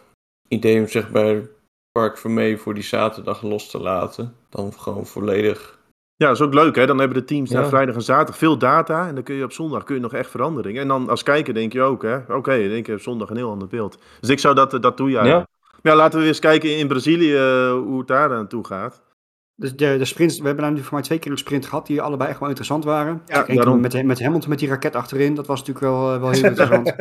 idee 0.49 0.81
om 0.81 0.89
zeg 0.89 1.11
bij 1.11 1.49
Park 1.93 2.19
Vermee 2.19 2.59
voor 2.59 2.75
die 2.75 2.83
zaterdag 2.83 3.43
los 3.43 3.71
te 3.71 3.79
laten. 3.79 4.35
Dan 4.49 4.73
gewoon 4.73 5.07
volledig. 5.07 5.76
Ja, 6.17 6.27
dat 6.27 6.37
is 6.37 6.43
ook 6.43 6.55
leuk 6.55 6.77
hè. 6.77 6.87
Dan 6.87 6.99
hebben 6.99 7.19
de 7.19 7.25
teams 7.25 7.51
ja. 7.51 7.67
vrijdag 7.67 7.95
en 7.95 8.03
zaterdag 8.03 8.37
veel 8.37 8.59
data. 8.59 9.09
En 9.09 9.15
dan 9.15 9.25
kun 9.25 9.35
je 9.35 9.45
op 9.45 9.53
zondag 9.53 9.85
kun 9.85 9.95
je 9.95 10.01
nog 10.01 10.13
echt 10.13 10.31
veranderingen. 10.31 10.83
En 10.83 10.89
dan 10.89 11.09
als 11.09 11.23
kijker 11.23 11.55
denk 11.55 11.73
je 11.73 11.83
ook 11.83 12.03
hè. 12.03 12.17
Oké, 12.17 12.33
okay, 12.35 12.69
denk 12.69 12.87
je 12.87 12.93
op 12.93 13.01
zondag 13.01 13.31
een 13.31 13.37
heel 13.37 13.51
ander 13.51 13.69
beeld. 13.69 13.99
Dus 14.21 14.31
ik 14.31 14.39
zou 14.39 14.55
dat, 14.55 14.83
dat 14.83 14.97
doen 14.97 15.11
ja. 15.11 15.25
ja. 15.25 15.47
Ja, 15.83 15.95
laten 15.95 16.21
we 16.21 16.27
eens 16.27 16.39
kijken 16.39 16.77
in 16.77 16.89
Brazilië 16.89 17.37
eh, 17.37 17.71
hoe 17.73 17.99
het 17.99 18.09
daar 18.09 18.35
aan 18.35 18.47
toe 18.47 18.67
gaat. 18.67 19.03
Dus 19.59 19.77
de, 19.77 19.97
de 19.99 20.05
sprints, 20.05 20.39
we 20.39 20.47
hebben 20.47 20.65
daar 20.65 20.73
nu 20.73 20.83
voor 20.83 20.93
mij 20.93 21.03
twee 21.03 21.19
keer 21.19 21.31
een 21.31 21.39
sprint 21.39 21.67
gehad 21.67 21.87
die 21.87 22.03
allebei 22.03 22.31
echt 22.31 22.39
wel 22.39 22.49
interessant 22.49 22.85
waren. 22.85 23.23
Ja, 23.27 23.43
daarom. 23.43 23.81
Met, 23.81 24.05
met 24.05 24.21
Hamilton 24.21 24.49
met 24.51 24.59
die 24.59 24.69
raket 24.69 24.97
achterin, 24.97 25.35
dat 25.35 25.47
was 25.47 25.59
natuurlijk 25.59 25.87
wel, 25.87 26.15
eh, 26.15 26.21
wel 26.21 26.31
heel 26.31 26.45
interessant. 26.51 26.95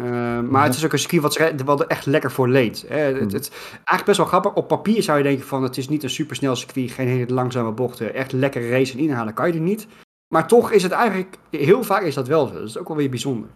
uh, 0.00 0.40
maar 0.40 0.64
het 0.64 0.74
is 0.74 0.84
ook 0.84 0.92
een 0.92 0.98
ski 0.98 1.20
wat, 1.20 1.52
wat 1.64 1.80
er 1.80 1.86
echt 1.86 2.06
lekker 2.06 2.30
voor 2.30 2.48
leed. 2.48 2.84
Hè. 2.88 2.96
Het, 2.96 3.16
hmm. 3.16 3.28
het, 3.28 3.50
eigenlijk 3.74 4.04
best 4.04 4.16
wel 4.16 4.26
grappig. 4.26 4.54
Op 4.54 4.68
papier 4.68 5.02
zou 5.02 5.18
je 5.18 5.24
denken 5.24 5.46
van 5.46 5.62
het 5.62 5.76
is 5.76 5.88
niet 5.88 6.02
een 6.02 6.10
supersnel 6.10 6.56
circuit, 6.56 6.90
geen 6.90 7.08
hele 7.08 7.34
langzame 7.34 7.72
bochten. 7.72 8.14
Echt 8.14 8.32
lekker 8.32 8.70
racen 8.70 8.98
en 8.98 9.04
inhalen 9.04 9.34
kan 9.34 9.46
je 9.46 9.54
er 9.54 9.60
niet. 9.60 9.86
Maar 10.28 10.48
toch 10.48 10.70
is 10.70 10.82
het 10.82 10.92
eigenlijk, 10.92 11.36
heel 11.50 11.82
vaak 11.82 12.02
is 12.02 12.14
dat 12.14 12.28
wel 12.28 12.46
zo. 12.46 12.52
Dat 12.52 12.68
is 12.68 12.78
ook 12.78 12.88
wel 12.88 12.96
weer 12.96 13.10
bijzonder. 13.10 13.48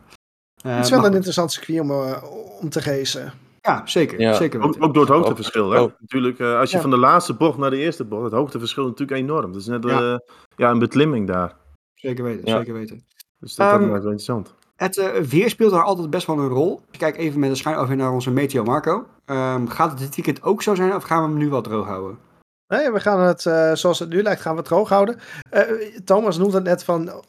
Uh, 0.67 0.77
het 0.77 0.85
is 0.85 0.91
wel 0.91 1.05
een 1.05 1.15
interessant 1.15 1.53
circuit 1.53 1.81
om, 1.81 1.91
uh, 1.91 2.23
om 2.61 2.69
te 2.69 2.81
racen. 2.81 3.33
Ja, 3.67 3.83
zeker. 3.85 4.35
zeker 4.35 4.63
ook, 4.63 4.77
ook, 4.79 4.95
door 4.95 5.03
het 5.03 5.13
hoogteverschil. 5.13 5.71
Hè? 5.71 5.87
Natuurlijk, 5.99 6.39
uh, 6.39 6.59
als 6.59 6.71
je 6.71 6.81
van 6.81 6.91
de 6.91 6.99
laatste 6.99 7.35
bocht 7.35 7.59
naar 7.59 7.71
de 7.71 7.77
eerste 7.77 8.05
bocht, 8.05 8.25
het 8.25 8.33
hoogteverschil 8.33 8.85
is 8.85 8.91
natuurlijk 8.91 9.21
enorm. 9.21 9.53
Dat 9.53 9.61
is 9.61 9.67
net 9.67 9.85
ja. 9.85 10.01
Uh, 10.01 10.19
ja, 10.57 10.71
een 10.71 10.79
beklimming 10.79 11.27
daar. 11.27 11.55
Zeker 11.95 12.25
weten, 12.25 12.49
zeker 12.49 12.73
weten. 12.73 13.05
Dus 13.39 13.55
dat, 13.55 13.73
um, 13.73 13.81
dat 13.81 13.89
maakt 13.89 14.03
wel 14.03 14.13
interessant. 14.13 14.55
Het 14.77 14.97
uh, 14.97 15.15
weer 15.15 15.51
speelt 15.51 15.71
daar 15.71 15.83
altijd 15.83 16.11
best 16.11 16.27
wel 16.27 16.39
een 16.39 16.49
rol. 16.49 16.81
Ik 16.91 16.99
kijk 16.99 17.17
even 17.17 17.41
met 17.41 17.51
de 17.51 17.57
schijn 17.57 17.77
over 17.77 17.97
naar 17.97 18.13
onze 18.13 18.31
Meteo 18.31 18.65
Marco. 18.65 19.07
Um, 19.27 19.69
gaat 19.69 19.91
het 19.91 19.99
dit 19.99 20.15
weekend 20.15 20.43
ook 20.43 20.63
zo 20.63 20.75
zijn 20.75 20.95
of 20.95 21.03
gaan 21.03 21.23
we 21.23 21.29
hem 21.29 21.39
nu 21.39 21.49
wel 21.49 21.63
droog 21.63 21.87
houden? 21.87 22.19
Nee, 22.69 22.91
we 22.91 23.01
gaan 23.01 23.21
het, 23.21 23.43
zoals 23.79 23.99
het 23.99 24.09
nu 24.09 24.23
lijkt, 24.23 24.41
gaan 24.41 24.53
we 24.53 24.59
het 24.59 24.69
droog 24.69 24.89
houden. 24.89 25.19
Thomas 26.05 26.39
noemt 26.39 26.53
het 26.53 26.65
net 26.65 26.85
van, 26.85 27.23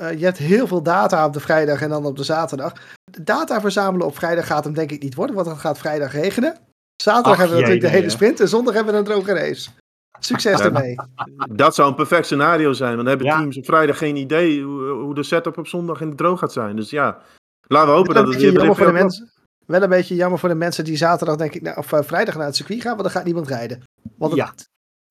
uh, 0.00 0.18
je 0.18 0.24
hebt 0.24 0.38
heel 0.38 0.66
veel 0.66 0.82
data 0.82 1.26
op 1.26 1.32
de 1.32 1.40
vrijdag 1.40 1.80
en 1.80 1.88
dan 1.88 2.06
op 2.06 2.16
de 2.16 2.24
zaterdag. 2.24 2.72
De 3.12 3.22
data 3.22 3.60
verzamelen 3.60 4.06
op 4.06 4.16
vrijdag 4.16 4.46
gaat 4.46 4.64
hem 4.64 4.74
denk 4.74 4.90
ik 4.90 5.02
niet 5.02 5.14
worden, 5.14 5.34
want 5.36 5.46
het 5.46 5.58
gaat 5.58 5.78
vrijdag 5.78 6.12
regenen. 6.12 6.58
Zaterdag 7.02 7.36
hebben 7.38 7.56
we 7.56 7.62
natuurlijk 7.62 7.92
de 7.92 7.98
hele 7.98 8.10
sprint 8.10 8.40
en 8.40 8.48
zondag 8.48 8.74
hebben 8.74 8.92
we 8.92 8.98
een 8.98 9.04
droge 9.04 9.32
race. 9.32 9.70
Succes 10.18 10.60
ermee. 10.60 10.94
Dat 11.50 11.74
zou 11.74 11.88
een 11.88 11.94
perfect 11.94 12.24
scenario 12.24 12.72
zijn, 12.72 12.96
want 12.96 13.08
dan 13.08 13.16
hebben 13.18 13.36
teams 13.36 13.56
op 13.56 13.64
vrijdag 13.64 13.98
geen 13.98 14.16
idee 14.16 14.62
hoe, 14.62 14.88
hoe, 14.88 15.14
de 15.14 15.22
setup 15.22 15.58
op 15.58 15.66
zondag 15.66 16.00
in 16.00 16.10
de 16.10 16.16
droog 16.16 16.38
gaat 16.38 16.52
zijn. 16.52 16.76
Dus 16.76 16.90
ja, 16.90 17.18
laten 17.66 17.88
we 17.88 17.94
hopen 17.94 18.14
dat 18.14 18.26
het 18.26 18.36
weer 18.36 18.52
jammer 18.52 18.76
voor 18.76 18.86
de 18.86 18.92
mensen. 18.92 19.30
Wel 19.66 19.82
een 19.82 19.88
beetje 19.88 20.14
jammer 20.14 20.38
voor 20.38 20.48
de 20.48 20.54
mensen 20.54 20.84
die 20.84 20.96
zaterdag, 20.96 21.36
denk 21.36 21.54
ik, 21.54 21.76
of 21.76 21.92
uh, 21.92 22.00
vrijdag 22.02 22.36
naar 22.36 22.46
het 22.46 22.56
circuit 22.56 22.80
gaan, 22.80 22.90
want 22.90 23.02
dan 23.02 23.10
gaat 23.10 23.24
niemand 23.24 23.48
rijden. 23.48 23.82
Want 24.16 24.34
ja 24.34 24.52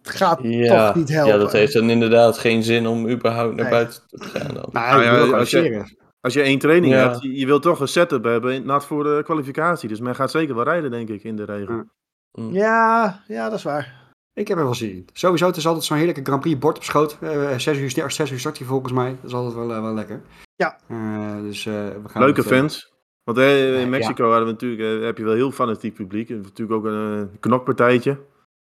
het 0.02 0.16
gaat 0.16 0.38
toch 0.38 0.95
niet 0.95 1.10
helpen. 1.10 1.34
Ja, 1.34 1.38
dat 1.38 1.52
heeft 1.52 1.74
dan 1.74 1.89
inderdaad 1.89 2.38
geen 2.38 2.64
zin 2.64 2.88
om 2.88 3.10
überhaupt 3.10 3.56
naar 3.56 3.70
buiten 3.70 4.02
te 4.08 4.24
gaan. 4.24 4.54
Dan. 4.54 4.70
Nou, 4.72 5.04
ja, 5.04 5.38
als, 5.38 5.49
je, 5.49 5.84
als 6.22 6.34
je 6.34 6.41
één 6.41 6.59
training 6.59 6.93
hebt, 6.93 7.22
je, 7.22 7.39
je 7.39 7.45
wilt 7.45 7.61
toch 7.61 7.80
een 7.80 7.88
setup 7.88 8.24
hebben 8.24 8.65
nat 8.65 8.86
voor 8.86 9.03
de 9.03 9.22
kwalificatie. 9.24 9.89
Dus 9.89 9.99
men 9.99 10.15
gaat 10.15 10.32
zeker 10.32 10.55
wel 10.55 10.63
rijden, 10.63 10.91
denk 10.91 11.09
ik, 11.09 11.24
in 11.24 11.36
de 11.36 11.43
regen. 11.43 11.91
Mm. 12.32 12.53
Ja, 12.53 13.24
ja, 13.28 13.49
dat 13.49 13.57
is 13.57 13.63
waar. 13.63 13.99
Ik 14.34 14.47
heb 14.47 14.57
er 14.57 14.63
wel 14.63 14.74
zin 14.74 14.91
in. 14.91 15.05
Sowieso, 15.13 15.47
het 15.47 15.57
is 15.57 15.67
altijd 15.67 15.86
zo'n 15.86 15.97
heerlijke 15.97 16.24
Grand 16.24 16.41
Prix 16.41 16.59
bord 16.59 16.78
op 16.78 16.84
schoot. 16.84 17.17
Uh, 17.22 17.57
zes, 17.57 17.78
uur, 17.78 18.11
zes 18.11 18.32
uur 18.32 18.39
start 18.39 18.57
hij 18.57 18.67
volgens 18.67 18.93
mij. 18.93 19.09
Dat 19.09 19.30
is 19.30 19.34
altijd 19.34 19.55
wel, 19.55 19.69
uh, 19.69 19.82
wel 19.82 19.93
lekker. 19.93 20.22
Ja. 20.55 20.80
Uh, 20.88 21.41
dus, 21.41 21.63
we 21.63 22.01
gaan 22.07 22.22
Leuke 22.24 22.43
fans. 22.43 22.93
Want 23.24 23.38
in 23.38 23.89
Mexico 23.89 24.30
hadden 24.30 24.45
we 24.45 24.51
natuurlijk, 24.51 25.03
heb 25.03 25.17
je 25.17 25.24
wel 25.24 25.34
heel 25.34 25.51
fanatiek 25.51 25.93
publiek. 25.93 26.30
Natuurlijk 26.30 26.72
ook 26.72 26.86
een 26.86 27.30
knokpartijtje. 27.39 28.17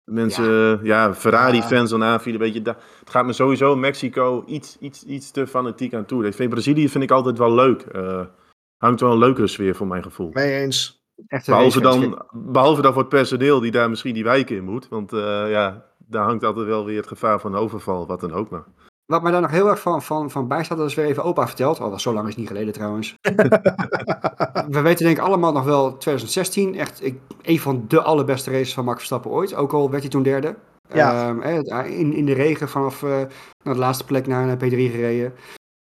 Mensen, 0.03 0.79
ja, 0.83 1.13
Ferrari-fans 1.13 1.89
dan 1.89 2.03
aanvielen. 2.03 2.41
Weet 2.41 2.53
je, 2.53 2.61
het 2.61 3.09
gaat 3.09 3.25
me 3.25 3.33
sowieso 3.33 3.73
in 3.73 3.79
Mexico 3.79 4.43
iets, 4.47 4.77
iets, 4.79 5.03
iets 5.03 5.31
te 5.31 5.47
fanatiek 5.47 5.93
aan 5.93 6.05
toe. 6.05 6.25
Ik 6.25 6.33
vind 6.33 6.49
Brazilië 6.49 6.89
vind 6.89 7.03
ik 7.03 7.11
altijd 7.11 7.37
wel 7.37 7.53
leuk. 7.53 7.85
Uh, 7.95 8.25
hangt 8.77 9.01
wel 9.01 9.11
een 9.11 9.17
leukere 9.17 9.47
sfeer 9.47 9.75
voor 9.75 9.87
mijn 9.87 10.03
gevoel. 10.03 10.29
Mee 10.33 10.61
eens. 10.61 11.01
Echt 11.27 11.45
behalve, 11.45 11.81
dan, 11.81 12.25
behalve 12.31 12.81
dan 12.81 12.93
voor 12.93 13.01
het 13.01 13.11
personeel 13.11 13.59
die 13.59 13.71
daar 13.71 13.89
misschien 13.89 14.13
die 14.13 14.23
wijken 14.23 14.55
in 14.55 14.63
moet. 14.63 14.87
Want 14.89 15.13
uh, 15.13 15.51
ja, 15.51 15.85
daar 15.97 16.23
hangt 16.23 16.43
altijd 16.43 16.65
wel 16.65 16.85
weer 16.85 16.97
het 16.97 17.07
gevaar 17.07 17.39
van 17.39 17.55
overval, 17.55 18.07
wat 18.07 18.19
dan 18.19 18.33
ook 18.33 18.49
maar. 18.49 18.65
Wat 19.13 19.21
mij 19.21 19.31
daar 19.31 19.41
nog 19.41 19.51
heel 19.51 19.69
erg 19.69 19.81
van, 19.81 20.01
van, 20.01 20.31
van 20.31 20.47
bijstaat, 20.47 20.77
dat 20.77 20.89
is 20.89 20.95
weer 20.95 21.05
even 21.05 21.23
opa 21.23 21.47
verteld. 21.47 21.79
Al 21.79 21.85
oh, 21.85 21.91
dat 21.91 22.01
zo 22.01 22.13
lang 22.13 22.27
is 22.27 22.35
niet 22.35 22.47
geleden 22.47 22.73
trouwens. 22.73 23.15
we 24.75 24.81
weten 24.81 25.05
denk 25.05 25.17
ik 25.17 25.23
allemaal 25.23 25.51
nog 25.51 25.63
wel 25.63 25.97
2016. 25.97 26.75
Echt 26.75 27.05
ik, 27.05 27.19
een 27.41 27.59
van 27.59 27.85
de 27.87 28.01
allerbeste 28.01 28.51
races 28.51 28.73
van 28.73 28.85
Max 28.85 28.97
Verstappen 28.97 29.31
ooit. 29.31 29.55
Ook 29.55 29.73
al 29.73 29.89
werd 29.89 30.01
hij 30.01 30.11
toen 30.11 30.23
derde. 30.23 30.55
Ja. 30.93 31.29
Um, 31.29 31.41
in, 31.41 32.13
in 32.13 32.25
de 32.25 32.33
regen 32.33 32.69
vanaf 32.69 33.01
uh, 33.01 33.09
naar 33.63 33.73
de 33.73 33.79
laatste 33.79 34.05
plek 34.05 34.27
naar 34.27 34.49
een 34.49 34.57
P3 34.57 34.91
gereden. 34.91 35.33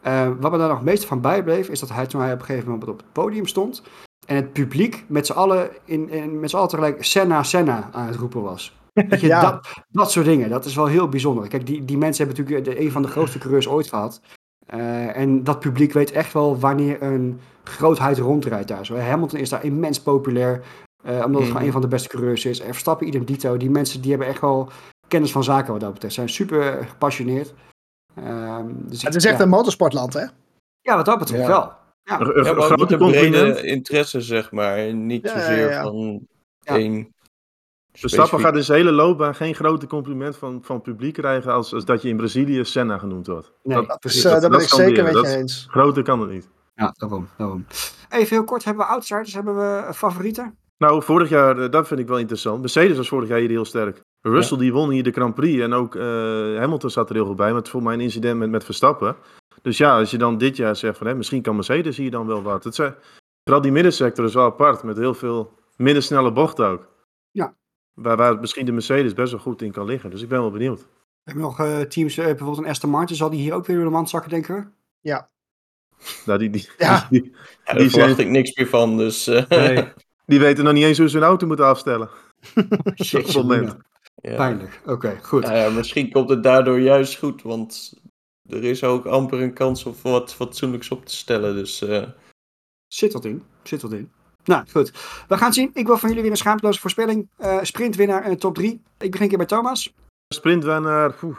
Uh, 0.07 0.29
wat 0.41 0.51
me 0.51 0.59
daar 0.59 0.69
nog 0.69 0.77
het 0.77 0.87
meeste 0.87 1.07
van 1.07 1.21
bijbleef, 1.21 1.69
is 1.69 1.81
dat 1.81 1.93
hij 1.93 2.07
toen 2.07 2.21
hij 2.21 2.33
op 2.33 2.39
een 2.39 2.45
gegeven 2.45 2.71
moment 2.71 2.89
op 2.89 2.97
het 2.97 3.13
podium 3.13 3.47
stond. 3.47 3.83
En 4.27 4.37
het 4.37 4.53
publiek 4.53 5.05
met 5.07 5.27
z'n 5.27 5.33
allen, 5.33 5.71
in, 5.85 6.11
in, 6.11 6.41
met 6.41 6.51
z'n 6.51 6.57
allen 6.57 6.69
tegelijk 6.69 7.05
Senna, 7.05 7.43
Senna 7.43 7.89
aan 7.93 8.07
het 8.07 8.17
roepen 8.17 8.43
was. 8.43 8.78
Je, 8.93 9.27
ja. 9.27 9.41
dat, 9.41 9.69
dat 9.89 10.11
soort 10.11 10.27
dingen, 10.27 10.51
dat 10.51 10.65
is 10.65 10.75
wel 10.75 10.87
heel 10.87 11.09
bijzonder. 11.09 11.49
Kijk, 11.49 11.67
die, 11.67 11.85
die 11.85 11.99
mensen 11.99 12.27
hebben 12.27 12.45
natuurlijk 12.45 12.77
de, 12.77 12.85
een 12.85 12.93
van 12.93 13.03
de 13.03 13.09
grootste 13.09 13.39
coureurs 13.39 13.69
ooit 13.69 13.89
gehad. 13.89 14.21
Uh, 14.75 15.17
en 15.17 15.45
dat 15.45 15.61
publiek 15.61 15.93
weet 15.93 16.13
echt 16.13 16.33
wel 16.33 16.59
wanneer 16.59 17.03
een 17.03 17.41
grootheid 17.65 18.19
rondrijdt 18.19 18.69
daar. 18.69 18.87
Zo. 18.87 18.97
Hamilton 18.97 19.39
is 19.39 19.49
daar 19.49 19.65
immens 19.65 20.01
populair, 20.01 20.63
uh, 21.07 21.13
omdat 21.13 21.25
het 21.25 21.41
mm. 21.41 21.47
gewoon 21.47 21.63
een 21.63 21.73
van 21.73 21.81
de 21.81 21.89
beste 21.89 22.09
coureurs 22.09 22.45
is. 22.45 22.61
En 22.61 22.71
Verstappen, 22.71 23.07
idem 23.07 23.25
dito. 23.25 23.57
Die 23.57 23.71
mensen 23.71 24.01
die 24.01 24.11
hebben 24.11 24.29
echt 24.29 24.41
wel 24.41 24.71
kennis 25.09 25.33
van 25.33 25.45
zaken 25.45 25.73
wat 25.73 25.81
dat 25.81 25.93
betreft. 25.93 26.15
Zijn 26.15 26.29
super 26.29 26.87
gepassioneerd. 26.89 27.55
Uh, 28.19 28.59
dus 28.67 29.03
het 29.03 29.15
is 29.15 29.25
echt 29.25 29.41
een 29.41 29.49
motorsportland, 29.49 30.13
hè? 30.13 30.25
Ja, 30.81 30.97
wat 30.97 31.05
dat 31.05 31.19
betreft 31.19 31.43
ja. 31.43 31.49
wel. 31.49 31.73
Ja, 32.03 32.21
een, 32.21 32.63
grote 32.63 32.97
brede 32.97 33.63
interesse, 33.63 34.21
zeg 34.21 34.53
maar. 34.53 34.95
Niet 34.95 35.29
zozeer 35.29 35.81
van 35.83 36.27
één 36.63 37.15
Verstappen 37.99 38.41
gaat 38.41 38.57
in 38.57 38.65
zijn 38.65 38.79
hele 38.79 38.93
loopbaan 38.93 39.35
geen 39.35 39.55
grote 39.55 39.87
compliment 39.87 40.37
van, 40.37 40.61
van 40.63 40.75
het 40.75 40.85
publiek 40.85 41.15
krijgen 41.15 41.53
als, 41.53 41.75
als 41.75 41.85
dat 41.85 42.03
je 42.03 42.09
in 42.09 42.17
Brazilië 42.17 42.65
Senna 42.65 42.99
genoemd 42.99 43.27
wordt. 43.27 43.53
Nee, 43.63 43.77
dat, 43.77 43.87
dat, 43.87 44.05
is, 44.05 44.23
dat, 44.23 44.43
dat 44.43 44.51
ben 44.51 44.61
ik 44.61 44.69
zeker 44.69 45.05
met 45.05 45.13
je 45.13 45.37
eens. 45.37 45.67
Groter 45.71 46.03
kan 46.03 46.21
het 46.21 46.31
niet. 46.31 46.49
Ja, 46.75 46.95
daarom, 46.97 47.29
daarom. 47.37 47.67
Even 48.09 48.37
heel 48.37 48.45
kort, 48.45 48.65
hebben 48.65 48.87
we 48.87 48.93
outsiders, 48.93 49.35
hebben 49.35 49.57
we 49.57 49.95
favorieten? 49.95 50.57
Nou, 50.79 51.03
vorig 51.03 51.29
jaar, 51.29 51.59
eh, 51.59 51.71
dat 51.71 51.87
vind 51.87 52.01
ik 52.01 52.09
wel 52.09 52.19
interessant. 52.19 52.61
Mercedes 52.61 52.97
was 52.97 53.09
vorig 53.09 53.29
jaar 53.29 53.39
hier 53.39 53.49
heel 53.49 53.65
sterk. 53.65 54.01
Russell 54.21 54.59
die 54.59 54.73
won 54.73 54.91
hier 54.91 55.03
de 55.03 55.11
Grand 55.11 55.35
Prix 55.35 55.63
en 55.63 55.73
ook 55.73 55.95
uh, 55.95 56.03
Hamilton 56.59 56.91
zat 56.91 57.09
er 57.09 57.15
heel 57.15 57.27
goed 57.27 57.37
bij, 57.37 57.49
maar 57.49 57.59
het 57.59 57.69
voor 57.69 57.83
mij 57.83 57.95
een 57.95 58.01
incident 58.01 58.39
met, 58.39 58.51
met 58.51 58.65
Verstappen. 58.65 59.17
Dus 59.63 59.79
ja, 59.79 59.99
als 59.99 60.11
je 60.11 60.19
dan 60.19 60.39
dit 60.39 60.57
jaar 60.57 60.77
zegt 60.77 60.99
van 60.99 61.07
hè, 61.07 61.15
misschien 61.15 61.43
kan 61.43 61.55
Mercedes 61.55 61.97
hier 61.97 62.11
dan 62.11 62.27
wel 62.27 62.43
wat. 62.43 62.65
Het 62.65 62.75
zijn, 62.75 62.95
vooral 63.45 63.63
die 63.63 63.73
middensector 63.73 64.25
is 64.25 64.35
wel 64.35 64.45
apart, 64.45 64.83
met 64.83 64.97
heel 64.97 65.15
veel 65.15 65.53
middensnelle 65.77 66.33
bochten 66.33 66.67
ook. 66.67 66.87
Ja. 67.31 67.55
Waar, 68.03 68.17
waar 68.17 68.41
misschien 68.41 68.67
de 68.67 68.73
Mercedes 68.73 69.15
best 69.15 69.31
wel 69.31 69.41
goed 69.41 69.63
in 69.63 69.73
kan 69.73 69.85
liggen. 69.85 70.11
Dus 70.11 70.23
ik 70.23 70.29
ben 70.29 70.41
wel 70.41 70.51
benieuwd. 70.51 70.87
Hebben 71.25 71.43
we 71.43 71.49
nog 71.49 71.61
uh, 71.61 71.81
teams, 71.81 72.17
uh, 72.17 72.25
bijvoorbeeld 72.25 72.59
een 72.59 72.71
Aston 72.71 72.91
Martin, 72.91 73.17
zal 73.17 73.31
die 73.31 73.41
hier 73.41 73.55
ook 73.55 73.67
weer 73.67 73.77
door 73.77 73.85
de 73.85 73.91
mand 73.91 74.11
zakken, 74.11 74.31
denken 74.31 74.55
we? 74.55 74.65
Ja. 75.01 75.31
Nou, 76.25 76.39
die, 76.39 76.51
die, 76.51 76.69
ja. 76.79 77.07
die, 77.11 77.23
die, 77.23 77.33
ja, 77.65 77.73
daar 77.75 77.89
verwacht 77.89 78.15
zijn... 78.15 78.27
ik 78.27 78.29
niks 78.29 78.57
meer 78.57 78.67
van, 78.67 78.97
dus... 78.97 79.29
Uh... 79.29 79.49
Nee. 79.49 79.85
Die 80.29 80.39
weten 80.39 80.65
nog 80.65 80.73
niet 80.73 80.85
eens 80.85 80.99
hoe 80.99 81.09
ze 81.09 81.17
hun 81.17 81.27
auto 81.27 81.47
moeten 81.47 81.67
afstellen. 81.67 82.09
Shit, 83.05 83.35
moment. 83.35 83.77
Ja. 84.15 84.35
Pijnlijk. 84.35 84.81
Oké, 84.83 84.93
okay, 84.93 85.19
goed. 85.23 85.43
Nou 85.43 85.57
ja, 85.57 85.71
misschien 85.71 86.11
komt 86.11 86.29
het 86.29 86.43
daardoor 86.43 86.81
juist 86.81 87.19
goed, 87.19 87.43
want 87.43 88.01
er 88.47 88.65
is 88.65 88.85
ook 88.85 89.07
amper 89.07 89.43
een 89.43 89.53
kans 89.53 89.85
om 89.85 89.95
wat 90.03 90.35
fatsoenlijks 90.35 90.91
op 90.91 91.07
te 91.07 91.17
stellen. 91.17 91.55
Dus, 91.55 91.83
uh... 91.83 92.09
Zit 92.87 93.13
wat 93.13 93.25
in. 93.25 93.43
Zit 93.63 93.83
wat 93.83 93.93
in. 93.93 94.11
Nou, 94.49 94.65
goed. 94.73 94.93
We 95.29 95.37
gaan 95.37 95.53
zien. 95.53 95.71
Ik 95.75 95.87
wil 95.87 95.99
van 95.99 96.09
jullie 96.09 96.23
weer 96.23 96.33
een 96.33 96.39
schaamteloze 96.39 96.81
voorspelling. 96.81 97.29
Uh, 97.41 97.59
sprintwinnaar 97.63 98.23
en 98.23 98.39
top 98.39 98.55
3. 98.55 98.83
Ik 98.99 99.11
begin 99.11 99.23
een 99.23 99.29
keer 99.29 99.39
bij 99.39 99.47
Thomas. 99.47 99.95
Sprintwinnaar. 100.35 101.15
Uh, 101.23 101.35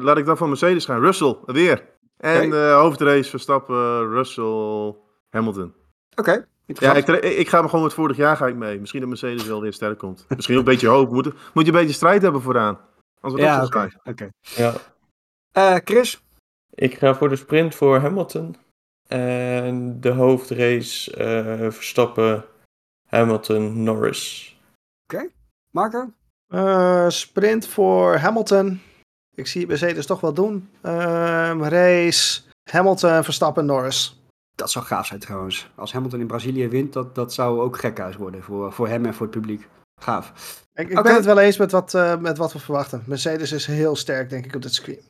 laat 0.00 0.18
ik 0.18 0.24
dan 0.24 0.36
van 0.36 0.48
Mercedes 0.48 0.84
gaan. 0.84 1.00
Russell, 1.00 1.36
weer. 1.46 1.84
En 2.16 2.46
okay. 2.46 2.72
hoofdrace 2.72 3.30
Verstappen, 3.30 4.08
Russell, 4.08 4.94
Hamilton. 5.30 5.74
Oké. 6.16 6.20
Okay. 6.20 6.44
Ja, 6.66 6.94
ik, 6.94 7.08
ik, 7.08 7.48
ga 7.48 7.62
me 7.62 7.68
gewoon 7.68 7.84
met 7.84 7.94
vorig 7.94 8.16
jaar 8.16 8.36
ga 8.36 8.46
ik 8.46 8.56
mee. 8.56 8.80
Misschien 8.80 9.00
dat 9.00 9.08
Mercedes 9.08 9.46
wel 9.46 9.60
weer 9.60 9.72
sterk 9.72 9.98
komt. 9.98 10.24
Misschien 10.36 10.54
ook 10.54 10.66
een 10.66 10.72
beetje 10.72 10.88
hoop. 10.88 11.10
Moet, 11.10 11.24
moet 11.24 11.66
je 11.66 11.72
een 11.72 11.78
beetje 11.78 11.94
strijd 11.94 12.22
hebben 12.22 12.42
vooraan. 12.42 12.78
Als 13.20 13.32
we 13.32 13.40
ja, 13.40 13.64
oké. 13.64 13.66
Okay. 13.76 13.92
Okay. 14.04 14.30
Ja. 15.52 15.80
Chris? 15.84 16.22
Ik 16.74 16.98
ga 16.98 17.14
voor 17.14 17.28
de 17.28 17.36
sprint 17.36 17.74
voor 17.74 17.98
Hamilton. 17.98 18.56
En 19.12 20.00
de 20.00 20.10
hoofdrace 20.10 21.18
uh, 21.18 21.70
Verstappen, 21.70 22.44
Hamilton, 23.08 23.82
Norris. 23.82 24.56
Oké. 25.04 25.14
Okay. 25.14 25.32
Marco? 25.70 26.12
Uh, 26.48 27.08
sprint 27.08 27.66
voor 27.66 28.16
Hamilton. 28.16 28.80
Ik 29.34 29.46
zie 29.46 29.66
Mercedes 29.66 30.06
toch 30.06 30.20
wel 30.20 30.32
doen. 30.32 30.68
race 30.82 32.40
Hamilton, 32.70 33.24
Verstappen, 33.24 33.66
Norris. 33.66 34.22
Dat 34.54 34.70
zou 34.70 34.84
gaaf 34.84 35.06
zijn 35.06 35.20
trouwens. 35.20 35.70
Als 35.74 35.92
Hamilton 35.92 36.20
in 36.20 36.26
Brazilië 36.26 36.68
wint, 36.68 36.92
dat, 36.92 37.14
dat 37.14 37.32
zou 37.32 37.60
ook 37.60 37.78
gekhuis 37.78 38.16
worden 38.16 38.42
voor, 38.42 38.72
voor 38.72 38.88
hem 38.88 39.06
en 39.06 39.14
voor 39.14 39.26
het 39.26 39.34
publiek. 39.34 39.68
Gaaf. 40.00 40.32
Ik, 40.74 40.84
ik 40.84 40.90
okay. 40.90 41.02
ben 41.02 41.14
het 41.14 41.24
wel 41.24 41.38
eens 41.38 41.56
met 41.56 41.72
wat, 41.72 41.94
uh, 41.94 42.16
met 42.18 42.38
wat 42.38 42.52
we 42.52 42.58
verwachten. 42.58 43.02
Mercedes 43.06 43.52
is 43.52 43.66
heel 43.66 43.96
sterk, 43.96 44.30
denk 44.30 44.44
ik, 44.44 44.54
op 44.54 44.62
dit 44.62 44.74
screen. 44.74 45.00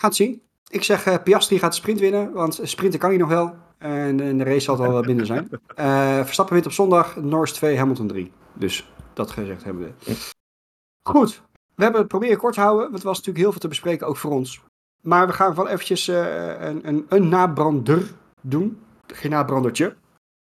Gaat 0.00 0.14
zien. 0.14 0.42
Ik 0.70 0.82
zeg 0.82 1.06
uh, 1.06 1.14
Piastri 1.24 1.58
gaat 1.58 1.70
de 1.70 1.76
sprint 1.76 2.00
winnen, 2.00 2.32
want 2.32 2.60
sprinten 2.62 2.98
kan 2.98 3.08
hij 3.08 3.18
nog 3.18 3.28
wel. 3.28 3.54
En, 3.78 4.20
en 4.20 4.38
de 4.38 4.44
race 4.44 4.60
zal 4.60 4.80
het 4.80 4.92
al 4.92 5.02
binnen 5.02 5.26
zijn. 5.26 5.48
Uh, 5.78 6.24
Verstappen 6.24 6.54
wint 6.54 6.66
op 6.66 6.72
zondag, 6.72 7.16
Norris 7.16 7.52
2, 7.52 7.78
Hamilton 7.78 8.06
3. 8.06 8.32
Dus 8.52 8.92
dat 9.12 9.30
gezegd 9.30 9.64
hebben 9.64 9.94
we. 10.04 10.16
Goed. 11.02 11.42
We 11.74 11.82
hebben 11.82 12.00
het 12.00 12.10
proberen 12.10 12.38
kort 12.38 12.54
te 12.54 12.60
houden, 12.60 12.82
want 12.82 12.94
het 12.94 13.02
was 13.02 13.16
natuurlijk 13.16 13.44
heel 13.44 13.50
veel 13.50 13.60
te 13.60 13.68
bespreken, 13.68 14.06
ook 14.06 14.16
voor 14.16 14.30
ons. 14.30 14.62
Maar 15.02 15.26
we 15.26 15.32
gaan 15.32 15.54
wel 15.54 15.68
eventjes 15.68 16.06
een, 16.06 16.88
een, 16.88 17.06
een 17.08 17.28
nabrander 17.28 18.12
doen. 18.40 18.78
Geen 19.06 19.30
nabrandertje. 19.30 19.96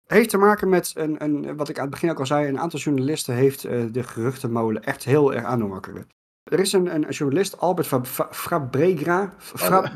Heeft 0.07 0.29
te 0.29 0.37
maken 0.37 0.69
met, 0.69 0.91
een, 0.95 1.23
een, 1.23 1.55
wat 1.55 1.69
ik 1.69 1.75
aan 1.75 1.81
het 1.81 1.91
begin 1.91 2.09
ook 2.09 2.19
al 2.19 2.25
zei, 2.25 2.47
een 2.47 2.59
aantal 2.59 2.79
journalisten 2.79 3.35
heeft 3.35 3.65
uh, 3.65 3.85
de 3.91 4.03
geruchtenmolen 4.03 4.83
echt 4.83 5.03
heel 5.03 5.33
erg 5.33 5.43
aan 5.43 5.69
wakkeren. 5.69 6.07
Er 6.53 6.59
is 6.59 6.73
een, 6.73 6.95
een 6.95 7.09
journalist, 7.09 7.57
Albert 7.57 7.87
Fabregra. 8.31 9.33
Fra, 9.37 9.91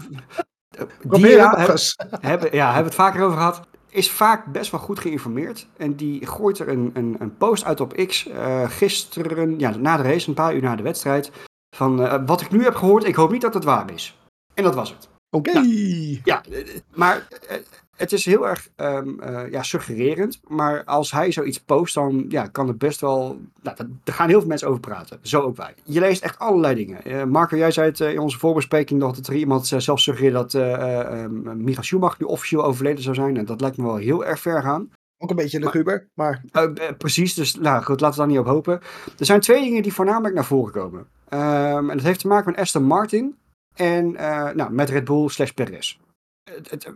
Dia, 1.01 1.67
hebben, 2.21 2.55
ja, 2.55 2.65
hebben 2.65 2.83
we 2.83 2.95
het 2.95 2.95
vaker 2.95 3.23
over 3.23 3.37
gehad. 3.37 3.61
Is 3.89 4.11
vaak 4.11 4.45
best 4.45 4.71
wel 4.71 4.79
goed 4.79 4.99
geïnformeerd. 4.99 5.67
En 5.77 5.95
die 5.95 6.25
gooit 6.25 6.59
er 6.59 6.69
een, 6.69 6.91
een, 6.93 7.15
een 7.19 7.37
post 7.37 7.65
uit 7.65 7.79
op 7.79 7.93
X 8.07 8.27
uh, 8.27 8.69
gisteren, 8.69 9.59
ja, 9.59 9.69
na 9.69 9.97
de 9.97 10.03
race, 10.03 10.27
een 10.27 10.33
paar 10.33 10.55
uur 10.55 10.61
na 10.61 10.75
de 10.75 10.83
wedstrijd. 10.83 11.31
Van 11.75 12.01
uh, 12.01 12.15
wat 12.25 12.41
ik 12.41 12.51
nu 12.51 12.63
heb 12.63 12.75
gehoord, 12.75 13.03
ik 13.03 13.15
hoop 13.15 13.31
niet 13.31 13.41
dat 13.41 13.53
het 13.53 13.63
waar 13.63 13.91
is. 13.91 14.19
En 14.53 14.63
dat 14.63 14.75
was 14.75 14.89
het. 14.89 15.09
Oké. 15.29 15.49
Okay. 15.49 15.63
Nou, 15.63 16.19
ja, 16.23 16.43
maar 16.93 17.27
het 17.97 18.11
is 18.11 18.25
heel 18.25 18.47
erg 18.47 18.69
um, 18.75 19.19
uh, 19.23 19.51
ja, 19.51 19.63
suggererend. 19.63 20.39
Maar 20.47 20.83
als 20.83 21.11
hij 21.11 21.31
zoiets 21.31 21.59
post, 21.59 21.93
dan 21.93 22.25
ja, 22.29 22.47
kan 22.47 22.67
het 22.67 22.77
best 22.77 23.01
wel. 23.01 23.39
Nou, 23.61 23.77
daar 24.03 24.15
gaan 24.15 24.29
heel 24.29 24.39
veel 24.39 24.47
mensen 24.47 24.67
over 24.67 24.79
praten. 24.79 25.19
Zo 25.21 25.41
ook 25.41 25.57
wij. 25.57 25.73
Je 25.83 25.99
leest 25.99 26.23
echt 26.23 26.39
allerlei 26.39 26.75
dingen. 26.75 26.99
Uh, 27.07 27.23
Marco, 27.23 27.57
jij 27.57 27.71
zei 27.71 27.89
het 27.89 27.99
uh, 27.99 28.11
in 28.11 28.19
onze 28.19 28.39
voorbespreking 28.39 28.99
nog 28.99 29.15
dat 29.15 29.27
er 29.27 29.35
iemand 29.35 29.67
zelf 29.67 29.99
suggereerde 29.99 30.37
dat 30.37 30.53
um, 30.53 31.63
Michael 31.63 31.83
Schumacher 31.83 32.17
nu 32.19 32.27
officieel 32.27 32.63
overleden 32.63 33.03
zou 33.03 33.15
zijn. 33.15 33.37
En 33.37 33.45
dat 33.45 33.61
lijkt 33.61 33.77
me 33.77 33.83
wel 33.83 33.95
heel 33.95 34.25
erg 34.25 34.39
ver 34.39 34.61
gaan. 34.61 34.91
Ook 35.17 35.29
een 35.29 35.35
beetje 35.35 35.59
luguber, 35.59 36.07
maar... 36.13 36.41
maar... 36.51 36.95
precies, 36.97 37.33
dus 37.33 37.55
nou 37.55 37.83
goed, 37.83 37.99
laten 37.99 38.19
we 38.19 38.25
daar 38.25 38.35
niet 38.35 38.45
op 38.45 38.53
hopen. 38.53 38.79
Er 39.19 39.25
zijn 39.25 39.39
twee 39.39 39.63
dingen 39.63 39.83
die 39.83 39.93
voornamelijk 39.93 40.35
naar 40.35 40.45
voren 40.45 40.73
komen. 40.73 40.99
Um, 40.99 41.89
en 41.89 41.97
dat 41.97 42.05
heeft 42.05 42.19
te 42.19 42.27
maken 42.27 42.51
met 42.51 42.59
Aston 42.59 42.83
Martin 42.83 43.35
en 43.73 44.11
nou, 44.55 44.71
met 44.71 44.89
Red 44.89 45.03
Bull 45.03 45.27
slash 45.27 45.51
Perez 45.51 45.97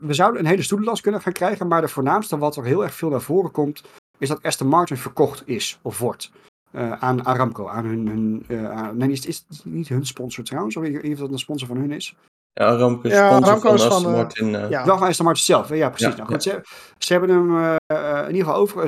we 0.02 0.14
zouden 0.14 0.42
een 0.42 0.48
hele 0.48 0.62
stoelenlast 0.62 1.02
kunnen 1.02 1.22
gaan 1.22 1.34
krijgen, 1.34 1.68
maar 1.68 1.82
de 1.82 1.88
voornaamste 1.88 2.38
wat 2.38 2.56
er 2.56 2.64
heel 2.64 2.84
erg 2.84 2.94
veel 2.94 3.10
naar 3.10 3.22
voren 3.22 3.52
komt, 3.52 3.84
is 4.18 4.28
dat 4.28 4.44
Aston 4.44 4.68
Martin 4.68 4.98
verkocht 4.98 5.44
is 5.46 5.80
of 5.82 6.00
wordt. 6.00 6.32
Uh, 6.72 6.92
aan 6.92 7.26
Aramco, 7.26 7.68
aan 7.68 7.86
hun. 7.86 8.08
hun 8.08 8.46
uh, 8.48 8.72
aan, 8.72 8.98
nee, 8.98 9.12
is, 9.12 9.26
is 9.26 9.46
het 9.48 9.66
niet 9.66 9.88
hun 9.88 10.06
sponsor 10.06 10.44
trouwens? 10.44 10.76
Of 10.76 10.86
of 10.86 11.18
dat 11.18 11.32
een 11.32 11.40
sponsor 11.40 11.68
van 11.68 11.78
hun 11.78 11.92
is? 11.92 12.16
Ja, 12.54 12.66
Aramco 12.66 13.08
is 13.08 13.14
ja, 13.14 13.28
sponsor 13.28 13.60
van 13.60 13.72
Aston 13.72 14.02
van, 14.02 14.12
Martin. 14.12 14.54
Uh, 14.54 14.70
ja. 14.70 14.86
Wel 14.86 14.98
van 14.98 15.08
Aston 15.08 15.26
Martin 15.26 15.44
zelf, 15.44 15.70
ja, 15.70 15.90
precies. 15.90 16.08
Ja, 16.08 16.16
nou, 16.16 16.28
goed, 16.32 16.44
ze, 16.44 16.62
ze, 16.98 17.14
hebben 17.14 17.30
hem 17.30 17.78
in 18.28 18.36
ieder 18.36 18.46
geval 18.46 18.56
over. 18.56 18.82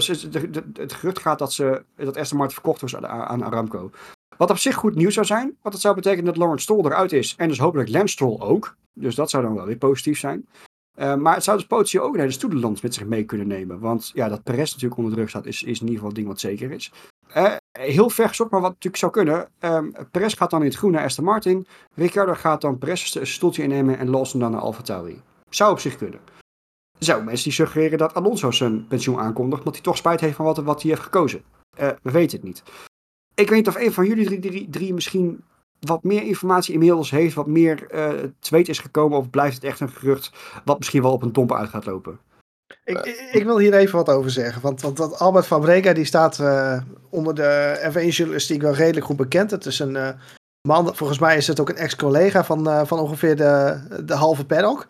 het 0.74 0.94
gerucht 0.94 1.20
gaat 1.20 1.40
dat, 1.40 1.54
ze, 1.54 1.84
dat 1.96 2.18
Aston 2.18 2.38
Martin 2.38 2.56
verkocht 2.56 2.82
was 2.82 2.96
aan, 2.96 3.08
aan 3.08 3.44
Aramco. 3.44 3.92
Wat 4.38 4.50
op 4.50 4.58
zich 4.58 4.76
goed 4.76 4.96
nieuws 4.96 5.14
zou 5.14 5.26
zijn, 5.26 5.46
want 5.46 5.74
dat 5.74 5.82
zou 5.82 5.96
betekenen 5.96 6.26
dat 6.26 6.38
Lawrence 6.38 6.64
Stroll 6.64 6.86
eruit 6.86 7.12
is. 7.12 7.36
En 7.38 7.48
dus 7.48 7.60
hopelijk 7.60 7.90
Lance 7.90 8.14
Stroll 8.14 8.40
ook. 8.40 8.76
Dus 8.94 9.16
dat 9.16 9.30
zou 9.30 9.44
dan 9.44 9.56
wel 9.56 9.66
weer 9.66 9.78
positief 9.78 10.20
zijn. 10.20 10.48
Uh, 11.00 11.16
maar 11.16 11.34
het 11.34 11.44
zou 11.44 11.58
dus 11.58 11.68
potentieel 11.68 12.04
ook 12.04 12.14
een 12.14 12.20
hele 12.20 12.32
stoedeland 12.32 12.82
met 12.82 12.94
zich 12.94 13.06
mee 13.06 13.24
kunnen 13.24 13.48
nemen. 13.48 13.80
Want 13.80 14.12
ja, 14.14 14.30
dat 14.30 14.44
Perez 14.44 14.72
natuurlijk 14.72 14.98
onder 14.98 15.14
druk 15.14 15.30
staat, 15.30 15.46
is, 15.46 15.64
is 15.64 15.80
in 15.80 15.88
ieder 15.88 15.94
geval 15.94 16.10
een 16.10 16.16
ding 16.16 16.28
wat 16.28 16.40
zeker 16.40 16.72
is. 16.72 16.92
Uh, 17.38 17.56
heel 17.72 18.10
ver 18.10 18.28
gezocht, 18.28 18.52
maar 18.52 18.62
wat 18.62 18.70
natuurlijk 18.70 18.98
zou 18.98 19.12
kunnen. 19.12 19.50
Um, 19.60 19.94
Perez 20.12 20.38
gaat 20.38 20.50
dan 20.50 20.60
in 20.60 20.68
het 20.68 20.76
groen 20.76 20.92
naar 20.92 21.04
Aston 21.04 21.26
Martin. 21.26 21.68
Ricciardo 21.96 22.34
gaat 22.34 22.62
dan 22.62 22.78
Perez 22.78 23.16
een 23.16 23.28
stoeltje 23.28 23.64
innemen 23.64 23.98
en 23.98 24.10
Lawson 24.10 24.40
dan 24.40 24.52
naar 24.52 24.62
Alfa 24.62 24.82
Tauri. 24.82 25.22
Zou 25.50 25.72
op 25.72 25.80
zich 25.80 25.96
kunnen. 25.98 26.20
Zijn 27.00 27.24
mensen 27.24 27.44
die 27.44 27.54
suggereren 27.54 27.98
dat 27.98 28.14
Alonso 28.14 28.52
zijn 28.52 28.88
pensioen 28.88 29.20
aankondigt, 29.20 29.60
omdat 29.60 29.74
hij 29.74 29.84
toch 29.84 29.98
spijt 29.98 30.20
heeft 30.20 30.36
van 30.36 30.46
wat, 30.46 30.58
wat 30.58 30.82
hij 30.82 30.92
heeft 30.92 31.04
gekozen. 31.04 31.44
Uh, 31.80 31.90
we 32.02 32.12
weten 32.12 32.38
het 32.38 32.48
niet. 32.48 32.64
Ik 33.36 33.50
weet 33.50 33.58
niet 33.58 33.68
of 33.68 33.76
een 33.76 33.94
van 33.94 34.06
jullie 34.06 34.26
drie, 34.26 34.40
drie, 34.40 34.70
drie 34.70 34.94
misschien 34.94 35.44
wat 35.80 36.04
meer 36.04 36.24
informatie 36.24 36.74
inmiddels 36.74 37.12
heeft, 37.12 37.36
wat 37.36 37.48
meer 37.48 37.82
uh, 37.82 38.10
te 38.40 38.50
weten 38.50 38.74
is 38.74 38.80
gekomen, 38.80 39.18
of 39.18 39.30
blijft 39.30 39.56
het 39.56 39.64
echt 39.64 39.80
een 39.80 39.90
gerucht 39.90 40.32
wat 40.66 40.78
misschien 40.78 41.02
wel 41.02 41.12
op 41.12 41.22
een 41.22 41.34
domper 41.34 41.58
uit 41.58 41.70
gaat 41.70 41.86
lopen? 41.86 42.20
Ik, 42.84 43.30
ik, 43.32 43.44
wil 43.44 43.58
hier 43.58 43.74
even 43.74 43.96
wat 43.96 44.10
over 44.10 44.32
zeggen. 44.32 44.62
Want, 44.62 44.82
want, 44.82 44.98
want 44.98 45.20
Albert 45.20 45.48
van 45.48 45.62
Brega 45.62 45.94
die 45.94 46.06
staat 46.06 46.40
uh, 46.40 46.82
onder 47.10 47.36
de 47.36 47.80
F1-journalistiek 47.92 48.62
wel 48.62 48.74
redelijk 48.74 49.06
goed 49.06 49.18
bekend. 49.18 49.52
Het 49.52 49.66
is 49.66 49.80
een 49.80 49.96
uh, 49.96 50.10
man, 50.68 50.96
volgens 50.96 51.20
mij 51.20 51.38
is 51.38 51.48
het 51.48 51.60
ook 51.60 51.70
een 51.70 51.76
ex-collega 51.76 52.44
van, 52.44 52.88
van 52.88 53.00
ongeveer 53.00 53.36
de, 53.36 53.80
de 54.06 54.14
halve 54.14 54.46
paddock. 54.46 54.88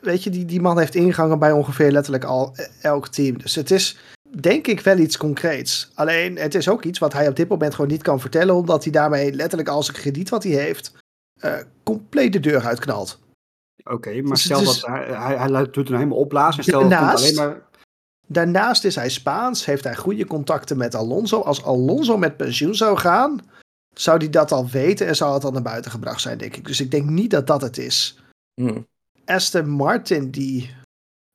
weet 0.00 0.24
je, 0.24 0.30
die, 0.30 0.44
die 0.44 0.60
man 0.60 0.78
heeft 0.78 0.94
ingangen 0.94 1.38
bij 1.38 1.52
ongeveer 1.52 1.90
letterlijk 1.90 2.24
al 2.24 2.56
elk 2.80 3.08
team. 3.08 3.38
Dus 3.38 3.54
het 3.54 3.70
is, 3.70 3.98
denk 4.40 4.66
ik 4.66 4.80
wel 4.80 4.98
iets 4.98 5.16
concreets. 5.16 5.90
Alleen 5.94 6.36
het 6.36 6.54
is 6.54 6.68
ook 6.68 6.84
iets 6.84 6.98
wat 6.98 7.12
hij 7.12 7.28
op 7.28 7.36
dit 7.36 7.48
moment 7.48 7.74
gewoon 7.74 7.90
niet 7.90 8.02
kan 8.02 8.20
vertellen, 8.20 8.54
omdat 8.54 8.82
hij 8.82 8.92
daarmee 8.92 9.32
letterlijk 9.32 9.68
al 9.68 9.82
zijn 9.82 9.96
krediet 9.96 10.28
wat 10.28 10.42
hij 10.42 10.52
heeft, 10.52 10.92
uh, 11.44 11.54
compleet 11.82 12.32
de 12.32 12.40
deur 12.40 12.66
uitknalt. 12.66 13.20
Oké, 13.84 13.94
okay, 13.94 14.20
maar 14.20 14.32
dus, 14.32 14.42
stel 14.42 14.58
dus, 14.58 14.80
dat 14.80 14.90
hij, 14.90 15.04
hij, 15.04 15.36
hij 15.36 15.70
doet 15.70 15.88
hem 15.88 15.96
helemaal 15.96 16.18
opblazen. 16.18 16.58
En 16.58 16.64
stel 16.64 16.88
daarnaast, 16.88 17.22
alleen 17.22 17.34
maar... 17.34 17.62
daarnaast 18.26 18.84
is 18.84 18.94
hij 18.94 19.08
Spaans, 19.08 19.64
heeft 19.64 19.84
hij 19.84 19.96
goede 19.96 20.26
contacten 20.26 20.76
met 20.76 20.94
Alonso. 20.94 21.40
Als 21.40 21.64
Alonso 21.64 22.16
met 22.18 22.36
pensioen 22.36 22.74
zou 22.74 22.98
gaan, 22.98 23.40
zou 23.94 24.18
hij 24.18 24.30
dat 24.30 24.52
al 24.52 24.68
weten 24.68 25.06
en 25.06 25.16
zou 25.16 25.34
het 25.34 25.44
al 25.44 25.50
naar 25.50 25.62
buiten 25.62 25.90
gebracht 25.90 26.20
zijn, 26.20 26.38
denk 26.38 26.56
ik. 26.56 26.66
Dus 26.66 26.80
ik 26.80 26.90
denk 26.90 27.08
niet 27.08 27.30
dat 27.30 27.46
dat 27.46 27.62
het 27.62 27.78
is. 27.78 28.22
Hmm. 28.54 28.86
Aston 29.24 29.68
Martin, 29.68 30.30
die 30.30 30.74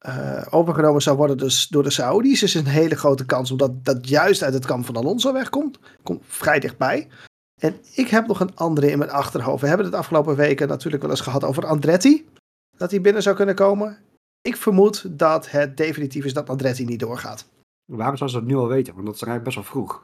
uh, 0.06 0.46
overgenomen 0.50 1.02
zou 1.02 1.18
worden 1.18 1.38
dus 1.38 1.68
door 1.68 1.84
de 1.84 1.90
Saudis, 1.90 2.44
is 2.44 2.54
een 2.54 2.68
hele 2.68 2.96
grote 2.96 3.26
kans 3.26 3.52
omdat 3.52 3.86
dat 3.86 4.10
juist 4.10 4.44
uit 4.44 4.54
het 4.54 4.66
kamp 4.66 4.86
van 4.86 4.96
Alonso 4.96 5.34
wegkomt. 5.34 5.80
Komt 6.04 6.24
vrij 6.28 6.60
dichtbij. 6.60 7.08
En 7.62 7.76
ik 7.96 8.08
heb 8.08 8.28
nog 8.28 8.40
een 8.40 8.56
andere 8.56 8.92
in 8.92 8.98
mijn 8.98 9.12
achterhoofd. 9.12 9.62
We 9.62 9.68
hebben 9.68 9.86
het 9.86 9.96
afgelopen 9.96 10.36
weken 10.36 10.68
natuurlijk 10.68 11.02
wel 11.02 11.12
eens 11.12 11.22
gehad 11.22 11.44
over 11.44 11.66
Andretti. 11.66 12.30
Dat 12.78 12.92
hij 12.92 13.02
binnen 13.02 13.22
zou 13.22 13.36
kunnen 13.36 13.56
komen. 13.56 13.98
Ik 14.42 14.56
vermoed 14.56 15.20
dat 15.20 15.52
het 15.52 15.78
definitief 15.78 16.26
is 16.26 16.34
dat 16.34 16.50
Andretti 16.50 16.86
niet 16.86 17.00
doorgaat. 17.00 17.48
Waarom 17.86 18.18
zou 18.18 18.30
ze 18.30 18.36
dat 18.36 18.46
nu 18.46 18.56
al 18.56 18.68
weten? 18.68 18.94
Want 18.94 19.06
dat 19.06 19.16
is 19.16 19.22
eigenlijk 19.22 19.56
best 19.56 19.56
wel 19.56 19.82
vroeg. 19.84 20.04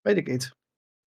Weet 0.00 0.16
ik 0.16 0.26
niet. 0.26 0.50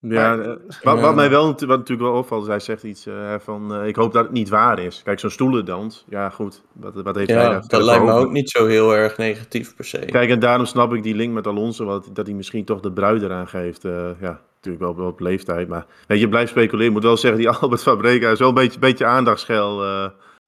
Ja, 0.02 0.36
maar, 0.36 0.40
eh, 0.40 0.56
wat, 0.82 1.00
wat, 1.00 1.16
mij 1.16 1.30
wel 1.30 1.46
wat 1.48 1.60
natuurlijk 1.60 2.10
wel 2.10 2.18
opvalt, 2.18 2.48
hij 2.48 2.60
zegt 2.60 2.84
iets 2.84 3.08
uh, 3.08 3.36
van, 3.40 3.82
uh, 3.82 3.88
ik 3.88 3.96
hoop 3.96 4.14
dat 4.14 4.24
het 4.24 4.32
niet 4.32 4.50
waar 4.50 4.80
is. 4.80 5.02
Kijk, 5.04 5.20
zo'n 5.20 5.30
stoelendans, 5.30 6.06
ja 6.10 6.30
goed, 6.30 6.62
wat, 6.74 7.02
wat 7.02 7.16
heeft 7.16 7.30
ja, 7.30 7.52
hij 7.52 7.62
dat 7.68 7.82
lijkt 7.82 8.04
me 8.04 8.12
ook 8.12 8.32
niet 8.32 8.50
zo 8.50 8.66
heel 8.66 8.96
erg 8.96 9.18
negatief 9.18 9.76
per 9.76 9.86
se. 9.86 10.00
Kijk, 10.00 10.30
en 10.30 10.40
daarom 10.40 10.66
snap 10.66 10.94
ik 10.94 11.04
die 11.04 11.16
link 11.16 11.34
met 11.34 11.48
Alonso, 11.48 11.86
wat, 11.86 12.10
dat 12.14 12.26
hij 12.26 12.36
misschien 12.36 12.66
toch 12.66 12.80
de 12.80 12.92
bruid 12.92 13.22
eraan 13.22 13.48
geeft. 13.48 13.82
ja, 14.20 14.42
natuurlijk 14.56 14.84
wel, 14.84 14.96
wel 14.96 15.08
op 15.08 15.20
leeftijd, 15.20 15.68
maar 15.68 15.86
weet 16.08 16.20
je, 16.20 16.30
blijft 16.30 16.52
speculeren. 16.52 16.88
Ik 16.88 16.94
moet 16.94 17.04
wel 17.04 17.18
zeggen, 17.18 17.40
die 17.40 17.50
Albert 17.60 17.82
Fabrega 17.82 18.30
is 18.30 18.40
wel 18.40 18.48
een 18.48 18.54
beetje, 18.54 18.80
beetje 18.80 19.06
aandachtsschel. 19.06 19.84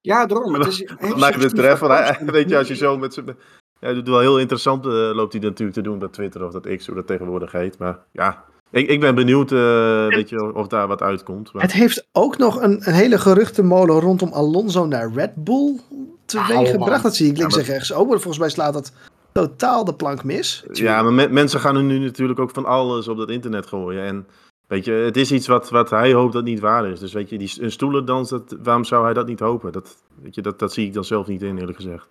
ja, 0.02 0.26
daarom. 0.26 0.54
Het 0.54 0.68
is 0.68 0.86
weet 2.26 2.50
je, 2.50 2.58
als 2.58 2.68
je 2.68 2.76
zo 2.76 2.98
met 2.98 3.14
zijn... 3.14 3.38
Ja, 3.80 3.88
het 3.88 3.96
doet 3.96 4.08
wel 4.08 4.20
heel 4.20 4.40
interessant, 4.40 4.86
loopt 4.86 5.34
hij 5.34 5.42
natuurlijk 5.42 5.78
te 5.78 5.82
doen 5.82 6.00
bij 6.00 6.08
Twitter 6.08 6.46
of 6.46 6.52
dat 6.52 6.76
X, 6.78 6.86
hoe 6.86 6.96
dat 6.96 7.08
tegenwoordig 7.08 7.52
heet. 7.52 7.78
Maar 7.78 8.00
ja, 8.12 8.44
ik, 8.72 8.90
ik 8.90 9.00
ben 9.00 9.16
benieuwd 9.16 9.52
uh, 9.52 10.08
weet 10.08 10.30
je, 10.30 10.56
of 10.56 10.68
daar 10.68 10.88
wat 10.88 11.02
uitkomt. 11.02 11.54
Maar... 11.54 11.62
Het 11.62 11.74
heeft 11.74 12.08
ook 12.12 12.38
nog 12.38 12.62
een, 12.62 12.88
een 12.88 12.94
hele 12.94 13.18
geruchtenmolen 13.18 14.00
rondom 14.00 14.32
Alonso 14.34 14.86
naar 14.86 15.12
Red 15.14 15.36
Bull 15.36 15.80
teweeg 16.26 16.70
gebracht. 16.70 17.04
Dat 17.04 17.16
zie 17.16 17.30
ik 17.30 17.38
links 17.38 17.56
ja, 17.56 17.60
maar... 17.60 17.70
en 17.70 17.74
rechts 17.74 17.94
ook. 17.94 18.08
Maar 18.10 18.20
volgens 18.20 18.40
mij 18.40 18.50
slaat 18.50 18.74
dat 18.74 18.92
totaal 19.32 19.86
de 19.86 19.94
plank 19.94 20.24
mis. 20.24 20.64
Ja, 20.72 21.02
maar 21.02 21.14
me 21.14 21.28
mensen 21.30 21.60
gaan 21.60 21.76
er 21.76 21.84
nu 21.84 22.00
natuurlijk 22.00 22.40
ook 22.40 22.52
van 22.52 22.66
alles 22.66 23.08
op 23.08 23.18
dat 23.18 23.30
internet 23.30 23.68
gooien. 23.68 24.04
En 24.04 24.28
weet 24.68 24.86
je, 24.86 24.92
het 24.92 25.18
is 25.18 25.32
iets 25.32 25.48
wat, 25.48 25.70
wat 25.70 25.90
hij 25.90 26.14
hoopt 26.14 26.34
dat 26.34 26.44
niet 26.44 26.60
waar 26.60 26.90
is. 26.90 27.00
Dus 27.00 27.14
weet 27.14 27.30
je, 27.30 27.38
die, 27.38 27.54
een 27.60 27.72
stoelendans, 27.72 28.30
dat, 28.30 28.58
waarom 28.64 28.84
zou 28.84 29.04
hij 29.04 29.14
dat 29.14 29.28
niet 29.28 29.40
hopen? 29.40 29.72
Dat, 29.72 29.98
weet 30.22 30.36
je, 30.36 30.42
dat, 30.42 30.60
dat 30.60 30.74
zie 30.74 30.86
ik 30.86 30.94
dan 30.94 31.06
zelf 31.06 31.28
niet 31.28 31.42
in, 31.42 31.58
eerlijk 31.58 31.78
gezegd. 31.78 32.08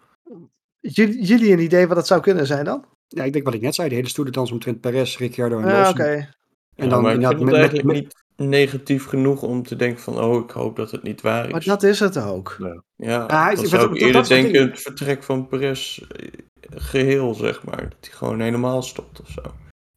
Jullie 0.80 1.52
een 1.52 1.62
idee 1.62 1.86
wat 1.86 1.96
dat 1.96 2.06
zou 2.06 2.20
kunnen 2.20 2.46
zijn 2.46 2.64
dan? 2.64 2.84
Ja, 3.08 3.24
ik 3.24 3.32
denk 3.32 3.44
wat 3.44 3.54
ik 3.54 3.60
net 3.60 3.74
zei, 3.74 3.88
de 3.88 3.94
hele 3.94 4.08
stoelendans 4.08 4.52
omtrent 4.52 4.80
Perez, 4.80 5.18
Ricciardo 5.18 5.58
en 5.58 5.64
ah, 5.64 5.70
Lawson. 5.72 5.94
Oké. 5.94 6.28
En 6.80 6.88
dan 6.88 7.04
ja, 7.04 7.12
inderdaad 7.12 7.40
met, 7.40 7.54
eigenlijk 7.54 7.86
met, 7.86 7.94
niet 7.96 8.14
negatief 8.48 9.06
genoeg 9.06 9.42
om 9.42 9.62
te 9.62 9.76
denken 9.76 10.02
van, 10.02 10.18
oh, 10.18 10.44
ik 10.44 10.50
hoop 10.50 10.76
dat 10.76 10.90
het 10.90 11.02
niet 11.02 11.20
waar 11.20 11.46
is. 11.46 11.52
Maar 11.52 11.64
dat 11.64 11.82
is 11.82 12.00
het 12.00 12.18
ook. 12.22 12.56
Ja, 12.96 13.26
hij, 13.26 13.54
dan 13.54 13.66
zou 13.66 13.94
ik 13.94 14.00
eerder 14.00 14.28
denken 14.28 14.62
het 14.62 14.80
vertrek 14.80 15.22
van 15.22 15.46
Perez 15.46 15.98
eh, 15.98 16.28
geheel, 16.70 17.34
zeg 17.34 17.64
maar. 17.64 17.82
Dat 17.82 17.96
hij 18.00 18.10
gewoon 18.10 18.40
helemaal 18.40 18.82
stopt 18.82 19.20
of 19.20 19.28
zo. 19.28 19.42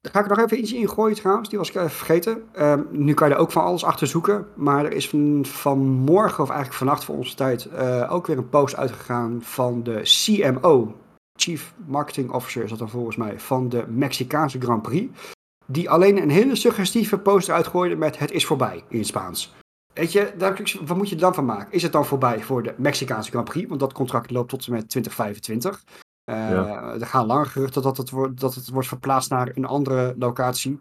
Daar 0.01 0.11
ga 0.11 0.19
ik 0.19 0.27
nog 0.27 0.39
even 0.39 0.59
iets 0.59 0.73
in 0.73 0.89
gooien 0.89 1.15
trouwens, 1.15 1.49
die 1.49 1.57
was 1.57 1.69
ik 1.69 1.75
even 1.75 1.89
vergeten. 1.89 2.43
Um, 2.59 2.87
nu 2.91 3.13
kan 3.13 3.27
je 3.27 3.33
er 3.33 3.39
ook 3.39 3.51
van 3.51 3.63
alles 3.63 3.83
achter 3.83 4.07
zoeken. 4.07 4.47
Maar 4.55 4.85
er 4.85 4.91
is 4.91 5.09
van, 5.09 5.45
vanmorgen, 5.45 6.43
of 6.43 6.49
eigenlijk 6.49 6.77
vannacht 6.77 7.03
voor 7.03 7.15
onze 7.15 7.35
tijd, 7.35 7.69
uh, 7.73 8.13
ook 8.13 8.27
weer 8.27 8.37
een 8.37 8.49
post 8.49 8.75
uitgegaan 8.75 9.39
van 9.41 9.83
de 9.83 10.01
CMO. 10.03 10.95
Chief 11.39 11.73
Marketing 11.85 12.31
Officer 12.31 12.63
is 12.63 12.69
dat 12.69 12.79
dan 12.79 12.89
volgens 12.89 13.15
mij, 13.15 13.39
van 13.39 13.69
de 13.69 13.85
Mexicaanse 13.87 14.61
Grand 14.61 14.81
Prix 14.81 15.32
die 15.65 15.89
alleen 15.89 16.21
een 16.21 16.29
hele 16.29 16.55
suggestieve 16.55 17.17
poster 17.17 17.53
uitgooide 17.53 17.95
met 17.95 18.19
het 18.19 18.31
is 18.31 18.45
voorbij 18.45 18.83
in 18.89 18.97
het 18.97 19.07
Spaans. 19.07 19.53
Weet 19.93 20.11
je, 20.11 20.33
daar, 20.37 20.61
wat 20.85 20.97
moet 20.97 21.09
je 21.09 21.15
er 21.15 21.21
dan 21.21 21.33
van 21.33 21.45
maken? 21.45 21.73
Is 21.73 21.83
het 21.83 21.91
dan 21.91 22.05
voorbij 22.05 22.43
voor 22.43 22.63
de 22.63 22.73
Mexicaanse 22.77 23.31
Grand 23.31 23.49
Prix? 23.49 23.67
Want 23.67 23.79
dat 23.79 23.93
contract 23.93 24.31
loopt 24.31 24.49
tot 24.49 24.65
en 24.65 24.71
met 24.71 24.89
2025. 24.89 25.83
Uh, 26.25 26.35
ja. 26.49 26.93
Er 26.93 27.05
gaan 27.05 27.25
lange 27.25 27.45
geruchten 27.45 27.81
dat 27.81 27.97
het, 27.97 28.09
wordt, 28.09 28.39
dat 28.39 28.55
het 28.55 28.69
wordt 28.69 28.87
verplaatst 28.87 29.29
naar 29.29 29.51
een 29.53 29.65
andere 29.65 30.15
locatie. 30.17 30.79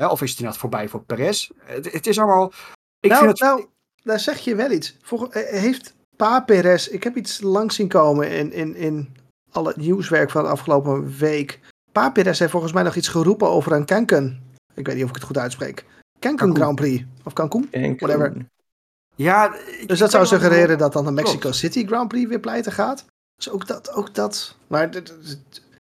Uh, 0.00 0.10
of 0.10 0.22
is 0.22 0.30
het 0.30 0.38
inderdaad 0.38 0.60
voorbij 0.60 0.88
voor 0.88 1.02
Perez? 1.02 1.50
Het, 1.64 1.92
het 1.92 2.06
is 2.06 2.18
allemaal... 2.18 2.52
Ik 3.00 3.10
nou, 3.10 3.24
vind 3.24 3.38
het... 3.38 3.48
nou, 3.48 3.66
daar 4.02 4.20
zeg 4.20 4.38
je 4.38 4.54
wel 4.54 4.70
iets. 4.70 4.96
Eh, 5.30 5.42
heeft 5.60 5.94
Pa 6.16 6.40
Perez... 6.40 6.86
Ik 6.86 7.04
heb 7.04 7.16
iets 7.16 7.40
langs 7.40 7.74
zien 7.74 7.88
komen 7.88 8.30
in, 8.30 8.52
in, 8.52 8.74
in 8.74 9.16
al 9.52 9.66
het 9.66 9.76
nieuwswerk 9.76 10.30
van 10.30 10.42
de 10.42 10.48
afgelopen 10.48 11.16
week. 11.18 11.60
Pa 11.92 12.10
Perez 12.10 12.38
heeft 12.38 12.50
volgens 12.50 12.72
mij 12.72 12.82
nog 12.82 12.94
iets 12.94 13.08
geroepen 13.08 13.48
over 13.48 13.72
een 13.72 13.86
Cancun. 13.86 14.40
Ik 14.74 14.86
weet 14.86 14.94
niet 14.94 15.04
of 15.04 15.10
ik 15.10 15.16
het 15.16 15.24
goed 15.24 15.38
uitspreek. 15.38 15.84
Cancun, 16.18 16.54
Grand 16.54 16.76
Prix. 16.76 17.04
Of 17.24 17.32
Cancun, 17.32 17.68
whatever. 17.98 18.32
Ja, 19.16 19.54
dus 19.86 19.98
dat 19.98 20.10
zou 20.10 20.26
suggereren 20.26 20.78
dat 20.78 20.92
dan 20.92 21.04
de 21.04 21.10
Mexico 21.10 21.52
City 21.52 21.86
Grand 21.86 22.08
Prix 22.08 22.28
weer 22.28 22.40
pleiten 22.40 22.72
gaat. 22.72 23.04
Dus 23.36 23.50
ook 23.50 23.66
dat, 23.66 23.92
ook 23.92 24.14
dat. 24.14 24.56
Maar 24.66 24.88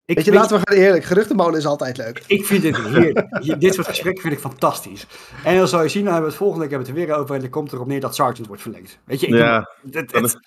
ik 0.05 0.15
weet 0.15 0.25
je, 0.25 0.33
laten 0.33 0.59
we 0.59 0.67
gaan 0.67 0.77
eerlijk. 0.77 1.03
Geruchtenmolen 1.03 1.59
is 1.59 1.65
altijd 1.65 1.97
leuk. 1.97 2.23
Ik 2.27 2.45
vind 2.45 2.63
het 2.63 2.77
heerlijk. 2.77 3.27
dit 3.61 3.73
soort 3.73 3.87
gesprekken 3.87 4.21
vind 4.21 4.33
ik 4.33 4.39
fantastisch. 4.39 5.07
En 5.43 5.57
dan 5.57 5.67
zou 5.67 5.83
je 5.83 5.89
zien, 5.89 6.03
dan 6.03 6.13
hebben 6.13 6.31
we 6.31 6.35
het 6.35 6.45
volgende 6.45 6.63
week 6.63 6.73
hebben 6.73 6.93
we 6.93 6.99
het 6.99 7.09
er 7.09 7.13
weer 7.13 7.23
over. 7.23 7.35
En 7.35 7.41
dan 7.41 7.49
komt 7.49 7.71
erop 7.71 7.87
neer 7.87 7.99
dat 7.99 8.15
Sergeant 8.15 8.47
wordt 8.47 8.61
verlengd. 8.61 8.99
Weet 9.03 9.19
je, 9.19 9.27
ik 9.27 9.33
ja, 9.33 9.69
het, 9.91 10.11
het, 10.11 10.37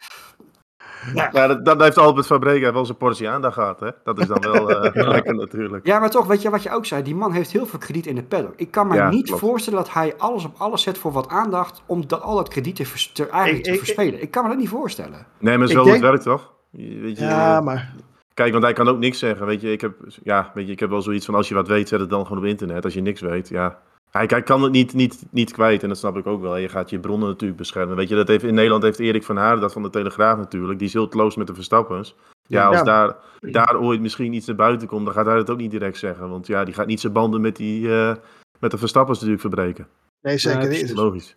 ja, 1.15 1.29
ja 1.37 1.55
dan 1.55 1.83
heeft 1.83 1.99
Albert 1.99 2.27
Fabrega 2.27 2.73
wel 2.73 2.85
zijn 2.85 2.99
portie 2.99 3.29
aandacht 3.29 3.55
gehad. 3.55 3.81
Hè? 3.81 3.89
Dat 4.05 4.19
is 4.19 4.27
dan 4.27 4.41
wel 4.41 4.71
uh, 4.71 5.09
lekker 5.09 5.35
natuurlijk. 5.35 5.87
Ja, 5.87 5.99
maar 5.99 6.11
toch, 6.11 6.27
weet 6.27 6.43
je 6.43 6.51
wat 6.51 6.63
je 6.63 6.71
ook 6.71 6.87
zei? 6.87 7.03
Die 7.03 7.15
man 7.15 7.33
heeft 7.33 7.53
heel 7.53 7.67
veel 7.67 7.79
krediet 7.79 8.07
in 8.07 8.15
de 8.15 8.23
paddock. 8.23 8.53
Ik 8.57 8.71
kan 8.71 8.87
me 8.87 9.09
niet 9.09 9.31
voorstellen 9.31 9.79
dat 9.79 9.93
hij 9.93 10.15
alles 10.19 10.45
op 10.45 10.55
alles 10.59 10.83
zet 10.83 10.99
voor 10.99 11.13
wat 11.13 11.29
aandacht... 11.29 11.83
om 11.87 12.07
dat, 12.07 12.23
al 12.23 12.37
dat 12.37 12.49
krediet 12.49 12.77
te, 12.77 13.11
te 13.13 13.29
eigenlijk 13.29 13.67
ik, 13.67 13.73
te 13.73 13.79
verspelen. 13.79 14.23
Ik 14.23 14.31
kan 14.31 14.43
me 14.43 14.49
dat 14.49 14.59
niet 14.59 14.69
voorstellen. 14.69 15.27
Nee, 15.39 15.59
maar 15.59 15.69
zo 15.69 15.83
denk... 15.83 15.95
het 15.95 16.05
werkt 16.05 16.23
toch? 16.23 16.53
Weet 16.71 17.19
je, 17.19 17.25
ja, 17.25 17.61
maar... 17.61 17.95
Kijk, 18.35 18.53
want 18.53 18.65
hij 18.65 18.73
kan 18.73 18.89
ook 18.89 18.99
niks 18.99 19.19
zeggen. 19.19 19.47
Weet 19.47 19.61
je, 19.61 19.73
ik 19.73 19.81
heb, 19.81 19.95
ja, 20.23 20.51
weet 20.55 20.67
je, 20.67 20.73
ik 20.73 20.81
heb 20.81 20.91
wel 20.91 21.03
zoiets 21.03 21.27
van: 21.27 21.35
als 21.35 21.49
je 21.49 21.55
wat 21.55 21.69
weet, 21.69 21.89
zet 21.89 22.01
het 22.01 22.11
dan 22.11 22.27
gewoon 22.27 22.43
op 22.43 22.49
internet. 22.49 22.85
Als 22.85 22.95
je 22.95 23.01
niks 23.01 23.21
weet, 23.21 23.49
ja. 23.49 23.79
Hij, 24.19 24.27
hij 24.27 24.43
kan 24.43 24.63
het 24.63 24.73
niet, 24.73 24.93
niet, 24.93 25.25
niet 25.31 25.53
kwijt 25.53 25.83
en 25.83 25.89
dat 25.89 25.99
snap 25.99 26.17
ik 26.17 26.27
ook 26.27 26.41
wel. 26.41 26.57
Je 26.57 26.69
gaat 26.69 26.91
je 26.91 26.99
bronnen 26.99 27.29
natuurlijk 27.29 27.59
beschermen. 27.59 27.97
Weet 27.97 28.09
je, 28.09 28.15
dat 28.15 28.29
heeft, 28.29 28.45
in 28.45 28.55
Nederland 28.55 28.83
heeft 28.83 28.99
Erik 28.99 29.25
van 29.25 29.37
Haar, 29.37 29.61
dat 29.61 29.73
van 29.73 29.83
de 29.83 29.91
Telegraaf 29.91 30.39
natuurlijk, 30.39 30.79
die 30.79 30.89
is 30.89 30.93
heel 30.95 31.09
close 31.09 31.39
met 31.39 31.47
de 31.47 31.55
Verstappers. 31.55 32.15
Ja, 32.47 32.67
als 32.67 32.83
Daar, 32.83 33.17
daar 33.41 33.77
ooit 33.81 34.01
misschien 34.01 34.33
iets 34.33 34.47
naar 34.47 34.57
buiten 34.57 34.89
komt, 34.89 35.05
dan 35.05 35.15
gaat 35.15 35.27
hij 35.27 35.37
het 35.37 35.51
ook 35.51 35.59
niet 35.59 35.71
direct 35.71 35.99
zeggen. 35.99 36.29
Want 36.29 36.47
ja, 36.47 36.65
die 36.65 36.75
gaat 36.75 36.87
niet 36.87 37.01
zijn 37.01 37.13
banden 37.13 37.41
met, 37.41 37.57
die, 37.57 37.81
uh, 37.81 38.15
met 38.59 38.71
de 38.71 38.79
Verstappers 38.79 39.19
natuurlijk 39.19 39.47
verbreken. 39.47 39.89
Nee, 40.21 40.39
zeker 40.39 40.69
niet. 40.69 40.95
Logisch. 40.95 41.37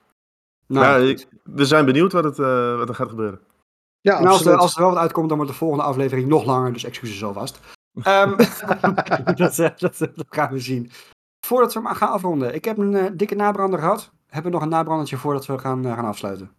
Nou, 0.67 1.01
ja, 1.01 1.15
we 1.43 1.65
zijn 1.65 1.85
benieuwd 1.85 2.11
wat, 2.11 2.23
het, 2.23 2.39
uh, 2.39 2.77
wat 2.77 2.89
er 2.89 2.95
gaat 2.95 3.09
gebeuren. 3.09 3.39
Ja, 4.01 4.17
als, 4.17 4.45
er, 4.45 4.55
als 4.55 4.75
er 4.75 4.81
wel 4.81 4.89
wat 4.89 4.99
uitkomt, 4.99 5.27
dan 5.27 5.37
wordt 5.37 5.51
de 5.51 5.57
volgende 5.57 5.83
aflevering 5.83 6.27
nog 6.27 6.45
langer. 6.45 6.73
Dus 6.73 6.83
excuses 6.83 7.23
alvast. 7.23 7.59
um, 7.93 8.35
dat, 9.35 9.55
dat, 9.55 9.97
dat, 9.97 10.25
gaan 10.29 10.51
we 10.51 10.59
zien. 10.59 10.91
Voordat 11.47 11.73
we 11.73 11.79
hem 11.79 11.93
gaan 11.93 12.11
afronden, 12.11 12.55
ik 12.55 12.65
heb 12.65 12.77
een 12.77 12.91
uh, 12.91 13.05
dikke 13.13 13.35
nabrander 13.35 13.79
gehad. 13.79 14.11
Hebben 14.27 14.51
we 14.51 14.57
nog 14.57 14.65
een 14.65 14.73
nabrandertje 14.73 15.17
voordat 15.17 15.45
we 15.45 15.57
gaan, 15.57 15.85
uh, 15.85 15.93
gaan 15.93 16.05
afsluiten? 16.05 16.51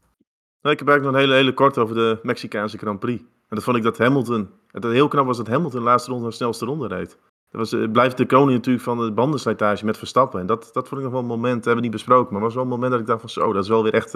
Ik 0.62 0.78
heb 0.78 0.88
eigenlijk 0.88 1.02
nog 1.02 1.12
een 1.12 1.20
hele, 1.20 1.34
hele 1.34 1.54
kort 1.54 1.78
over 1.78 1.94
de 1.94 2.18
Mexicaanse 2.22 2.78
Grand 2.78 2.98
Prix. 2.98 3.20
En 3.20 3.56
dat 3.56 3.62
vond 3.62 3.76
ik 3.76 3.82
dat 3.82 3.98
Hamilton, 3.98 4.50
het 4.70 4.84
heel 4.84 5.08
knap 5.08 5.26
was 5.26 5.36
dat 5.36 5.46
Hamilton 5.46 5.78
de 5.78 5.86
laatste 5.86 6.10
ronde 6.10 6.26
de 6.26 6.34
snelste 6.34 6.64
ronde 6.64 6.86
reed. 6.86 7.18
Dat 7.50 7.60
was, 7.60 7.72
uh, 7.72 7.90
blijft 7.90 8.16
de 8.16 8.26
koning 8.26 8.56
natuurlijk 8.56 8.84
van 8.84 8.98
de 8.98 9.12
bandenslijtage 9.12 9.84
met 9.84 9.98
Verstappen. 9.98 10.40
En 10.40 10.46
dat, 10.46 10.70
dat 10.72 10.88
vond 10.88 11.00
ik 11.00 11.06
nog 11.06 11.12
wel 11.12 11.22
een 11.22 11.36
moment, 11.36 11.64
hebben 11.64 11.74
we 11.74 11.80
niet 11.80 11.90
besproken, 11.90 12.32
maar 12.32 12.42
was 12.42 12.54
wel 12.54 12.62
een 12.62 12.68
moment 12.68 12.90
dat 12.90 13.00
ik 13.00 13.06
dacht 13.06 13.20
van 13.20 13.30
zo, 13.30 13.52
dat 13.52 13.62
is 13.62 13.68
wel 13.68 13.82
weer 13.82 13.94
echt 13.94 14.12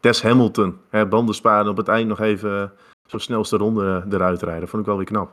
Des 0.00 0.22
Hamilton. 0.22 0.78
Hè, 0.88 1.06
banden 1.06 1.34
sparen 1.34 1.70
op 1.70 1.76
het 1.76 1.88
eind 1.88 2.08
nog 2.08 2.20
even 2.20 2.72
zo'n 3.06 3.20
snelste 3.20 3.56
ronde 3.56 4.04
eruit 4.10 4.42
rijden. 4.42 4.68
Vond 4.68 4.82
ik 4.82 4.88
wel 4.88 4.96
weer 4.96 5.06
knap. 5.06 5.30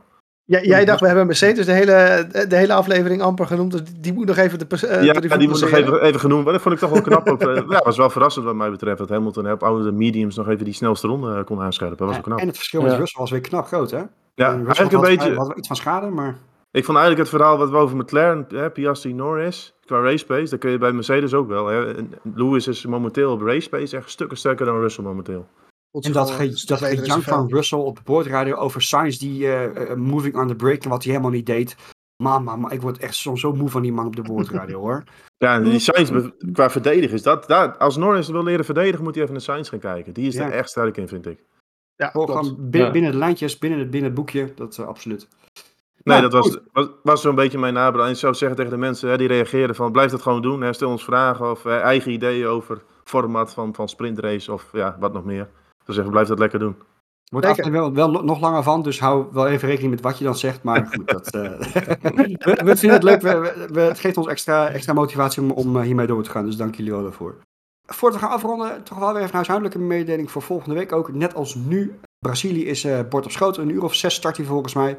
Ja, 0.48 0.62
jij 0.62 0.86
dacht, 0.86 1.00
we 1.00 1.08
hebben 1.08 1.26
Mercedes 1.26 1.66
de 1.66 1.72
hele, 1.72 2.28
de 2.48 2.56
hele 2.56 2.74
aflevering 2.74 3.22
amper 3.22 3.48
genoemd, 3.48 3.72
dus 3.72 3.82
die 4.00 4.14
moet 4.14 4.26
nog 4.26 4.38
even 4.38 4.60
de 4.60 4.66
uh, 4.70 5.04
Ja, 5.04 5.14
de 5.14 5.38
die 5.38 5.48
moet 5.48 5.62
nog 5.62 5.72
even, 5.72 6.02
even 6.02 6.20
genoemd 6.20 6.44
worden. 6.44 6.54
Dat 6.54 6.62
vond 6.62 6.76
ik 6.76 6.82
toch 6.82 6.90
wel 6.90 7.02
knap. 7.02 7.30
ook, 7.30 7.44
uh, 7.44 7.56
ja, 7.70 7.82
was 7.84 7.98
wel 7.98 8.10
verrassend 8.10 8.46
wat 8.46 8.56
mij 8.56 8.70
betreft, 8.70 8.98
dat 8.98 9.10
Hamilton 9.10 9.52
op 9.52 9.64
oude 9.64 9.92
mediums 9.92 10.36
nog 10.36 10.48
even 10.48 10.66
die 10.66 10.74
snelste 10.74 11.08
ronde 11.08 11.44
kon 11.44 11.62
aanscherpen. 11.62 11.98
Dat 11.98 12.08
was 12.08 12.22
knap. 12.22 12.40
En 12.40 12.48
het 12.48 12.56
verschil 12.56 12.82
met 12.82 12.92
ja. 12.92 12.98
Russell 12.98 13.22
was 13.22 13.32
weer 13.32 13.42
knap 13.42 13.66
groot, 13.66 13.92
hè? 13.92 14.02
Ja, 14.36 14.54
eigenlijk 14.54 14.92
een 14.92 15.02
beetje... 15.02 15.36
Had 15.36 15.58
iets 15.58 15.68
van 15.68 15.76
schade, 15.76 16.10
maar... 16.10 16.38
Ik 16.72 16.86
vond 16.86 16.98
eigenlijk 16.98 17.30
het 17.30 17.38
verhaal 17.40 17.58
wat 17.58 17.70
we 17.70 17.76
over 17.78 17.98
McLaren, 17.98 18.46
hè, 18.50 18.70
Piastri, 18.70 19.14
Norris, 19.14 19.74
qua 19.86 20.00
race 20.00 20.26
pace, 20.26 20.50
dat 20.50 20.60
kun 20.60 20.72
je 20.72 20.78
bij 20.78 20.92
Mercedes 20.92 21.34
ook 21.34 21.48
wel. 21.48 21.68
Hè. 21.68 21.94
Lewis 22.36 22.68
is 22.68 22.86
momenteel 22.86 23.32
op 23.32 23.42
race 23.42 23.70
pace 23.70 23.98
echt 23.98 24.10
stukken 24.10 24.38
sterker 24.38 24.66
dan 24.66 24.80
Russell 24.80 25.04
momenteel. 25.04 25.48
En 26.02 26.12
dat, 26.12 26.32
ge, 26.32 26.64
dat 26.66 26.80
gejank 26.80 27.24
van 27.24 27.50
Russell 27.50 27.80
op 27.80 27.96
de 27.96 28.02
boordradio 28.04 28.56
over 28.56 28.82
Sainz 28.82 29.18
die 29.18 29.46
uh, 29.46 29.94
moving 29.94 30.36
on 30.36 30.48
the 30.48 30.56
brake 30.56 30.80
en 30.80 30.90
wat 30.90 31.04
hij 31.04 31.12
helemaal 31.12 31.34
niet 31.34 31.46
deed. 31.46 31.76
Mama, 32.24 32.56
maar 32.56 32.74
ik 32.74 32.82
word 32.82 32.98
echt 32.98 33.16
soms 33.16 33.40
zo 33.40 33.54
moe 33.54 33.70
van 33.70 33.82
die 33.82 33.94
man 33.94 34.06
op 34.06 34.16
de 34.16 34.22
boordradio 34.22 34.80
hoor. 34.80 35.04
Ja, 35.38 35.60
die 35.60 35.80
Sainz 35.80 36.12
qua 36.52 36.70
verdedigen 36.70 37.16
is 37.16 37.24
dat, 37.24 37.48
dat. 37.48 37.80
Als 37.80 37.98
Norris 37.98 38.30
wil 38.30 38.44
leren 38.44 38.66
verdedigen, 38.66 39.04
moet 39.04 39.14
hij 39.14 39.24
even 39.24 39.36
naar 39.36 39.44
Sainz 39.44 39.70
gaan 39.70 39.80
kijken. 39.80 40.14
Die 40.14 40.28
is 40.28 40.36
ja. 40.36 40.46
er 40.46 40.52
echt 40.52 40.70
sterk 40.70 40.98
in, 40.98 41.08
vind 41.08 41.26
ik. 41.26 41.44
Ja, 41.96 42.10
gewoon 42.10 42.56
binnen, 42.60 42.92
binnen, 42.92 43.12
de 43.12 43.18
lijntjes, 43.18 43.58
binnen 43.58 43.80
het, 43.80 43.90
binnen 43.90 44.10
het 44.10 44.20
boekje, 44.20 44.54
dat 44.56 44.78
uh, 44.78 44.88
absoluut. 44.88 45.28
Nee, 46.04 46.20
nou, 46.20 46.30
dat 46.30 46.34
was, 46.34 46.58
was, 46.74 46.88
was 47.04 47.22
zo'n 47.22 47.36
beetje 47.36 47.58
mijn 47.58 47.74
nabrand. 47.74 48.12
Ik 48.12 48.18
zou 48.18 48.34
zeggen 48.34 48.58
tegen 48.58 48.72
de 48.72 48.78
mensen 48.78 49.10
hè, 49.10 49.18
die 49.18 49.28
reageerden 49.28 49.76
van 49.76 49.92
blijf 49.92 50.12
dat 50.12 50.22
gewoon 50.22 50.42
doen. 50.42 50.62
Hè, 50.62 50.74
stel 50.74 50.90
ons 50.90 51.04
vragen 51.04 51.52
of 51.52 51.64
hè, 51.64 51.80
eigen 51.80 52.12
ideeën 52.12 52.48
over 52.48 52.82
format 53.04 53.54
van, 53.54 53.76
van 53.76 53.90
sprintrace 53.90 54.52
of 54.52 54.70
ja, 54.72 54.98
wat 55.00 55.14
nog 55.14 55.24
meer 55.24 55.50
zeggen, 55.94 56.12
blijf 56.12 56.28
dat 56.28 56.40
lekker 56.40 56.60
doen. 56.60 56.76
Wordt 57.30 57.48
af 57.48 57.68
wel, 57.68 57.94
wel 57.94 58.12
nog 58.12 58.40
langer 58.40 58.64
van, 58.64 58.82
dus 58.82 59.00
hou 59.00 59.26
wel 59.32 59.48
even 59.48 59.68
rekening 59.68 59.92
met 59.92 60.02
wat 60.02 60.18
je 60.18 60.24
dan 60.24 60.36
zegt. 60.36 60.64
Maar 60.64 60.86
goed, 60.86 61.08
dat, 61.08 61.36
uh, 61.36 61.42
we, 62.46 62.62
we, 62.64 62.76
vinden 62.76 62.92
het 62.92 63.04
leuk. 63.04 63.22
We, 63.22 63.68
we, 63.72 63.80
het 63.80 64.00
geeft 64.00 64.18
ons 64.18 64.28
extra, 64.28 64.70
extra 64.70 64.94
motivatie 64.94 65.42
om, 65.42 65.52
om 65.52 65.76
uh, 65.76 65.82
hiermee 65.82 66.08
door 66.08 66.24
te 66.24 66.30
gaan. 66.30 66.46
Dus 66.46 66.56
dank 66.56 66.76
jullie 66.76 66.92
wel 66.92 67.04
daarvoor. 67.04 67.38
Voordat 67.86 68.20
we 68.20 68.26
gaan 68.26 68.36
afronden, 68.36 68.84
toch 68.84 68.98
wel 68.98 69.08
weer 69.08 69.18
even 69.18 69.28
een 69.28 69.36
huishoudelijke 69.36 69.80
mededeling 69.80 70.32
voor 70.32 70.42
volgende 70.42 70.76
week 70.76 70.92
ook. 70.92 71.14
Net 71.14 71.36
als 71.36 71.56
nu. 71.56 72.00
Brazilië 72.20 72.66
is 72.66 72.86
uh, 72.86 73.00
bord 73.10 73.26
op 73.26 73.32
schoot. 73.32 73.58
Een 73.58 73.70
uur 73.70 73.84
of 73.84 73.96
zes 73.96 74.14
start 74.14 74.38
hij 74.38 74.46
volgens 74.46 74.74
mij. 74.74 74.98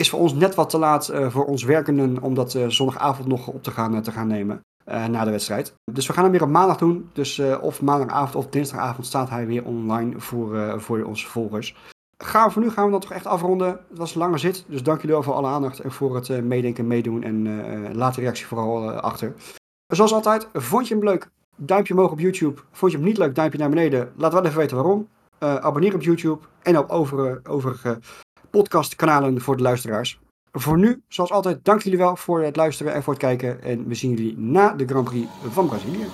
Is 0.00 0.10
voor 0.10 0.20
ons 0.20 0.34
net 0.34 0.54
wat 0.54 0.70
te 0.70 0.78
laat 0.78 1.12
voor 1.28 1.44
ons 1.44 1.62
werkenden 1.62 2.22
om 2.22 2.34
dat 2.34 2.58
zondagavond 2.68 3.28
nog 3.28 3.46
op 3.46 3.62
te 3.62 3.70
gaan, 3.70 4.02
te 4.02 4.12
gaan 4.12 4.26
nemen. 4.26 4.60
na 4.84 5.24
de 5.24 5.30
wedstrijd. 5.30 5.74
Dus 5.92 6.06
we 6.06 6.12
gaan 6.12 6.22
hem 6.22 6.32
weer 6.32 6.42
op 6.42 6.48
maandag 6.48 6.76
doen. 6.76 7.10
Dus 7.12 7.42
of 7.60 7.82
maandagavond 7.82 8.34
of 8.34 8.46
dinsdagavond 8.46 9.06
staat 9.06 9.30
hij 9.30 9.46
weer 9.46 9.64
online 9.64 10.20
voor, 10.20 10.80
voor 10.80 11.02
onze 11.02 11.26
volgers. 11.26 11.76
Gaan 12.24 12.46
we 12.46 12.52
voor 12.52 12.62
nu 12.62 12.70
gaan 12.70 12.84
we 12.84 12.90
dan 12.90 13.00
toch 13.00 13.12
echt 13.12 13.26
afronden. 13.26 13.68
Het 13.68 13.98
was 13.98 14.14
een 14.14 14.20
lange 14.20 14.38
zit, 14.38 14.64
dus 14.68 14.82
dank 14.82 15.00
jullie 15.00 15.14
wel 15.14 15.24
voor 15.24 15.34
alle 15.34 15.48
aandacht 15.48 15.80
en 15.80 15.92
voor 15.92 16.14
het 16.14 16.44
meedenken, 16.44 16.86
meedoen 16.86 17.22
en 17.22 17.96
laat 17.96 18.14
de 18.14 18.20
reactie 18.20 18.46
vooral 18.46 18.90
achter. 18.90 19.34
Zoals 19.86 20.12
altijd, 20.12 20.48
vond 20.52 20.88
je 20.88 20.94
hem 20.94 21.04
leuk? 21.04 21.28
Duimpje 21.56 21.94
omhoog 21.94 22.10
op 22.10 22.20
YouTube. 22.20 22.60
Vond 22.72 22.92
je 22.92 22.98
hem 22.98 23.06
niet 23.06 23.18
leuk? 23.18 23.34
Duimpje 23.34 23.58
naar 23.58 23.68
beneden. 23.68 24.12
Laat 24.16 24.32
wel 24.32 24.44
even 24.44 24.58
weten 24.58 24.76
waarom. 24.76 25.08
Uh, 25.42 25.54
abonneer 25.54 25.94
op 25.94 26.02
YouTube 26.02 26.44
en 26.62 26.78
op 26.78 26.90
overige, 26.90 27.40
overige 27.48 27.98
podcastkanalen 28.50 29.40
voor 29.40 29.56
de 29.56 29.62
luisteraars. 29.62 30.20
Voor 30.52 30.78
nu, 30.78 31.02
zoals 31.08 31.30
altijd, 31.30 31.64
dank 31.64 31.82
jullie 31.82 31.98
wel 31.98 32.16
voor 32.16 32.42
het 32.42 32.56
luisteren 32.56 32.94
en 32.94 33.02
voor 33.02 33.12
het 33.12 33.22
kijken. 33.22 33.62
En 33.62 33.86
we 33.88 33.94
zien 33.94 34.10
jullie 34.10 34.38
na 34.38 34.72
de 34.72 34.86
Grand 34.86 35.08
Prix 35.08 35.28
van 35.50 35.66
Brazilië. 35.66 36.06